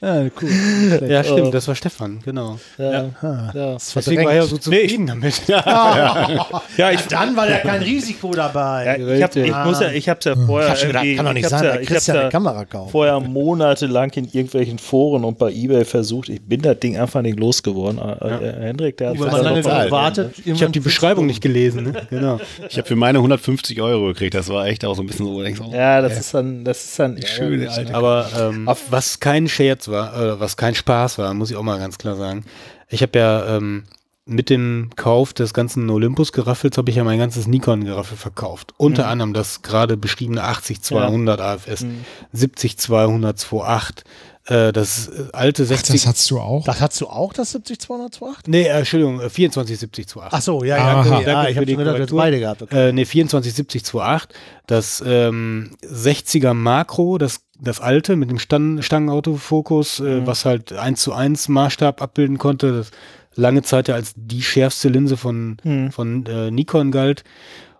Ja, 0.00 0.22
cool. 0.42 1.02
Ja, 1.08 1.22
stimmt, 1.24 1.54
das 1.54 1.68
war 1.68 1.74
Stefan, 1.74 2.20
genau. 2.24 2.58
Ja, 2.78 3.10
ja. 3.54 3.76
Deswegen 3.94 4.24
war 4.24 4.32
er 4.32 4.42
so 4.44 4.58
zufrieden 4.58 5.06
damit. 5.06 5.42
ja 5.46 6.90
ich, 6.92 7.00
Dann 7.08 7.36
war 7.36 7.48
ja 7.48 7.58
kein 7.58 7.82
Risiko 7.82 8.30
dabei. 8.32 8.84
ja, 8.98 9.14
ich, 9.14 9.22
hab, 9.22 9.36
ich 9.36 9.54
muss 9.64 9.80
ja, 9.80 9.90
ich 9.90 10.08
hab's 10.08 10.24
ja 10.24 10.34
vorher. 10.36 10.74
Ich 10.74 10.86
gedacht, 10.86 11.06
kann 11.16 11.26
doch 11.26 11.32
nicht 11.32 11.48
sein, 11.48 11.64
ja, 11.64 11.80
ich 11.80 11.90
hab's 11.90 12.06
ja 12.06 12.14
eine 12.14 12.22
ja 12.24 12.28
Kamera 12.30 12.64
kaufen. 12.64 12.90
vorher 12.90 13.20
monatelang 13.20 14.10
in 14.10 14.24
irgendwelchen 14.24 14.78
Foren 14.78 15.24
und 15.24 15.38
bei 15.38 15.50
Ebay 15.52 15.84
versucht. 15.84 16.28
Ich 16.28 16.42
bin 16.42 16.62
das 16.62 16.78
Ding 16.80 16.98
einfach 16.98 17.22
nicht 17.22 17.38
losgeworden. 17.38 17.98
Äh, 17.98 18.28
äh, 18.28 18.60
Hendrik, 18.66 18.96
der 18.96 19.10
hat 19.10 19.18
lange 19.18 19.62
bezahlt. 19.62 20.41
Ich 20.44 20.62
habe 20.62 20.72
die 20.72 20.80
Beschreibung 20.80 21.26
nicht 21.26 21.40
gelesen. 21.40 21.84
Ne? 21.84 22.06
Genau. 22.10 22.40
Ich 22.68 22.78
habe 22.78 22.86
für 22.86 22.96
meine 22.96 23.18
150 23.18 23.80
Euro 23.80 24.08
gekriegt. 24.08 24.34
Das 24.34 24.48
war 24.48 24.66
echt 24.66 24.84
auch 24.84 24.94
so 24.94 25.02
ein 25.02 25.06
bisschen 25.06 25.26
so. 25.26 25.32
oh, 25.32 25.72
Ja, 25.72 26.00
das 26.00 26.18
ist 26.18 26.34
dann, 26.34 26.64
das 26.64 26.84
ist 26.84 26.98
dann 26.98 27.16
alte 27.16 27.90
ne? 27.90 27.94
Aber 27.94 28.28
ähm, 28.38 28.68
was 28.90 29.20
kein 29.20 29.48
Scherz 29.48 29.88
war, 29.88 30.14
äh, 30.14 30.40
was 30.40 30.56
kein 30.56 30.74
Spaß 30.74 31.18
war, 31.18 31.32
muss 31.34 31.50
ich 31.50 31.56
auch 31.56 31.62
mal 31.62 31.78
ganz 31.78 31.98
klar 31.98 32.16
sagen. 32.16 32.44
Ich 32.88 33.02
habe 33.02 33.18
ja 33.18 33.56
ähm, 33.56 33.84
mit 34.24 34.50
dem 34.50 34.90
Kauf 34.96 35.32
des 35.32 35.52
ganzen 35.52 35.88
Olympus-Geraffels 35.90 36.78
habe 36.78 36.90
ich 36.90 36.96
ja 36.96 37.04
mein 37.04 37.18
ganzes 37.18 37.46
Nikon-Geraffel 37.46 38.16
verkauft. 38.16 38.72
Unter 38.76 39.08
anderem 39.08 39.32
das 39.32 39.62
gerade 39.62 39.96
beschriebene 39.96 40.44
80-200 40.44 41.38
AFS, 41.40 41.86
70-200 42.34 43.44
2.8, 43.44 44.04
äh, 44.46 44.72
das 44.72 45.08
äh, 45.08 45.28
alte 45.32 45.62
Ach, 45.62 45.68
60... 45.68 45.94
das 45.94 46.06
hattest 46.06 46.30
du 46.30 46.40
auch? 46.40 46.64
Das 46.64 46.80
hast 46.80 47.00
du 47.00 47.06
auch, 47.06 47.32
das 47.32 47.52
70228? 47.52 48.48
nee, 48.48 48.62
äh, 48.62 48.78
Entschuldigung, 48.78 49.20
äh, 49.20 49.26
24-70 49.26 50.08
2.8. 50.08 50.28
Ach 50.30 50.42
so, 50.42 50.64
ja, 50.64 50.76
ja. 50.76 50.82
Aha. 50.82 51.00
okay. 51.00 51.10
Danke 51.10 51.36
ah, 51.36 51.48
ich 51.48 51.56
habe 51.56 51.66
gedacht, 51.66 51.86
Korrektur. 51.86 52.18
beide 52.18 52.40
gehabt. 52.40 52.62
Okay. 52.62 52.88
Äh, 52.88 52.92
nee, 52.92 53.04
247028, 53.04 54.28
das 54.66 55.02
ähm, 55.06 55.70
60er 55.84 56.54
Makro, 56.54 57.18
das, 57.18 57.42
das 57.60 57.80
alte 57.80 58.16
mit 58.16 58.30
dem 58.30 58.38
Stan 58.40 58.82
Stangenautofokus, 58.82 60.00
äh, 60.00 60.26
was 60.26 60.44
halt 60.44 60.72
1 60.72 61.00
zu 61.00 61.12
1 61.12 61.48
Maßstab 61.48 62.02
abbilden 62.02 62.38
konnte, 62.38 62.72
das 62.72 62.90
lange 63.34 63.62
Zeit 63.62 63.88
ja 63.88 63.94
als 63.94 64.12
die 64.16 64.42
schärfste 64.42 64.88
Linse 64.88 65.16
von, 65.16 65.56
von 65.90 66.26
äh, 66.26 66.50
Nikon 66.50 66.90
galt 66.90 67.24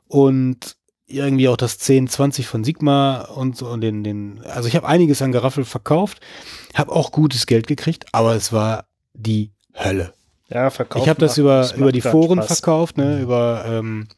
und 0.08 0.76
irgendwie 1.07 1.48
auch 1.48 1.57
das 1.57 1.74
1020 1.74 2.46
von 2.46 2.64
Sigma 2.64 3.22
und 3.22 3.57
so 3.57 3.68
und 3.68 3.80
den, 3.80 4.05
den, 4.05 4.40
also 4.44 4.68
ich 4.68 4.76
habe 4.76 4.88
einiges 4.88 5.22
an 5.22 5.32
Geraffel 5.32 5.64
verkauft, 5.64 6.20
habe 6.74 6.92
auch 6.92 7.12
gutes 7.12 7.46
Geld 7.46 7.66
gekriegt, 7.66 8.07
aber 8.12 8.34
es 8.34 8.53
war 8.53 8.86
die 9.14 9.53
Hölle. 9.74 10.14
Ja, 10.48 10.70
verkaufen 10.70 11.05
Ich 11.05 11.09
habe 11.09 11.20
das 11.20 11.38
über, 11.38 11.59
das 11.59 11.72
über 11.72 11.92
die 11.92 12.00
Foren 12.00 12.38
Spaß. 12.38 12.59
verkauft, 12.59 12.98
ne, 12.98 13.20
über, 13.20 13.64
ähm, 13.66 14.09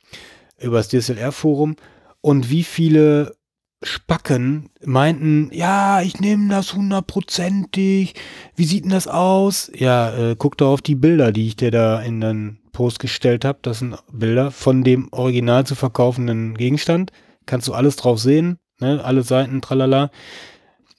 über 0.58 0.78
das 0.78 0.88
DSLR-Forum. 0.88 1.76
Und 2.20 2.50
wie 2.50 2.64
viele 2.64 3.36
Spacken 3.84 4.70
meinten, 4.84 5.50
ja, 5.52 6.00
ich 6.02 6.18
nehme 6.20 6.48
das 6.48 6.74
hundertprozentig. 6.74 8.14
Wie 8.56 8.64
sieht 8.64 8.84
denn 8.84 8.90
das 8.90 9.06
aus? 9.06 9.70
Ja, 9.74 10.14
äh, 10.16 10.36
guck 10.38 10.56
doch 10.56 10.72
auf 10.72 10.82
die 10.82 10.94
Bilder, 10.94 11.32
die 11.32 11.46
ich 11.46 11.56
dir 11.56 11.70
da 11.70 12.00
in 12.00 12.20
den 12.20 12.58
Post 12.72 12.98
gestellt 12.98 13.44
habe. 13.44 13.58
Das 13.62 13.80
sind 13.80 13.96
Bilder 14.12 14.50
von 14.50 14.84
dem 14.84 15.08
original 15.12 15.66
zu 15.66 15.74
verkaufenden 15.74 16.54
Gegenstand. 16.54 17.12
Kannst 17.46 17.68
du 17.68 17.74
alles 17.74 17.96
drauf 17.96 18.18
sehen, 18.18 18.58
ne? 18.80 19.04
alle 19.04 19.22
Seiten, 19.22 19.60
tralala. 19.60 20.10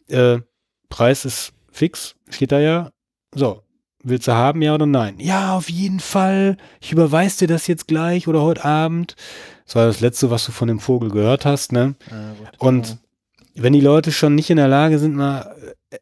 Äh, 0.08 0.40
Preis 0.90 1.26
ist 1.26 1.54
fix, 1.72 2.16
steht 2.30 2.52
da 2.52 2.60
ja. 2.60 2.92
So, 3.34 3.65
willst 4.06 4.28
du 4.28 4.34
haben, 4.34 4.62
ja 4.62 4.74
oder 4.74 4.86
nein? 4.86 5.16
Ja, 5.20 5.56
auf 5.56 5.70
jeden 5.70 6.00
Fall. 6.00 6.58
Ich 6.80 6.92
überweise 6.92 7.40
dir 7.40 7.48
das 7.54 7.68
jetzt 7.68 7.88
gleich 7.88 8.28
oder 8.28 8.42
heute 8.42 8.64
Abend. 8.66 9.16
Das 9.66 9.76
war 9.76 9.86
das 9.88 10.00
Letzte, 10.00 10.30
was 10.30 10.46
du 10.46 10.52
von 10.52 10.68
dem 10.68 10.80
Vogel 10.80 11.10
gehört 11.10 11.46
hast, 11.46 11.72
ne? 11.72 11.96
Und 12.60 12.98
wenn 13.56 13.74
die 13.74 13.82
Leute 13.82 14.12
schon 14.12 14.36
nicht 14.36 14.50
in 14.50 14.58
der 14.58 14.68
Lage 14.68 15.00
sind, 15.00 15.16
mal 15.16 15.56
äh, 15.90 15.98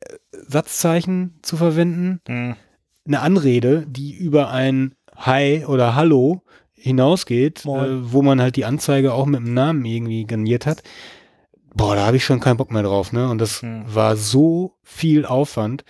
Satzzeichen 0.47 1.39
zu 1.41 1.57
verwenden, 1.57 2.19
Hm. 2.27 2.55
eine 3.07 3.19
Anrede, 3.21 3.85
die 3.87 4.13
über 4.13 4.49
ein 4.49 4.95
Hi 5.15 5.65
oder 5.65 5.95
Hallo 5.95 6.41
hinausgeht, 6.73 7.65
äh, 7.65 7.67
wo 8.11 8.21
man 8.21 8.41
halt 8.41 8.55
die 8.55 8.65
Anzeige 8.65 9.13
auch 9.13 9.25
mit 9.25 9.39
dem 9.39 9.53
Namen 9.53 9.85
irgendwie 9.85 10.25
garniert 10.25 10.65
hat. 10.65 10.83
Boah, 11.75 11.95
da 11.95 12.05
habe 12.05 12.17
ich 12.17 12.25
schon 12.25 12.39
keinen 12.39 12.57
Bock 12.57 12.71
mehr 12.71 12.83
drauf, 12.83 13.13
ne? 13.13 13.29
Und 13.29 13.37
das 13.39 13.61
Hm. 13.61 13.83
war 13.87 14.15
so 14.17 14.75
viel 14.83 15.25
Aufwand, 15.25 15.85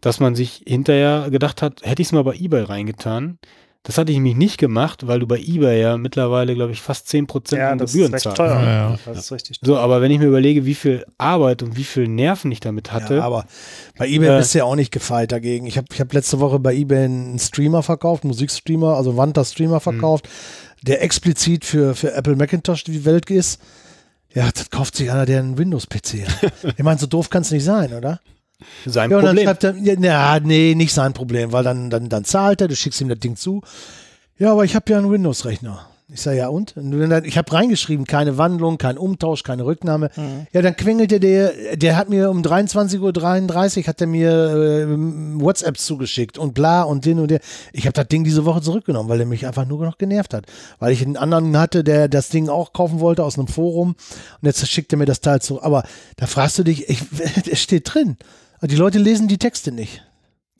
dass 0.00 0.20
man 0.20 0.34
sich 0.34 0.62
hinterher 0.66 1.28
gedacht 1.30 1.62
hat, 1.62 1.80
hätte 1.82 2.02
ich 2.02 2.08
es 2.08 2.12
mal 2.12 2.24
bei 2.24 2.34
eBay 2.34 2.62
reingetan. 2.62 3.38
Das 3.84 3.96
hatte 3.96 4.10
ich 4.12 4.18
nämlich 4.18 4.36
nicht 4.36 4.58
gemacht, 4.58 5.06
weil 5.06 5.20
du 5.20 5.26
bei 5.26 5.38
eBay 5.38 5.80
ja 5.80 5.96
mittlerweile, 5.96 6.54
glaube 6.54 6.72
ich, 6.72 6.82
fast 6.82 7.08
10% 7.08 7.56
Ja, 7.56 7.70
an 7.70 7.78
das 7.78 7.90
ist 7.90 7.94
Gebühren 7.94 8.18
zahlst. 8.18 8.36
teuer. 8.36 8.60
Ja, 8.60 8.90
ja. 8.90 8.98
Das 9.06 9.18
ist 9.18 9.32
richtig 9.32 9.60
So, 9.62 9.78
aber 9.78 10.02
wenn 10.02 10.10
ich 10.10 10.18
mir 10.18 10.26
überlege, 10.26 10.66
wie 10.66 10.74
viel 10.74 11.06
Arbeit 11.16 11.62
und 11.62 11.76
wie 11.76 11.84
viel 11.84 12.06
Nerven 12.06 12.50
ich 12.52 12.60
damit 12.60 12.92
hatte, 12.92 13.16
Ja, 13.16 13.22
aber 13.22 13.46
bei 13.96 14.06
eBay 14.08 14.34
Äh, 14.34 14.38
bist 14.38 14.52
du 14.54 14.58
ja 14.58 14.64
auch 14.64 14.74
nicht 14.74 14.90
gefeit 14.92 15.32
dagegen. 15.32 15.66
Ich 15.66 15.78
habe 15.78 15.86
ich 15.92 16.00
hab 16.00 16.12
letzte 16.12 16.38
Woche 16.40 16.58
bei 16.58 16.74
eBay 16.74 17.04
einen 17.04 17.38
Streamer 17.38 17.82
verkauft, 17.82 18.24
Musikstreamer, 18.24 18.96
also 18.96 19.16
Wanta 19.16 19.44
Streamer 19.44 19.80
verkauft, 19.80 20.28
der 20.82 21.02
explizit 21.02 21.64
für, 21.64 21.94
für 21.94 22.12
Apple 22.12 22.36
Macintosh 22.36 22.84
die 22.84 23.04
Welt 23.06 23.30
ist. 23.30 23.60
Ja, 24.34 24.50
das 24.52 24.68
kauft 24.70 24.96
sich 24.96 25.10
einer, 25.10 25.24
der 25.24 25.38
einen 25.38 25.56
Windows-PC 25.56 26.26
hat. 26.28 26.52
ich 26.76 26.84
meine, 26.84 26.98
so 26.98 27.06
doof 27.06 27.30
kann 27.30 27.42
es 27.42 27.50
nicht 27.52 27.64
sein, 27.64 27.94
oder? 27.94 28.20
Sein 28.86 29.10
Ja, 29.10 29.18
und 29.18 29.24
dann 29.24 29.36
Problem. 29.36 29.46
schreibt 29.46 29.64
er, 29.64 29.74
ja, 29.76 30.40
nee, 30.40 30.74
nicht 30.74 30.92
sein 30.92 31.12
Problem, 31.12 31.52
weil 31.52 31.64
dann, 31.64 31.90
dann, 31.90 32.08
dann 32.08 32.24
zahlt 32.24 32.60
er, 32.60 32.68
du 32.68 32.76
schickst 32.76 33.00
ihm 33.00 33.08
das 33.08 33.18
Ding 33.18 33.36
zu. 33.36 33.62
Ja, 34.38 34.52
aber 34.52 34.64
ich 34.64 34.74
habe 34.74 34.90
ja 34.90 34.98
einen 34.98 35.10
Windows-Rechner. 35.10 35.86
Ich 36.10 36.22
sage, 36.22 36.38
ja 36.38 36.48
und? 36.48 36.74
ich 37.24 37.36
habe 37.36 37.52
reingeschrieben, 37.52 38.06
keine 38.06 38.38
Wandlung, 38.38 38.78
kein 38.78 38.96
Umtausch, 38.96 39.42
keine 39.42 39.66
Rücknahme. 39.66 40.08
Ja, 40.52 40.62
dann 40.62 40.74
quengelte 40.74 41.20
der, 41.20 41.76
der 41.76 41.96
hat 41.98 42.08
mir 42.08 42.30
um 42.30 42.40
23.33 42.40 43.80
Uhr 43.80 43.86
hat 43.86 44.00
er 44.00 44.06
mir 44.06 44.30
äh, 44.30 44.86
WhatsApps 45.38 45.84
zugeschickt 45.84 46.38
und 46.38 46.54
bla 46.54 46.82
und 46.82 47.04
den 47.04 47.18
und 47.18 47.30
der. 47.30 47.40
Ich 47.74 47.84
habe 47.84 47.92
das 47.92 48.08
Ding 48.08 48.24
diese 48.24 48.46
Woche 48.46 48.62
zurückgenommen, 48.62 49.10
weil 49.10 49.20
er 49.20 49.26
mich 49.26 49.46
einfach 49.46 49.66
nur 49.66 49.84
noch 49.84 49.98
genervt 49.98 50.32
hat. 50.32 50.46
Weil 50.78 50.92
ich 50.92 51.02
einen 51.02 51.18
anderen 51.18 51.58
hatte, 51.58 51.84
der 51.84 52.08
das 52.08 52.30
Ding 52.30 52.48
auch 52.48 52.72
kaufen 52.72 53.00
wollte 53.00 53.22
aus 53.22 53.36
einem 53.38 53.48
Forum 53.48 53.88
und 53.90 54.46
jetzt 54.46 54.66
schickt 54.66 54.90
er 54.94 54.98
mir 54.98 55.04
das 55.04 55.20
Teil 55.20 55.42
zurück. 55.42 55.62
Aber 55.62 55.82
da 56.16 56.26
fragst 56.26 56.58
du 56.58 56.62
dich, 56.62 56.88
ich, 56.88 57.02
es 57.50 57.60
steht 57.60 57.92
drin. 57.92 58.16
Die 58.62 58.76
Leute 58.76 58.98
lesen 58.98 59.28
die 59.28 59.38
Texte 59.38 59.72
nicht. 59.72 60.02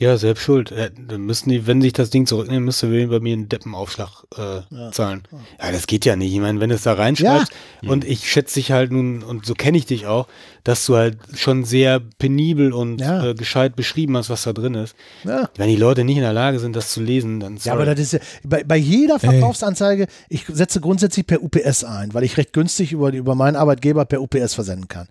Ja, 0.00 0.16
selbst 0.16 0.42
schuld. 0.44 0.70
Äh, 0.70 0.92
Dann 1.08 1.22
müssen 1.22 1.48
die, 1.48 1.66
wenn 1.66 1.82
sich 1.82 1.92
das 1.92 2.10
Ding 2.10 2.24
zurücknehmen, 2.24 2.64
müsste 2.64 2.86
bei 3.08 3.18
mir 3.18 3.32
einen 3.32 3.48
Deppenaufschlag 3.48 4.08
äh, 4.36 4.90
zahlen. 4.92 5.24
Ja, 5.60 5.72
das 5.72 5.88
geht 5.88 6.04
ja 6.04 6.14
nicht. 6.14 6.32
Ich 6.32 6.38
meine, 6.38 6.60
wenn 6.60 6.68
du 6.68 6.76
es 6.76 6.84
da 6.84 6.92
reinschreibst 6.92 7.50
und 7.82 8.04
ich 8.04 8.30
schätze 8.30 8.54
dich 8.54 8.70
halt 8.70 8.92
nun, 8.92 9.24
und 9.24 9.44
so 9.44 9.54
kenne 9.54 9.76
ich 9.76 9.86
dich 9.86 10.06
auch, 10.06 10.28
dass 10.62 10.86
du 10.86 10.94
halt 10.94 11.18
schon 11.34 11.64
sehr 11.64 11.98
penibel 11.98 12.72
und 12.72 13.00
Ja. 13.00 13.30
äh, 13.30 13.34
gescheit 13.34 13.74
beschrieben 13.74 14.16
hast, 14.16 14.30
was 14.30 14.44
da 14.44 14.52
drin 14.52 14.74
ist. 14.74 14.94
Ja. 15.24 15.50
Wenn 15.56 15.68
die 15.68 15.74
Leute 15.74 16.04
nicht 16.04 16.16
in 16.18 16.22
der 16.22 16.32
Lage 16.32 16.60
sind, 16.60 16.76
das 16.76 16.92
zu 16.92 17.00
lesen, 17.00 17.40
dann 17.40 17.56
Ja, 17.56 17.72
aber 17.72 17.84
das 17.84 17.98
ist 17.98 18.12
ja, 18.12 18.20
bei, 18.44 18.62
bei 18.62 18.76
jeder 18.76 19.18
Verkaufsanzeige, 19.18 20.06
ich 20.28 20.44
setze 20.46 20.80
grundsätzlich 20.80 21.26
per 21.26 21.42
UPS 21.42 21.82
ein, 21.82 22.14
weil 22.14 22.22
ich 22.22 22.36
recht 22.36 22.52
günstig 22.52 22.92
über, 22.92 23.12
über 23.12 23.34
meinen 23.34 23.56
Arbeitgeber 23.56 24.04
per 24.04 24.22
UPS 24.22 24.54
versenden 24.54 24.86
kann. 24.86 25.08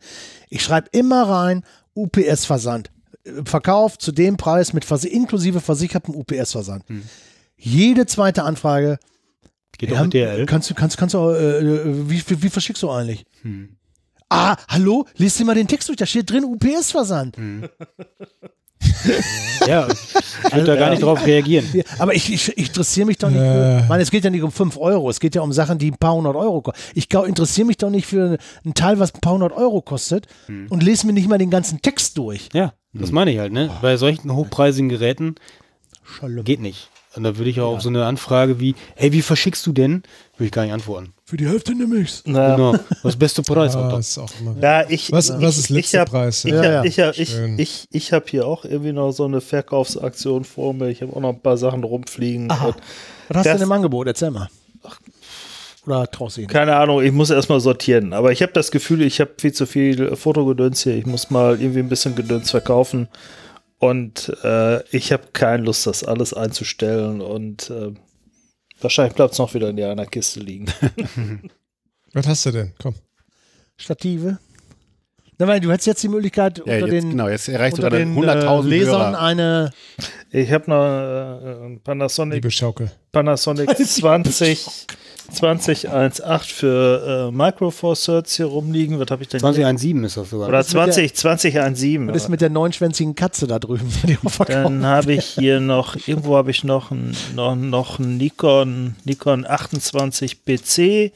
Ich 0.49 0.63
schreibe 0.63 0.87
immer 0.93 1.23
rein, 1.27 1.65
UPS-Versand. 1.97 2.91
Verkauf 3.43 3.97
zu 3.97 4.11
dem 4.11 4.37
Preis 4.37 4.73
mit 4.73 4.85
Vers 4.85 5.03
inklusive 5.03 5.59
versichertem 5.59 6.15
UPS-Versand. 6.15 6.85
Jede 7.57 8.05
zweite 8.05 8.43
Anfrage. 8.43 8.99
geht 9.77 9.89
ja, 9.89 9.97
auch 9.97 10.03
mit 10.03 10.13
DRL. 10.13 10.45
Kannst 10.45 10.69
du, 10.69 10.75
kannst, 10.75 10.97
kannst 10.97 11.15
du, 11.15 11.29
äh, 11.31 11.59
äh, 11.59 12.09
wie, 12.09 12.23
wie, 12.27 12.43
wie 12.43 12.49
verschickst 12.49 12.83
du 12.83 12.89
eigentlich? 12.89 13.25
Ah, 14.29 14.55
hallo? 14.67 15.05
Lies 15.15 15.35
dir 15.35 15.45
mal 15.45 15.55
den 15.55 15.67
Text 15.67 15.89
durch, 15.89 15.97
da 15.97 16.05
steht 16.05 16.29
drin 16.29 16.45
UPS-Versand. 16.45 17.37
Ja, 19.67 19.87
ich 19.89 20.53
würde 20.53 20.65
da 20.65 20.75
gar 20.75 20.89
nicht 20.91 21.01
drauf 21.03 21.25
reagieren. 21.25 21.65
Ja, 21.73 21.83
aber 21.99 22.13
ich, 22.13 22.31
ich, 22.31 22.49
ich 22.57 22.67
interessiere 22.67 23.05
mich 23.07 23.17
doch 23.17 23.29
nicht 23.29 23.39
Äh. 23.39 23.53
für, 23.53 23.79
ich 23.83 23.89
meine, 23.89 24.03
es 24.03 24.11
geht 24.11 24.23
ja 24.23 24.29
nicht 24.29 24.43
um 24.43 24.51
5 24.51 24.77
Euro, 24.77 25.09
es 25.09 25.19
geht 25.19 25.35
ja 25.35 25.41
um 25.41 25.51
Sachen, 25.51 25.77
die 25.77 25.91
ein 25.91 25.97
paar 25.97 26.13
hundert 26.13 26.35
Euro 26.35 26.61
kosten. 26.61 26.79
Ich 26.95 27.13
interessiere 27.13 27.67
mich 27.67 27.77
doch 27.77 27.89
nicht 27.89 28.05
für 28.05 28.37
ein 28.65 28.73
Teil, 28.73 28.99
was 28.99 29.13
ein 29.13 29.19
paar 29.21 29.33
hundert 29.33 29.51
Euro 29.53 29.81
kostet 29.81 30.27
und 30.69 30.83
lese 30.83 31.05
mir 31.07 31.13
nicht 31.13 31.27
mal 31.27 31.37
den 31.37 31.49
ganzen 31.49 31.81
Text 31.81 32.17
durch. 32.17 32.49
Ja, 32.53 32.73
das 32.93 33.11
meine 33.11 33.31
ich 33.31 33.39
halt, 33.39 33.51
ne? 33.51 33.69
Bei 33.81 33.97
solchen 33.97 34.33
hochpreisigen 34.33 34.89
Geräten 34.89 35.35
Schallem. 36.03 36.43
geht 36.43 36.61
nicht. 36.61 36.89
Und 37.17 37.23
da 37.23 37.35
würde 37.37 37.49
ich 37.49 37.59
auch 37.59 37.73
auf 37.75 37.81
so 37.81 37.89
eine 37.89 38.05
Anfrage 38.05 38.59
wie, 38.59 38.75
hey, 38.95 39.11
wie 39.11 39.21
verschickst 39.23 39.65
du 39.65 39.73
denn? 39.73 40.03
Würde 40.37 40.45
ich 40.45 40.51
gar 40.51 40.63
nicht 40.63 40.71
antworten. 40.73 41.13
Für 41.25 41.35
die 41.35 41.47
Hälfte 41.47 41.73
nehme 41.73 41.97
ich's. 41.97 42.21
Na, 42.25 42.55
Genau. 42.55 42.75
Was 43.03 43.15
beste 43.17 43.41
Preis, 43.41 43.75
Ah, 43.75 43.85
Alter. 43.85 43.99
ist 43.99 44.17
auch 44.17 44.29
immer. 44.39 44.55
Ja, 44.61 44.85
ich, 44.87 45.11
Was- 45.11 45.29
ich, 45.31 45.41
was 45.41 45.57
ist 45.57 45.69
letzter 45.69 45.97
ich 45.97 45.99
hab, 46.01 46.09
Preis? 46.11 46.45
Ich 46.45 46.51
Ja, 46.51 46.57
habe 46.57 46.67
ja. 46.67 46.83
ich 46.85 46.99
hab, 46.99 47.17
ich, 47.17 47.29
Schön. 47.29 47.57
ich, 47.59 47.85
ich 47.91 48.13
hab 48.13 48.29
hier 48.29 48.45
auch 48.47 48.63
irgendwie 48.63 48.93
noch 48.93 49.11
so 49.11 49.25
eine 49.25 49.41
Verkaufsaktion 49.41 50.43
vor 50.45 50.73
mir. 50.73 50.89
Ich 50.89 51.01
habe 51.01 51.13
auch 51.15 51.19
noch 51.19 51.29
ein 51.33 51.41
paar 51.41 51.57
Sachen 51.57 51.83
rumfliegen. 51.83 52.49
Was 52.49 52.75
hast 53.33 53.45
du 53.47 53.51
denn 53.53 53.61
im 53.63 53.71
Angebot? 53.71 54.07
Erzähl 54.07 54.31
mal. 54.31 54.47
Oder 55.85 56.09
traust 56.11 56.37
du 56.37 56.41
ihn? 56.41 56.47
keine 56.47 56.75
Ahnung, 56.75 57.01
ich 57.01 57.11
muss 57.13 57.29
erstmal 57.29 57.61
sortieren. 57.61 58.13
Aber 58.13 58.31
ich 58.31 58.41
habe 58.41 58.51
das 58.51 58.71
Gefühl, 58.71 59.01
ich 59.01 59.21
habe 59.21 59.31
viel 59.37 59.53
zu 59.53 59.65
viel 59.65 60.15
Fotogedöns 60.15 60.83
hier. 60.83 60.95
Ich 60.95 61.05
muss 61.05 61.29
mal 61.29 61.59
irgendwie 61.59 61.79
ein 61.79 61.89
bisschen 61.89 62.13
Gedöns 62.15 62.51
verkaufen. 62.51 63.07
Und 63.79 64.35
äh, 64.43 64.83
ich 64.95 65.11
habe 65.11 65.27
keine 65.33 65.63
Lust, 65.63 65.85
das 65.85 66.03
alles 66.03 66.33
einzustellen. 66.33 67.21
Und 67.21 67.69
äh, 67.69 67.93
wahrscheinlich 68.81 69.15
bleibt 69.15 69.33
es 69.33 69.39
noch 69.39 69.53
wieder 69.53 69.69
in 69.69 69.81
einer 69.81 70.05
Kiste 70.05 70.39
liegen. 70.39 70.65
Was 72.13 72.27
hast 72.27 72.45
du 72.47 72.51
denn? 72.51 72.73
Komm. 72.81 72.95
Stative? 73.77 74.39
Na, 75.39 75.47
weil 75.47 75.59
du 75.59 75.71
hättest 75.71 75.85
jetzt 75.85 76.03
die 76.03 76.07
Möglichkeit, 76.07 76.57
Ja, 76.57 76.63
unter 76.63 76.77
jetzt, 76.79 76.91
den, 76.91 77.09
genau, 77.11 77.27
jetzt 77.29 77.47
erreicht 77.47 77.75
unter 77.75 77.91
den 77.91 78.15
100.000 78.15 78.65
äh, 78.65 78.67
Lesern 78.67 79.11
Hörer. 79.11 79.21
eine. 79.21 79.71
Ich 80.31 80.51
habe 80.51 80.69
noch 80.69 80.83
äh, 80.83 81.65
ein 81.65 81.79
Panasonic 81.83 82.35
Liebe 82.35 82.49
Schaukel. 82.49 82.91
Panasonic 83.11 83.69
20 83.77 84.87
2018 85.31 86.55
für 86.55 87.29
äh, 87.29 87.35
Micro 87.35 87.71
Four 87.71 87.95
Thirds 87.95 88.35
hier 88.35 88.45
rumliegen. 88.47 88.99
Was 88.99 89.07
habe 89.11 89.23
ich 89.23 89.29
denn 89.29 89.39
hier? 89.39 89.51
2017 89.53 90.03
ist 90.03 90.17
das 90.17 90.29
sogar. 90.29 90.47
Oder 90.49 90.59
ist 90.59 90.67
mit 90.73 90.75
der- 90.87 90.93
20, 90.93 91.15
2017. 91.15 92.07
Was 92.09 92.15
ist 92.23 92.29
mit 92.29 92.41
der 92.41 92.49
neunschwänzigen 92.49 93.15
Katze 93.15 93.47
da 93.47 93.59
drüben? 93.59 93.87
Dann 94.47 94.85
habe 94.85 95.13
ich 95.13 95.25
hier 95.25 95.59
noch, 95.59 95.95
irgendwo 96.07 96.35
habe 96.37 96.51
ich 96.51 96.63
noch 96.63 96.91
ein, 96.91 97.15
noch, 97.35 97.55
noch 97.55 97.99
ein 97.99 98.17
Nikon, 98.17 98.95
Nikon 99.03 99.45
28 99.45 100.43
PC 100.45 101.11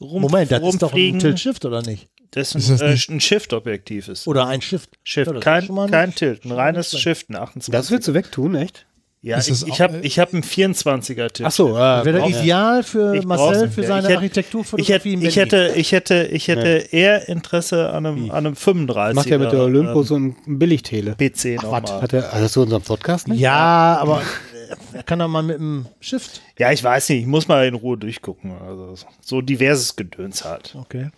rum, 0.00 0.22
Moment, 0.22 0.50
das 0.50 0.60
ist 0.62 0.82
doch 0.82 0.88
ein 0.92 0.92
rumfliegen. 0.92 1.20
Tilt 1.20 1.40
Shift 1.40 1.64
oder 1.64 1.82
nicht? 1.82 2.08
Das 2.32 2.54
ist 2.54 2.68
ein, 2.68 2.78
das 2.78 3.08
äh, 3.08 3.12
ein 3.12 3.20
Shift-Objektiv 3.20 4.08
ist. 4.08 4.26
Oder 4.26 4.46
ein 4.48 4.60
Shift. 4.60 4.90
Shift, 5.04 5.30
Ja, 5.32 5.38
kein, 5.38 5.68
kein 5.90 6.14
Tilt, 6.14 6.44
ein 6.44 6.50
reines 6.52 6.92
nicht 6.92 7.02
Shift, 7.02 7.30
ein 7.30 7.36
28. 7.36 7.70
Das 7.72 7.90
willst 7.90 8.08
du 8.08 8.14
wegtun, 8.14 8.54
echt? 8.56 8.86
Ja, 9.24 9.38
Ist 9.38 9.48
ich, 9.48 9.66
ich 9.66 9.80
habe 9.80 10.00
ich 10.02 10.18
hab 10.18 10.34
einen 10.34 10.42
24er 10.42 11.32
Tilt. 11.32 11.46
Ach 11.46 11.50
so, 11.50 11.74
ah, 11.76 12.04
Wäre 12.04 12.28
ideal 12.28 12.82
für 12.82 13.14
Ich 13.14 13.24
Marcel 13.24 13.70
für 13.70 13.82
seine 13.82 14.02
hätte- 14.06 14.16
Architekturfotografie 14.18 15.14
Ich 15.26 15.36
hätte, 15.36 15.72
ich 15.74 15.92
hätte, 15.92 16.26
ich 16.28 16.46
hätte, 16.48 16.66
ich 16.66 16.76
hätte 16.76 16.88
eher 16.94 17.26
Interesse 17.26 17.88
an 17.90 18.04
einem, 18.04 18.30
an 18.30 18.46
einem 18.46 18.54
35er. 18.54 19.14
macht 19.14 19.30
ja 19.30 19.38
mit 19.38 19.50
der 19.50 19.62
Olympus 19.62 20.08
so 20.08 20.16
ein 20.16 20.36
Billigtele. 20.46 21.16
ähm, 21.18 21.30
PC 21.32 21.62
nochmal. 21.62 22.02
Hat 22.02 22.12
er, 22.12 22.34
also 22.34 22.48
so 22.48 22.62
unserem 22.62 22.82
Podcast 22.82 23.26
nicht? 23.28 23.40
Ja, 23.40 23.96
aber 23.98 24.20
äh, 24.20 24.96
er 24.98 25.02
kann 25.04 25.18
doch 25.20 25.28
mal 25.28 25.42
mit 25.42 25.56
dem 25.56 25.86
Shift. 26.00 26.42
Ja, 26.58 26.70
ich 26.70 26.84
weiß 26.84 27.08
nicht, 27.08 27.20
ich 27.20 27.26
muss 27.26 27.48
mal 27.48 27.66
in 27.66 27.72
Ruhe 27.74 27.96
durchgucken. 27.96 28.52
Also 28.60 28.94
so 29.22 29.40
diverses 29.40 29.96
Gedöns 29.96 30.44
hat. 30.44 30.76
Okay. 30.78 31.08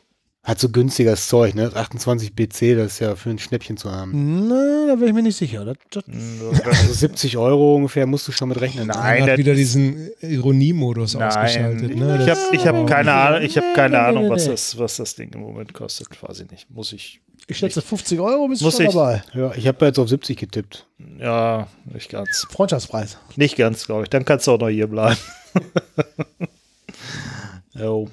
Hat 0.47 0.61
so 0.61 0.69
günstiges 0.69 1.27
Zeug, 1.27 1.57
ne? 1.57 1.65
Das 1.65 1.75
28 1.75 2.33
BC, 2.33 2.77
das 2.77 2.93
ist 2.93 2.99
ja 3.01 3.17
für 3.17 3.31
ein 3.31 3.39
Schnäppchen 3.41 3.77
zu 3.77 3.91
haben. 3.91 4.47
Na, 4.47 4.87
da 4.87 5.01
wäre 5.01 5.09
ich 5.09 5.13
mir 5.13 5.23
nicht 5.25 5.37
sicher. 5.37 5.65
Das, 5.65 5.77
das, 5.91 6.05
Also 6.65 6.93
70 6.93 7.37
Euro 7.37 7.75
ungefähr 7.75 8.07
musst 8.07 8.29
du 8.29 8.33
schon 8.33 8.51
mit 8.51 8.61
rechnen. 8.61 8.89
Er 8.89 8.95
Nein, 8.97 9.23
hat 9.29 9.39
wieder 9.39 9.55
diesen 9.55 10.09
Ironiemodus 10.21 11.17
ausgeschaltet. 11.17 11.97
Ne? 11.97 12.21
ich 12.23 12.31
habe 12.31 12.41
ich 12.57 12.65
hab 12.67 12.87
keine 12.87 13.13
Ahnung, 13.13 13.43
ich 13.43 13.57
habe 13.57 13.67
keine 13.75 13.99
Ahnung, 13.99 14.31
was 14.31 14.45
das, 14.45 14.79
was 14.79 14.97
das 14.99 15.17
Ding 15.17 15.33
im 15.35 15.41
Moment 15.41 15.75
kostet. 15.75 16.11
Quasi 16.11 16.45
nicht. 16.49 16.71
Muss 16.71 16.93
ich. 16.93 17.21
ich 17.49 17.59
schätze 17.59 17.83
50 17.83 18.21
Euro 18.21 18.47
bist 18.47 18.61
du 18.61 18.67
Muss 18.67 18.77
schon 18.77 18.87
ich- 18.87 18.93
dabei. 18.93 19.25
Ja, 19.35 19.53
ich 19.57 19.67
habe 19.67 19.85
jetzt 19.85 19.99
auf 19.99 20.09
70 20.09 20.39
getippt. 20.39 20.87
Ja, 21.19 21.67
nicht 21.93 22.09
ganz. 22.11 22.47
Freundschaftspreis. 22.53 23.19
Nicht 23.35 23.57
ganz, 23.57 23.85
glaube 23.87 24.05
ich. 24.05 24.11
Dann 24.11 24.25
kannst 24.25 24.47
du 24.47 24.53
auch 24.53 24.61
noch 24.61 24.69
hier 24.69 24.87
bleiben. 24.87 25.17
jo. 27.75 28.09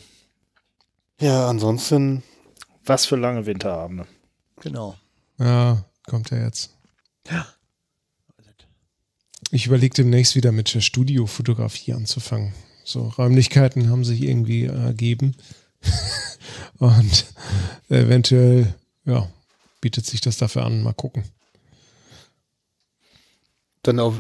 Ja, 1.19 1.47
ansonsten, 1.49 2.23
Was 2.85 3.05
für 3.05 3.15
lange 3.15 3.45
Winterabende. 3.45 4.05
Genau. 4.61 4.95
Ja, 5.39 5.85
kommt 6.05 6.31
er 6.31 6.43
jetzt. 6.43 6.75
Ich 9.51 9.67
überlege 9.67 9.93
demnächst 9.93 10.35
wieder 10.35 10.51
mit 10.51 10.73
der 10.73 10.81
Studiofotografie 10.81 11.93
anzufangen. 11.93 12.53
So 12.83 13.07
Räumlichkeiten 13.17 13.89
haben 13.89 14.03
sich 14.03 14.23
irgendwie 14.23 14.65
ergeben. 14.65 15.35
Und 16.79 17.25
eventuell, 17.89 18.73
ja, 19.05 19.29
bietet 19.79 20.05
sich 20.05 20.21
das 20.21 20.37
dafür 20.37 20.65
an. 20.65 20.81
Mal 20.83 20.93
gucken. 20.93 21.23
Dann 23.83 23.99
auch 23.99 24.13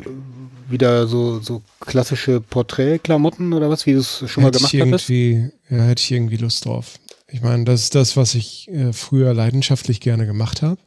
wieder 0.69 1.07
so, 1.07 1.39
so 1.39 1.61
klassische 1.79 2.41
Porträtklamotten 2.41 3.53
oder 3.53 3.69
was, 3.69 3.85
wie 3.85 3.93
du 3.93 3.99
es 3.99 4.23
schon 4.27 4.43
mal 4.43 4.47
hätte 4.47 4.59
gemacht 4.59 4.73
ich 4.73 4.81
hattest? 4.81 5.09
irgendwie, 5.09 5.51
ja, 5.69 5.83
hätte 5.83 6.01
ich 6.01 6.11
irgendwie 6.11 6.37
Lust 6.37 6.65
drauf. 6.65 6.99
Ich 7.27 7.41
meine, 7.41 7.63
das 7.63 7.83
ist 7.83 7.95
das, 7.95 8.15
was 8.15 8.35
ich 8.35 8.69
äh, 8.69 8.93
früher 8.93 9.33
leidenschaftlich 9.33 9.99
gerne 9.99 10.25
gemacht 10.25 10.61
habe. 10.61 10.79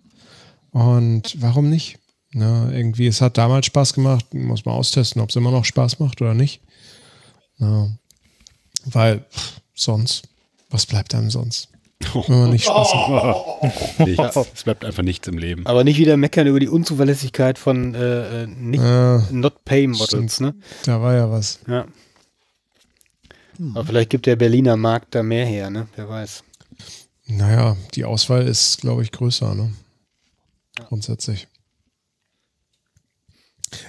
Und 0.71 1.41
warum 1.41 1.71
nicht? 1.71 1.99
Na, 2.33 2.71
irgendwie, 2.71 3.07
es 3.07 3.21
hat 3.21 3.39
damals 3.39 3.67
Spaß 3.67 3.95
gemacht, 3.95 4.35
muss 4.35 4.65
man 4.65 4.75
austesten, 4.75 5.23
ob 5.23 5.31
es 5.31 5.37
immer 5.37 5.51
noch 5.51 5.65
Spaß 5.65 5.99
macht 6.01 6.21
oder 6.21 6.35
nicht. 6.35 6.61
Na, 7.59 7.97
weil 8.85 9.21
pff, 9.31 9.61
sonst, 9.75 10.29
was 10.71 10.87
bleibt 10.87 11.15
einem 11.15 11.31
sonst? 11.31 11.69
Wenn 12.27 12.39
man 12.41 12.51
nicht 12.51 12.65
Spaß 12.65 12.95
hat. 12.95 14.07
Nichts. 14.07 14.37
Es 14.55 14.65
bleibt 14.65 14.85
einfach 14.85 15.03
nichts 15.03 15.27
im 15.29 15.39
Leben. 15.39 15.67
Aber 15.67 15.83
nicht 15.83 15.99
wieder 15.99 16.17
meckern 16.17 16.47
über 16.47 16.61
die 16.61 16.69
Unzuverlässigkeit 16.69 17.59
von 17.59 17.95
äh, 17.95 18.43
äh, 18.43 18.47
nicht 18.47 18.83
Äh, 18.83 19.19
Not 19.31 19.65
Pay 19.65 19.87
Models, 19.89 20.41
ne? 20.41 20.55
da 20.85 21.01
war 21.01 21.15
ja 21.15 21.31
was. 21.31 21.61
Ja. 21.67 21.87
Aber 23.75 23.87
vielleicht 23.87 24.11
gibt 24.11 24.27
der 24.27 24.37
Berliner 24.37 24.77
Markt 24.77 25.15
da 25.15 25.23
mehr 25.23 25.47
her, 25.47 25.71
ne? 25.71 25.89
Wer 25.97 26.09
weiß. 26.09 26.45
Naja, 27.27 27.77
die 27.95 28.05
Auswahl 28.05 28.47
ist, 28.47 28.81
glaube 28.83 29.03
ich, 29.03 29.13
größer, 29.13 29.55
ne? 29.55 29.73
Grundsätzlich. 30.89 31.49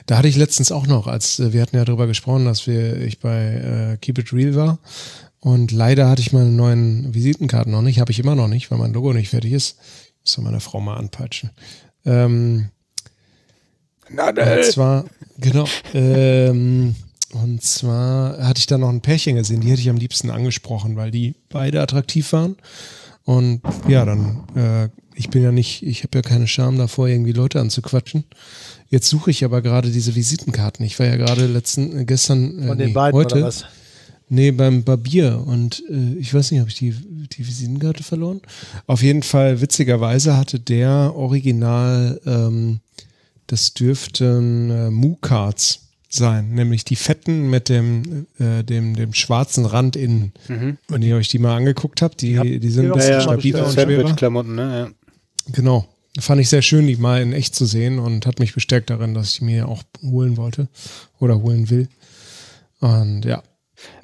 Da 0.06 0.18
hatte 0.18 0.28
ich 0.28 0.38
letztens 0.38 0.72
auch 0.72 0.88
noch, 0.88 1.08
als 1.08 1.40
äh, 1.40 1.54
wir 1.54 1.62
hatten 1.62 1.76
ja 1.76 1.86
darüber 1.86 2.08
gesprochen, 2.08 2.46
dass 2.46 2.66
wir, 2.66 2.98
ich 3.02 3.20
bei 3.20 3.92
äh, 3.94 3.98
Keep 3.98 4.20
It 4.20 4.34
Real 4.34 4.56
war. 4.56 4.80
Und 5.48 5.72
leider 5.72 6.10
hatte 6.10 6.22
ich 6.22 6.34
meine 6.34 6.52
neuen 6.52 7.14
Visitenkarten 7.14 7.72
noch 7.72 7.82
nicht, 7.82 8.02
habe 8.02 8.12
ich 8.12 8.20
immer 8.20 8.36
noch 8.36 8.50
nicht, 8.50 8.70
weil 8.70 8.80
mein 8.80 8.92
Logo 8.92 9.14
nicht 9.14 9.30
fertig 9.30 9.54
ist. 9.54 9.78
Muss 10.20 10.36
ja 10.36 10.44
meine 10.44 10.60
Frau 10.60 10.82
mal 10.82 10.98
anpeitschen. 10.98 11.52
Ähm, 12.06 12.66
und 14.10 14.66
zwar, 14.66 15.06
genau, 15.38 15.64
ähm, 15.94 16.96
und 17.32 17.64
zwar 17.64 18.46
hatte 18.46 18.60
ich 18.60 18.68
da 18.68 18.78
noch 18.78 18.90
ein 18.90 19.00
Pärchen 19.00 19.38
gesehen, 19.38 19.62
die 19.62 19.72
hätte 19.72 19.80
ich 19.80 19.90
am 19.90 19.96
liebsten 19.96 20.32
angesprochen, 20.32 20.98
weil 20.98 21.12
die 21.12 21.34
beide 21.48 21.82
attraktiv 21.82 22.34
waren. 22.34 22.58
Und 23.24 23.62
ja, 23.88 24.04
dann, 24.04 24.44
äh, 24.54 24.90
ich 25.16 25.30
bin 25.30 25.44
ja 25.44 25.54
nicht, 25.54 25.82
ich 25.82 26.04
habe 26.04 26.18
ja 26.18 26.24
keine 26.24 26.48
Scham 26.48 26.78
davor, 26.78 27.08
irgendwie 27.08 27.32
Leute 27.32 27.62
anzuquatschen. 27.62 28.26
Jetzt 28.90 29.08
suche 29.08 29.32
ich 29.32 29.46
aber 29.46 29.62
gerade 29.62 29.92
diese 29.92 30.14
Visitenkarten. 30.14 30.86
Ich 30.86 31.00
war 31.00 31.06
ja 31.06 31.16
gerade 31.16 31.46
letzten, 31.46 32.00
äh, 32.02 32.04
gestern, 32.04 32.64
äh, 32.64 32.68
Von 32.68 32.78
nee, 32.78 32.88
den 32.88 32.94
beiden 32.94 33.18
heute, 33.18 33.36
oder 33.36 33.46
was? 33.46 33.64
Nee, 34.30 34.52
beim 34.52 34.84
Barbier. 34.84 35.42
Und 35.46 35.84
äh, 35.90 36.16
ich 36.20 36.34
weiß 36.34 36.52
nicht, 36.52 36.60
habe 36.60 36.70
ich 36.70 36.78
die, 36.78 36.92
die 36.92 37.48
Visitenkarte 37.48 38.04
verloren? 38.04 38.42
Auf 38.86 39.02
jeden 39.02 39.24
Fall, 39.24 39.62
witzigerweise 39.62 40.36
hatte 40.36 40.60
der 40.60 41.14
Original, 41.16 42.20
ähm, 42.26 42.80
das 43.48 43.74
dürften 43.74 44.70
äh, 44.70 44.90
Mu-Cards 44.90 45.88
sein, 46.10 46.54
nämlich 46.54 46.86
die 46.86 46.96
fetten 46.96 47.50
mit 47.50 47.70
dem, 47.70 48.28
äh, 48.40 48.64
dem, 48.64 48.96
dem 48.96 49.14
schwarzen 49.14 49.66
Rand 49.66 49.96
innen. 49.96 50.34
Wenn 50.88 51.02
ihr 51.02 51.16
euch 51.18 51.28
die 51.28 51.40
mal 51.40 51.56
angeguckt 51.56 52.02
habt, 52.02 52.22
die, 52.22 52.60
die 52.60 52.70
sind 52.70 52.86
ja, 52.86 52.92
ein 52.92 52.98
bisschen 52.98 53.14
ja, 53.14 53.22
stabiler 53.22 53.66
und 53.66 53.74
schwerer. 53.74 53.90
Sandwich-Klamotten, 53.90 54.56
ne? 54.56 54.92
Genau. 55.52 55.86
Fand 56.20 56.42
ich 56.42 56.50
sehr 56.50 56.62
schön, 56.62 56.88
die 56.88 56.96
mal 56.96 57.22
in 57.22 57.34
echt 57.34 57.56
zu 57.56 57.66
sehen 57.66 58.00
und 58.00 58.26
hat 58.26 58.40
mich 58.40 58.54
bestärkt 58.54 58.90
darin, 58.90 59.14
dass 59.14 59.34
ich 59.34 59.42
mir 59.42 59.68
auch 59.68 59.84
holen 60.02 60.36
wollte 60.38 60.68
oder 61.20 61.42
holen 61.42 61.70
will. 61.70 61.90
Und 62.80 63.24
ja, 63.24 63.44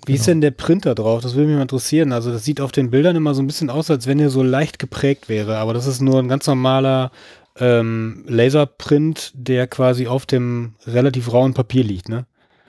Wie 0.05 0.13
ist 0.15 0.27
denn 0.27 0.41
der 0.41 0.51
Printer 0.51 0.95
drauf? 0.95 1.21
Das 1.21 1.35
würde 1.35 1.47
mich 1.47 1.55
mal 1.55 1.63
interessieren. 1.63 2.11
Also 2.11 2.31
das 2.31 2.43
sieht 2.43 2.61
auf 2.61 2.71
den 2.71 2.91
Bildern 2.91 3.15
immer 3.15 3.33
so 3.33 3.41
ein 3.41 3.47
bisschen 3.47 3.69
aus, 3.69 3.89
als 3.89 4.07
wenn 4.07 4.19
er 4.19 4.29
so 4.29 4.43
leicht 4.43 4.79
geprägt 4.79 5.29
wäre. 5.29 5.57
Aber 5.57 5.73
das 5.73 5.87
ist 5.87 6.01
nur 6.01 6.19
ein 6.19 6.27
ganz 6.27 6.45
normaler 6.47 7.11
ähm, 7.59 8.25
Laserprint, 8.27 9.31
der 9.35 9.67
quasi 9.67 10.07
auf 10.07 10.25
dem 10.25 10.73
relativ 10.85 11.31
rauen 11.31 11.53
Papier 11.53 11.83
liegt, 11.83 12.09
ne? 12.09 12.25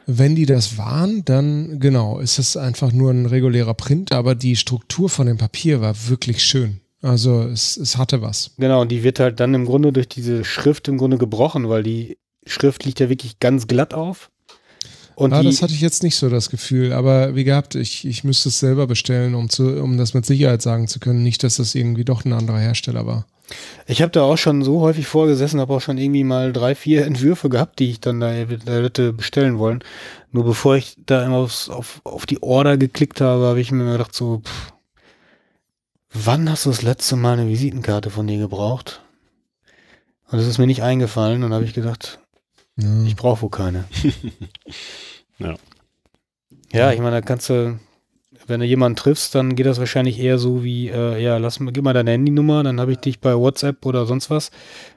Wenn 0.07 0.37
die 0.37 0.45
das 0.45 0.77
waren, 0.77 1.25
dann 1.25 1.81
genau, 1.81 2.19
ist 2.19 2.39
es 2.39 2.59
einfach 2.59 2.93
nur 2.93 3.11
ein 3.11 3.25
regulärer 3.25 3.73
Print, 3.73 4.13
aber 4.13 4.35
die 4.35 4.55
Struktur 4.55 5.09
von 5.09 5.27
dem 5.27 5.39
Papier 5.39 5.81
war 5.81 5.95
wirklich 6.09 6.43
schön. 6.45 6.81
Also 7.01 7.43
es, 7.43 7.79
es 7.79 7.97
hatte 7.97 8.21
was. 8.21 8.51
Genau, 8.59 8.83
und 8.83 8.91
die 8.91 9.03
wird 9.03 9.19
halt 9.19 9.41
dann 9.41 9.55
im 9.55 9.65
Grunde 9.65 9.93
durch 9.93 10.09
diese 10.09 10.45
Schrift 10.45 10.89
im 10.89 10.99
Grunde 10.99 11.17
gebrochen, 11.17 11.71
weil 11.71 11.83
die 11.83 12.19
Schrift 12.47 12.85
liegt 12.85 13.01
ja 13.01 13.09
wirklich 13.09 13.41
ganz 13.41 13.67
glatt 13.67 13.95
auf. 13.95 14.31
Und 15.17 15.33
ah, 15.33 15.43
das 15.43 15.63
hatte 15.63 15.73
ich 15.73 15.81
jetzt 15.81 16.03
nicht 16.03 16.17
so 16.17 16.29
das 16.29 16.51
Gefühl, 16.51 16.93
aber 16.93 17.35
wie 17.35 17.45
gehabt, 17.45 17.75
ich, 17.77 18.05
ich 18.05 18.25
müsste 18.25 18.49
es 18.49 18.59
selber 18.59 18.87
bestellen, 18.87 19.35
um, 19.35 19.49
zu, 19.49 19.81
um 19.81 19.97
das 19.97 20.13
mit 20.15 20.27
Sicherheit 20.27 20.61
sagen 20.61 20.89
zu 20.89 20.99
können. 20.99 21.23
Nicht, 21.23 21.45
dass 21.45 21.57
das 21.57 21.75
irgendwie 21.75 22.05
doch 22.05 22.25
ein 22.25 22.33
anderer 22.33 22.59
Hersteller 22.59 23.07
war. 23.07 23.27
ich 23.87 24.03
habe 24.03 24.11
da 24.11 24.23
auch 24.23 24.37
schon 24.37 24.63
so 24.63 24.81
häufig 24.81 25.07
vorgesessen, 25.07 25.61
habe 25.61 25.75
auch 25.75 25.81
schon 25.81 25.99
irgendwie 25.99 26.25
mal 26.25 26.53
drei, 26.53 26.75
vier 26.75 27.05
Entwürfe 27.07 27.49
gehabt, 27.49 27.79
die 27.79 27.91
ich 27.91 28.01
dann 28.01 28.21
da, 28.21 28.33
da 28.45 28.73
hätte 28.73 29.13
bestellen 29.13 29.59
wollen. 29.59 29.85
Nur 30.33 30.45
bevor 30.45 30.77
ich 30.77 30.97
da 31.07 31.25
immer 31.25 31.37
aufs, 31.37 31.69
auf, 31.69 32.01
auf 32.03 32.27
die 32.27 32.43
Order 32.43 32.77
geklickt 32.77 33.21
habe, 33.21 33.45
habe 33.45 33.61
ich 33.61 33.71
mir 33.71 33.93
gedacht 33.93 34.15
so, 34.15 34.43
pff, 34.45 34.73
wann 36.13 36.51
hast 36.51 36.67
du 36.67 36.71
das 36.71 36.83
letzte 36.83 37.15
Mal 37.15 37.39
eine 37.39 37.49
Visitenkarte 37.49 38.11
von 38.11 38.27
dir 38.27 38.39
gebraucht? 38.39 39.03
Und 40.31 40.39
das 40.39 40.49
ist 40.49 40.59
mir 40.59 40.67
nicht 40.67 40.83
eingefallen 40.83 41.45
und 41.45 41.53
habe 41.53 41.65
ich 41.65 41.75
gedacht, 41.75 42.19
Ja. 42.77 43.05
ich 43.05 43.17
brauche 43.17 43.43
wohl 43.43 43.51
keine. 43.51 43.85
Ja. 45.39 45.57
Ja, 46.73 46.93
ich 46.93 47.01
meine, 47.01 47.17
da 47.17 47.21
kannst 47.23 47.51
du, 47.51 47.79
wenn 48.47 48.61
du 48.61 48.67
jemanden 48.67 48.95
triffst, 48.95 49.35
dann 49.35 49.57
geht 49.57 49.67
das 49.67 49.81
wahrscheinlich 49.81 50.21
eher 50.21 50.39
so 50.39 50.63
wie, 50.63 50.89
äh, 50.89 51.21
ja, 51.21 51.39
lass 51.39 51.59
mal, 51.59 51.73
gib 51.73 51.83
mal 51.83 51.93
deine 51.93 52.13
Handynummer, 52.13 52.63
dann 52.63 52.81
habe 52.81 52.93
ich 52.93 52.99
dich 52.99 53.21
bei 53.21 53.37
WhatsApp 53.37 53.85
oder 53.85 54.07
sonst 54.07 54.31
was. 54.31 54.53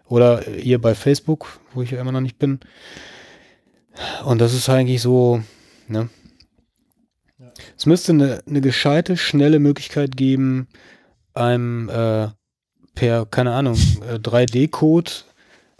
Oder 0.05 0.47
äh, 0.47 0.61
hier 0.61 0.79
bei 0.79 0.93
Facebook, 0.93 1.59
wo 1.73 1.81
ich 1.81 1.89
ja 1.89 1.99
immer 1.99 2.11
noch 2.11 2.21
nicht 2.21 2.37
bin. 2.37 2.59
Und 4.25 4.39
das 4.39 4.53
ist 4.53 4.69
eigentlich 4.69 5.01
so, 5.01 5.41
ne? 5.87 6.09
Es 7.75 7.85
müsste 7.85 8.11
eine, 8.11 8.43
eine 8.47 8.61
gescheite, 8.61 9.17
schnelle 9.17 9.59
Möglichkeit 9.59 10.15
geben, 10.15 10.67
einem 11.33 11.89
äh, 11.89 12.27
per, 12.95 13.25
keine 13.25 13.53
Ahnung, 13.53 13.75
äh, 14.07 14.15
3D-Code. 14.15 15.11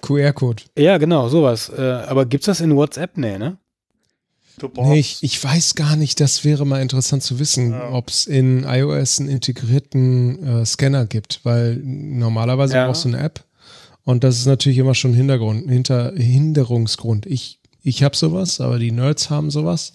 QR-Code. 0.02 0.64
Ja, 0.78 0.98
genau, 0.98 1.28
sowas. 1.30 1.70
Äh, 1.76 1.82
aber 1.82 2.26
gibt's 2.26 2.46
das 2.46 2.62
in 2.62 2.76
WhatsApp? 2.76 3.18
Nee, 3.18 3.38
ne? 3.38 3.58
Du 4.60 4.70
brauchst, 4.70 4.90
Nee, 4.90 5.00
ich, 5.00 5.18
ich 5.22 5.44
weiß 5.44 5.76
gar 5.76 5.96
nicht, 5.96 6.20
das 6.20 6.44
wäre 6.44 6.66
mal 6.66 6.82
interessant 6.82 7.22
zu 7.24 7.38
wissen, 7.40 7.74
ob 7.80 8.10
es 8.10 8.26
in 8.26 8.64
iOS 8.64 9.20
einen 9.20 9.30
integrierten 9.30 10.44
äh, 10.62 10.66
Scanner 10.66 11.06
gibt, 11.06 11.42
weil 11.44 11.76
normalerweise 11.84 12.74
Ja. 12.76 12.88
brauchst 12.88 13.06
du 13.06 13.10
eine 13.10 13.20
App 13.20 13.44
und 14.04 14.24
das 14.24 14.38
ist 14.40 14.48
natürlich 14.48 14.80
immer 14.80 14.96
schon 14.96 15.14
Hintergrund, 15.14 15.70
hinter, 15.70 16.14
Hinderungsgrund. 16.16 17.28
Ich, 17.28 17.60
ich 17.84 18.02
habe 18.04 18.16
sowas, 18.16 18.60
aber 18.60 18.80
die 18.80 18.92
Nerds 18.92 19.30
haben 19.30 19.52
sowas 19.52 19.94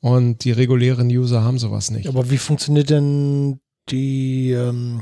und 0.00 0.44
die 0.44 0.52
regulären 0.52 1.08
User 1.08 1.42
haben 1.42 1.58
sowas 1.58 1.90
nicht. 1.90 2.08
Aber 2.08 2.30
wie 2.30 2.38
funktioniert 2.38 2.90
denn 2.90 3.58
die, 3.88 4.52
ähm, 4.52 5.00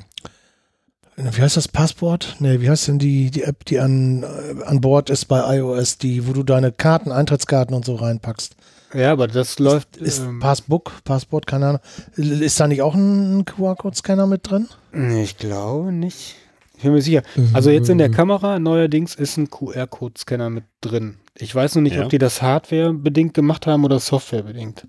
wie 1.16 1.40
heißt 1.42 1.56
das 1.56 1.68
Passport? 1.68 2.36
Nee, 2.40 2.60
wie 2.60 2.68
heißt 2.70 2.88
denn 2.88 2.98
die, 2.98 3.30
die 3.30 3.42
App, 3.44 3.64
die 3.64 3.78
an, 3.78 4.22
äh, 4.24 4.62
an 4.64 4.80
Bord 4.80 5.10
ist 5.10 5.26
bei 5.26 5.58
iOS, 5.58 5.98
die, 5.98 6.26
wo 6.26 6.32
du 6.32 6.42
deine 6.42 6.72
Karten, 6.72 7.12
Eintrittskarten 7.12 7.74
und 7.74 7.84
so 7.84 7.94
reinpackst? 7.94 8.56
Ja, 8.94 9.12
aber 9.12 9.26
das 9.26 9.58
läuft. 9.58 9.96
Ist 9.96 10.20
ähm, 10.20 10.38
Passbook, 10.40 10.92
Passport, 11.04 11.46
keine 11.46 11.66
Ahnung. 11.66 11.80
Ist 12.16 12.60
da 12.60 12.68
nicht 12.68 12.82
auch 12.82 12.94
ein 12.94 13.44
QR-Code-Scanner 13.44 14.26
mit 14.26 14.48
drin? 14.48 14.68
Nee, 14.92 15.24
ich 15.24 15.36
glaube 15.36 15.92
nicht. 15.92 16.36
Ich 16.76 16.82
bin 16.82 16.92
mir 16.92 17.02
sicher. 17.02 17.22
Also 17.52 17.70
jetzt 17.70 17.88
in 17.88 17.98
der 17.98 18.10
Kamera 18.10 18.58
neuerdings 18.58 19.14
ist 19.14 19.36
ein 19.36 19.50
QR-Code-Scanner 19.50 20.50
mit 20.50 20.64
drin. 20.80 21.16
Ich 21.36 21.52
weiß 21.54 21.74
noch 21.76 21.82
nicht, 21.82 21.96
Ja. 21.96 22.04
ob 22.04 22.10
die 22.10 22.18
das 22.18 22.42
Hardware-bedingt 22.42 23.34
gemacht 23.34 23.66
haben 23.66 23.84
oder 23.84 23.98
Software-bedingt. 23.98 24.86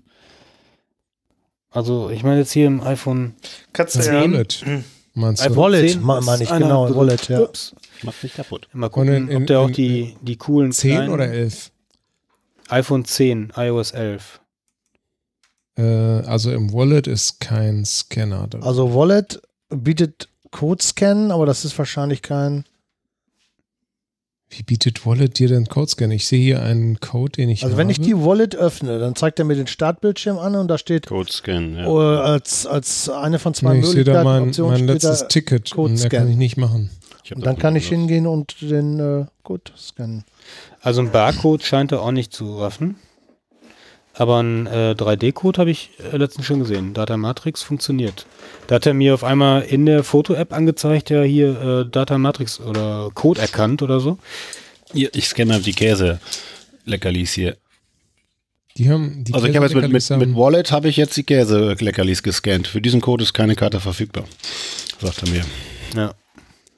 Also 1.70 2.10
ich 2.10 2.22
meine 2.22 2.40
jetzt 2.40 2.52
hier 2.52 2.66
im 2.68 2.80
iPhone 2.82 3.34
kannst 3.72 3.94
du 3.94 3.98
Das 3.98 4.06
ja, 4.06 4.14
Wallet, 4.22 4.64
meinst 5.16 5.44
du? 5.44 5.56
Wallet, 5.56 5.90
10 5.90 6.02
ma- 6.02 6.18
ist 6.18 6.24
meine 6.26 6.42
ich, 6.44 6.48
genau. 6.50 6.94
Wallet, 6.94 7.28
ja. 7.28 7.40
Ups. 7.40 7.74
Macht 8.02 8.22
nicht 8.22 8.36
kaputt. 8.36 8.68
Mal 8.72 8.88
gucken, 8.90 9.08
Und 9.08 9.14
in- 9.16 9.28
in- 9.28 9.36
ob 9.42 9.46
der 9.48 9.60
auch 9.60 9.68
in- 9.68 9.74
die, 9.74 10.16
die 10.22 10.36
coolen 10.36 10.70
10 10.72 10.90
kleinen- 10.96 11.12
oder 11.12 11.28
11? 11.28 11.72
iPhone 12.68 13.04
10, 13.04 13.52
iOS 13.56 13.90
11. 13.92 14.40
Äh, 15.76 15.82
also 15.82 16.52
im 16.52 16.72
Wallet 16.72 17.06
ist 17.06 17.40
kein 17.40 17.84
Scanner 17.84 18.46
drin. 18.48 18.62
Also 18.62 18.94
Wallet 18.94 19.40
bietet 19.68 20.28
Code-Scan, 20.50 21.30
aber 21.32 21.44
das 21.46 21.64
ist 21.64 21.76
wahrscheinlich 21.78 22.22
kein. 22.22 22.64
Wie 24.56 24.62
bietet 24.62 25.04
Wallet 25.04 25.38
dir 25.38 25.48
denn 25.48 25.66
Codescan? 25.66 26.10
Ich 26.10 26.26
sehe 26.26 26.40
hier 26.42 26.62
einen 26.62 26.98
Code, 26.98 27.32
den 27.32 27.50
ich 27.50 27.62
Also 27.62 27.74
habe. 27.74 27.82
wenn 27.82 27.90
ich 27.90 28.00
die 28.00 28.16
Wallet 28.16 28.56
öffne, 28.56 28.98
dann 28.98 29.14
zeigt 29.14 29.38
er 29.38 29.44
mir 29.44 29.54
den 29.54 29.66
Startbildschirm 29.66 30.38
an 30.38 30.54
und 30.54 30.68
da 30.68 30.78
steht 30.78 31.06
Code 31.06 31.30
Scan, 31.30 31.76
ja. 31.76 31.86
oh, 31.86 31.98
als, 31.98 32.66
als 32.66 33.10
eine 33.10 33.38
von 33.38 33.52
zwei 33.52 33.74
nee, 33.74 33.80
ich 33.80 33.86
sehe 33.86 34.04
da 34.04 34.24
mein, 34.24 34.52
mein 34.58 34.86
letztes 34.86 35.28
Ticket 35.28 35.72
und 35.74 35.92
mehr 35.92 36.00
Codescan. 36.04 36.20
kann 36.20 36.30
ich 36.30 36.36
nicht 36.36 36.56
machen. 36.56 36.90
Ich 37.22 37.36
und 37.36 37.44
dann 37.44 37.58
kann 37.58 37.76
ich 37.76 37.88
hingehen 37.88 38.26
und 38.26 38.54
den 38.62 38.98
äh, 38.98 39.26
Code 39.42 39.72
scannen. 39.76 40.24
Also 40.80 41.02
ein 41.02 41.10
Barcode 41.10 41.62
scheint 41.62 41.92
er 41.92 42.00
auch 42.00 42.12
nicht 42.12 42.32
zu 42.32 42.56
raffen. 42.58 42.96
Aber 44.18 44.42
ein 44.42 44.66
äh, 44.66 44.94
3D-Code 44.96 45.58
habe 45.58 45.70
ich 45.70 45.90
äh, 46.12 46.16
letztens 46.16 46.46
schon 46.46 46.60
gesehen. 46.60 46.94
Data 46.94 47.18
Matrix 47.18 47.62
funktioniert. 47.62 48.26
Da 48.66 48.76
hat 48.76 48.86
er 48.86 48.94
mir 48.94 49.12
auf 49.12 49.22
einmal 49.22 49.62
in 49.62 49.84
der 49.84 50.04
Foto-App 50.04 50.54
angezeigt, 50.54 51.10
ja 51.10 51.22
hier 51.22 51.60
äh, 51.60 51.90
Data 51.90 52.16
Matrix 52.16 52.58
oder 52.58 53.10
Code 53.12 53.40
erkannt 53.40 53.82
oder 53.82 54.00
so. 54.00 54.18
Hier, 54.92 55.10
ich 55.14 55.28
scanne 55.28 55.60
die 55.60 55.74
Käse-Leckerlis 55.74 57.32
hier. 57.32 57.56
Die 58.78 58.90
haben 58.90 59.24
die 59.24 59.34
Also 59.34 59.46
ich 59.46 59.56
habe 59.56 59.66
jetzt 59.66 59.74
mit, 59.74 59.90
mit, 59.90 60.10
mit 60.10 60.36
Wallet 60.36 60.72
habe 60.72 60.88
ich 60.88 60.96
jetzt 60.96 61.16
die 61.16 61.24
Käse-Leckerlis 61.24 62.22
gescannt. 62.22 62.68
Für 62.68 62.80
diesen 62.80 63.02
Code 63.02 63.22
ist 63.22 63.34
keine 63.34 63.54
Karte 63.54 63.80
verfügbar. 63.80 64.24
Sagt 64.98 65.24
er 65.24 65.30
mir. 65.30 65.44
Ja. 65.94 66.14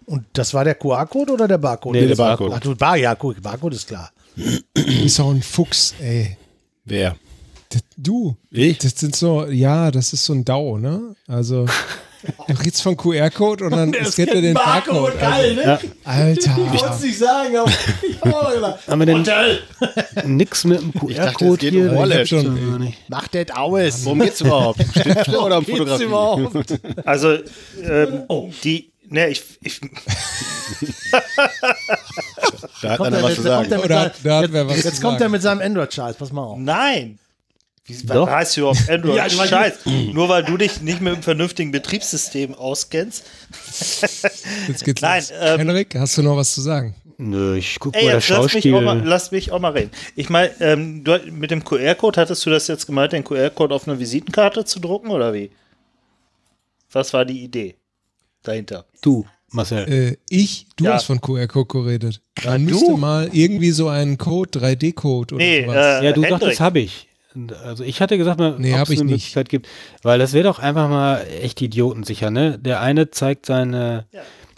Und 0.06 0.24
das 0.32 0.55
war 0.55 0.65
der 0.65 0.74
QR-Code 0.74 1.32
oder 1.32 1.47
der 1.47 1.59
Barcode? 1.59 1.94
Nee, 1.94 2.01
der 2.01 2.09
der 2.09 2.16
Barcode. 2.16 2.52
Ach 2.55 2.60
du, 2.60 2.74
Bar, 2.74 2.97
ja, 2.97 3.15
guck, 3.15 3.40
Barcode 3.40 3.74
ist 3.74 3.86
klar. 3.86 4.10
Du 4.35 5.02
bist 5.02 5.20
auch 5.20 5.31
ein 5.31 5.43
Fuchs, 5.43 5.94
ey. 6.01 6.36
Wer? 6.85 7.16
Du. 7.97 8.36
Ich? 8.51 8.78
Das 8.78 8.93
sind 8.99 9.15
so, 9.16 9.47
ja, 9.47 9.90
das 9.90 10.12
ist 10.12 10.24
so 10.24 10.32
ein 10.32 10.45
DAO, 10.45 10.78
ne? 10.78 11.15
Also, 11.27 11.66
du 12.47 12.53
redest 12.55 12.82
von 12.82 12.97
QR-Code 12.97 13.65
und 13.65 13.73
dann 13.73 13.93
scannt 14.05 14.31
er 14.31 14.40
den 14.40 14.55
Barcode. 14.55 15.15
ne? 15.20 15.78
Alter. 16.05 16.57
nicht 17.03 17.19
sagen, 17.19 17.57
aber 17.57 17.70
ich 18.09 18.20
habe 18.23 18.36
auch 18.36 18.55
gedacht. 18.55 18.89
Haben 18.89 18.99
wir 19.01 19.07
denn 19.07 19.24
nix 20.24 20.65
mit 20.65 20.81
dem 20.81 20.93
es 20.93 21.16
QR-Code 21.16 21.69
hier? 21.69 21.90
um 21.90 21.97
Wallet. 21.99 22.24
Ich 22.24 22.32
hab 22.32 22.43
schon 22.45 22.70
gar 22.70 22.78
nicht. 22.78 22.99
Mach 23.09 23.28
das 23.28 23.51
aus. 23.57 24.05
Worum 24.05 24.20
geht's 24.20 24.40
überhaupt? 24.40 24.81
Stifte 24.90 25.39
oder 25.40 25.59
um 25.59 25.65
Geht's 25.65 25.78
Fotografie? 25.78 26.05
überhaupt? 26.05 26.81
also 27.05 27.36
ähm, 27.82 28.23
die, 28.65 28.90
ne, 29.09 29.28
ich, 29.28 29.43
ich, 29.62 29.81
Da 32.82 32.90
hat 32.90 33.01
einer 33.01 33.16
er 33.19 33.23
was 33.24 33.35
zu 33.35 33.43
kommt 33.43 33.47
sagen. 33.49 33.70
jetzt 33.70 34.85
jetzt 34.85 35.03
kommt 35.03 35.20
er 35.20 35.28
mit 35.28 35.43
seinem 35.43 35.61
Android-Scheiß, 35.61 36.16
pass 36.16 36.32
mal 36.32 36.43
auf. 36.45 36.59
nein. 36.59 37.19
Wie, 37.89 38.09
was 38.09 38.28
heißt 38.31 38.56
überhaupt 38.59 38.89
Android? 38.90 39.16
Ja, 39.16 39.28
Scheiß. 39.31 39.74
Nur 40.12 40.28
weil 40.28 40.44
du 40.44 40.56
dich 40.56 40.81
nicht 40.82 41.01
mit 41.01 41.15
einem 41.15 41.23
vernünftigen 41.23 41.70
Betriebssystem 41.73 42.55
auskennst. 42.55 43.24
Jetzt 44.69 44.85
geht's 44.85 45.02
Nein, 45.02 45.20
los. 45.23 45.32
ähm, 45.40 45.59
Henrik, 45.60 45.94
hast 45.94 46.16
du 46.19 46.23
noch 46.23 46.36
was 46.36 46.52
zu 46.55 46.60
sagen? 46.60 46.94
Nö, 47.20 47.56
ich 47.56 47.78
guck 47.81 47.97
Ey, 47.97 48.05
mal, 48.05 48.12
jetzt 48.15 48.28
lass 48.28 48.55
mich, 48.55 48.66
auch 48.73 48.81
mal, 48.81 48.93
Schauspiel. 48.94 49.09
lass 49.09 49.31
mich 49.32 49.51
auch 49.51 49.59
mal 49.59 49.73
reden. 49.73 49.90
Ich 50.15 50.31
meine, 50.31 50.52
ähm, 50.60 51.02
mit 51.32 51.51
dem 51.51 51.65
QR-Code 51.65 52.20
hattest 52.20 52.47
du 52.47 52.51
das 52.51 52.69
jetzt 52.69 52.86
gemeint, 52.86 53.12
den 53.12 53.24
QR-Code 53.24 53.74
auf 53.74 53.89
eine 53.89 53.98
Visitenkarte 53.98 54.65
zu 54.65 54.78
drucken 54.78 55.10
oder 55.10 55.35
wie? 55.35 55.51
Was 56.93 57.12
war 57.12 57.24
die 57.24 57.43
Idee 57.43 57.74
dahinter? 58.44 58.85
Du, 59.02 59.27
Marcel. 59.51 59.89
Äh, 59.93 60.16
ich, 60.31 60.66
du 60.77 60.85
Ja. 60.85 60.93
hast 60.94 61.06
von 61.06 61.20
QR-Code 61.20 61.66
geredet. 61.66 62.20
Ja, 62.40 62.51
Man 62.52 62.66
du. 62.69 62.74
müsste 62.74 62.93
mal 62.97 63.28
irgendwie 63.32 63.73
so 63.73 63.89
einen 63.89 64.16
Code, 64.16 64.56
3D-Code 64.60 65.35
oder 65.35 65.44
Nee, 65.44 65.62
sowas. 65.65 65.77
äh, 65.77 66.05
Ja, 66.05 66.12
du 66.12 66.23
Hendrik. 66.23 66.31
sagtest, 66.40 66.60
habe 66.60 66.78
ich. 66.81 67.09
Also 67.65 67.85
ich 67.85 68.01
hatte 68.01 68.19
gesagt, 68.19 68.39
mal, 68.40 68.55
Nee, 68.59 68.74
ob 68.74 68.82
es 68.82 68.90
eine 68.90 68.98
nicht. 69.05 69.05
Möglichkeit 69.10 69.48
gibt. 69.48 69.69
Weil 70.02 70.19
das 70.19 70.32
wäre 70.32 70.44
doch 70.44 70.59
einfach 70.59 70.89
mal 70.89 71.24
echt 71.43 71.60
idiotensicher, 71.62 72.31
ne? 72.31 72.59
Der 72.59 72.81
eine 72.81 73.10
zeigt 73.10 73.47
seine, 73.47 74.06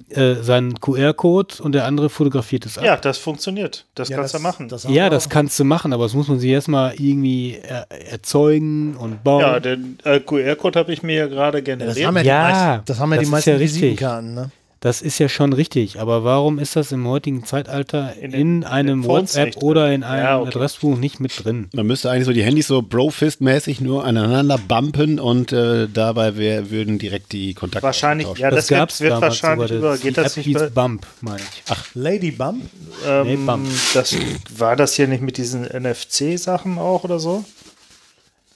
äh, 0.08 0.36
seinen 0.42 0.80
QR-Code 0.80 1.62
und 1.62 1.72
der 1.72 1.84
andere 1.84 2.08
fotografiert 2.10 2.66
es 2.66 2.78
ab. 2.78 2.84
Ja, 2.84 2.96
das 2.96 3.18
funktioniert. 3.18 3.86
Das 3.94 4.10
kannst 4.10 4.34
du 4.34 4.38
machen. 4.40 4.68
das 4.68 4.84
Ja, 4.84 5.08
das 5.10 5.26
auch. 5.26 5.30
kannst 5.30 5.58
du 5.60 5.64
machen, 5.64 5.92
aber 5.92 6.04
das 6.04 6.14
muss 6.14 6.26
man 6.28 6.38
sich 6.40 6.50
erstmal 6.50 6.94
irgendwie 6.94 7.58
er, 7.62 7.86
erzeugen 7.90 8.96
und 8.96 9.22
bauen. 9.24 9.40
ja, 9.42 9.60
den 9.60 9.98
äh, 10.04 10.18
QR-Code 10.20 10.78
habe 10.78 10.92
ich 10.92 11.02
mir 11.02 11.14
ja 11.16 11.26
gerade 11.26 11.58
Ja, 11.58 11.64
generiert. 11.64 11.96
das 11.96 12.04
haben 12.04 12.16
ja, 12.16 12.22
Ja, 12.22 12.46
die 12.48 12.52
meisten, 12.52 12.82
das 12.86 12.98
haben 13.00 13.10
ja 13.10 13.16
das 13.16 13.20
die 13.22 13.24
ist 13.26 13.30
meisten 13.30 13.50
ja. 13.50 13.60
Visitenkarten. 13.60 14.34
Ne? 14.34 14.50
Das 14.82 15.02
ist 15.02 15.18
ja 15.18 15.28
schon 15.28 15.52
richtig, 15.52 16.00
aber 16.00 16.24
warum 16.24 16.58
ist 16.58 16.74
das 16.74 16.90
im 16.90 17.06
heutigen 17.06 17.44
Zeitalter 17.44 18.14
In 18.16 18.22
in, 18.24 18.30
den- 18.32 18.40
in 18.62 18.64
einem 18.64 19.04
Phones 19.04 19.34
WhatsApp 19.36 19.62
oder 19.62 19.92
in 19.92 20.02
einem 20.02 20.24
Ja, 20.24 20.38
okay. 20.40 20.48
Adressbuch 20.48 20.96
nicht 20.96 21.20
mit 21.20 21.44
drin? 21.44 21.68
Man 21.74 21.86
müsste 21.86 22.10
eigentlich 22.10 22.24
so 22.24 22.32
die 22.32 22.42
Handys 22.42 22.68
so 22.68 22.78
Brofist-mäßig 22.80 23.82
nur 23.82 24.04
aneinander 24.06 24.56
bumpen 24.56 25.20
und 25.20 25.52
äh, 25.52 25.86
dabei 25.86 26.36
wär, 26.38 26.70
würden 26.70 26.98
direkt 26.98 27.32
die 27.32 27.52
Kontakte 27.52 27.82
Wahrscheinlich, 27.84 28.26
ja, 28.38 28.48
das, 28.50 28.68
das 28.68 28.78
gab 28.78 28.88
es 28.88 29.00
wird, 29.02 29.10
wird 29.12 29.22
damals 29.22 29.42
wahrscheinlich 29.42 29.70
über. 29.70 29.90
Das, 29.90 30.00
Geht 30.00 30.16
die 30.16 30.22
das 30.22 30.32
App 30.38 30.46
nicht 30.46 30.58
hieß 30.58 30.70
Bump, 30.70 31.06
meine 31.20 31.40
ich. 31.42 31.94
Lady 31.94 32.30
Bump? 32.30 32.64
ähm, 33.06 33.26
Nee, 33.26 33.36
Bump. 33.36 33.68
das, 33.92 34.14
War 34.56 34.76
das 34.76 34.94
hier 34.94 35.08
nicht 35.08 35.20
mit 35.22 35.36
diesen 35.36 35.64
NFC-Sachen 35.66 36.78
auch 36.78 37.04
oder 37.04 37.18
so? 37.18 37.44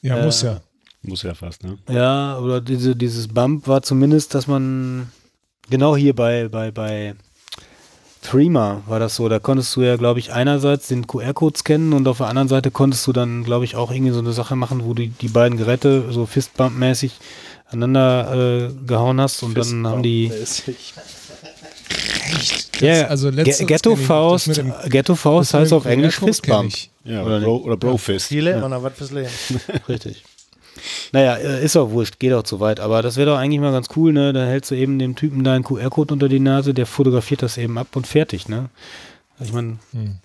Ja, 0.01 0.25
muss 0.25 0.41
ja. 0.41 0.63
Muss 1.03 1.23
ja 1.23 1.35
fast, 1.35 1.63
ne? 1.65 1.77
Ja, 1.91 2.39
oder 2.39 2.63
diese, 2.63 2.97
dieses 2.97 3.29
Bump 3.29 3.69
war 3.69 3.83
zumindest, 3.83 4.35
dass 4.35 4.47
man 4.47 5.09
genau 5.71 5.97
hier 5.97 6.15
bei, 6.15 6.49
bei, 6.49 6.71
bei 6.71 7.15
Threema 8.23 8.83
war 8.87 8.99
das 9.01 9.17
so. 9.17 9.29
Da 9.29 9.39
konntest 9.39 9.75
du 9.77 9.83
ja, 9.83 9.97
glaube 9.97 10.19
ich, 10.19 10.33
einerseits 10.33 10.89
den 10.89 11.07
QR-Code 11.07 11.59
scannen 11.59 11.93
und 11.93 12.09
auf 12.09 12.19
der 12.19 12.29
anderen 12.29 12.49
Seite 12.49 12.71
konntest 12.71 13.07
du 13.07 13.13
dann, 13.13 13.45
glaube 13.45 13.65
ich, 13.65 13.77
auch 13.77 13.91
irgendwie 13.91 14.13
so 14.13 14.21
eine 14.21 14.33
Sache 14.33 14.57
machen, 14.57 14.85
wo 14.85 14.95
du 14.95 15.07
die 15.09 15.29
beiden 15.29 15.59
Geräte 15.59 16.11
so 16.11 16.25
Fistbump-mäßig 16.25 17.13
aneinander 17.69 18.69
äh, 18.71 18.87
gehauen 18.87 19.21
hast 19.21 19.43
und 19.43 19.57
dann 19.57 19.87
haben 19.87 20.03
die. 20.03 20.31
Fistbump-mäßig. 20.31 20.95
Ja, 22.81 23.07
also 23.07 23.31
Ge- 23.31 23.43
letztens 23.45 23.69
Ghetto 23.69 23.95
Faust, 23.97 24.57
dem- 24.57 24.73
Ghetto 24.89 25.15
Faust 25.15 25.55
heißt 25.55 25.73
auf 25.73 25.85
Englisch 25.85 26.19
Fistbump. 26.19 26.73
Ja, 27.05 27.23
Oder 27.23 27.37
oder, 27.37 27.41
Bro, 27.45 27.57
oder 27.59 27.77
Brofist. 27.77 28.31
Ja. 28.31 28.83
was 28.83 28.93
fürs 28.95 29.11
Leben. 29.11 29.29
Richtig. 29.89 30.25
Naja, 31.13 31.37
äh, 31.37 31.65
ist 31.65 31.77
auch 31.77 31.91
wurscht, 31.91 32.19
geht 32.19 32.33
auch 32.33 32.43
zu 32.43 32.61
weit, 32.61 32.81
aber 32.81 33.03
das 33.03 33.17
wäre 33.17 33.31
doch 33.31 33.39
eigentlich 33.39 33.61
mal 33.61 33.73
ganz 33.73 33.89
cool, 33.97 34.13
ne? 34.13 34.33
Da 34.33 34.45
hältst 34.47 34.71
du 34.71 34.75
eben 34.75 34.99
dem 34.99 35.17
Typen 35.17 35.45
deinen 35.45 35.65
QR-Code 35.65 36.15
unter 36.15 36.29
die 36.29 36.41
Nase, 36.41 36.75
der 36.75 36.87
fotografiert 36.87 37.43
das 37.43 37.57
eben 37.59 37.79
ab 37.79 37.89
und 37.95 38.07
fertig, 38.07 38.49
ne? 38.49 38.69
Ich 39.41 39.53
meine, 39.53 39.79
Hm. 39.93 40.17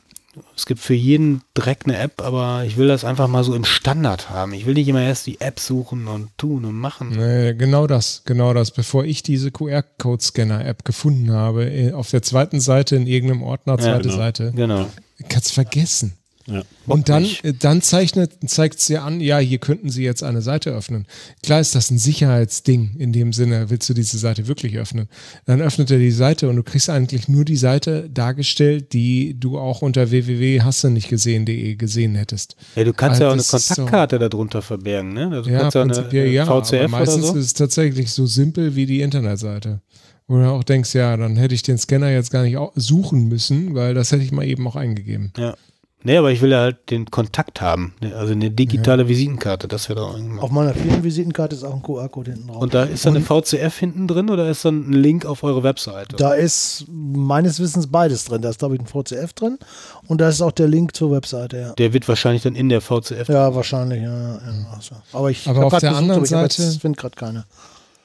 es 0.56 0.66
gibt 0.68 0.80
für 0.80 0.94
jeden 0.94 1.42
Dreck 1.56 1.80
eine 1.86 1.98
App, 1.98 2.22
aber 2.22 2.64
ich 2.66 2.78
will 2.78 2.88
das 2.88 3.04
einfach 3.04 3.28
mal 3.28 3.44
so 3.44 3.56
im 3.56 3.66
Standard 3.66 4.30
haben. 4.30 4.54
Ich 4.54 4.66
will 4.66 4.76
nicht 4.76 4.88
immer 4.88 5.02
erst 5.02 5.26
die 5.28 5.42
App 5.42 5.60
suchen 5.60 6.08
und 6.08 6.30
tun 6.38 6.64
und 6.66 6.76
machen. 6.76 7.10
Nee, 7.18 7.54
genau 7.56 7.88
das, 7.88 8.22
genau 8.26 8.54
das. 8.54 8.72
Bevor 8.72 9.04
ich 9.06 9.24
diese 9.24 9.52
QR-Code-Scanner-App 9.52 10.86
gefunden 10.86 11.32
habe, 11.32 11.66
eh, 11.66 11.94
auf 11.94 12.10
der 12.12 12.22
zweiten 12.22 12.60
Seite 12.60 12.96
in 12.96 13.08
irgendeinem 13.08 13.44
Ordner, 13.44 13.78
zweite 13.80 14.04
genau. 14.10 14.16
Seite, 14.18 14.54
Genau. 14.56 14.86
kannst 15.28 15.52
vergessen. 15.54 16.14
Ja. 16.50 16.64
Und 16.88 17.08
dann, 17.10 17.22
nicht. 17.24 17.46
äh, 17.46 17.54
dann 17.54 17.82
zeichnet, 17.82 18.32
zeigt 18.48 18.80
es 18.80 18.88
dir 18.88 19.04
an, 19.04 19.22
ja, 19.22 19.38
hier 19.38 19.60
könnten 19.60 19.90
sie 19.90 20.04
jetzt 20.04 20.24
eine 20.24 20.42
Seite 20.42 20.72
öffnen. 20.72 21.06
Klar 21.44 21.60
ist 21.60 21.76
das 21.76 21.92
ein 21.92 21.98
Sicherheitsding 22.00 22.96
in 22.98 23.14
dem 23.14 23.34
Sinne, 23.34 23.70
willst 23.70 23.88
du 23.90 23.94
diese 23.94 24.18
Seite 24.18 24.48
wirklich 24.48 24.78
öffnen? 24.78 25.08
Dann 25.46 25.62
öffnet 25.62 25.92
er 25.92 26.00
die 26.00 26.12
Seite 26.12 26.50
und 26.50 26.56
du 26.56 26.64
kriegst 26.64 26.90
eigentlich 26.90 27.28
nur 27.28 27.46
die 27.46 27.56
Seite 27.58 28.10
dargestellt, 28.10 28.94
die 28.94 29.40
du 29.40 29.58
auch 29.60 29.82
unter 29.82 30.10
www.hassenichtgesehen.de 30.10 31.76
gesehen 31.76 32.16
hättest. 32.16 32.56
Ja, 32.76 32.84
du 32.84 32.94
kannst 32.94 33.22
Also 33.22 33.24
ja 33.24 33.28
auch 33.30 33.34
eine 33.34 33.42
ist 33.42 33.50
so- 33.52 33.76
Kontaktkarte 33.76 34.20
darunter 34.20 34.62
verbergen, 34.62 35.14
ne? 35.14 35.30
Also 35.32 35.44
du 35.44 35.50
Ja, 35.52 35.60
kannst 35.70 35.76
ja 35.76 35.82
eine 35.84 36.12
äh, 36.14 36.34
ja, 36.34 36.44
aber 36.48 36.64
VCF 36.64 36.74
oder 36.80 36.88
meistens 36.90 37.28
so. 37.28 37.36
ist 37.36 37.46
es 37.46 37.54
tatsächlich 37.54 38.12
so 38.12 38.26
simpel 38.26 38.76
wie 38.76 38.86
die 38.86 39.02
Internetseite. 39.02 39.82
Wo 40.28 40.38
du 40.38 40.48
auch 40.48 40.64
denkst, 40.64 40.94
ja, 40.94 41.18
dann 41.18 41.38
hätte 41.38 41.56
ich 41.56 41.64
den 41.64 41.80
Scanner 41.80 42.12
jetzt 42.12 42.30
gar 42.30 42.44
nicht 42.44 42.56
suchen 42.76 43.28
müssen, 43.28 43.74
weil 43.74 43.96
das 43.96 44.12
hätte 44.12 44.24
ich 44.24 44.32
mal 44.32 44.46
eben 44.46 44.68
auch 44.68 44.76
eingegeben. 44.76 45.32
Ja. 45.38 45.56
Nee, 46.02 46.16
aber 46.16 46.32
ich 46.32 46.42
will 46.42 46.52
ja 46.52 46.60
halt 46.60 46.90
den 46.92 47.12
Kontakt 47.12 47.60
haben. 47.60 47.94
ne? 48.02 48.16
Also 48.16 48.32
eine 48.32 48.50
digitale 48.52 49.10
Visitenkarte, 49.10 49.68
das 49.68 49.90
wäre 49.90 50.00
doch 50.00 50.14
irgendwas. 50.16 50.44
Auf 50.46 50.52
meiner 50.52 50.74
Firmenvisitenkarte 50.74 51.58
ist 51.58 51.66
auch 51.66 51.74
ein 51.74 51.82
QR-Code 51.82 52.32
hinten 52.32 52.48
drauf. 52.48 52.62
Und 52.62 52.74
da 52.74 52.84
ist 52.84 53.06
dann 53.06 53.18
eine 53.18 53.26
VCF 53.26 53.78
hinten 53.78 54.08
drin 54.08 54.30
oder 54.30 54.50
ist 54.50 54.64
dann 54.64 54.90
ein 54.90 54.94
Link 54.94 55.26
auf 55.26 55.44
eure 55.44 55.62
Webseite? 55.64 56.16
Da 56.16 56.34
ist 56.36 56.86
meines 56.90 57.60
Wissens 57.60 57.88
beides 57.88 58.24
drin. 58.24 58.42
Da 58.42 58.50
ist, 58.50 58.60
glaube 58.60 58.76
ich, 58.76 58.82
ein 58.82 58.88
VCF 58.88 59.34
drin 59.34 59.60
und 60.08 60.22
da 60.22 60.30
ist 60.30 60.42
auch 60.42 60.54
der 60.54 60.70
Link 60.70 60.96
zur 60.96 61.12
Webseite, 61.12 61.58
ja. 61.60 61.74
Der 61.74 61.92
wird 61.92 62.08
wahrscheinlich 62.08 62.44
dann 62.44 62.56
in 62.56 62.70
der 62.70 62.80
VCF. 62.80 63.28
Ja, 63.28 63.54
wahrscheinlich, 63.54 64.02
ja. 64.02 64.36
ja 64.36 64.40
also. 64.74 64.96
Aber 65.12 65.30
ich 65.32 65.48
Aber 65.50 65.60
hab 65.60 65.66
auf 65.66 65.72
grad 65.74 65.82
der 65.84 65.96
anderen 65.98 66.18
aber 66.20 66.24
ich 66.24 66.30
Seite- 66.30 66.80
finde 66.80 66.98
gerade 66.98 67.16
keine. 67.18 67.44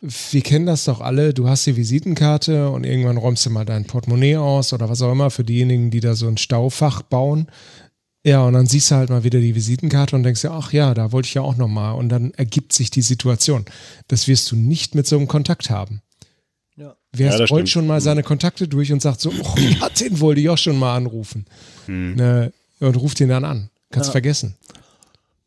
wir 0.00 0.42
kennen 0.42 0.66
das 0.66 0.84
doch 0.84 1.00
alle, 1.00 1.32
du 1.32 1.48
hast 1.48 1.64
die 1.66 1.76
Visitenkarte 1.76 2.68
und 2.70 2.84
irgendwann 2.84 3.16
räumst 3.18 3.46
du 3.46 3.50
mal 3.50 3.64
dein 3.64 3.84
Portemonnaie 3.86 4.36
aus 4.36 4.72
oder 4.72 4.88
was 4.90 5.00
auch 5.00 5.12
immer 5.12 5.30
für 5.30 5.44
diejenigen, 5.44 5.90
die 5.92 6.00
da 6.00 6.14
so 6.14 6.26
ein 6.26 6.36
Staufach 6.38 7.02
bauen. 7.02 7.46
Ja, 8.26 8.42
und 8.42 8.54
dann 8.54 8.66
siehst 8.66 8.90
du 8.90 8.94
halt 8.94 9.10
mal 9.10 9.22
wieder 9.22 9.38
die 9.38 9.54
Visitenkarte 9.54 10.16
und 10.16 10.22
denkst 10.22 10.40
dir, 10.40 10.50
ach 10.50 10.72
ja, 10.72 10.94
da 10.94 11.12
wollte 11.12 11.26
ich 11.26 11.34
ja 11.34 11.42
auch 11.42 11.56
nochmal. 11.56 11.94
Und 11.94 12.08
dann 12.08 12.32
ergibt 12.32 12.72
sich 12.72 12.90
die 12.90 13.02
Situation. 13.02 13.66
Das 14.08 14.28
wirst 14.28 14.50
du 14.50 14.56
nicht 14.56 14.94
mit 14.94 15.06
so 15.06 15.16
einem 15.18 15.28
Kontakt 15.28 15.68
haben. 15.68 16.00
Ja. 16.76 16.96
Wer 17.12 17.38
Ja, 17.38 17.44
rollt 17.44 17.68
schon 17.68 17.86
mal 17.86 18.00
seine 18.00 18.22
Kontakte 18.22 18.66
durch 18.66 18.90
und 18.92 19.02
sagt 19.02 19.20
so, 19.20 19.30
oh, 19.30 19.54
ja, 19.80 19.88
den 19.90 20.20
wollte 20.20 20.40
ich 20.40 20.48
auch 20.48 20.58
schon 20.58 20.78
mal 20.78 20.96
anrufen. 20.96 21.44
Ne, 21.86 22.52
und 22.80 22.96
ruft 22.96 23.20
ihn 23.20 23.28
dann 23.28 23.44
an. 23.44 23.68
Kannst 23.90 24.08
Ja. 24.08 24.12
vergessen. 24.12 24.56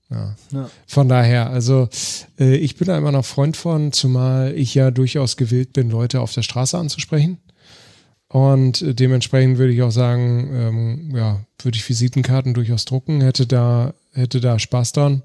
Ja. 0.09 0.35
Ja. 0.51 0.69
Von 0.85 1.09
daher, 1.09 1.49
also 1.49 1.89
äh, 2.39 2.55
ich 2.55 2.75
bin 2.77 2.87
da 2.87 2.97
immer 2.97 3.11
noch 3.11 3.25
Freund 3.25 3.57
von, 3.57 3.91
zumal 3.91 4.53
ich 4.55 4.73
ja 4.75 4.91
durchaus 4.91 5.35
gewillt 5.35 5.73
bin, 5.73 5.89
Leute 5.89 6.21
auf 6.21 6.31
der 6.31 6.43
Straße 6.43 6.77
anzusprechen. 6.77 7.39
Und 8.29 8.99
dementsprechend 8.99 9.57
würde 9.57 9.73
ich 9.73 9.81
auch 9.81 9.91
sagen, 9.91 10.49
ähm, 10.53 11.15
ja, 11.15 11.39
würde 11.61 11.77
ich 11.77 11.87
Visitenkarten 11.87 12.53
durchaus 12.53 12.85
drucken, 12.85 13.21
hätte 13.21 13.47
da, 13.47 13.93
hätte 14.13 14.41
da 14.41 14.59
Spaß 14.59 14.91
dran 14.91 15.21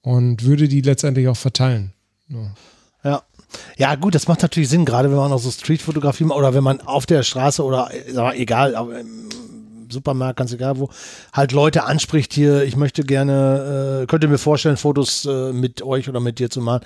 und 0.00 0.44
würde 0.44 0.68
die 0.68 0.80
letztendlich 0.80 1.28
auch 1.28 1.36
verteilen. 1.36 1.92
Ja. 2.28 2.54
Ja, 3.76 3.94
gut, 3.94 4.14
das 4.14 4.28
macht 4.28 4.42
natürlich 4.42 4.68
Sinn, 4.68 4.84
gerade 4.84 5.10
wenn 5.10 5.16
man 5.16 5.32
auch 5.32 5.38
so 5.38 5.50
Streetfotografie 5.50 6.24
macht 6.24 6.38
oder 6.38 6.54
wenn 6.54 6.64
man 6.64 6.80
auf 6.80 7.06
der 7.06 7.22
Straße 7.22 7.62
oder 7.64 7.90
äh, 7.92 8.40
egal, 8.40 8.74
im 9.00 9.27
Supermarkt, 9.90 10.38
ganz 10.38 10.52
egal 10.52 10.78
wo, 10.78 10.88
halt 11.32 11.52
Leute 11.52 11.84
anspricht 11.84 12.32
hier, 12.32 12.62
ich 12.64 12.76
möchte 12.76 13.02
gerne, 13.04 14.02
äh, 14.02 14.06
könnt 14.06 14.22
ihr 14.24 14.28
mir 14.28 14.38
vorstellen, 14.38 14.76
Fotos 14.76 15.26
äh, 15.26 15.52
mit 15.52 15.82
euch 15.82 16.08
oder 16.08 16.20
mit 16.20 16.38
dir 16.38 16.50
zu 16.50 16.60
machen. 16.60 16.84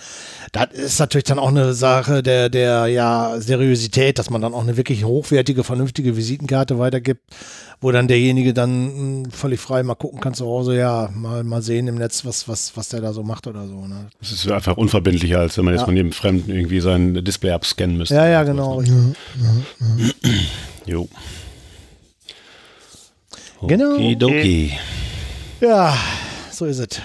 Das 0.52 0.68
ist 0.72 0.98
natürlich 0.98 1.24
dann 1.24 1.38
auch 1.38 1.48
eine 1.48 1.74
Sache 1.74 2.22
der, 2.22 2.48
der 2.48 2.86
ja, 2.86 3.34
Seriosität, 3.38 4.18
dass 4.18 4.30
man 4.30 4.40
dann 4.40 4.54
auch 4.54 4.62
eine 4.62 4.76
wirklich 4.76 5.04
hochwertige, 5.04 5.64
vernünftige 5.64 6.16
Visitenkarte 6.16 6.78
weitergibt, 6.78 7.22
wo 7.80 7.90
dann 7.90 8.08
derjenige 8.08 8.54
dann 8.54 9.22
mh, 9.22 9.28
völlig 9.30 9.60
frei 9.60 9.82
mal 9.82 9.94
gucken 9.94 10.20
kann 10.20 10.34
zu 10.34 10.46
Hause, 10.46 10.76
ja, 10.76 11.10
mal, 11.14 11.42
mal 11.44 11.62
sehen 11.62 11.88
im 11.88 11.96
Netz, 11.96 12.24
was, 12.24 12.48
was, 12.48 12.76
was 12.76 12.88
der 12.88 13.00
da 13.00 13.12
so 13.12 13.22
macht 13.22 13.46
oder 13.46 13.66
so. 13.66 13.86
Ne? 13.86 14.06
Das 14.20 14.32
ist 14.32 14.50
einfach 14.50 14.76
unverbindlicher, 14.76 15.38
als 15.40 15.56
wenn 15.58 15.64
man 15.64 15.74
jetzt 15.74 15.80
Ja. 15.82 15.86
von 15.86 15.96
jedem 15.96 16.12
Fremden 16.12 16.50
irgendwie 16.50 16.80
sein 16.80 17.24
Display 17.24 17.50
abscannen 17.50 17.96
müsste. 17.96 18.14
Ja, 18.14 18.26
ja, 18.26 18.42
genau. 18.44 18.76
richtig. 18.78 18.94
Jo. 20.86 21.08
Genau. 23.66 23.94
Okidoki. 23.94 24.72
Ja, 25.60 25.96
so 26.50 26.64
ist 26.66 26.78
es. 26.78 27.00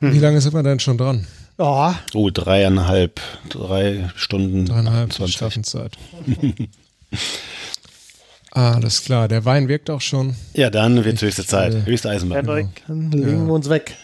Wie 0.00 0.18
lange 0.18 0.40
sind 0.40 0.52
wir 0.54 0.62
denn 0.62 0.80
schon 0.80 0.98
dran? 0.98 1.26
Ja, 1.58 1.98
Oh, 2.14 2.28
dreieinhalb, 2.30 3.20
drei 3.48 4.10
Stunden. 4.14 4.66
Dreieinhalb 4.66 5.12
20. 5.12 5.36
Schaffenszeit. 5.36 5.96
Alles 8.50 9.02
klar, 9.04 9.28
der 9.28 9.44
Wein 9.44 9.68
wirkt 9.68 9.90
auch 9.90 10.00
schon. 10.00 10.34
Ja, 10.54 10.70
dann 10.70 11.04
wird 11.04 11.20
höchste 11.20 11.44
Zeit. 11.46 11.74
äh, 11.74 11.84
Höchste 11.84 12.08
Eisenbahn. 12.10 12.38
Hendrik. 12.46 12.66
dann 12.88 13.10
legen 13.10 13.46
wir 13.46 13.52
uns 13.54 13.68
weg. 13.68 13.96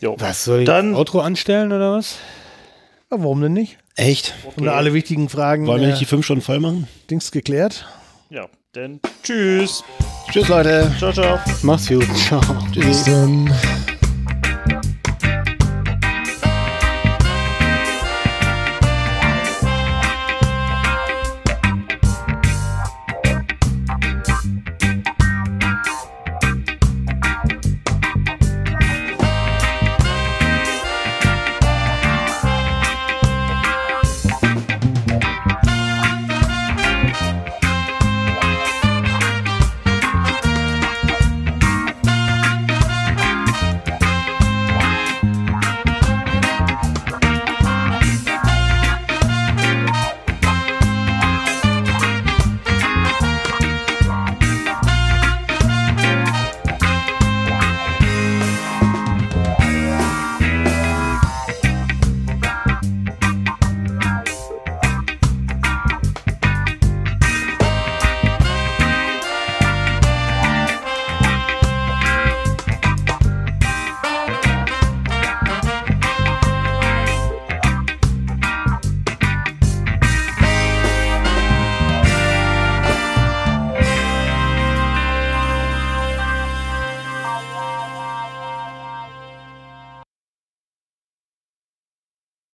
Jo. 0.00 0.16
Was 0.18 0.44
soll 0.44 0.60
ich 0.60 0.66
Dann- 0.66 0.94
Outro 0.94 1.20
anstellen 1.20 1.72
oder 1.72 1.92
was? 1.92 2.16
Ja, 3.10 3.18
warum 3.20 3.40
denn 3.42 3.52
nicht? 3.52 3.76
Echt? 3.96 4.34
Und 4.56 4.68
alle 4.68 4.94
wichtigen 4.94 5.28
Fragen 5.28 5.66
Wollen 5.66 5.80
wir 5.80 5.88
äh, 5.88 5.90
nicht 5.90 6.00
die 6.00 6.06
fünf 6.06 6.24
Stunden 6.24 6.42
voll 6.42 6.60
machen? 6.60 6.86
Dings 7.10 7.32
geklärt. 7.32 7.86
Ja, 8.30 8.46
dann 8.72 9.00
tschüss. 9.24 9.82
Tschüss, 10.30 10.48
Leute. 10.48 10.92
Ciao, 10.98 11.12
ciao. 11.12 11.40
Mach's 11.62 11.88
gut. 11.88 12.06
Ciao. 12.16 12.40
Bis 12.72 13.04
dann. 13.04 13.52